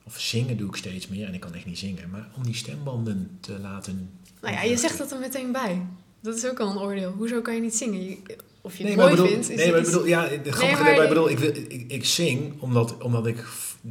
Of 0.05 0.21
zingen 0.21 0.57
doe 0.57 0.69
ik 0.69 0.77
steeds 0.77 1.09
meer. 1.09 1.27
En 1.27 1.35
ik 1.35 1.41
kan 1.41 1.55
echt 1.55 1.67
niet 1.67 1.79
zingen. 1.79 2.11
Maar 2.11 2.29
om 2.37 2.43
die 2.45 2.55
stembanden 2.55 3.37
te 3.41 3.59
laten... 3.59 4.11
Nou 4.41 4.55
ja, 4.55 4.63
je 4.63 4.77
zegt 4.77 4.99
dat 4.99 5.13
er 5.13 5.19
meteen 5.19 5.53
bij. 5.53 5.87
Dat 6.21 6.37
is 6.37 6.47
ook 6.47 6.61
al 6.61 6.71
een 6.71 6.79
oordeel. 6.79 7.13
Hoezo 7.13 7.41
kan 7.41 7.55
je 7.55 7.61
niet 7.61 7.75
zingen? 7.75 8.03
Je- 8.05 8.19
of 8.61 8.77
je 8.77 8.85
het 8.87 8.97
Nee, 8.97 8.97
mooi 9.05 9.11
bedoel, 9.11 9.27
vindt. 9.27 9.51
is 9.51 9.57
nee, 9.57 9.71
maar 9.71 9.79
ik 9.81 9.85
bedoel, 9.85 10.07
ja, 10.07 10.29
grappige 10.45 11.07
bedoel, 11.09 11.31
ik, 11.31 11.39
wil, 11.39 11.51
ik, 11.57 11.85
ik 11.89 12.05
zing 12.05 12.61
omdat, 12.61 12.99
omdat 13.03 13.27
ik 13.27 13.45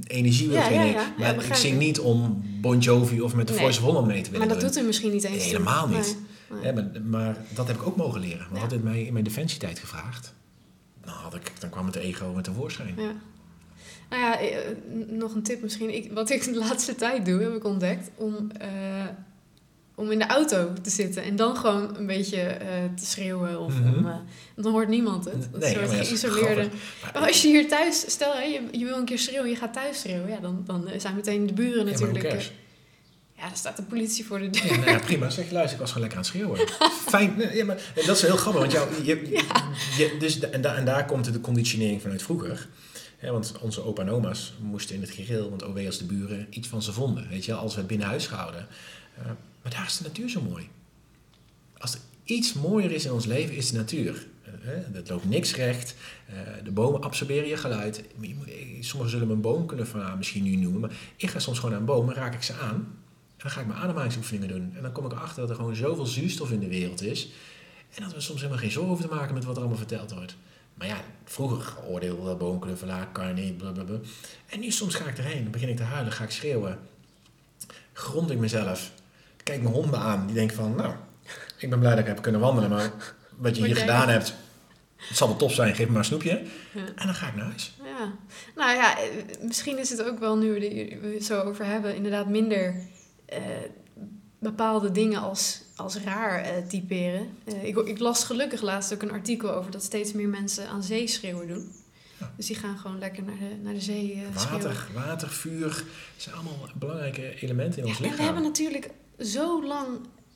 energie 0.07 0.47
wil 0.47 0.57
Ja, 0.57 0.63
ja, 0.63 0.69
genereren. 0.69 1.13
ja. 1.17 1.27
Ja, 1.29 1.35
maar 1.35 1.45
ik 1.45 1.55
zing 1.55 1.77
niet 1.77 1.99
om 1.99 2.41
Bon 2.61 2.79
Jovi 2.79 3.21
of 3.21 3.35
met 3.35 3.47
de 3.47 3.53
Nee. 3.53 3.61
Voice 3.61 3.79
of 3.79 3.85
Holland 3.85 4.07
mee 4.07 4.21
te 4.21 4.29
willen 4.31 4.47
Maar 4.47 4.55
dat 4.55 4.65
doen. 4.65 4.73
doet 4.73 4.83
u 4.83 4.85
misschien 4.87 5.11
niet 5.11 5.23
eens. 5.23 5.43
Helemaal 5.43 5.87
niet. 5.87 6.17
Nee, 6.61 6.73
maar, 6.73 6.89
maar 7.03 7.37
dat 7.55 7.67
heb 7.67 7.75
ik 7.75 7.87
ook 7.87 7.95
mogen 7.95 8.19
leren. 8.21 8.47
Ja. 8.53 8.59
hadden 8.59 8.77
het 8.77 8.87
mij 8.87 9.01
in 9.03 9.13
mijn 9.13 9.25
defensietijd 9.25 9.79
gevraagd. 9.79 10.33
Dan, 11.05 11.13
had 11.13 11.35
ik, 11.35 11.51
dan 11.59 11.69
kwam 11.69 11.85
het 11.85 11.95
ego 11.95 12.33
met 12.33 12.43
tevoorschijn. 12.43 12.93
Ja. 12.97 13.11
Nou 14.13 14.25
ja, 14.25 14.39
eh, 14.39 14.57
nog 15.07 15.35
een 15.35 15.43
tip 15.43 15.61
misschien. 15.61 15.95
Ik, 15.95 16.11
wat 16.11 16.29
ik 16.29 16.43
de 16.43 16.55
laatste 16.55 16.95
tijd 16.95 17.25
doe, 17.25 17.41
heb 17.41 17.55
ik 17.55 17.63
ontdekt, 17.65 18.09
om, 18.15 18.51
eh, 18.59 18.67
om 19.95 20.11
in 20.11 20.19
de 20.19 20.25
auto 20.27 20.73
te 20.81 20.89
zitten 20.89 21.23
en 21.23 21.35
dan 21.35 21.57
gewoon 21.57 21.97
een 21.97 22.05
beetje 22.05 22.41
eh, 22.41 22.67
te 22.95 23.05
schreeuwen. 23.05 23.59
Of 23.59 23.73
Mhm. 23.79 23.87
om, 23.97 24.21
dan 24.55 24.71
hoort 24.71 24.87
niemand 24.87 25.25
het. 25.25 25.47
Dat 25.51 25.61
Nee, 25.61 25.73
soort 25.73 25.89
geïsoleerde. 26.07 26.67
Maar- 27.13 27.27
als 27.27 27.41
je 27.41 27.47
hier 27.47 27.67
thuis, 27.67 28.03
stel 28.07 28.33
hè, 28.33 28.41
je, 28.43 28.61
je 28.71 28.85
wil 28.85 28.97
een 28.97 29.05
keer 29.05 29.19
schreeuwen, 29.19 29.49
je 29.49 29.55
gaat 29.55 29.73
thuis 29.73 29.99
schreeuwen, 29.99 30.29
ja, 30.29 30.39
dan, 30.39 30.63
dan 30.65 30.89
zijn 30.97 31.15
meteen 31.15 31.47
de 31.47 31.53
buren 31.53 31.85
natuurlijk. 31.85 32.51
ja, 33.37 33.47
dan 33.47 33.57
staat 33.57 33.77
de 33.77 33.83
politie 33.83 34.25
voor 34.25 34.39
de 34.39 34.49
deur. 34.49 34.65
Ja, 34.65 34.75
nou 34.77 34.89
ja, 34.89 34.99
prima. 34.99 35.29
Zeg, 35.29 35.51
luister, 35.51 35.73
ik 35.73 35.79
was 35.79 35.91
gewoon 35.91 36.07
lekker 36.09 36.19
aan 36.19 36.25
het 36.25 36.33
schreeuwen. 36.33 36.67
Fijn. 37.15 37.33
Nee, 37.37 37.55
ja, 37.55 37.65
maar 37.65 37.91
dat 37.95 38.15
is 38.15 38.21
heel 38.21 38.37
grappig, 38.37 38.61
want 38.61 38.71
jou, 38.73 38.89
je, 39.03 40.15
dus, 40.19 40.39
en, 40.39 40.61
daar 40.61 40.75
en 40.75 40.85
daar 40.85 41.05
komt 41.05 41.33
de 41.33 41.41
conditionering 41.41 42.01
vanuit 42.01 42.23
vroeger. 42.23 42.67
Hè, 43.23 43.31
want 43.31 43.57
onze 43.59 43.83
opa 43.83 44.01
en 44.01 44.09
oma's 44.09 44.53
moesten 44.61 44.95
in 44.95 45.01
het 45.01 45.09
gereel, 45.09 45.49
want 45.49 45.73
wee 45.73 45.85
als 45.85 45.97
de 45.97 46.05
buren 46.05 46.47
iets 46.49 46.67
van 46.67 46.81
ze 46.81 46.93
vonden. 46.93 47.29
Weet 47.29 47.45
je, 47.45 47.53
als 47.53 47.73
we 47.73 47.79
het 47.79 47.87
binnen 47.87 48.07
huis 48.07 48.27
gehouden. 48.27 48.67
Eh, 49.17 49.25
maar 49.61 49.71
daar 49.71 49.85
is 49.85 49.97
de 49.97 50.03
natuur 50.03 50.29
zo 50.29 50.41
mooi. 50.41 50.69
Als 51.77 51.93
er 51.93 51.99
iets 52.23 52.53
mooier 52.53 52.91
is 52.91 53.05
in 53.05 53.11
ons 53.11 53.25
leven, 53.25 53.55
is 53.55 53.71
de 53.71 53.77
natuur. 53.77 54.27
Eh, 54.43 54.51
hè, 54.61 54.73
Het 54.91 55.09
loopt 55.09 55.29
niks 55.29 55.55
recht. 55.55 55.95
Eh, 56.25 56.35
de 56.63 56.71
bomen 56.71 57.01
absorberen 57.01 57.47
je 57.47 57.57
geluid. 57.57 58.03
Eh, 58.21 58.29
Sommigen 58.79 59.11
zullen 59.11 59.27
me 59.27 59.33
een 59.33 59.41
boomkundeverhaal 59.41 60.17
misschien 60.17 60.43
nu 60.43 60.55
noemen. 60.55 60.81
Maar 60.81 60.91
ik 61.15 61.29
ga 61.29 61.39
soms 61.39 61.59
gewoon 61.59 61.75
aan 61.75 61.85
bomen, 61.85 62.15
raak 62.15 62.33
ik 62.33 62.43
ze 62.43 62.53
aan. 62.53 62.75
En 62.75 63.49
dan 63.49 63.51
ga 63.51 63.61
ik 63.61 63.67
mijn 63.67 63.79
ademhalingsoefeningen 63.79 64.47
doen. 64.47 64.73
En 64.75 64.81
dan 64.81 64.91
kom 64.91 65.05
ik 65.05 65.11
erachter 65.11 65.41
dat 65.41 65.49
er 65.49 65.55
gewoon 65.55 65.75
zoveel 65.75 66.05
zuurstof 66.05 66.51
in 66.51 66.59
de 66.59 66.67
wereld 66.67 67.01
is. 67.01 67.29
En 67.95 68.03
dat 68.03 68.13
we 68.13 68.21
soms 68.21 68.39
helemaal 68.39 68.61
geen 68.61 68.71
zorgen 68.71 68.91
hoeven 68.91 69.09
te 69.09 69.15
maken 69.15 69.33
met 69.33 69.43
wat 69.43 69.55
er 69.55 69.61
allemaal 69.61 69.77
verteld 69.77 70.11
wordt. 70.11 70.35
Maar 70.73 70.87
ja, 70.87 71.01
vroeger 71.25 71.83
oordeelde 71.87 72.25
dat 72.25 72.37
boomknuffelaar, 72.37 73.07
kan 73.11 73.33
niet, 73.33 73.57
blablabla. 73.57 73.97
En 74.49 74.59
nu 74.59 74.71
soms 74.71 74.95
ga 74.95 75.05
ik 75.05 75.17
erheen, 75.17 75.43
dan 75.43 75.51
begin 75.51 75.69
ik 75.69 75.77
te 75.77 75.83
huilen, 75.83 76.11
ga 76.13 76.23
ik 76.23 76.31
schreeuwen. 76.31 76.79
Grond 77.93 78.31
ik 78.31 78.37
mezelf. 78.37 78.91
Kijk 79.43 79.61
mijn 79.61 79.73
honden 79.73 79.99
aan, 79.99 80.25
die 80.25 80.35
denken 80.35 80.55
van, 80.55 80.75
nou, 80.75 80.93
ik 81.57 81.69
ben 81.69 81.79
blij 81.79 81.91
dat 81.91 81.99
ik 81.99 82.07
heb 82.07 82.21
kunnen 82.21 82.41
wandelen, 82.41 82.69
maar 82.69 82.91
wat 83.37 83.57
je 83.57 83.65
hier 83.65 83.75
gedaan 83.75 84.09
hebt, 84.09 84.33
het 84.95 85.17
zal 85.17 85.27
wel 85.27 85.37
tof 85.37 85.53
zijn, 85.53 85.75
geef 85.75 85.85
me 85.85 85.91
maar 85.91 85.99
een 85.99 86.05
snoepje. 86.05 86.41
Ja. 86.73 86.85
En 86.95 87.05
dan 87.05 87.15
ga 87.15 87.27
ik 87.27 87.35
naar 87.35 87.45
huis. 87.45 87.75
Ja, 87.83 88.11
nou 88.55 88.75
ja, 88.75 88.97
misschien 89.41 89.77
is 89.77 89.89
het 89.89 90.03
ook 90.03 90.19
wel 90.19 90.37
nu 90.37 90.53
we 90.53 90.97
we 91.01 91.13
het 91.13 91.25
zo 91.25 91.41
over 91.41 91.65
hebben, 91.65 91.95
inderdaad 91.95 92.27
minder 92.29 92.75
eh, 93.25 93.41
bepaalde 94.43 94.91
dingen 94.91 95.21
als, 95.21 95.61
als 95.75 95.97
raar 95.97 96.43
eh, 96.43 96.67
typeren. 96.67 97.27
Eh, 97.43 97.63
ik, 97.63 97.77
ik 97.77 97.99
las 97.99 98.23
gelukkig 98.23 98.61
laatst 98.61 98.93
ook 98.93 99.01
een 99.01 99.11
artikel 99.11 99.51
over 99.51 99.71
dat 99.71 99.83
steeds 99.83 100.13
meer 100.13 100.27
mensen 100.27 100.67
aan 100.67 100.83
zee 100.83 101.07
schreeuwen 101.07 101.47
doen. 101.47 101.71
Ja. 102.19 102.33
Dus 102.37 102.45
die 102.45 102.55
gaan 102.55 102.77
gewoon 102.77 102.99
lekker 102.99 103.23
naar 103.23 103.37
de, 103.37 103.55
naar 103.63 103.73
de 103.73 103.81
zee 103.81 104.13
eh 104.13 104.37
schreeuwen. 104.41 104.67
Water, 104.67 104.87
water, 104.93 105.29
vuur, 105.29 105.83
zijn 106.17 106.35
allemaal 106.35 106.69
belangrijke 106.75 107.35
elementen 107.41 107.81
in 107.81 107.87
ons 107.87 107.97
Ja, 107.97 108.05
en 108.05 108.15
we 108.15 108.23
hebben 108.23 108.43
natuurlijk 108.43 108.89
zo 109.19 109.65
lang, 109.65 109.87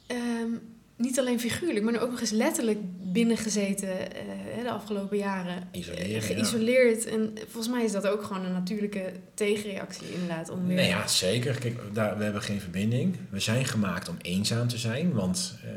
ehm, 0.08 0.52
niet 0.98 1.20
alleen 1.20 1.40
figuurlijk, 1.40 1.86
maar 1.86 2.02
ook 2.02 2.10
nog 2.12 2.20
eens 2.20 2.30
letterlijk 2.30 2.80
binnengezeten 3.12 4.16
eh, 4.16 4.64
de 4.64 4.72
afgelopen 4.72 5.18
jaren. 5.18 5.68
Isoleren, 5.72 6.06
Eh, 6.06 6.12
ja. 6.12 6.22
Geïsoleerd. 6.22 7.06
En 7.06 7.34
volgens 7.48 7.74
mij 7.74 7.84
is 7.84 7.92
dat 7.92 8.08
ook 8.08 8.24
gewoon 8.24 8.46
een 8.46 8.52
natuurlijke 8.52 9.12
tegenreactie 9.34 10.14
inderdaad. 10.14 10.50
Om 10.50 10.68
weer... 10.68 10.76
Nee, 10.76 10.88
ja, 10.88 11.08
zeker. 11.08 11.60
Kijk, 11.60 11.80
daar, 11.94 12.18
we 12.18 12.24
hebben 12.24 12.42
geen 12.42 12.62
verbinding. 12.62 13.16
We 13.30 13.40
zijn 13.40 13.66
gemaakt 13.66 14.10
om 14.10 14.16
eenzaam 14.22 14.68
te 14.68 14.78
zijn, 14.78 15.14
want 15.14 15.56
eh, 15.64 15.72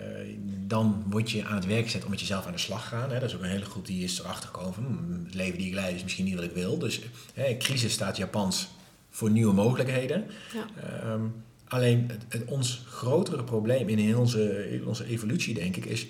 dan 0.66 1.04
word 1.06 1.30
je 1.30 1.44
aan 1.44 1.54
het 1.54 1.66
werk 1.66 1.84
gezet 1.84 2.04
om 2.04 2.10
met 2.10 2.20
jezelf 2.20 2.46
aan 2.46 2.52
de 2.52 2.58
slag 2.58 2.82
te 2.82 2.88
gaan. 2.88 3.10
Hè. 3.10 3.20
Dat 3.20 3.28
is 3.28 3.34
ook 3.36 3.42
een 3.42 3.48
hele 3.48 3.64
groep 3.64 3.86
die 3.86 4.04
is 4.04 4.18
erachter 4.20 4.48
gekomen 4.48 4.74
hmm, 4.74 5.24
het 5.24 5.34
leven 5.34 5.58
die 5.58 5.66
ik 5.66 5.74
leid 5.74 5.94
is 5.96 6.02
misschien 6.02 6.24
niet 6.24 6.34
wat 6.34 6.44
ik 6.44 6.54
wil. 6.54 6.78
Dus 6.78 7.00
hè, 7.34 7.56
crisis 7.56 7.92
staat 7.92 8.16
Japans 8.16 8.68
voor 9.10 9.30
nieuwe 9.30 9.52
mogelijkheden. 9.54 10.26
Ja. 10.54 10.66
Ehm, 11.02 11.22
alleen 11.70 12.08
het, 12.10 12.24
het- 12.28 12.44
ons 12.44 12.82
grotere 12.88 13.44
probleem 13.44 13.88
in 13.88 14.16
onze, 14.16 14.70
in 14.72 14.86
onze 14.86 15.04
evolutie, 15.06 15.54
denk 15.54 15.76
ik, 15.76 15.84
is 15.84 16.06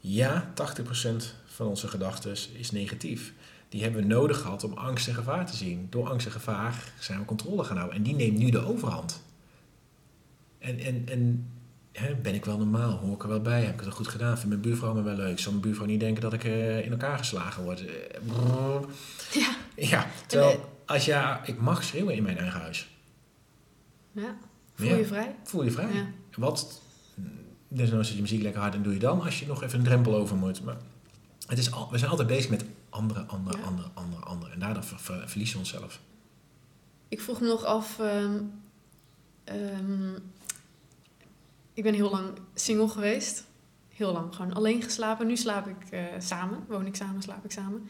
ja, 0.00 0.52
80% 0.54 1.34
van 1.46 1.66
onze 1.66 1.88
gedachten 1.88 2.30
is 2.52 2.70
negatief. 2.70 3.32
Die 3.68 3.82
hebben 3.82 4.00
we 4.02 4.06
nodig 4.06 4.40
gehad 4.40 4.64
om 4.64 4.72
angst 4.72 5.08
en 5.08 5.14
gevaar 5.14 5.46
te 5.46 5.56
zien. 5.56 5.86
Door 5.90 6.08
angst 6.08 6.26
en 6.26 6.32
gevaar 6.32 6.92
zijn 7.00 7.18
we 7.18 7.24
controle 7.24 7.64
gaan 7.64 7.76
houden. 7.76 7.96
En 7.98 8.02
die 8.02 8.14
neemt 8.14 8.38
nu 8.38 8.50
de 8.50 8.58
overhand. 8.64 9.22
En, 10.58 10.78
en, 10.78 11.02
en 11.08 11.50
hè, 11.92 12.14
ben 12.14 12.34
ik 12.34 12.44
wel 12.44 12.58
normaal? 12.58 12.96
Hoor 12.96 13.14
ik 13.14 13.22
er 13.22 13.28
wel 13.28 13.40
bij? 13.40 13.64
Heb 13.64 13.74
ik 13.74 13.80
het 13.84 13.94
goed 13.94 14.08
gedaan? 14.08 14.32
Vindt 14.34 14.48
mijn 14.48 14.60
buurvrouw 14.60 14.94
me 14.94 15.02
wel 15.02 15.16
leuk? 15.16 15.38
Zal 15.38 15.50
mijn 15.52 15.64
buurvrouw 15.64 15.86
niet 15.86 16.00
denken 16.00 16.22
dat 16.22 16.32
ik 16.32 16.44
eh, 16.44 16.84
in 16.84 16.90
elkaar 16.90 17.18
geslagen 17.18 17.62
word? 17.62 17.84
Eh. 17.86 18.80
Ja. 19.32 19.56
Ja, 19.76 20.06
terwijl 20.26 20.78
als 20.86 21.04
ja, 21.04 21.44
ik 21.46 21.60
mag 21.60 21.84
schreeuwen 21.84 22.14
in 22.14 22.22
mijn 22.22 22.38
eigen 22.38 22.60
huis. 22.60 22.88
Ja, 24.12 24.36
voel 24.74 24.88
Ja. 24.88 24.96
je 24.96 25.04
vrij? 25.06 25.34
Voel 25.42 25.64
je 25.64 25.70
vrij. 25.70 25.92
Ja. 25.94 26.06
Wat, 26.36 26.82
desnoods 27.68 28.06
zet 28.08 28.16
je 28.16 28.22
muziek 28.22 28.42
lekker 28.42 28.60
hard 28.60 28.74
en 28.74 28.82
doe 28.82 28.92
je 28.92 28.98
dan 28.98 29.22
als 29.22 29.38
je 29.40 29.46
nog 29.46 29.62
even 29.62 29.78
een 29.78 29.84
drempel 29.84 30.14
over 30.14 30.36
moet. 30.36 30.62
Maar 30.64 30.76
het 31.46 31.58
is 31.58 31.72
al, 31.72 31.90
we 31.90 31.98
zijn 31.98 32.10
altijd 32.10 32.28
bezig 32.28 32.50
met 32.50 32.64
andere, 32.90 33.20
andere, 33.24 33.58
Ja. 33.58 33.64
andere, 33.64 33.88
andere, 33.94 34.22
andere. 34.22 34.52
En 34.52 34.58
daardoor 34.58 34.82
ver- 34.84 34.98
ver- 35.00 35.28
verliezen 35.28 35.56
we 35.56 35.62
onszelf. 35.62 36.00
Ik 37.08 37.20
vroeg 37.20 37.40
me 37.40 37.46
nog 37.46 37.64
af. 37.64 37.98
ehm, 37.98 38.40
ehm, 39.44 40.14
ik 41.74 41.82
ben 41.82 41.94
heel 41.94 42.10
lang 42.10 42.28
single 42.54 42.88
geweest. 42.88 43.44
Heel 43.88 44.12
lang 44.12 44.34
gewoon 44.34 44.52
alleen 44.54 44.82
geslapen. 44.82 45.26
Nu 45.26 45.36
slaap 45.36 45.66
ik 45.66 45.90
eh, 45.90 46.04
samen. 46.18 46.64
Woon 46.68 46.86
ik 46.86 46.96
samen, 46.96 47.22
slaap 47.22 47.44
ik 47.44 47.50
samen. 47.50 47.88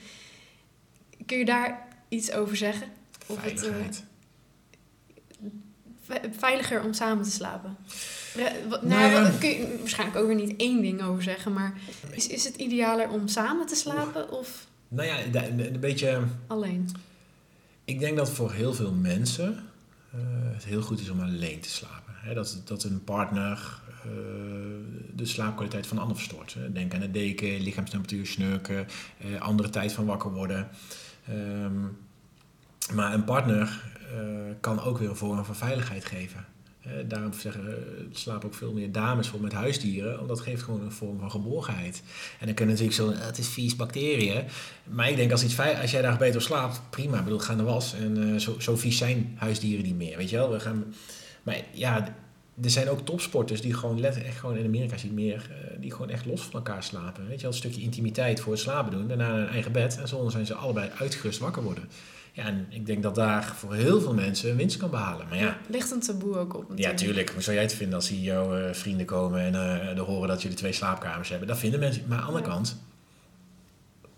Kun 1.26 1.38
je 1.38 1.44
daar 1.44 1.88
iets 2.08 2.32
over 2.32 2.56
zeggen? 2.56 2.88
Of 3.26 3.42
het, 3.42 3.62
eh, 3.62 3.74
veiliger 6.38 6.82
om 6.82 6.92
samen 6.92 7.24
te 7.24 7.30
slapen? 7.30 7.76
Nou 8.36 8.86
nou, 8.86 9.10
ja. 9.10 9.22
wat- 9.22 9.38
kun 9.38 9.48
je 9.48 9.76
waarschijnlijk 9.78 10.18
ook 10.18 10.26
weer 10.26 10.36
niet 10.36 10.56
één 10.56 10.82
ding 10.82 11.02
over 11.02 11.22
zeggen. 11.22 11.52
Maar 11.52 11.74
is, 12.10 12.26
is 12.26 12.44
het 12.44 12.56
idealer 12.56 13.08
om 13.08 13.28
samen 13.28 13.66
te 13.66 13.74
slapen 13.74 14.30
of 14.30 14.66
Nou 14.88 15.08
ja, 15.08 15.42
een 15.42 15.80
beetje... 15.80 16.22
alleen? 16.46 16.88
Ik 17.84 17.98
denk 17.98 18.16
dat 18.16 18.30
voor 18.30 18.52
heel 18.52 18.74
veel 18.74 18.92
mensen 18.92 19.64
eh, 20.12 20.18
het 20.52 20.64
heel 20.64 20.82
goed 20.82 21.00
is 21.00 21.10
om 21.10 21.20
alleen 21.20 21.60
te 21.60 21.68
slapen. 21.68 22.14
Dat, 22.34 22.60
dat 22.64 22.82
een 22.84 23.04
partner 23.04 23.80
eh, 24.04 24.10
de 25.14 25.24
slaapkwaliteit 25.26 25.86
van 25.86 25.96
de 25.96 26.02
ander 26.02 26.16
verstoort. 26.16 26.56
Denk 26.72 26.94
aan 26.94 27.00
de 27.00 27.10
deken, 27.10 27.60
lichaamstemperatuur, 27.60 28.26
snurken, 28.26 28.86
eh, 29.18 29.40
andere 29.40 29.70
tijd 29.70 29.92
van 29.92 30.04
wakker 30.04 30.32
worden. 30.32 30.68
Ehm, 31.28 31.80
maar 32.94 33.14
een 33.14 33.24
partner 33.24 33.92
kan 34.60 34.82
ook 34.82 34.98
weer 34.98 35.08
een 35.08 35.16
vorm 35.16 35.44
van 35.44 35.56
veiligheid 35.56 36.04
geven. 36.04 36.46
Eh, 36.84 36.92
daarom 37.06 37.32
zeggen 37.32 37.66
eh, 37.66 38.04
slapen 38.12 38.48
ook 38.48 38.54
veel 38.54 38.72
meer 38.72 38.92
dames 38.92 39.28
voor 39.28 39.40
met 39.40 39.52
huisdieren, 39.52 40.20
omdat 40.20 40.38
het 40.38 40.46
geeft 40.46 40.62
gewoon 40.62 40.82
een 40.82 40.92
vorm 40.92 41.18
van 41.18 41.30
geborgenheid. 41.30 42.02
En 42.40 42.46
dan 42.46 42.54
kunnen 42.54 42.74
natuurlijk 42.74 43.02
zo, 43.02 43.20
"Ah, 43.20 43.26
het 43.26 43.38
is 43.38 43.48
vies 43.48 43.76
bacteriën. 43.76 44.44
Maar 44.84 45.10
ik 45.10 45.16
denk 45.16 45.32
als, 45.32 45.44
iets 45.44 45.58
als 45.58 45.90
jij 45.90 46.02
daar 46.02 46.16
beter 46.16 46.42
slaapt, 46.42 46.80
prima. 46.90 47.18
Ik 47.18 47.24
bedoel, 47.24 47.38
ga 47.38 47.54
naar 47.54 47.64
was. 47.64 47.94
En 47.94 48.32
eh, 48.32 48.40
zo, 48.40 48.60
zo 48.60 48.76
vies 48.76 48.98
zijn 48.98 49.34
huisdieren 49.36 49.84
niet 49.84 49.96
meer, 49.96 50.16
weet 50.16 50.30
je 50.30 50.36
wel. 50.36 50.50
We 50.50 50.60
gaan, 50.60 50.94
maar 51.42 51.56
ja, 51.72 52.14
er 52.62 52.70
zijn 52.70 52.88
ook 52.88 53.00
topsporters 53.00 53.60
die 53.60 53.74
gewoon 53.74 54.00
letterlijk 54.00 54.30
echt 54.32 54.40
gewoon 54.40 54.56
in 54.56 54.64
Amerika 54.64 54.96
ziet 54.96 55.12
meer, 55.12 55.50
eh, 55.50 55.80
die 55.80 55.92
gewoon 55.92 56.10
echt 56.10 56.26
los 56.26 56.40
van 56.40 56.52
elkaar 56.52 56.82
slapen. 56.82 57.26
Weet 57.26 57.36
je 57.36 57.42
wel, 57.42 57.50
een 57.50 57.56
stukje 57.56 57.80
intimiteit 57.80 58.40
voor 58.40 58.52
het 58.52 58.62
slapen 58.62 58.92
doen, 58.92 59.08
daarna 59.08 59.38
een 59.38 59.48
eigen 59.48 59.72
bed 59.72 59.98
en 59.98 60.08
zo 60.08 60.28
zijn 60.28 60.46
ze 60.46 60.54
allebei 60.54 60.90
uitgerust 60.98 61.38
wakker 61.38 61.62
worden. 61.62 61.88
Ja, 62.36 62.44
en 62.44 62.66
ik 62.68 62.86
denk 62.86 63.02
dat 63.02 63.14
daar 63.14 63.44
voor 63.44 63.74
heel 63.74 64.00
veel 64.00 64.14
mensen 64.14 64.50
een 64.50 64.56
winst 64.56 64.76
kan 64.76 64.90
behalen. 64.90 65.28
Maar 65.28 65.38
ja, 65.38 65.58
Ligt 65.68 65.90
een 65.90 66.00
taboe 66.00 66.36
ook 66.38 66.54
op 66.56 66.72
ja, 66.74 66.94
tuurlijk. 66.94 67.30
Hoe 67.30 67.42
zou 67.42 67.54
jij 67.56 67.64
het 67.64 67.74
vinden 67.74 67.94
als 67.94 68.08
hier 68.08 68.20
jouw 68.20 68.56
eh, 68.56 68.72
vrienden 68.74 69.06
komen 69.06 69.40
en 69.40 69.54
eh 69.54 69.88
er 69.88 70.00
horen 70.00 70.28
dat 70.28 70.42
jullie 70.42 70.56
twee 70.56 70.72
slaapkamers 70.72 71.28
hebben? 71.28 71.48
Dat 71.48 71.58
vinden 71.58 71.80
mensen. 71.80 72.02
Maar 72.08 72.18
aan 72.18 72.22
de 72.24 72.28
andere 72.30 72.46
Ja. 72.46 72.52
kant, 72.54 72.82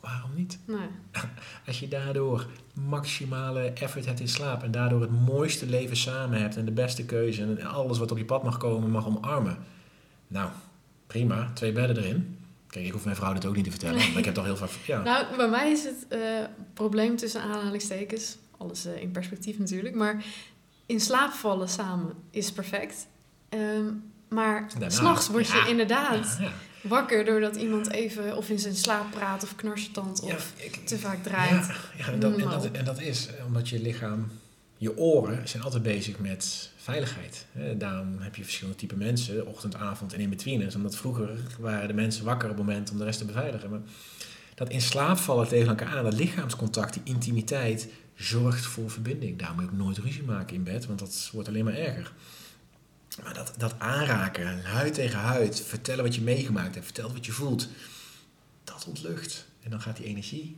waarom 0.01 0.31
niet? 0.35 0.59
Nee. 0.67 0.89
Als 1.67 1.81
je 1.81 1.89
daardoor 1.89 2.47
maximale 2.75 3.61
effort 3.61 4.07
hebt 4.07 4.21
in 4.21 4.29
slaap 4.29 4.63
en 4.63 4.71
daardoor 4.71 5.01
het 5.01 5.11
mooiste 5.27 5.67
leven 5.67 5.97
samen 5.97 6.41
hebt 6.41 6.57
en 6.57 6.65
de 6.65 6.73
beste 6.73 7.05
keuze 7.05 7.43
en 7.43 7.63
alles 7.67 7.99
wat 7.99 8.11
op 8.11 8.19
je 8.19 8.25
pad 8.25 8.43
mag 8.43 8.57
komen 8.57 8.91
mag 8.91 9.07
omarmen. 9.07 9.57
Nou, 10.29 10.51
prima. 11.07 11.51
Twee 11.55 11.73
bedden 11.73 11.97
erin. 11.97 12.39
Kijk, 12.77 12.89
ik 12.89 12.95
hoef 12.95 13.05
mijn 13.05 13.17
vrouw 13.17 13.33
dit 13.33 13.47
ook 13.47 13.55
niet 13.57 13.65
te 13.65 13.71
vertellen, 13.71 13.97
maar 13.97 14.19
ik 14.19 14.25
heb 14.25 14.35
toch 14.35 14.45
heel 14.45 14.57
vaak... 14.57 14.71
Ja, 14.87 15.03
Nou, 15.03 15.37
bij 15.37 15.49
mij 15.49 15.71
is 15.71 15.85
het 15.85 16.07
eh, 16.09 16.21
probleem 16.75 17.17
tussen 17.17 17.41
aanhalingstekens, 17.43 18.37
alles 18.59 18.85
eh, 18.85 19.01
in 19.03 19.11
perspectief 19.11 19.59
natuurlijk, 19.59 19.95
maar 19.95 20.25
in 20.87 21.01
slaap 21.01 21.33
vallen 21.33 21.69
samen 21.69 22.15
is 22.31 22.53
perfect. 22.53 23.07
Ehm, 23.49 23.85
maar 24.29 24.67
s'nachts 24.87 25.29
word 25.29 25.47
je 25.47 25.57
ja, 25.57 25.67
inderdaad 25.67 26.37
ja, 26.41 26.53
wakker 26.83 27.25
doordat 27.25 27.57
iemand 27.57 27.91
even 27.91 28.37
of 28.37 28.49
in 28.49 28.59
zijn 28.59 28.75
slaap 28.75 29.11
praat 29.11 29.43
of 29.43 29.57
knarsetand 29.57 30.21
of 30.21 30.53
ik- 30.57 30.87
te 30.87 30.99
vaak 30.99 31.23
draait. 31.23 31.67
Ja, 31.99 32.07
en, 32.07 32.21
dat, 32.21 32.33
en, 32.37 32.49
dat, 32.49 32.71
en 32.71 32.85
dat 32.85 33.01
is 33.01 33.29
omdat 33.47 33.69
je 33.69 33.81
lichaam, 33.83 34.31
je 34.77 34.99
oren 34.99 35.49
zijn 35.49 35.63
altijd 35.63 35.83
bezig 35.83 36.19
met 36.19 36.71
veiligheid. 36.77 37.47
Daarom 37.77 38.19
heb 38.19 38.37
je 38.37 38.43
verschillende 38.43 38.79
type 38.79 38.97
mensen, 38.97 39.47
ochtend, 39.47 39.75
avond 39.75 40.13
en 40.13 40.21
in-betweeners. 40.21 40.75
Omdat 40.75 40.97
vroeger 40.97 41.39
waren 41.59 41.89
de 41.89 41.95
mensen 41.95 42.25
wakker 42.25 42.51
op 42.51 42.57
het 42.57 42.67
moment 42.67 42.91
om 42.91 42.99
de 42.99 43.05
rest 43.05 43.19
te 43.19 43.25
beveiligen. 43.25 43.71
Maar 43.71 43.81
dat 44.55 44.69
in 44.71 44.81
slaap 44.81 45.17
vallen 45.17 45.49
tegen 45.49 45.69
elkaar 45.69 45.97
aan, 45.97 46.05
dat 46.05 46.15
lichaamscontact, 46.15 46.93
die 46.93 47.15
intimiteit, 47.15 47.89
zorgt 48.15 48.67
voor 48.67 48.91
verbinding. 48.91 49.39
Daarom 49.39 49.57
moet 49.57 49.67
je 49.67 49.71
ook 49.71 49.85
nooit 49.85 49.99
ruzie 49.99 50.23
maken 50.23 50.57
in 50.57 50.63
bed, 50.63 50.87
want 50.87 50.99
dat 50.99 51.31
wordt 51.33 51.49
alleen 51.49 51.65
maar 51.65 51.75
erger. 51.75 52.13
Maar 53.23 53.35
dat, 53.35 53.55
dat 53.57 53.75
aanraken, 53.79 54.65
huid 54.65 54.95
tegen 54.95 55.19
huid, 55.19 55.61
vertellen 55.61 56.05
wat 56.05 56.15
je 56.15 56.21
meegemaakt 56.21 56.75
hebt, 56.75 56.87
vertellen 56.87 57.13
wat 57.13 57.27
je 57.27 57.33
voelt, 57.33 57.69
dat 58.65 58.85
ontlucht. 58.89 59.47
En 59.63 59.71
dan 59.71 59.81
gaat 59.81 59.97
die 59.97 60.07
energie. 60.07 60.57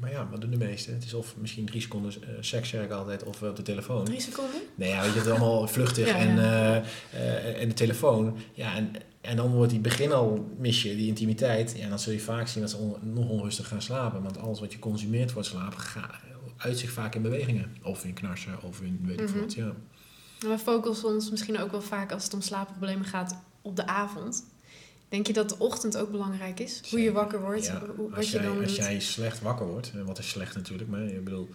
Maar 0.00 0.10
ja, 0.10 0.28
wat 0.30 0.40
doen 0.40 0.50
de 0.50 0.56
meesten? 0.56 0.94
Het 0.94 1.04
is 1.04 1.14
of 1.14 1.36
misschien 1.36 1.66
drie 1.66 1.80
seconden 1.80 2.12
eh, 2.22 2.28
seks, 2.40 2.68
zeg 2.68 2.84
ik 2.84 2.90
altijd, 2.90 3.22
of 3.24 3.42
eh, 3.42 3.48
op 3.48 3.56
de 3.56 3.62
telefoon. 3.62 4.04
Drie 4.04 4.20
seconden? 4.20 4.60
Nee, 4.74 4.88
ja, 4.88 5.00
weet 5.02 5.12
je, 5.12 5.16
het 5.18 5.26
is 5.26 5.32
allemaal 5.32 5.68
vluchtig 5.76 6.06
Ja, 6.08 6.16
en, 6.16 6.34
ja. 6.36 6.82
eh, 7.12 7.62
en 7.62 7.68
de 7.68 7.74
telefoon. 7.74 8.36
Ja, 8.52 8.74
en, 8.74 8.92
en 9.20 9.36
dan 9.36 9.50
wordt 9.52 9.70
die 9.70 9.80
begin 9.80 10.12
al, 10.12 10.54
mis 10.58 10.82
je 10.82 10.96
die 10.96 11.06
intimiteit. 11.06 11.74
Ja, 11.76 11.82
en 11.82 11.88
dan 11.88 11.98
zul 11.98 12.12
je 12.12 12.20
vaak 12.20 12.48
zien 12.48 12.62
dat 12.62 12.70
ze 12.70 12.76
on- 12.76 12.96
nog 13.12 13.28
onrustig 13.28 13.68
gaan 13.68 13.82
slapen. 13.82 14.22
Want 14.22 14.38
alles 14.38 14.60
wat 14.60 14.72
je 14.72 14.78
consumeert 14.78 15.30
voor 15.32 15.40
het 15.40 15.50
slapen 15.50 15.78
gaat 15.80 16.14
uit 16.56 16.78
zich 16.78 16.90
vaak 16.90 17.14
in 17.14 17.22
bewegingen. 17.22 17.76
Of 17.82 18.04
in 18.04 18.12
knarsen, 18.12 18.62
of 18.62 18.80
in 18.80 19.00
weet 19.02 19.20
ik 19.20 19.28
Mhm. 19.30 19.38
wat, 19.40 19.54
ja. 19.54 19.72
En 20.40 20.48
We 20.48 20.58
focussen 20.58 21.08
ons 21.08 21.30
misschien 21.30 21.58
ook 21.58 21.70
wel 21.70 21.82
vaak 21.82 22.12
als 22.12 22.24
het 22.24 22.34
om 22.34 22.40
slaapproblemen 22.40 23.04
gaat 23.04 23.38
op 23.62 23.76
de 23.76 23.86
avond. 23.86 24.44
Denk 25.08 25.26
je 25.26 25.32
dat 25.32 25.48
de 25.48 25.58
ochtend 25.58 25.96
ook 25.96 26.10
belangrijk 26.10 26.60
is? 26.60 26.80
Hoe 26.90 27.00
je 27.00 27.12
wakker 27.12 27.40
wordt, 27.40 27.64
Ja, 27.64 27.82
hoe- 27.96 28.08
wat 28.08 28.16
als, 28.16 28.30
je 28.30 28.36
jij, 28.38 28.46
dan 28.46 28.56
als 28.58 28.66
doet. 28.66 28.76
jij 28.76 29.00
slecht 29.00 29.40
wakker 29.40 29.66
wordt, 29.66 29.90
en 29.94 30.04
wat 30.04 30.18
is 30.18 30.28
slecht 30.28 30.54
natuurlijk, 30.54 30.88
maar 30.90 31.02
ik 31.04 31.24
bedoel, 31.24 31.48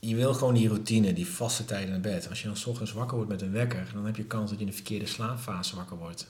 je 0.00 0.14
wil 0.14 0.34
gewoon 0.34 0.54
die 0.54 0.68
routine, 0.68 1.12
die 1.12 1.26
vaste 1.26 1.64
tijden 1.64 1.90
naar 1.90 2.00
bed. 2.00 2.28
Als 2.28 2.40
je 2.40 2.46
dan 2.46 2.56
's 2.56 2.66
ochtends 2.66 2.92
wakker 2.92 3.16
wordt 3.16 3.30
met 3.30 3.42
een 3.42 3.52
wekker, 3.52 3.86
dan 3.94 4.06
heb 4.06 4.16
je 4.16 4.24
kans 4.24 4.50
dat 4.50 4.58
je 4.58 4.64
in 4.64 4.70
de 4.70 4.76
verkeerde 4.76 5.06
slaapfase 5.06 5.76
wakker 5.76 5.96
wordt. 5.96 6.26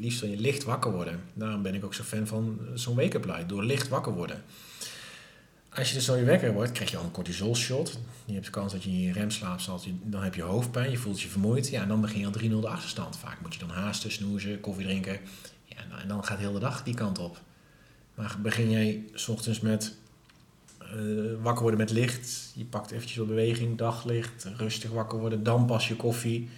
Liefst 0.00 0.20
wil 0.20 0.30
je 0.30 0.36
licht 0.36 0.64
wakker 0.64 0.92
worden. 0.92 1.20
Daarom 1.34 1.62
ben 1.62 1.74
ik 1.74 1.84
ook 1.84 1.94
zo 1.94 2.02
fan 2.02 2.26
van 2.26 2.58
eh, 2.60 2.66
zo'n 2.74 2.94
wake-up 2.96 3.24
light, 3.24 3.48
door 3.48 3.64
licht 3.64 3.88
wakker 3.88 4.12
worden. 4.12 4.42
Als 5.76 5.88
je 5.88 5.94
dus 5.94 6.04
zo 6.04 6.16
je 6.16 6.24
wekker 6.24 6.52
wordt, 6.52 6.72
krijg 6.72 6.90
je 6.90 6.96
al 6.96 7.04
een 7.04 7.10
cortisol 7.10 7.56
shot. 7.56 7.98
Je 8.24 8.32
hebt 8.32 8.44
de 8.44 8.50
kans 8.50 8.72
dat 8.72 8.82
je 8.82 8.90
in 8.90 9.00
je 9.00 9.12
remslaap 9.12 9.60
dan 10.02 10.22
heb 10.22 10.34
je 10.34 10.42
hoofdpijn, 10.42 10.90
je 10.90 10.96
voelt 10.96 11.20
je 11.20 11.28
vermoeid. 11.28 11.68
Ja, 11.68 11.82
en 11.82 11.88
dan 11.88 12.00
begin 12.00 12.20
je 12.20 12.26
al 12.26 12.32
3-0 12.32 12.60
de 12.60 12.68
achterstand. 12.68 13.16
Vaak 13.16 13.40
moet 13.40 13.54
je 13.54 13.60
dan 13.60 13.70
haasten, 13.70 14.12
snoezen, 14.12 14.60
koffie 14.60 14.84
drinken. 14.84 15.18
Ja, 15.64 15.76
nou, 15.88 16.00
en 16.00 16.08
dan 16.08 16.24
gaat 16.24 16.38
heel 16.38 16.52
de 16.52 16.58
dag 16.58 16.82
die 16.82 16.94
kant 16.94 17.18
op. 17.18 17.40
Maar 18.14 18.36
begin 18.42 18.70
jij 18.70 19.04
s 19.14 19.28
ochtends 19.28 19.60
met 19.60 19.94
eh, 20.78 20.88
wakker 21.42 21.62
worden 21.62 21.80
met 21.80 21.90
licht. 21.90 22.52
Je 22.54 22.64
pakt 22.64 22.90
eventjes 22.90 23.16
wat 23.16 23.26
beweging, 23.26 23.78
daglicht, 23.78 24.46
rustig 24.56 24.90
wakker 24.90 25.18
worden. 25.18 25.42
Dan 25.42 25.66
pas 25.66 25.88
je 25.88 25.96
koffie. 25.96 26.48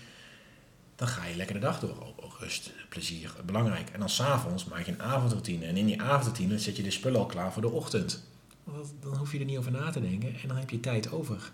Dan 0.97 1.09
ga 1.09 1.25
je 1.25 1.37
lekker 1.37 1.55
de 1.55 1.61
dag 1.61 1.81
door. 1.81 2.15
Rust, 2.39 2.73
plezier, 2.89 3.35
belangrijk. 3.45 3.91
En 3.91 3.99
dan 3.99 4.09
s'avonds 4.09 4.65
maak 4.65 4.87
je 4.87 4.93
een 4.93 5.03
avondroutine. 5.03 5.67
En 5.67 5.77
in 5.77 5.87
die 5.87 6.03
avondroutine 6.03 6.59
zet 6.59 6.77
je 6.77 6.83
de 6.83 6.91
spullen 6.91 7.21
al 7.21 7.27
klaar 7.27 7.53
voor 7.53 7.63
de 7.63 7.71
ochtend. 7.71 8.28
Want 8.75 8.93
Dan 9.01 9.17
hoef 9.17 9.33
je 9.33 9.39
er 9.39 9.45
niet 9.45 9.59
over 9.59 9.73
na 9.73 9.91
te 9.91 10.01
denken. 10.01 10.29
En 10.43 10.49
dan 10.49 10.57
heb 10.57 10.71
je 10.71 10.81
tijd 10.81 11.13
over. 11.13 11.51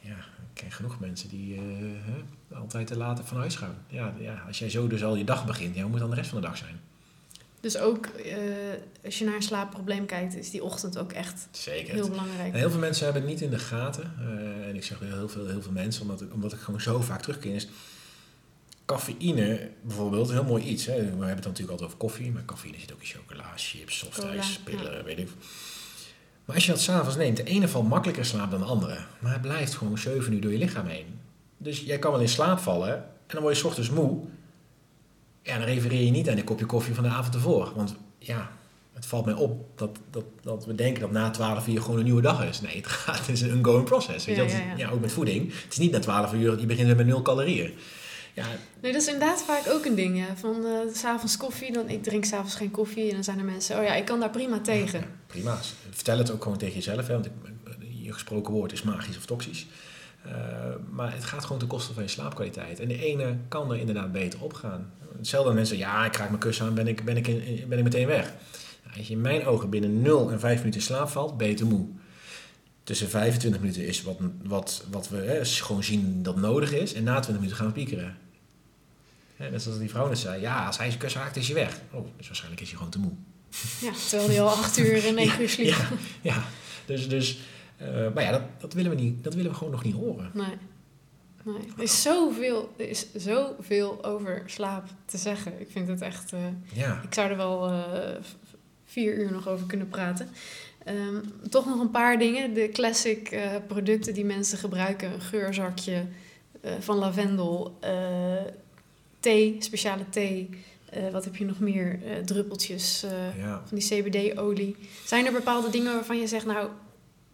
Ja, 0.00 0.16
ik 0.16 0.52
ken 0.62 0.72
genoeg 0.72 1.00
mensen 1.00 1.28
die 1.28 1.54
eh, 1.56 2.58
altijd 2.58 2.86
te 2.86 2.96
laat 2.96 3.20
van 3.24 3.36
huis 3.38 3.54
gaan. 3.56 3.76
Ja, 3.88 4.14
ja, 4.20 4.42
als 4.46 4.58
jij 4.58 4.70
zo 4.70 4.86
dus 4.86 5.04
al 5.04 5.16
je 5.16 5.24
dag 5.24 5.46
begint, 5.46 5.74
ja, 5.74 5.80
hoe 5.82 5.90
moet 5.90 6.00
dan 6.00 6.10
de 6.10 6.16
rest 6.16 6.30
van 6.30 6.40
de 6.40 6.46
dag 6.46 6.56
zijn? 6.56 6.80
Dus 7.60 7.78
ook 7.78 8.06
eh, 8.06 8.36
als 9.04 9.18
je 9.18 9.24
naar 9.24 9.34
een 9.34 9.42
slaapprobleem 9.42 10.06
kijkt, 10.06 10.34
is 10.36 10.50
die 10.50 10.62
ochtend 10.64 10.98
ook 10.98 11.12
echt 11.12 11.48
Zeker. 11.50 11.94
heel 11.94 12.08
belangrijk. 12.08 12.52
En 12.52 12.58
heel 12.58 12.70
veel 12.70 12.78
mensen 12.78 13.04
hebben 13.04 13.22
het 13.22 13.30
niet 13.30 13.40
in 13.40 13.50
de 13.50 13.58
gaten. 13.58 14.12
Eh, 14.20 14.68
en 14.68 14.74
ik 14.76 14.84
zeg 14.84 14.98
heel 14.98 15.28
veel, 15.28 15.46
heel 15.46 15.62
veel 15.62 15.72
mensen, 15.72 16.02
omdat, 16.02 16.20
ik- 16.20 16.32
omdat 16.32 16.52
ik 16.52 16.58
gewoon 16.58 16.80
zo 16.80 17.00
vaak 17.00 17.22
terugkeer. 17.22 17.54
Is 17.54 17.68
cafeïne 18.84 19.70
bijvoorbeeld, 19.82 20.30
heel 20.30 20.44
mooi 20.44 20.64
iets. 20.64 20.86
Hè. 20.86 20.94
We 20.94 21.00
hebben 21.02 21.28
het 21.28 21.44
natuurlijk 21.44 21.70
altijd 21.70 21.86
over 21.88 21.96
koffie, 21.98 22.30
maar 22.32 22.44
cafeïne 22.44 22.78
zit 22.78 22.92
ook 22.92 23.00
in 23.00 23.06
chocola, 23.06 23.52
chips, 23.56 23.98
softijs, 23.98 24.58
pillen, 24.64 25.04
weet 25.04 25.18
ik. 25.18 25.28
Maar 26.46 26.54
als 26.54 26.64
je 26.66 26.72
dat 26.72 26.80
s'avonds 26.80 27.16
neemt, 27.16 27.36
de 27.36 27.42
ene 27.44 27.68
valt 27.68 27.88
makkelijker 27.88 28.24
slaap 28.24 28.50
dan 28.50 28.60
de 28.60 28.66
andere. 28.66 28.98
Maar 29.18 29.32
het 29.32 29.40
blijft 29.42 29.74
gewoon 29.74 29.98
7 29.98 30.32
uur 30.32 30.40
door 30.40 30.52
je 30.52 30.58
lichaam 30.58 30.86
heen. 30.86 31.06
Dus 31.56 31.80
jij 31.80 31.98
kan 31.98 32.10
wel 32.12 32.20
in 32.20 32.28
slaap 32.28 32.58
vallen 32.58 32.94
en 32.96 33.02
dan 33.26 33.42
word 33.42 33.54
je 33.54 33.60
's 33.60 33.64
ochtends 33.64 33.90
moe. 33.90 34.18
Ja, 35.42 35.58
dan 35.58 35.66
refereer 35.66 36.04
je 36.04 36.10
niet 36.10 36.28
aan 36.28 36.36
de 36.36 36.44
kopje 36.44 36.66
koffie 36.66 36.94
van 36.94 37.04
de 37.04 37.10
avond 37.10 37.34
ervoor. 37.34 37.72
Want 37.74 37.94
ja, 38.18 38.50
het 38.92 39.06
valt 39.06 39.24
mij 39.24 39.34
op 39.34 39.78
dat, 39.78 39.98
dat, 40.10 40.24
dat 40.42 40.66
we 40.66 40.74
denken 40.74 41.00
dat 41.00 41.10
na 41.10 41.30
12 41.30 41.66
uur 41.68 41.80
gewoon 41.82 41.98
een 41.98 42.04
nieuwe 42.04 42.22
dag 42.22 42.44
is. 42.48 42.60
Nee, 42.60 42.76
het, 42.76 42.86
gaat, 42.96 43.18
het 43.18 43.28
is 43.28 43.40
een 43.40 43.56
ongoing 43.56 43.84
process. 43.84 44.24
Weet 44.26 44.36
je? 44.36 44.42
Ja, 44.42 44.48
Dat- 44.48 44.56
ja, 44.56 44.76
ja. 44.86 44.90
ook 44.90 45.00
met 45.00 45.12
voeding. 45.12 45.52
Het 45.62 45.72
is 45.72 45.78
niet 45.78 45.90
na 45.92 45.98
12 45.98 46.32
uur, 46.32 46.60
je 46.60 46.66
begint 46.66 46.96
met 46.96 47.06
nul 47.06 47.22
calorieën. 47.22 47.74
Ja, 48.34 48.44
Nee, 48.80 48.92
dat 48.92 49.00
is 49.02 49.08
inderdaad 49.08 49.42
vaak 49.42 49.62
ook 49.68 49.84
een 49.84 49.94
ding. 49.94 50.18
Ja. 50.18 50.36
Van 50.36 50.64
eh, 50.64 50.94
s 50.94 50.98
s'avonds 50.98 51.36
koffie, 51.36 51.72
dan, 51.72 51.88
ik 51.88 52.02
drink 52.02 52.24
s'avonds 52.24 52.54
geen 52.54 52.70
koffie. 52.70 53.08
En 53.08 53.14
dan 53.14 53.24
zijn 53.24 53.38
er 53.38 53.44
mensen, 53.44 53.78
oh 53.78 53.84
ja, 53.84 53.94
ik 53.94 54.04
kan 54.04 54.20
daar 54.20 54.30
prima 54.30 54.60
tegen. 54.60 55.04
Prima. 55.26 55.58
Vertel 55.90 56.18
het 56.18 56.30
ook 56.30 56.42
gewoon 56.42 56.58
tegen 56.58 56.74
jezelf. 56.74 57.06
Hè, 57.06 57.12
want 57.12 57.28
je 58.02 58.12
gesproken 58.12 58.52
woord 58.52 58.72
is 58.72 58.82
magisch 58.82 59.16
of 59.16 59.26
toxisch. 59.26 59.66
Eh, 60.24 60.32
maar 60.90 61.12
het 61.14 61.24
gaat 61.24 61.42
gewoon 61.44 61.58
ten 61.58 61.68
koste 61.68 61.92
van 61.92 62.02
je 62.02 62.08
slaapkwaliteit. 62.08 62.80
En 62.80 62.88
de 62.88 63.04
ene 63.04 63.36
kan 63.48 63.70
er 63.72 63.78
inderdaad 63.78 64.12
beter 64.12 64.42
op 64.42 64.52
gaan. 64.52 64.92
Hetzelfde 65.16 65.52
mensen, 65.52 65.76
ja, 65.76 66.04
ik 66.06 66.16
raak 66.16 66.28
mijn 66.28 66.40
kussen 66.40 66.66
aan, 66.66 66.74
ben 66.74 66.86
ik, 66.88 67.04
ben 67.04 67.16
ik, 67.16 67.26
in- 67.26 67.68
ben 67.68 67.78
ik 67.78 67.84
meteen 67.84 68.06
weg. 68.06 68.32
Nou, 68.84 68.96
als 68.98 69.06
je 69.06 69.12
in 69.14 69.20
mijn 69.20 69.46
ogen 69.46 69.70
binnen 69.70 70.02
0 70.02 70.30
en 70.30 70.40
5 70.40 70.58
minuten 70.58 70.80
in 70.80 70.86
slaap 70.86 71.08
valt, 71.08 71.36
ben 71.36 71.48
je 71.48 71.54
te 71.54 71.64
moe. 71.64 71.86
Tussen 72.84 73.08
25 73.08 73.60
minuten 73.60 73.86
is 73.86 74.02
wat, 74.02 74.16
wat, 74.44 74.84
wat 74.90 75.08
we 75.08 75.16
hè, 75.16 75.44
gewoon 75.44 75.84
zien 75.84 76.22
dat 76.22 76.36
nodig 76.36 76.72
is. 76.72 76.92
En 76.94 77.02
na 77.04 77.12
20 77.20 77.34
minuten 77.34 77.56
gaan 77.56 77.66
we 77.66 77.72
piekeren. 77.72 78.16
Net 79.36 79.62
zoals 79.62 79.78
die 79.78 79.90
vrouw 79.90 80.08
net 80.08 80.18
zei. 80.18 80.40
Ja, 80.40 80.66
als 80.66 80.76
hij 80.78 80.86
zijn 80.88 80.98
kussen 81.00 81.20
haakt, 81.20 81.36
is 81.36 81.46
hij 81.46 81.54
weg. 81.54 81.80
Oh, 81.92 82.06
dus 82.16 82.26
waarschijnlijk 82.26 82.62
is 82.62 82.68
hij 82.68 82.76
gewoon 82.76 82.92
te 82.92 82.98
moe. 82.98 83.12
Ja, 83.80 83.92
terwijl 84.08 84.28
die 84.28 84.40
al 84.40 84.48
acht 84.48 84.78
uur 84.78 85.06
en 85.06 85.14
negen 85.14 85.42
uur 85.42 85.48
sliep. 85.48 85.66
Ja, 85.66 85.88
ja. 86.20 86.44
dus, 86.86 87.08
dus 87.08 87.38
eh, 87.76 88.12
maar 88.14 88.22
ja, 88.22 88.30
dat, 88.30 88.42
dat, 88.58 88.72
willen 88.72 88.90
we 88.90 88.96
niet, 89.02 89.24
dat 89.24 89.34
willen 89.34 89.50
we 89.50 89.56
gewoon 89.56 89.72
nog 89.72 89.84
niet 89.84 89.94
horen. 89.94 90.30
Nee. 90.34 90.46
nee. 91.42 91.56
Er, 91.76 91.82
is 91.82 92.02
zoveel, 92.02 92.74
er 92.76 92.88
is 92.88 93.06
zoveel 93.14 94.04
over 94.04 94.42
slaap 94.46 94.84
te 95.04 95.16
zeggen. 95.18 95.60
Ik 95.60 95.68
vind 95.70 95.88
het 95.88 96.00
echt... 96.00 96.32
eh, 96.32 96.40
Ja, 96.72 97.00
ik 97.04 97.14
zou 97.14 97.30
er 97.30 97.36
wel 97.36 97.66
eh, 97.70 98.14
vier 98.84 99.14
uur 99.14 99.32
nog 99.32 99.48
over 99.48 99.66
kunnen 99.66 99.88
praten. 99.88 100.28
Ehm, 100.84 101.20
toch 101.50 101.66
nog 101.66 101.80
een 101.80 101.90
paar 101.90 102.18
dingen. 102.18 102.54
De 102.54 102.68
classic 102.72 103.38
producten 103.66 104.14
die 104.14 104.24
mensen 104.24 104.58
gebruiken. 104.58 105.12
Een 105.12 105.20
geurzakje 105.20 106.04
van 106.80 106.96
lavendel. 106.96 107.78
thee, 109.20 109.56
speciale 109.58 110.08
thee. 110.08 110.48
Eh, 110.96 111.10
wat 111.12 111.24
heb 111.24 111.36
je 111.36 111.44
nog 111.44 111.58
meer? 111.58 111.98
Eh, 112.04 112.18
druppeltjes 112.24 113.02
eh, 113.02 113.38
ja. 113.38 113.62
van 113.66 113.78
die 113.78 113.88
CBD-olie. 113.88 114.76
Zijn 115.04 115.26
er 115.26 115.32
bepaalde 115.32 115.70
dingen 115.70 115.92
waarvan 115.94 116.18
je 116.18 116.26
zegt... 116.26 116.46
nou, 116.46 116.68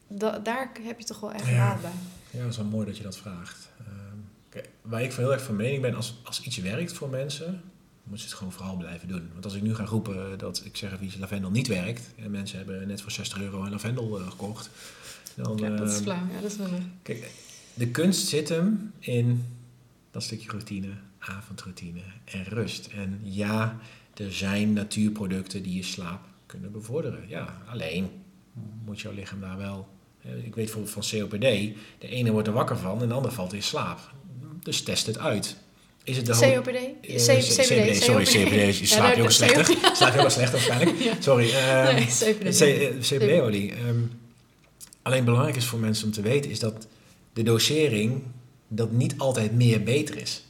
da- 0.08 0.38
daar 0.38 0.70
heb 0.82 0.98
je 0.98 1.04
toch 1.04 1.20
wel 1.20 1.32
echt 1.32 1.46
Ja. 1.46 1.52
raad 1.56 1.80
bij? 1.80 1.90
ja, 2.30 2.42
dat 2.42 2.50
is 2.50 2.56
wel 2.56 2.66
mooi 2.66 2.86
dat 2.86 2.96
je 2.96 3.02
dat 3.02 3.16
vraagt. 3.16 3.68
Ehm, 3.78 4.16
kijk, 4.48 4.68
waar 4.82 5.02
ik 5.02 5.12
van 5.12 5.22
heel 5.24 5.32
erg 5.32 5.42
van 5.42 5.56
mening 5.56 5.82
ben, 5.82 5.94
als, 5.94 6.20
als 6.24 6.42
iets 6.42 6.56
werkt 6.56 6.92
voor 6.92 7.08
mensen, 7.08 7.62
moeten 8.02 8.20
ze 8.22 8.26
het 8.26 8.34
gewoon 8.34 8.52
vooral 8.52 8.76
blijven 8.76 9.08
doen. 9.08 9.28
Want 9.32 9.44
als 9.44 9.54
ik 9.54 9.62
nu 9.62 9.74
ga 9.74 9.84
roepen 9.84 10.38
dat 10.38 10.62
ik 10.64 10.76
zeg 10.76 11.00
iets 11.00 11.16
lavendel 11.16 11.50
niet 11.50 11.66
werkt, 11.68 12.10
en 12.16 12.30
mensen 12.30 12.56
hebben 12.56 12.86
net 12.86 13.00
voor 13.00 13.10
60 13.10 13.40
euro 13.40 13.62
een 13.62 13.70
lavendel 13.70 14.10
gekocht, 14.10 14.70
dan... 15.34 15.56
Ja, 15.56 15.68
dat 15.76 15.88
is 15.88 15.94
ehm, 15.94 16.02
flauw. 16.02 16.26
Ja, 16.34 16.40
dat 16.40 16.50
is 16.50 16.56
wel. 16.56 16.68
Kijk, 17.02 17.30
de 17.74 17.88
kunst 17.88 18.28
zit 18.28 18.48
hem 18.48 18.92
in 18.98 19.44
dat 20.10 20.22
stukje 20.22 20.50
routine, 20.50 20.88
avondroutine 21.26 22.00
en 22.24 22.44
rust. 22.44 22.86
En 22.86 23.20
ja, 23.22 23.78
er 24.14 24.32
zijn 24.32 24.72
natuurproducten 24.72 25.62
die 25.62 25.76
je 25.76 25.82
slaap 25.82 26.20
kunnen 26.46 26.72
bevorderen. 26.72 27.24
Ja, 27.28 27.62
alleen 27.70 28.10
moet 28.84 29.00
jouw 29.00 29.12
lichaam 29.12 29.40
daar 29.40 29.56
wel... 29.58 29.88
Ik 30.22 30.54
weet 30.54 30.54
bijvoorbeeld 30.54 30.92
van 30.92 31.02
COPD, 31.20 31.40
de 31.98 32.08
ene 32.08 32.30
wordt 32.30 32.48
er 32.48 32.54
wakker 32.54 32.76
van 32.78 33.02
en 33.02 33.08
de 33.08 33.14
ander 33.14 33.32
valt 33.32 33.52
in 33.52 33.62
slaap. 33.62 33.98
Dus 34.62 34.82
test 34.82 35.06
het 35.06 35.18
uit. 35.18 35.56
Is 36.04 36.16
het 36.16 36.26
de 36.26 36.32
COPD? 36.32 36.76
Eh, 37.06 37.18
CBD, 37.38 38.02
Sorry, 38.02 38.24
CBD. 38.24 38.78
Je 38.78 38.86
slaapt 38.86 39.14
heel 39.14 39.30
slechter. 39.30 39.76
Slaap 39.96 40.12
heel 40.12 40.30
slecht 40.30 40.50
waarschijnlijk. 40.52 41.12
Sorry. 41.20 41.50
ehm, 41.50 41.94
Nee, 41.94 42.06
CBD. 42.06 42.58
C- 42.58 42.60
eh, 42.60 42.88
CBD-olie. 43.00 43.72
Ehm, 43.72 44.00
alleen 45.02 45.24
belangrijk 45.24 45.56
is 45.56 45.64
voor 45.64 45.78
mensen 45.78 46.06
om 46.06 46.12
te 46.12 46.22
weten 46.22 46.50
is 46.50 46.58
dat 46.58 46.86
de 47.32 47.42
dosering 47.42 48.22
dat 48.68 48.90
niet 48.92 49.14
altijd 49.18 49.52
meer 49.54 49.82
beter 49.82 50.16
is. 50.20 50.44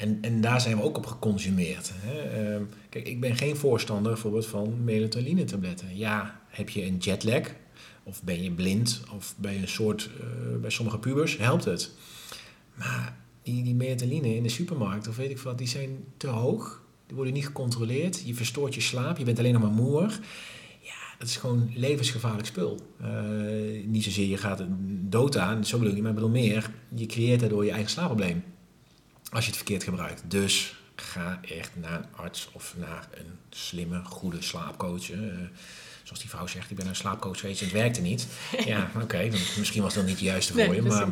En, 0.00 0.18
en 0.20 0.40
daar 0.40 0.60
zijn 0.60 0.76
we 0.76 0.82
ook 0.82 0.96
op 0.96 1.06
geconsumeerd. 1.06 1.92
Hè. 1.94 2.20
Ehm, 2.20 2.62
kijk, 2.88 3.08
ik 3.08 3.20
ben 3.20 3.36
geen 3.36 3.56
voorstander 3.56 4.12
bijvoorbeeld 4.12 4.46
van 4.46 4.84
melatoline-tabletten. 4.84 5.96
Ja, 5.96 6.40
heb 6.48 6.68
je 6.68 6.86
een 6.86 6.96
jetlag, 6.96 7.48
of 8.02 8.22
ben 8.22 8.42
je 8.42 8.50
blind, 8.50 9.02
of 9.14 9.34
ben 9.36 9.52
je 9.52 9.58
een 9.58 9.68
soort, 9.68 10.10
eh, 10.20 10.60
bij 10.60 10.70
sommige 10.70 10.98
pubers, 10.98 11.36
helpt 11.36 11.64
het. 11.64 11.90
Maar 12.74 13.16
die, 13.42 13.62
die 13.62 13.74
melatonine 13.74 14.34
in 14.34 14.42
de 14.42 14.48
supermarkt, 14.48 15.08
of 15.08 15.16
weet 15.16 15.30
ik 15.30 15.38
wat, 15.38 15.58
die 15.58 15.68
zijn 15.68 16.04
te 16.16 16.26
hoog. 16.26 16.82
Die 17.06 17.16
worden 17.16 17.34
niet 17.34 17.46
gecontroleerd. 17.46 18.22
Je 18.24 18.34
verstoort 18.34 18.74
je 18.74 18.80
slaap, 18.80 19.18
je 19.18 19.24
bent 19.24 19.38
alleen 19.38 19.52
nog 19.52 19.62
maar 19.62 19.70
moer. 19.70 20.18
Ja, 20.80 21.16
dat 21.18 21.28
is 21.28 21.36
gewoon 21.36 21.70
levensgevaarlijk 21.74 22.46
spul. 22.46 22.80
Eh, 23.00 23.10
niet 23.84 24.04
zozeer 24.04 24.28
je 24.28 24.36
gaat 24.36 24.64
dood 25.08 25.36
aan, 25.36 25.64
zo 25.64 25.78
bedoel 25.78 25.96
ik 25.96 26.02
maar 26.02 26.14
bedoel 26.14 26.28
meer, 26.28 26.70
je 26.94 27.06
creëert 27.06 27.40
daardoor 27.40 27.64
je 27.64 27.70
eigen 27.70 27.90
slaapprobleem. 27.90 28.42
Als 29.30 29.40
je 29.44 29.48
het 29.50 29.56
verkeerd 29.56 29.82
gebruikt. 29.84 30.22
Dus 30.26 30.74
ga 30.96 31.40
echt 31.58 31.70
naar 31.74 31.98
een 31.98 32.04
arts 32.16 32.48
of 32.52 32.74
naar 32.78 33.08
een 33.14 33.30
slimme, 33.50 34.00
goede 34.04 34.42
slaapcoach. 34.42 35.10
eh. 35.10 35.18
zoals 36.02 36.20
die 36.20 36.30
vrouw 36.30 36.46
zegt, 36.46 36.70
ik 36.70 36.76
ben 36.76 36.86
een 36.86 36.96
slaapcoach 36.96 37.40
geweest 37.40 37.60
en 37.60 37.66
het 37.66 37.74
werkte 37.76 38.00
niet. 38.00 38.26
Ja, 38.66 38.90
oké, 39.02 39.28
misschien 39.58 39.82
was 39.82 39.94
dat 39.94 40.06
niet 40.06 40.18
de 40.18 40.24
juiste 40.24 40.52
voor 40.52 40.62
Nee, 40.66 40.74
je. 40.74 40.82
Maar 40.82 41.02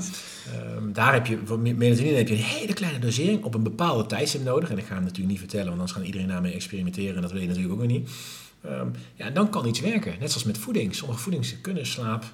ehm, 0.54 0.92
daar 0.92 1.12
heb 1.12 1.26
je, 1.26 1.38
voor 1.44 1.58
melatonine 1.58 2.16
heb 2.16 2.28
je 2.28 2.34
een 2.34 2.40
hele 2.42 2.72
kleine 2.72 2.98
dosering 2.98 3.44
op 3.44 3.54
een 3.54 3.62
bepaalde 3.62 4.06
tijdstip 4.06 4.42
nodig. 4.42 4.70
En 4.70 4.78
ik 4.78 4.84
ga 4.86 4.94
hem 4.94 5.02
natuurlijk 5.02 5.28
niet 5.30 5.38
vertellen, 5.38 5.66
want 5.66 5.78
anders 5.78 5.96
gaan 5.96 6.06
iedereen 6.06 6.28
daarmee 6.28 6.52
experimenteren. 6.52 7.14
En 7.16 7.22
dat 7.22 7.32
wil 7.32 7.40
je 7.40 7.46
natuurlijk 7.46 7.74
ook 7.74 7.80
weer 7.80 7.88
niet. 7.88 8.10
Ehm, 8.64 8.88
ja, 9.14 9.30
dan 9.30 9.50
kan 9.50 9.66
iets 9.66 9.80
werken. 9.80 10.14
Net 10.20 10.28
zoals 10.30 10.46
met 10.46 10.58
voeding. 10.58 10.94
Sommige 10.94 11.20
voedingen 11.20 11.60
kunnen 11.60 11.86
slaap 11.86 12.24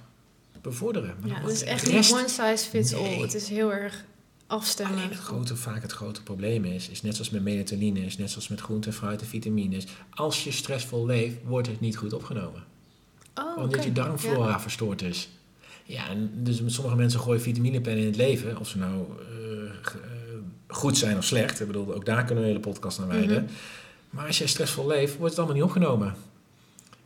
bevorderen. 0.63 1.15
Maar 1.21 1.31
Ja, 1.31 1.41
het 1.41 1.51
is 1.51 1.63
echt 1.63 1.83
niet 1.87 1.93
rest- 1.95 2.13
one 2.13 2.29
size 2.29 2.69
fits 2.71 2.95
all. 2.95 3.03
Nee. 3.03 3.21
Het 3.23 3.35
is 3.35 3.49
heel 3.49 3.73
erg 3.73 4.05
afstemmen. 4.47 4.97
Alleen 4.97 5.09
het 5.09 5.19
grote, 5.19 5.57
vaak 5.57 5.83
het 5.83 5.93
grote 5.93 6.23
probleem 6.23 6.65
is, 6.65 6.89
is 6.89 7.03
net 7.03 7.15
zoals 7.15 7.31
met 7.31 7.43
melatonine, 7.43 8.01
is 8.01 8.17
net 8.19 8.31
zoals 8.31 8.49
met 8.49 8.61
groente, 8.61 8.93
fruit 8.93 9.21
en 9.21 9.27
vitamines. 9.27 9.87
Als 10.11 10.45
je 10.45 10.51
stressvol 10.51 11.07
leeft, 11.07 11.37
wordt 11.45 11.69
het 11.69 11.81
niet 11.81 11.97
goed 11.97 12.13
opgenomen. 12.13 12.65
Oh, 13.35 13.63
omdat 13.63 13.85
je 13.85 13.93
darmflora 13.93 14.49
Ja. 14.49 14.61
verstoord 14.61 15.03
is. 15.03 15.29
Ja, 15.85 16.09
en 16.09 16.31
dus 16.35 16.63
sommige 16.67 16.97
mensen 16.97 17.21
gooien 17.21 17.41
vitaminepennen 17.41 18.01
in 18.03 18.07
het 18.09 18.17
leven. 18.17 18.59
Of 18.59 18.69
ze 18.69 18.79
nou 18.79 19.05
eh, 19.31 19.65
eh, 19.65 20.01
goed 20.67 20.97
zijn 20.99 21.17
of 21.17 21.25
slecht. 21.25 21.61
Ik 21.61 21.67
bedoel, 21.67 21.95
ook 21.95 22.05
daar 22.07 22.25
kunnen 22.25 22.45
we 22.45 22.51
een 22.51 22.57
hele 22.57 22.69
podcast 22.71 22.99
aan 23.01 23.09
wijden. 23.09 23.43
Mhm. 23.43 23.53
Maar 24.11 24.27
als 24.27 24.39
je 24.39 24.47
stressvol 24.47 24.87
leeft, 24.87 25.17
wordt 25.17 25.31
het 25.31 25.39
allemaal 25.39 25.57
niet 25.57 25.65
opgenomen. 25.65 26.15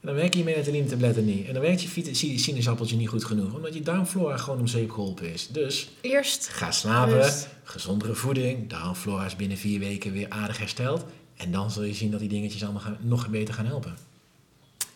Dan 0.08 0.16
werken 0.16 0.38
je 0.38 0.44
melatonine-tabletten 0.44 1.24
niet. 1.24 1.46
En 1.46 1.52
dan 1.52 1.62
werkt 1.62 1.82
je 1.82 2.38
sinaasappeltje 2.38 2.96
niet 2.96 3.08
goed 3.08 3.24
genoeg. 3.24 3.54
Omdat 3.54 3.74
je 3.74 3.80
darmflora 3.82 4.36
gewoon 4.36 4.58
om 4.58 4.66
zeep 4.66 4.90
geholpen 4.90 5.32
is. 5.32 5.48
Dus 5.48 5.88
Eerst 6.00 6.48
ga 6.48 6.70
slapen, 6.70 7.32
gezondere 7.62 8.14
voeding. 8.14 8.68
Darmflora 8.68 9.24
is 9.24 9.36
binnen 9.36 9.56
vier 9.56 9.78
weken 9.78 10.12
weer 10.12 10.28
aardig 10.28 10.58
hersteld. 10.58 11.04
En 11.36 11.50
dan 11.50 11.70
zul 11.70 11.82
je 11.82 11.94
zien 11.94 12.10
dat 12.10 12.20
die 12.20 12.28
dingetjes 12.28 12.62
allemaal 12.62 12.80
gaan, 12.80 12.96
nog 13.00 13.28
beter 13.28 13.54
gaan 13.54 13.66
helpen. 13.66 13.96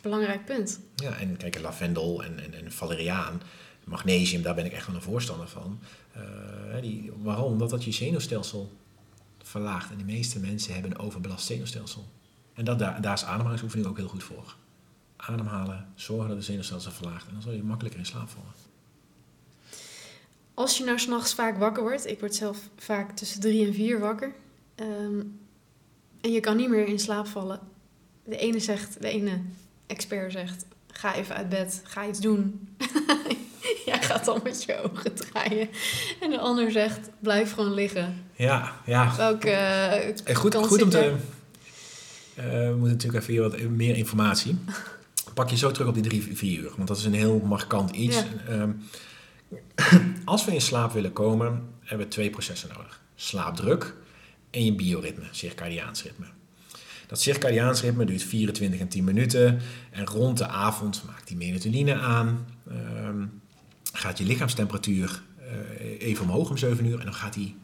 belangrijk 0.00 0.44
punt. 0.44 0.80
Ja, 0.96 1.18
en 1.18 1.36
kijk, 1.36 1.60
lavendel 1.60 2.24
en, 2.24 2.44
en, 2.44 2.54
en 2.54 2.72
valeriaan, 2.72 3.42
magnesium, 3.84 4.42
daar 4.42 4.54
ben 4.54 4.64
ik 4.64 4.72
echt 4.72 4.86
wel 4.86 4.96
een 4.96 5.02
voorstander 5.02 5.48
van. 5.48 5.78
Eh, 6.12 6.22
die, 6.80 7.12
waarom? 7.22 7.52
Omdat 7.52 7.70
dat 7.70 7.84
je 7.84 7.92
zenuwstelsel 7.92 8.72
verlaagt. 9.42 9.90
En 9.90 9.98
de 9.98 10.04
meeste 10.04 10.38
mensen 10.38 10.72
hebben 10.72 10.90
een 10.90 10.98
overbelast 10.98 11.46
zenuwstelsel. 11.46 12.08
En 12.54 12.64
dat, 12.64 12.78
daar, 12.78 13.00
daar 13.00 13.14
is 13.14 13.24
ademhalingsoefening 13.24 13.88
ook 13.88 13.96
heel 13.96 14.08
goed 14.08 14.24
voor. 14.24 14.54
Ademhalen, 15.28 15.86
zorgen 15.94 16.28
dat 16.28 16.36
de 16.36 16.42
zenuwstelsel 16.44 16.90
verlaagt. 16.92 17.26
En 17.26 17.32
dan 17.32 17.42
zal 17.42 17.52
je 17.52 17.62
makkelijker 17.62 18.00
in 18.00 18.06
slaap 18.06 18.28
vallen. 18.28 18.50
Als 20.54 20.78
je 20.78 20.84
nou 20.84 20.98
s'nachts 20.98 21.34
vaak 21.34 21.58
wakker 21.58 21.82
wordt, 21.82 22.06
ik 22.06 22.20
word 22.20 22.34
zelf 22.34 22.58
vaak 22.76 23.16
tussen 23.16 23.40
drie 23.40 23.66
en 23.66 23.74
vier 23.74 23.98
wakker. 23.98 24.32
ehm, 24.74 25.20
en 26.20 26.32
je 26.32 26.40
kan 26.40 26.56
niet 26.56 26.68
meer 26.68 26.86
in 26.86 26.98
slaap 26.98 27.26
vallen. 27.26 27.60
De 28.24 28.36
ene 28.36 28.58
zegt, 28.60 29.00
de 29.02 29.08
ene 29.08 29.40
expert 29.86 30.32
zegt, 30.32 30.64
ga 30.90 31.14
even 31.14 31.36
uit 31.36 31.48
bed, 31.48 31.80
ga 31.84 32.06
iets 32.08 32.20
doen. 32.20 32.68
Jij 33.86 34.02
gaat 34.02 34.24
dan 34.24 34.40
met 34.44 34.62
je 34.64 34.82
ogen 34.82 35.14
draaien. 35.14 35.68
En 36.20 36.30
de 36.30 36.38
ander 36.38 36.70
zegt, 36.70 37.10
blijf 37.18 37.52
gewoon 37.52 37.74
liggen. 37.74 38.24
Ja, 38.36 38.72
ja. 38.86 39.16
Welke 39.16 39.50
Eh, 39.50 40.36
Goed, 40.36 40.54
goed 40.54 40.82
om 40.82 40.88
te... 40.90 41.14
eh, 42.34 42.44
we 42.44 42.74
moeten 42.78 42.90
natuurlijk 42.96 43.22
even 43.22 43.32
hier 43.32 43.42
wat 43.42 43.60
meer 43.60 43.96
informatie. 43.96 44.58
Pak 45.34 45.50
je 45.50 45.56
zo 45.56 45.70
terug 45.70 45.88
op 45.88 45.94
die 45.94 46.02
drie, 46.02 46.36
vier 46.36 46.58
uur. 46.58 46.72
Want 46.76 46.88
dat 46.88 46.98
is 46.98 47.04
een 47.04 47.14
heel 47.14 47.40
markant 47.44 47.90
iets. 47.90 48.16
Ja. 48.16 48.24
Ehm, 48.48 48.72
als 50.24 50.44
we 50.44 50.54
in 50.54 50.60
slaap 50.60 50.92
willen 50.92 51.12
komen, 51.12 51.68
hebben 51.80 52.06
we 52.06 52.12
twee 52.12 52.30
processen 52.30 52.68
nodig. 52.76 53.00
Slaapdruk 53.14 53.94
en 54.50 54.64
je 54.64 54.74
bioritme, 54.74 55.24
circadiaans 55.30 56.02
ritme. 56.02 56.26
Dat 57.06 57.20
circadiaans 57.20 57.80
ritme 57.80 58.04
duurt 58.04 58.22
24 58.22 58.80
en 58.80 58.88
10 58.88 59.04
minuten. 59.04 59.60
En 59.90 60.06
rond 60.06 60.38
de 60.38 60.46
avond 60.46 61.02
maakt 61.06 61.28
die 61.28 61.36
melatonine 61.36 61.94
aan. 61.94 62.46
Ehm, 62.70 63.24
gaat 63.92 64.18
je 64.18 64.24
lichaamstemperatuur 64.24 65.22
eh, 65.38 66.08
even 66.08 66.24
omhoog 66.24 66.50
om 66.50 66.56
7 66.56 66.86
uur. 66.86 66.98
En 66.98 67.04
dan 67.04 67.14
gaat 67.14 67.34
die 67.34 67.56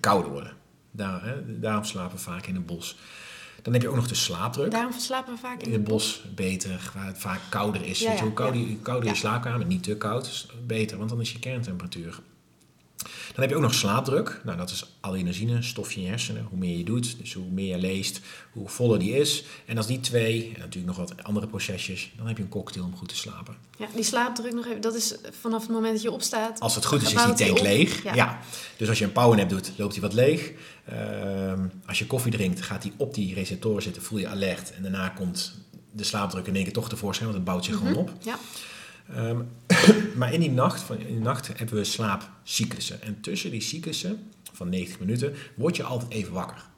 kouder 0.00 0.30
worden. 0.30 0.52
Daar, 0.90 1.24
hè, 1.24 1.60
daarom 1.60 1.84
slapen 1.84 2.16
we 2.16 2.22
vaak 2.22 2.46
in 2.46 2.54
het 2.54 2.66
bos. 2.66 2.96
Dan 3.62 3.72
heb 3.72 3.82
je 3.82 3.88
ook 3.88 3.94
nog 3.96 4.08
de 4.08 4.14
slaapdruk. 4.14 4.70
Daarom 4.70 4.92
slapen 4.92 5.32
we 5.34 5.38
vaak 5.38 5.62
In 5.62 5.72
het 5.72 5.84
bos 5.84 6.22
beter, 6.34 6.90
waar 6.94 7.06
het 7.06 7.18
vaak 7.18 7.40
kouder 7.48 7.84
is. 7.84 7.98
Ja, 7.98 8.10
je, 8.10 8.16
ja, 8.16 8.22
hoe 8.22 8.32
kouder, 8.32 8.60
je- 8.60 8.76
kouder 8.76 9.04
je 9.08 9.14
Ja. 9.14 9.20
slaapkamer, 9.20 9.66
niet 9.66 9.82
te 9.82 9.96
koud, 9.96 10.26
is 10.26 10.46
beter, 10.66 10.96
want 10.98 11.10
dan 11.10 11.20
is 11.20 11.32
je 11.32 11.38
kerntemperatuur. 11.38 12.20
Dan 13.04 13.40
heb 13.40 13.50
je 13.50 13.56
ook 13.56 13.62
nog 13.62 13.74
slaapdruk. 13.74 14.40
Nou, 14.44 14.56
dat 14.56 14.70
is 14.70 14.84
adenosine, 15.00 15.62
stofje 15.62 15.96
in 15.98 16.02
je 16.04 16.08
hersenen. 16.10 16.46
Hoe 16.50 16.58
meer 16.58 16.76
je 16.78 16.84
doet, 16.84 17.18
dus 17.18 17.32
hoe 17.32 17.50
meer 17.50 17.66
je 17.76 17.78
leest, 17.78 18.20
hoe 18.52 18.68
voller 18.68 18.98
die 18.98 19.12
is. 19.16 19.44
En 19.66 19.76
als 19.76 19.86
die 19.86 20.00
twee, 20.00 20.44
en 20.54 20.60
natuurlijk 20.60 20.86
nog 20.86 21.08
wat 21.08 21.24
andere 21.24 21.46
procesjes, 21.46 22.10
dan 22.16 22.26
heb 22.26 22.36
je 22.36 22.42
een 22.42 22.48
cocktail 22.48 22.84
om 22.84 22.96
goed 22.96 23.08
te 23.08 23.16
slapen. 23.16 23.56
Ja, 23.78 23.86
die 23.94 24.04
slaapdruk 24.04 24.52
nog 24.54 24.66
even, 24.66 24.80
dat 24.80 24.94
is 24.94 25.14
vanaf 25.40 25.62
het 25.62 25.70
moment 25.70 25.92
dat 25.92 26.02
je 26.02 26.10
opstaat. 26.10 26.60
Als 26.60 26.74
het 26.74 26.84
goed 26.84 27.02
is, 27.02 27.12
is 27.14 27.24
die 27.24 27.34
tank 27.46 27.60
leeg. 27.60 28.02
Ja. 28.02 28.14
Ja. 28.14 28.38
Dus 28.76 28.88
als 28.88 28.98
je 28.98 29.04
een 29.04 29.12
powernap 29.12 29.48
doet, 29.48 29.72
loopt 29.76 29.92
die 29.92 30.02
wat 30.02 30.12
leeg. 30.12 30.52
Ehm, 30.84 31.66
als 31.86 31.98
je 31.98 32.06
koffie 32.06 32.32
drinkt, 32.32 32.62
gaat 32.62 32.82
die 32.82 32.92
op 32.96 33.14
die 33.14 33.34
receptoren 33.34 33.82
zitten, 33.82 34.02
voel 34.02 34.18
je 34.18 34.28
alert. 34.28 34.72
En 34.74 34.82
daarna 34.82 35.08
komt 35.08 35.54
de 35.92 36.04
slaapdruk 36.04 36.46
in 36.46 36.54
één 36.54 36.64
keer 36.64 36.72
toch 36.72 36.88
tevoorschijn, 36.88 37.28
want 37.28 37.40
het 37.40 37.48
bouwt 37.50 37.64
zich 37.64 37.76
gewoon 37.76 37.92
Mhm. 37.92 38.00
op. 38.00 38.12
Ja. 38.22 38.38
Ehm, 39.14 39.42
maar 40.18 40.32
in 40.32 40.40
die, 40.40 40.50
nacht, 40.50 40.80
van, 40.80 40.98
in 40.98 41.06
die 41.06 41.18
nacht 41.18 41.46
hebben 41.46 41.74
we 41.76 41.84
slaapcyclussen. 41.84 43.02
En 43.02 43.20
tussen 43.20 43.50
die 43.50 43.60
cyclussen 43.60 44.30
van 44.52 44.68
90 44.68 45.00
minuten 45.00 45.34
word 45.54 45.76
je 45.76 45.82
altijd 45.82 46.10
even 46.10 46.32
wakker. 46.32 46.68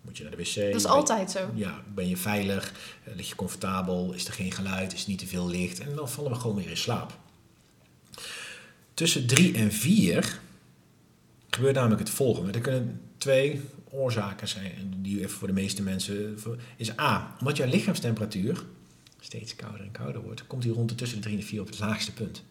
Moet 0.00 0.16
je 0.16 0.22
naar 0.22 0.36
de 0.36 0.42
wc. 0.42 0.54
Dat 0.54 0.80
is 0.80 0.86
altijd 0.86 1.30
zo. 1.30 1.50
Ja, 1.54 1.82
ben 1.94 2.08
je 2.08 2.16
veilig? 2.16 2.72
Eh, 3.04 3.14
Lig 3.14 3.28
je 3.28 3.34
comfortabel? 3.34 4.12
Is 4.12 4.26
er 4.26 4.32
geen 4.32 4.52
geluid? 4.52 4.92
Is 4.92 5.02
er 5.02 5.08
niet 5.08 5.18
te 5.18 5.26
veel 5.26 5.48
licht? 5.48 5.80
En 5.80 5.94
dan 5.94 6.08
vallen 6.08 6.30
we 6.30 6.38
gewoon 6.38 6.56
weer 6.56 6.70
in 6.70 6.76
slaap. 6.76 7.18
Tussen 8.94 9.26
drie 9.26 9.54
en 9.54 9.72
vier 9.72 10.38
gebeurt 11.50 11.74
namelijk 11.74 12.00
het 12.00 12.10
volgende. 12.10 12.52
Er 12.52 12.60
kunnen 12.60 13.00
twee 13.18 13.60
oorzaken 13.90 14.48
zijn, 14.48 14.94
die 14.96 15.18
even 15.18 15.30
voor 15.30 15.48
de 15.48 15.54
meeste 15.54 15.82
mensen... 15.82 16.38
Is 16.76 16.98
A, 16.98 17.36
omdat 17.40 17.56
jouw 17.56 17.68
lichaamstemperatuur 17.68 18.64
steeds 19.26 19.56
kouder 19.56 19.80
en 19.80 19.90
kouder 19.90 20.22
wordt... 20.22 20.46
komt 20.46 20.62
die 20.62 20.72
rond 20.72 20.88
de 20.88 20.94
tussen 20.94 21.18
de 21.18 21.24
drie 21.24 21.36
en 21.38 21.44
vier 21.44 21.60
op 21.60 21.66
het 21.66 21.78
laagste 21.78 22.12
punt. 22.12 22.44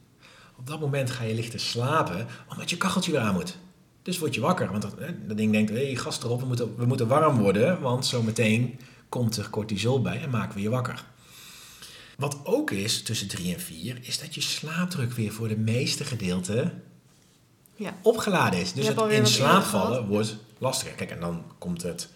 Op 0.57 0.67
dat 0.67 0.79
moment 0.79 1.11
ga 1.11 1.23
je 1.23 1.33
lichter 1.33 1.59
slapen, 1.59 2.27
omdat 2.49 2.69
je 2.69 2.77
kacheltje 2.77 3.11
weer 3.11 3.19
aan 3.19 3.33
moet. 3.33 3.57
Dus 4.01 4.17
word 4.19 4.35
je 4.35 4.41
wakker, 4.41 4.71
want 4.71 4.81
dat, 4.81 4.95
dat 5.27 5.37
ding 5.37 5.51
denkt... 5.51 5.69
hé, 5.69 5.85
hey, 5.85 5.95
gas 5.95 6.23
erop, 6.23 6.39
we 6.39 6.45
moeten, 6.45 6.75
we 6.77 6.85
moeten 6.85 7.07
warm 7.07 7.37
worden... 7.37 7.81
want 7.81 8.05
zometeen 8.05 8.79
komt 9.09 9.37
er 9.37 9.49
cortisol 9.49 10.01
bij 10.01 10.21
en 10.21 10.29
maken 10.29 10.55
we 10.55 10.61
je 10.61 10.69
wakker. 10.69 11.05
Wat 12.17 12.37
ook 12.43 12.71
is 12.71 13.03
tussen 13.03 13.27
drie 13.27 13.53
en 13.53 13.59
vier, 13.59 13.97
is 14.01 14.19
dat 14.19 14.35
je 14.35 14.41
slaapdruk 14.41 15.11
weer 15.11 15.31
voor 15.31 15.47
de 15.47 15.57
meeste 15.57 16.03
gedeelte 16.03 16.73
Ja. 17.75 17.97
opgeladen 18.01 18.59
is. 18.59 18.73
Dus 18.73 18.87
het 18.87 19.11
in 19.11 19.27
slaap 19.27 19.63
vallen 19.63 20.07
wordt 20.07 20.37
lastiger. 20.57 20.95
Kijk, 20.95 21.11
en 21.11 21.19
dan 21.19 21.43
komt 21.57 21.81
het, 21.81 22.09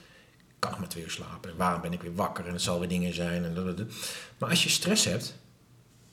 kan 0.60 0.72
nog 0.72 0.80
maar 0.80 0.90
twee 0.90 1.04
uur 1.04 1.12
slapen. 1.12 1.58
Waarom 1.58 1.82
ben 1.82 1.94
ik 1.94 2.02
weer 2.02 2.16
wakker? 2.16 2.46
En 2.46 2.54
het 2.54 2.62
zal 2.62 2.80
weer 2.80 2.90
dingen 2.90 3.14
zijn. 3.14 3.46
En 3.46 3.54
dat. 3.54 3.78
Maar 4.38 4.50
als 4.50 4.64
je 4.64 4.70
stress 4.70 5.06
hebt, 5.06 5.38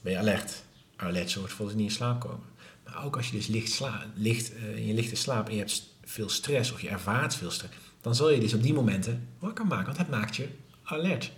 ben 0.01 0.13
je 0.13 0.19
alert. 0.19 0.63
Alert 0.97 1.31
zorgt 1.31 1.51
ervoor 1.51 1.67
dat 1.67 1.75
je 1.75 1.81
niet 1.81 1.91
in 1.91 1.97
slaap 1.97 2.21
komen. 2.21 2.47
Maar 2.85 3.05
ook 3.05 3.17
als 3.17 3.27
je 3.27 3.37
dus 3.37 3.47
licht, 3.47 3.73
sla, 3.73 4.07
licht 4.15 4.55
eh, 4.55 4.77
in 4.77 4.87
je 4.87 4.95
lichte 4.95 5.17
slaap 5.17 5.47
en 5.47 5.53
je 5.53 5.59
hebt 5.59 5.83
veel 6.05 6.29
stress 6.29 6.73
of 6.73 6.81
je 6.81 6.89
ervaart 6.89 7.35
veel 7.35 7.51
stress, 7.51 7.75
dan 8.01 8.15
zal 8.15 8.31
je 8.31 8.41
dus 8.41 8.55
op 8.55 8.63
die 8.63 8.75
momenten 8.75 9.29
wakker 9.39 9.67
maken, 9.67 9.87
want 9.87 9.99
het 9.99 10.09
maakt 10.09 10.37
je 10.37 10.49
alert. 10.83 11.33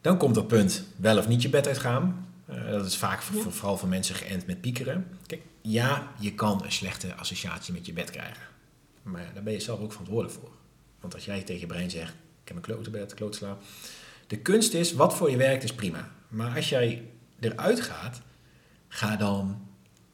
Dan 0.00 0.18
komt 0.18 0.34
dat 0.34 0.46
punt 0.46 0.84
wel 0.96 1.18
of 1.18 1.28
niet 1.28 1.42
je 1.42 1.48
bed 1.48 1.66
uitgaan. 1.66 2.28
Uh, 2.50 2.70
dat 2.70 2.86
is 2.86 2.96
vaak 2.96 3.22
voor, 3.22 3.52
vooral 3.52 3.76
voor 3.76 3.88
mensen 3.88 4.14
geënt 4.14 4.46
met 4.46 4.60
piekeren. 4.60 5.18
Kijk, 5.26 5.42
ja, 5.62 6.12
je 6.18 6.34
kan 6.34 6.64
een 6.64 6.72
slechte 6.72 7.14
associatie 7.14 7.72
met 7.72 7.86
je 7.86 7.92
bed 7.92 8.10
krijgen. 8.10 8.42
Maar 9.02 9.30
daar 9.34 9.42
ben 9.42 9.52
je 9.52 9.60
zelf 9.60 9.80
ook 9.80 9.90
verantwoordelijk 9.90 10.40
voor. 10.40 10.50
Want 11.04 11.16
als 11.16 11.24
jij 11.24 11.42
tegen 11.42 11.60
je 11.60 11.66
brein 11.66 11.90
zegt, 11.90 12.12
ik 12.12 12.48
heb 12.48 12.56
een 12.56 12.62
klote 12.62 12.90
bed, 12.90 13.14
klote 13.14 13.36
slaap. 13.36 13.62
De 14.26 14.36
kunst 14.36 14.74
is, 14.74 14.92
wat 14.92 15.14
voor 15.14 15.30
je 15.30 15.36
werkt 15.36 15.64
is 15.64 15.74
prima. 15.74 16.10
Maar 16.28 16.56
als 16.56 16.68
jij 16.68 17.02
eruit 17.40 17.80
gaat, 17.80 18.20
ga 18.88 19.16
dan 19.16 19.66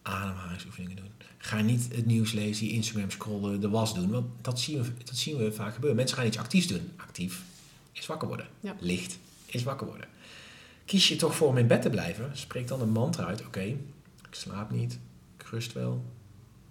ademhalingsoefeningen 0.03 0.97
doen. 0.97 1.11
Ga 1.38 1.61
niet 1.61 1.88
het 1.95 2.07
nieuws 2.07 2.32
lezen, 2.32 2.68
Instagram 2.68 3.11
scrollen, 3.11 3.61
de 3.61 3.68
was 3.68 3.95
doen. 3.95 4.11
Want 4.11 4.26
dat 4.41 4.61
zien 4.61 4.82
we, 4.82 4.88
dat 5.05 5.16
zien 5.16 5.36
we 5.36 5.53
vaak 5.53 5.74
gebeuren. 5.74 5.97
Mensen 5.97 6.16
gaan 6.16 6.26
iets 6.26 6.38
actiefs 6.38 6.66
doen. 6.66 6.91
Actief 6.97 7.43
is 7.93 8.07
wakker 8.07 8.28
worden. 8.28 8.47
Licht 8.78 9.18
is 9.47 9.62
wakker 9.62 9.86
worden. 9.86 10.09
Kies 10.84 11.09
je 11.09 11.16
toch 11.16 11.34
voor 11.34 11.49
om 11.49 11.59
in 11.59 11.66
bed 11.66 11.82
te 11.82 11.91
blijven, 11.91 12.30
spreek 12.32 12.68
dan 12.68 12.80
een 12.80 12.91
mantra 12.91 13.24
uit. 13.24 13.47
Oké, 13.47 13.62
ik 13.62 13.76
slaap 14.30 14.70
niet, 14.70 14.99
ik 15.38 15.43
rust 15.43 15.72
wel. 15.72 16.05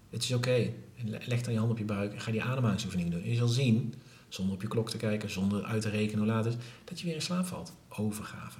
Het 0.10 0.24
is 0.24 0.32
oké. 0.32 0.72
Leg 1.26 1.42
dan 1.42 1.54
je 1.54 1.60
hand 1.60 1.72
op 1.72 1.78
je 1.78 1.84
buik 1.84 2.14
en 2.14 2.22
ga 2.22 2.32
die 2.32 2.44
ademhalingsoefeningen 2.44 3.12
doen. 3.12 3.24
En 3.24 3.30
je 3.30 3.36
zal 3.36 3.48
zien, 3.48 3.94
zonder 4.30 4.56
op 4.56 4.62
je 4.62 4.68
klok 4.68 4.90
te 4.90 4.98
kijken, 4.98 5.30
zonder 5.30 5.64
uit 5.64 5.82
te 5.82 5.90
rekenen 5.90 6.20
hoe 6.20 6.28
laat 6.28 6.46
het 6.46 6.54
is, 6.54 6.60
dat 6.84 7.00
je 7.00 7.06
weer 7.06 7.16
in 7.16 7.22
slaap 7.22 7.46
valt. 7.46 7.74
Overgave. 7.90 8.60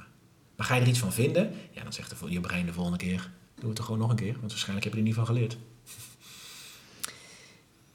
Maar 0.56 0.66
ga 0.66 0.76
je 0.76 0.82
er 0.82 0.88
iets 0.88 1.00
van 1.00 1.14
vinden, 1.14 1.54
ja, 1.72 1.84
dan 1.84 1.94
zegt 1.94 2.14
je 2.28 2.40
brein 2.40 2.66
de 2.66 2.74
volgende 2.74 2.98
keer, 2.98 3.32
doe 3.56 3.70
het 3.70 3.78
er 3.78 3.84
gewoon 3.84 4.00
nog 4.00 4.10
een 4.10 4.16
keer. 4.16 4.36
Want 4.40 4.52
waarschijnlijk 4.52 4.84
heb 4.84 4.94
je 4.94 5.00
er 5.00 5.06
niet 5.06 5.16
van 5.16 5.26
geleerd. 5.26 5.58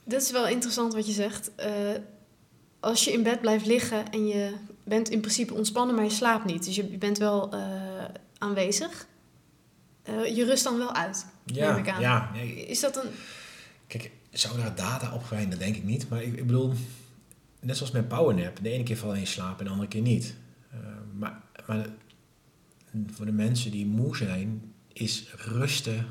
Dat 0.03 0.21
is 0.21 0.31
wel 0.31 0.47
interessant 0.47 0.93
wat 0.93 1.05
je 1.05 1.11
zegt. 1.11 1.51
Uh, 1.59 1.65
als 2.79 3.03
je 3.03 3.11
in 3.11 3.23
bed 3.23 3.41
blijft 3.41 3.65
liggen 3.65 4.11
en 4.11 4.27
je 4.27 4.53
bent 4.83 5.09
in 5.09 5.19
principe 5.19 5.53
ontspannen, 5.53 5.95
maar 5.95 6.03
je 6.03 6.09
slaapt 6.09 6.45
niet. 6.45 6.65
Dus 6.65 6.75
je, 6.75 6.83
bent 6.83 7.17
wel 7.17 7.53
uh, 7.53 7.61
aanwezig. 8.37 9.07
Uh, 10.09 10.35
je 10.35 10.45
rust 10.45 10.63
dan 10.63 10.77
wel 10.77 10.93
uit, 10.93 11.25
ja, 11.45 11.71
neem 11.71 11.83
ik 11.83 11.89
aan. 11.89 12.01
Ja, 12.01 12.29
nee. 12.33 12.65
Is 12.65 12.79
dat 12.79 13.03
een... 13.03 13.09
Kijk, 13.87 14.11
zou 14.31 14.57
daar 14.57 14.75
data 14.75 15.13
op 15.13 15.23
zijn? 15.29 15.49
Dat 15.49 15.59
denk 15.59 15.75
ik 15.75 15.83
niet. 15.83 16.09
Maar 16.09 16.23
ik, 16.23 16.37
ik, 16.37 16.47
bedoel, 16.47 16.73
net 17.65 17.77
zoals 17.77 17.91
met 17.91 18.07
powernap. 18.07 18.59
De 18.61 18.69
ene 18.69 18.83
keer 18.83 18.97
val 18.97 19.13
je 19.13 19.19
in 19.19 19.27
slaap 19.27 19.59
en 19.59 19.65
de 19.65 19.71
andere 19.71 19.89
keer 19.89 20.01
niet. 20.01 20.35
Uh, 20.73 20.79
maar, 21.17 21.41
maar 21.67 21.87
voor 23.07 23.25
de 23.25 23.31
mensen 23.31 23.71
die 23.71 23.85
moe 23.85 24.17
zijn, 24.17 24.73
is 24.93 25.33
rusten 25.35 26.05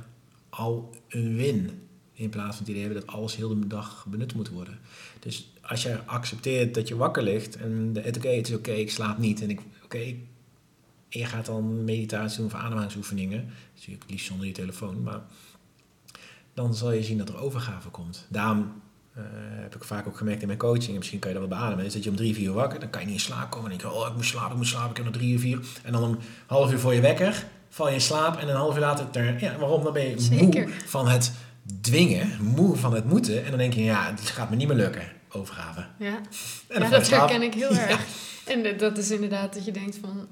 al 0.48 0.94
een 1.08 1.36
win. 1.36 1.70
In 2.12 2.30
plaats 2.30 2.56
van 2.56 2.66
het 2.66 2.74
idee 2.74 2.92
dat 2.92 3.06
alles 3.06 3.36
heel 3.36 3.48
de 3.48 3.66
dag 3.66 4.06
benut 4.08 4.34
moet 4.34 4.48
worden. 4.48 4.78
Dus 5.20 5.52
als 5.60 5.82
je 5.82 6.04
accepteert 6.04 6.74
dat 6.74 6.88
je 6.88 6.96
wakker 6.96 7.22
ligt 7.22 7.56
en 7.56 7.90
het 8.02 8.16
oké, 8.16 8.28
het 8.28 8.48
is 8.48 8.54
oké, 8.54 8.72
ik 8.72 8.90
slaap 8.90 9.18
niet 9.18 9.42
en 9.42 9.50
ik 9.50 9.60
oké, 9.84 9.98
en 9.98 11.20
je 11.20 11.24
gaat 11.24 11.46
dan 11.46 11.84
meditatie 11.84 12.38
doen 12.38 12.46
of 12.46 12.54
ademhalingsoefeningen, 12.54 13.50
natuurlijk 13.74 14.10
liefst 14.10 14.26
zonder 14.26 14.46
je 14.46 14.52
telefoon, 14.52 15.02
maar 15.02 15.22
dan 16.54 16.74
zal 16.74 16.92
je 16.92 17.02
zien 17.02 17.18
dat 17.18 17.28
er 17.28 17.38
overgave 17.38 17.88
komt. 17.88 18.26
Daarom 18.30 18.82
uh, 19.18 19.24
heb 19.62 19.74
ik 19.74 19.84
vaak 19.84 20.06
ook 20.06 20.16
gemerkt 20.16 20.40
in 20.40 20.46
mijn 20.46 20.58
coaching, 20.58 20.88
en 20.88 20.96
misschien 20.96 21.18
kan 21.18 21.30
je 21.30 21.38
dat 21.38 21.48
wel 21.48 21.58
beademen, 21.58 21.84
is 21.84 21.92
dat 21.92 22.04
je 22.04 22.10
om 22.10 22.16
drie, 22.16 22.34
vier 22.34 22.46
uur 22.46 22.52
wakker, 22.52 22.80
dan 22.80 22.90
kan 22.90 23.00
je 23.00 23.06
niet 23.06 23.16
in 23.16 23.20
slaap 23.20 23.50
komen 23.50 23.70
en 23.70 23.78
denk 23.78 23.92
je, 23.92 23.98
oh 23.98 24.08
ik 24.08 24.14
moet 24.14 24.24
slapen, 24.24 24.50
ik 24.50 24.56
moet 24.56 24.66
slapen, 24.66 24.90
ik 24.90 24.96
heb 24.96 25.04
nog 25.04 25.14
drie 25.14 25.32
uur, 25.32 25.38
vier. 25.38 25.58
En 25.82 25.92
dan 25.92 26.02
een 26.02 26.18
half 26.46 26.72
uur 26.72 26.78
voor 26.78 26.94
je 26.94 27.00
wekker, 27.00 27.44
val 27.68 27.88
je 27.88 27.94
in 27.94 28.00
slaap 28.00 28.38
en 28.38 28.48
een 28.48 28.56
half 28.56 28.74
uur 28.74 28.80
later, 28.80 29.40
ja, 29.40 29.58
waarom? 29.58 29.84
Dan 29.84 29.92
ben 29.92 30.02
je 30.02 30.28
moe 30.30 30.68
van 30.86 31.08
het 31.08 31.32
dwingen, 31.80 32.38
moe 32.40 32.76
van 32.76 32.94
het 32.94 33.04
moeten. 33.04 33.44
En 33.44 33.48
dan 33.48 33.58
denk 33.58 33.72
je, 33.72 33.84
ja, 33.84 34.10
het 34.10 34.20
gaat 34.20 34.50
me 34.50 34.56
niet 34.56 34.68
meer 34.68 34.76
lukken, 34.76 35.02
overgave. 35.30 35.86
Ja, 35.98 36.20
ja 36.68 36.88
dat 36.88 37.08
herken 37.08 37.42
ik 37.42 37.54
heel 37.54 37.76
erg. 37.88 38.06
En 38.44 38.76
dat 38.78 38.98
is 38.98 39.10
inderdaad 39.10 39.54
dat 39.54 39.64
je 39.64 39.72
denkt 39.72 39.98
van... 40.00 40.28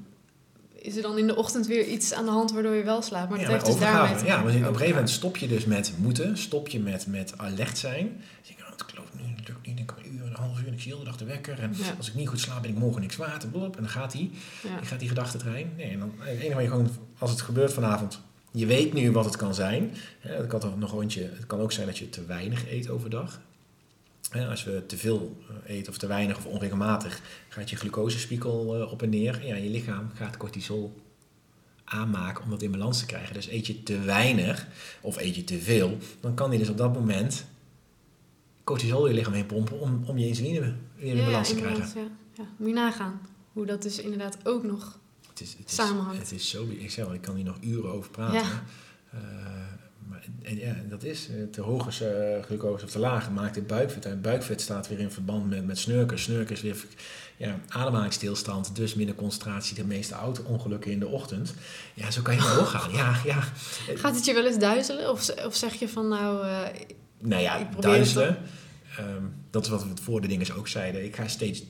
Is 0.82 0.96
er 0.96 1.02
dan 1.02 1.18
in 1.18 1.26
de 1.26 1.36
ochtend 1.36 1.66
weer 1.66 1.86
iets 1.86 2.12
aan 2.12 2.24
de 2.24 2.30
hand 2.30 2.52
waardoor 2.52 2.74
je 2.74 2.82
wel 2.82 3.02
slaapt? 3.02 3.28
Maar 3.28 3.38
dat 3.38 3.46
ja, 3.46 3.52
heeft 3.52 3.66
dus 3.66 3.78
daarmee 3.78 4.16
te 4.16 4.24
Ja, 4.24 4.42
maar 4.42 4.54
op 4.54 4.58
een 4.58 4.64
gegeven 4.64 4.88
moment 4.88 5.10
stop 5.10 5.36
je 5.36 5.48
dus 5.48 5.64
met 5.64 5.92
moeten. 5.96 6.38
Stop 6.38 6.68
je 6.68 6.80
met, 6.80 7.06
met 7.06 7.32
alert 7.36 7.78
zijn. 7.78 8.06
Dan 8.06 8.16
denk 8.46 8.58
je, 8.58 8.64
oh, 8.64 8.70
het 8.70 8.86
klopt 8.86 9.14
nu, 9.14 9.20
het 9.36 9.48
lukt 9.48 9.66
niet. 9.66 9.78
Ik 9.78 9.92
een 10.04 10.14
uur, 10.14 10.26
een 10.26 10.34
half 10.34 10.60
uur 10.60 10.66
en 10.66 10.72
ik 10.72 10.80
zie 10.80 10.98
de 10.98 11.04
dag 11.04 11.16
de 11.16 11.24
wekker. 11.24 11.58
En 11.58 11.74
als 11.98 12.08
ik 12.08 12.14
niet 12.14 12.28
goed 12.28 12.40
slaap, 12.40 12.62
ben 12.62 12.70
ik 12.70 12.78
morgen 12.78 13.00
niks 13.00 13.16
waard. 13.16 13.44
En, 13.44 13.50
en 13.54 13.70
dan 13.76 13.88
gaat 13.88 14.12
die. 14.12 14.30
Ja. 14.62 14.84
gaat 14.84 14.98
die 14.98 15.08
gedachtetrein. 15.08 15.72
Nee, 15.76 15.90
en 15.90 15.98
dan, 15.98 16.12
het 16.18 16.40
enige 16.40 16.62
je 16.62 16.68
gewoon, 16.68 16.90
als 17.18 17.30
het 17.30 17.40
gebeurt 17.40 17.72
vanavond 17.72 18.20
je 18.52 18.66
weet 18.66 18.92
nu 18.92 19.12
wat 19.12 19.24
het 19.24 19.36
kan 19.36 19.54
zijn. 19.54 19.94
Het 20.18 20.46
kan, 20.46 20.60
toch 20.60 20.78
nog 20.78 21.00
eentje, 21.00 21.30
het 21.34 21.46
kan 21.46 21.60
ook 21.60 21.72
zijn 21.72 21.86
dat 21.86 21.98
je 21.98 22.08
te 22.08 22.24
weinig 22.24 22.70
eet 22.70 22.88
overdag. 22.88 23.40
Als 24.32 24.64
we 24.64 24.86
te 24.86 24.96
veel 24.96 25.36
eh, 25.48 25.76
eten 25.76 25.92
of 25.92 25.98
te 25.98 26.06
weinig 26.06 26.36
of 26.36 26.46
onregelmatig, 26.46 27.20
gaat 27.48 27.70
je 27.70 27.76
glucosespiegel 27.76 28.76
eh, 28.76 28.92
op 28.92 29.02
en 29.02 29.08
neer. 29.08 29.40
En 29.40 29.46
ja, 29.46 29.56
je 29.56 29.70
lichaam 29.70 30.10
gaat 30.14 30.36
cortisol 30.36 31.00
aanmaken 31.84 32.44
om 32.44 32.50
dat 32.50 32.62
in 32.62 32.70
balans 32.70 32.98
te 32.98 33.06
krijgen. 33.06 33.34
Dus 33.34 33.48
eet 33.48 33.66
je 33.66 33.82
te 33.82 34.00
weinig 34.00 34.66
of 35.00 35.16
eet 35.16 35.34
je 35.34 35.44
te 35.44 35.58
veel, 35.58 35.98
dan 36.20 36.34
kan 36.34 36.50
die 36.50 36.58
dus 36.58 36.68
op 36.68 36.76
dat 36.76 36.92
moment 36.92 37.44
cortisol 38.64 39.04
in 39.04 39.10
je 39.10 39.18
lichaam 39.18 39.32
heen 39.32 39.46
pompen 39.46 39.80
om, 39.80 40.02
om 40.06 40.18
je 40.18 40.26
insuline 40.26 40.74
weer 40.96 41.16
in 41.16 41.24
balans 41.24 41.48
te 41.48 41.54
krijgen. 41.54 42.00
Ja, 42.00 42.08
ja. 42.34 42.44
Moet 42.56 42.68
je 42.68 42.74
nagaan 42.74 43.20
hoe 43.52 43.66
dat 43.66 43.82
dus 43.82 43.98
inderdaad 43.98 44.36
ook 44.44 44.62
nog 44.62 44.98
het 45.28 45.40
is, 45.40 45.56
het 45.58 45.70
samenhangt. 45.70 46.18
het 46.18 46.32
is 46.32 46.50
zo, 46.50 46.66
ik 46.68 46.90
zeg 46.90 47.04
wel, 47.04 47.14
ik 47.14 47.20
kan 47.20 47.34
hier 47.34 47.44
nog 47.44 47.58
uren 47.60 47.92
over 47.92 48.10
praten. 48.10 48.40
Ja. 48.40 48.64
Uh, 49.14 49.20
maar 49.20 49.71
en 50.42 50.56
ja, 50.56 50.76
dat 50.88 51.04
is 51.04 51.28
eh, 51.28 51.34
te 51.50 51.60
hoge 51.60 52.36
uh, 52.38 52.44
glucose 52.44 52.84
of 52.84 52.90
te 52.90 52.98
lage 52.98 53.30
maakt 53.30 53.54
het 53.54 53.66
buikvet. 53.66 54.04
En 54.04 54.20
buikvet 54.20 54.60
staat 54.60 54.88
weer 54.88 54.98
in 54.98 55.10
verband 55.10 55.48
met, 55.48 55.66
met 55.66 55.78
snurken. 55.78 56.18
Snurken 56.18 56.54
is 56.54 56.62
weer 56.62 56.84
ja, 57.36 57.60
ademhalingsstilstand, 57.68 58.76
dus 58.76 58.94
minder 58.94 59.14
concentratie, 59.14 59.74
de 59.74 59.84
meeste 59.84 60.14
auto-ongelukken 60.14 60.90
in 60.90 60.98
de 60.98 61.06
ochtend. 61.06 61.54
Ja, 61.94 62.10
zo 62.10 62.22
kan 62.22 62.34
je 62.34 62.40
maar 62.40 62.54
doorgaan. 62.54 62.92
Ja, 62.92 63.16
ja. 63.24 63.40
Gaat 63.94 64.14
het 64.14 64.24
je 64.24 64.34
wel 64.34 64.46
eens 64.46 64.58
duizelen? 64.58 65.10
Of, 65.10 65.28
of 65.44 65.56
zeg 65.56 65.74
je 65.74 65.88
van 65.88 66.08
nou... 66.08 66.46
Uh, 66.46 66.58
nou 67.18 67.42
ja, 67.42 67.68
duizelen. 67.80 68.38
Um, 69.00 69.34
dat 69.50 69.64
is 69.64 69.70
wat 69.70 69.82
we 69.82 69.88
voor 70.02 70.20
de 70.20 70.28
dingen 70.28 70.56
ook 70.56 70.68
zeiden. 70.68 71.04
Ik 71.04 71.16
ga 71.16 71.28
steeds 71.28 71.62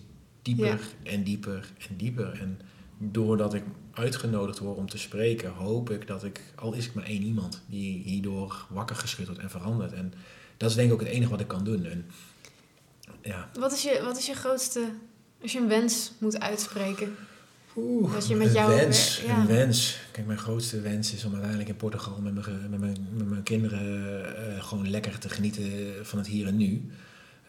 dieper 0.42 0.80
en 1.02 1.22
dieper 1.22 1.72
en 1.88 1.96
dieper. 1.96 2.40
En 2.40 2.60
doordat 2.98 3.54
ik 3.54 3.62
uitgenodigd 3.94 4.58
word 4.58 4.76
om 4.76 4.88
te 4.88 4.98
spreken, 4.98 5.50
hoop 5.50 5.90
ik 5.90 6.06
dat 6.06 6.24
ik, 6.24 6.40
al 6.54 6.72
is 6.72 6.86
ik 6.86 6.94
maar 6.94 7.04
één 7.04 7.22
iemand, 7.22 7.62
die 7.66 8.02
hierdoor 8.02 8.66
wakker 8.70 8.96
geschud 8.96 9.26
wordt 9.26 9.40
en 9.40 9.50
verandert. 9.50 9.92
En 9.92 10.12
dat 10.56 10.70
is 10.70 10.76
denk 10.76 10.88
ik 10.88 10.94
ook 10.94 11.00
het 11.00 11.08
enige 11.08 11.30
wat 11.30 11.40
ik 11.40 11.48
kan 11.48 11.64
doen. 11.64 11.84
En, 11.84 12.06
ja. 13.22 13.50
wat, 13.58 13.72
is 13.72 13.82
je, 13.82 14.00
wat 14.04 14.18
is 14.18 14.26
je 14.26 14.34
grootste, 14.34 14.88
als 15.42 15.52
je 15.52 15.58
een 15.58 15.68
wens 15.68 16.12
moet 16.18 16.40
uitspreken? 16.40 17.16
Oeh, 17.76 18.12
wat 18.12 18.28
je 18.28 18.34
met 18.34 18.54
een 18.54 18.66
wens, 18.66 19.20
ja. 19.26 19.38
een 19.38 19.46
wens. 19.46 19.98
Kijk, 20.10 20.26
mijn 20.26 20.38
grootste 20.38 20.80
wens 20.80 21.12
is 21.12 21.24
om 21.24 21.32
uiteindelijk 21.32 21.70
in 21.70 21.76
Portugal 21.76 22.18
met 22.20 22.34
mijn, 22.34 22.70
met 22.70 22.80
mijn, 22.80 23.08
met 23.12 23.28
mijn 23.28 23.42
kinderen 23.42 24.20
uh, 24.20 24.64
gewoon 24.64 24.90
lekker 24.90 25.18
te 25.18 25.28
genieten 25.28 25.66
van 26.02 26.18
het 26.18 26.26
hier 26.26 26.46
en 26.46 26.56
nu. 26.56 26.90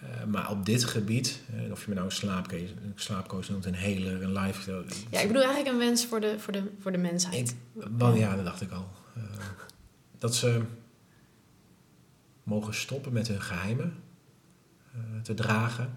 Uh, 0.04 0.24
maar 0.24 0.49
op 0.49 0.66
dit 0.66 0.84
gebied, 0.84 1.41
uh, 1.56 1.72
of 1.72 1.82
je 1.82 1.89
me 1.89 1.95
nou 1.95 2.08
een 2.08 2.91
slaapcoach, 2.95 3.49
noemt, 3.49 3.66
een 3.66 3.76
heler, 3.76 4.24
een 4.24 4.34
life... 4.34 4.72
Ja, 5.10 5.20
ik 5.20 5.28
bedoel 5.28 5.43
eigenlijk 5.43 5.68
een 5.68 5.78
wens 5.78 6.06
voor 6.06 6.20
de, 6.20 6.39
voor 6.39 6.54
de, 6.54 6.72
voor 6.80 6.91
de 6.91 6.97
mensheid. 6.97 7.56
Ik, 7.74 8.16
ja, 8.16 8.36
dat 8.36 8.45
dacht 8.45 8.62
ik 8.62 8.72
al. 8.72 8.89
Uh, 9.18 9.24
dat 10.18 10.36
ze 10.36 10.61
mogen 12.44 12.73
stoppen 12.73 13.14
met 13.14 13.27
hun 13.27 13.41
geheimen 13.41 13.94
te 15.22 15.34
dragen. 15.34 15.94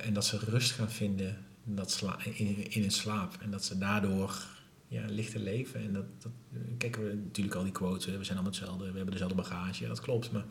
en 0.00 0.12
dat 0.12 0.24
ze 0.24 0.38
rust 0.38 0.70
gaan 0.72 0.90
vinden 0.90 1.38
dat 1.64 1.90
sla 1.90 2.16
in, 2.24 2.70
in 2.72 2.80
hun 2.80 2.90
slaap. 2.90 3.36
En 3.40 3.50
dat 3.50 3.64
ze 3.64 3.78
daardoor 3.78 4.44
ja, 4.88 5.04
lichter 5.08 5.40
leven. 5.40 5.80
En 5.80 5.92
dat, 5.92 6.04
dat 6.22 6.32
kijken 6.78 7.04
we 7.08 7.14
natuurlijk 7.14 7.56
al 7.56 7.62
die 7.62 7.72
quotes, 7.72 8.04
we 8.04 8.24
zijn 8.24 8.38
allemaal 8.38 8.44
hetzelfde, 8.44 8.84
we 8.84 8.96
hebben 8.96 9.10
dezelfde 9.10 9.36
bagage, 9.36 9.82
ja, 9.82 9.88
dat 9.88 10.00
klopt. 10.00 10.32
Maar 10.32 10.44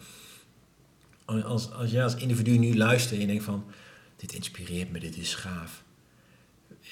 als, 1.26 1.72
als 1.72 1.92
jij 1.92 2.04
als 2.04 2.16
individu 2.16 2.58
nu 2.58 2.78
luistert 2.78 3.14
en 3.14 3.20
je 3.20 3.28
denkt 3.28 3.44
van, 3.44 3.64
dit 4.16 4.34
inspireert 4.34 4.92
me, 4.92 5.00
dit 5.00 5.18
is 5.18 5.36
gaaf. 5.36 5.84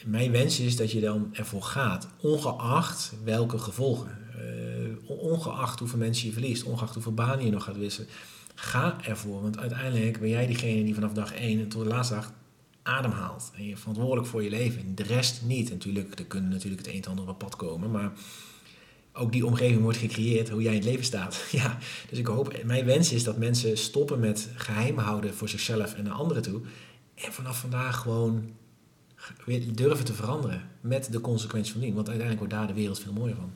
Mijn 0.06 0.32
wens 0.32 0.60
is 0.60 0.76
dat 0.76 0.92
je 0.92 1.00
dan 1.00 1.30
ervoor 1.34 1.64
gaat, 1.64 2.08
ongeacht 2.22 3.14
welke 3.24 3.58
gevolgen. 3.58 4.18
Uh, 4.38 5.10
ongeacht 5.10 5.80
hoeveel 5.80 6.00
mensen 6.00 6.28
je 6.28 6.34
verliest, 6.34 6.64
ongeacht 6.64 6.94
hoeveel 6.94 7.14
banen 7.14 7.46
je 7.46 7.52
nog 7.52 7.64
gaat 7.64 7.78
wisselen. 7.78 8.10
Ga 8.56 8.98
ervoor, 9.04 9.42
want 9.42 9.58
uiteindelijk 9.58 10.20
ben 10.20 10.30
jij 10.30 10.48
diegene 10.48 10.84
die 10.84 10.94
vanaf 10.94 11.14
dag 11.14 11.34
1 11.34 11.68
tot 11.68 11.84
de 11.84 11.90
laatste 11.90 12.14
dag 12.14 12.32
ademhaalt. 12.84 13.52
En 13.56 13.66
je 13.66 13.78
verantwoordelijk 13.78 14.28
voor 14.28 14.44
je 14.44 14.50
leven. 14.50 14.96
De 14.96 15.04
rest 15.04 15.42
niet. 15.46 15.70
Natuurlijk, 15.70 16.20
er 16.20 16.26
kunnen 16.26 16.50
natuurlijk 16.50 16.86
het 16.86 16.96
een 16.96 17.02
en 17.02 17.10
ander 17.10 17.28
op 17.28 17.38
pad 17.38 17.56
komen, 17.56 17.92
maar 17.92 18.12
ook 19.14 19.32
die 19.32 19.46
omgeving 19.46 19.82
wordt 19.82 19.98
gecreëerd 19.98 20.50
hoe 20.50 20.62
jij 20.62 20.72
in 20.72 20.80
het 20.80 20.88
leven 20.88 21.06
staat. 21.06 21.46
Ja, 21.52 21.78
dus 22.10 22.20
ik 22.20 22.28
hoop, 22.28 22.64
mijn 22.66 22.86
wens 22.86 23.12
is 23.12 23.24
dat 23.24 23.38
mensen 23.38 23.78
stoppen 23.78 24.20
met 24.20 24.50
geheimen 24.56 25.04
houden 25.04 25.34
voor 25.34 25.50
zichzelf 25.50 25.94
en 25.94 26.04
naar 26.04 26.14
anderen 26.14 26.44
toe. 26.44 26.62
En 27.16 27.34
vanaf 27.34 27.60
vandaag 27.60 27.98
gewoon 28.00 28.52
durven 29.72 30.06
te 30.06 30.14
veranderen 30.14 30.70
met 30.82 31.12
de 31.12 31.22
consequenties 31.22 31.72
van 31.72 31.82
dien. 31.82 31.94
Want 31.94 32.10
uiteindelijk 32.10 32.48
wordt 32.48 32.54
daar 32.54 32.76
de 32.76 32.82
wereld 32.82 33.00
veel 33.00 33.14
mooier 33.14 33.36
van. 33.36 33.52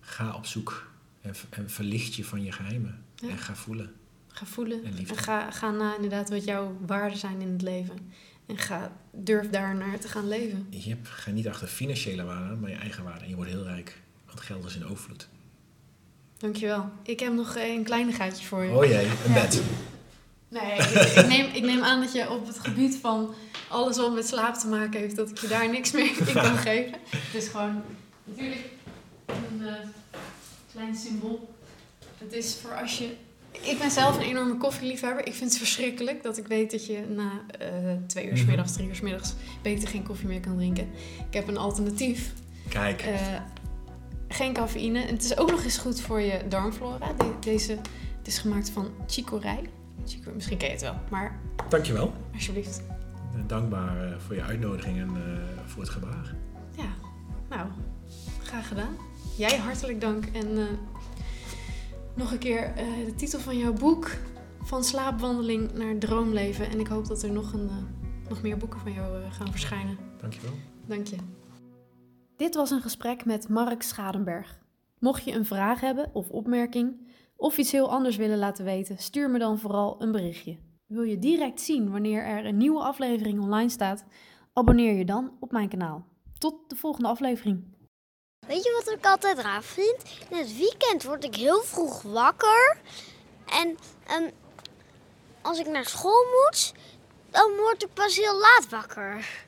Ga 0.00 0.34
op 0.34 0.46
zoek 0.46 0.90
en, 1.20 1.34
en 1.50 1.70
verlicht 1.70 2.14
je 2.14 2.24
van 2.24 2.44
je 2.44 2.52
geheimen. 2.52 3.04
En 3.22 3.38
ga 3.38 3.54
voelen. 3.54 3.92
Ga 4.28 4.46
voelen. 4.46 4.84
En. 4.84 4.96
En 4.96 5.16
ga, 5.16 5.50
ga 5.50 5.70
na 5.70 5.94
inderdaad 5.96 6.30
wat 6.30 6.44
jouw 6.44 6.76
waarden 6.86 7.18
zijn 7.18 7.40
in 7.40 7.52
het 7.52 7.62
leven. 7.62 8.12
En 8.46 8.58
ga, 8.58 8.92
durf 9.10 9.50
daar 9.50 9.76
naar 9.76 9.98
te 9.98 10.08
gaan 10.08 10.28
leven. 10.28 10.66
Je 10.70 10.88
hebt, 10.88 11.08
ga 11.08 11.30
niet 11.30 11.48
achter 11.48 11.68
financiële 11.68 12.24
waarden, 12.24 12.60
maar 12.60 12.70
je 12.70 12.76
eigen 12.76 13.04
waarden. 13.04 13.22
En 13.22 13.28
je 13.28 13.36
wordt 13.36 13.50
heel 13.50 13.64
rijk. 13.64 14.02
Want 14.34 14.46
geld 14.46 14.64
is 14.64 14.76
in 14.76 14.86
overvloed. 14.86 15.28
Dankjewel. 16.38 16.90
Ik 17.02 17.20
heb 17.20 17.32
nog 17.32 17.56
een 17.56 17.82
kleinigheidje 17.84 18.46
voor 18.46 18.64
je. 18.64 18.70
Oh 18.72 18.84
jee, 18.84 19.04
een 19.04 19.32
Ja. 19.34 19.42
bed. 19.42 19.62
Nee, 20.48 20.72
ik, 20.72 20.84
ik 21.16 21.26
neem, 21.26 21.46
ik 21.54 21.62
neem 21.62 21.82
aan 21.82 22.00
dat 22.00 22.12
je 22.12 22.30
op 22.30 22.46
het 22.46 22.58
gebied 22.58 22.96
van 22.96 23.34
alles 23.68 23.96
wat 23.96 24.14
met 24.14 24.26
slaap 24.26 24.54
te 24.54 24.66
maken 24.66 25.00
heeft, 25.00 25.16
dat 25.16 25.30
ik 25.30 25.38
je 25.38 25.48
daar 25.48 25.70
niks 25.70 25.90
meer 25.92 26.04
in 26.26 26.32
kan 26.34 26.56
geven. 26.68 26.92
Het 27.10 27.42
is 27.42 27.48
gewoon 27.48 27.82
natuurlijk 28.24 28.64
een 29.26 29.66
eh, 29.66 29.74
klein 30.72 30.96
symbool. 30.96 31.54
Het 32.18 32.32
is 32.32 32.56
voor 32.62 32.80
als 32.80 32.98
je. 32.98 33.14
Ik 33.60 33.78
ben 33.78 33.90
zelf 33.90 34.16
een 34.16 34.22
enorme 34.22 34.56
koffieliefhebber. 34.56 35.26
Ik 35.26 35.34
vind 35.34 35.50
het 35.50 35.58
verschrikkelijk 35.58 36.22
dat 36.22 36.38
ik 36.38 36.46
weet 36.46 36.70
dat 36.70 36.86
je 36.86 37.04
na 37.08 37.30
eh, 37.58 37.68
twee 38.06 38.26
uur 38.26 38.36
's 38.36 38.40
Mhm. 38.40 38.48
middags, 38.48 38.72
drie 38.72 38.88
uur 38.88 38.94
's 38.96 39.00
middags 39.00 39.32
beter 39.62 39.88
geen 39.88 40.02
koffie 40.02 40.26
meer 40.28 40.40
kan 40.40 40.56
drinken. 40.56 40.88
Ik 41.28 41.34
heb 41.34 41.48
een 41.48 41.56
alternatief. 41.56 42.32
Kijk, 42.68 43.02
Eh, 43.02 43.16
geen 44.34 44.52
cafeïne. 44.52 44.98
En 45.00 45.14
het 45.14 45.24
is 45.24 45.38
ook 45.38 45.50
nog 45.50 45.64
eens 45.64 45.78
goed 45.78 46.00
voor 46.00 46.20
je 46.20 46.40
darmflora. 46.48 47.12
De- 47.12 47.32
deze, 47.40 47.72
het 48.18 48.26
is 48.26 48.38
gemaakt 48.38 48.70
van 48.70 48.88
chicorij. 49.06 49.70
Chico, 50.06 50.30
misschien 50.34 50.56
ken 50.58 50.66
je 50.66 50.72
het 50.74 50.82
wel, 50.82 50.94
maar 51.10 51.40
dankjewel. 51.68 52.12
alsjeblieft. 52.34 52.82
Eh, 53.34 53.40
Dankbaar 53.46 54.04
eh, 54.12 54.18
voor 54.18 54.34
je 54.34 54.42
uitnodiging 54.42 54.98
en 54.98 55.08
eh, 55.08 55.62
voor 55.66 55.82
het 55.82 55.90
gebaar. 55.90 56.34
Ja, 56.76 56.88
nou, 57.48 57.68
graag 58.42 58.68
gedaan. 58.68 58.96
Jij 59.36 59.56
hartelijk 59.58 60.00
dank. 60.00 60.24
En 60.26 60.78
nog 62.14 62.32
een 62.32 62.38
keer 62.38 62.72
de 63.06 63.14
titel 63.16 63.40
van 63.40 63.58
jouw 63.58 63.72
boek. 63.72 64.10
Van 64.62 64.84
slaapwandeling 64.84 65.72
naar 65.72 65.98
droomleven. 65.98 66.70
En 66.70 66.80
ik 66.80 66.86
hoop 66.86 67.06
dat 67.06 67.22
er 67.22 67.30
nog, 67.32 67.52
een, 67.52 67.70
nog 68.28 68.42
meer 68.42 68.56
boeken 68.56 68.80
van 68.80 68.92
jou 68.92 69.22
gaan 69.30 69.50
verschijnen. 69.50 69.96
Dankjewel. 70.20 70.52
Dank 70.86 71.06
je. 71.06 71.16
Dit 72.36 72.54
was 72.54 72.70
een 72.70 72.82
gesprek 72.82 73.24
met 73.24 73.48
Mark 73.48 73.82
Schadenberg. 73.82 74.58
Mocht 74.98 75.24
je 75.24 75.32
een 75.32 75.44
vraag 75.44 75.80
hebben 75.80 76.10
of 76.12 76.30
opmerking, 76.30 77.08
of 77.36 77.58
iets 77.58 77.72
heel 77.72 77.90
anders 77.90 78.16
willen 78.16 78.38
laten 78.38 78.64
weten, 78.64 78.98
stuur 78.98 79.30
me 79.30 79.38
dan 79.38 79.58
vooral 79.58 80.02
een 80.02 80.12
berichtje. 80.12 80.58
Wil 80.86 81.02
je 81.02 81.18
direct 81.18 81.60
zien 81.60 81.90
wanneer 81.90 82.24
er 82.24 82.46
een 82.46 82.56
nieuwe 82.56 82.80
aflevering 82.80 83.40
online 83.40 83.68
staat? 83.68 84.04
Abonneer 84.52 84.92
je 84.92 85.04
dan 85.04 85.36
op 85.40 85.52
mijn 85.52 85.68
kanaal. 85.68 86.06
Tot 86.38 86.54
de 86.68 86.76
volgende 86.76 87.08
aflevering. 87.08 87.64
Weet 88.46 88.64
je 88.64 88.82
wat 88.84 88.98
ik 88.98 89.06
altijd 89.06 89.38
raar 89.38 89.62
vind? 89.62 90.02
In 90.30 90.36
het 90.36 90.56
weekend 90.56 91.02
word 91.02 91.24
ik 91.24 91.34
heel 91.34 91.62
vroeg 91.62 92.02
wakker. 92.02 92.78
En 93.46 93.76
ehm, 94.06 94.30
als 95.42 95.58
ik 95.58 95.66
naar 95.66 95.86
school 95.86 96.24
moet, 96.24 96.74
dan 97.30 97.50
word 97.56 97.82
ik 97.82 97.92
pas 97.92 98.16
heel 98.16 98.38
laat 98.38 98.68
wakker. 98.68 99.43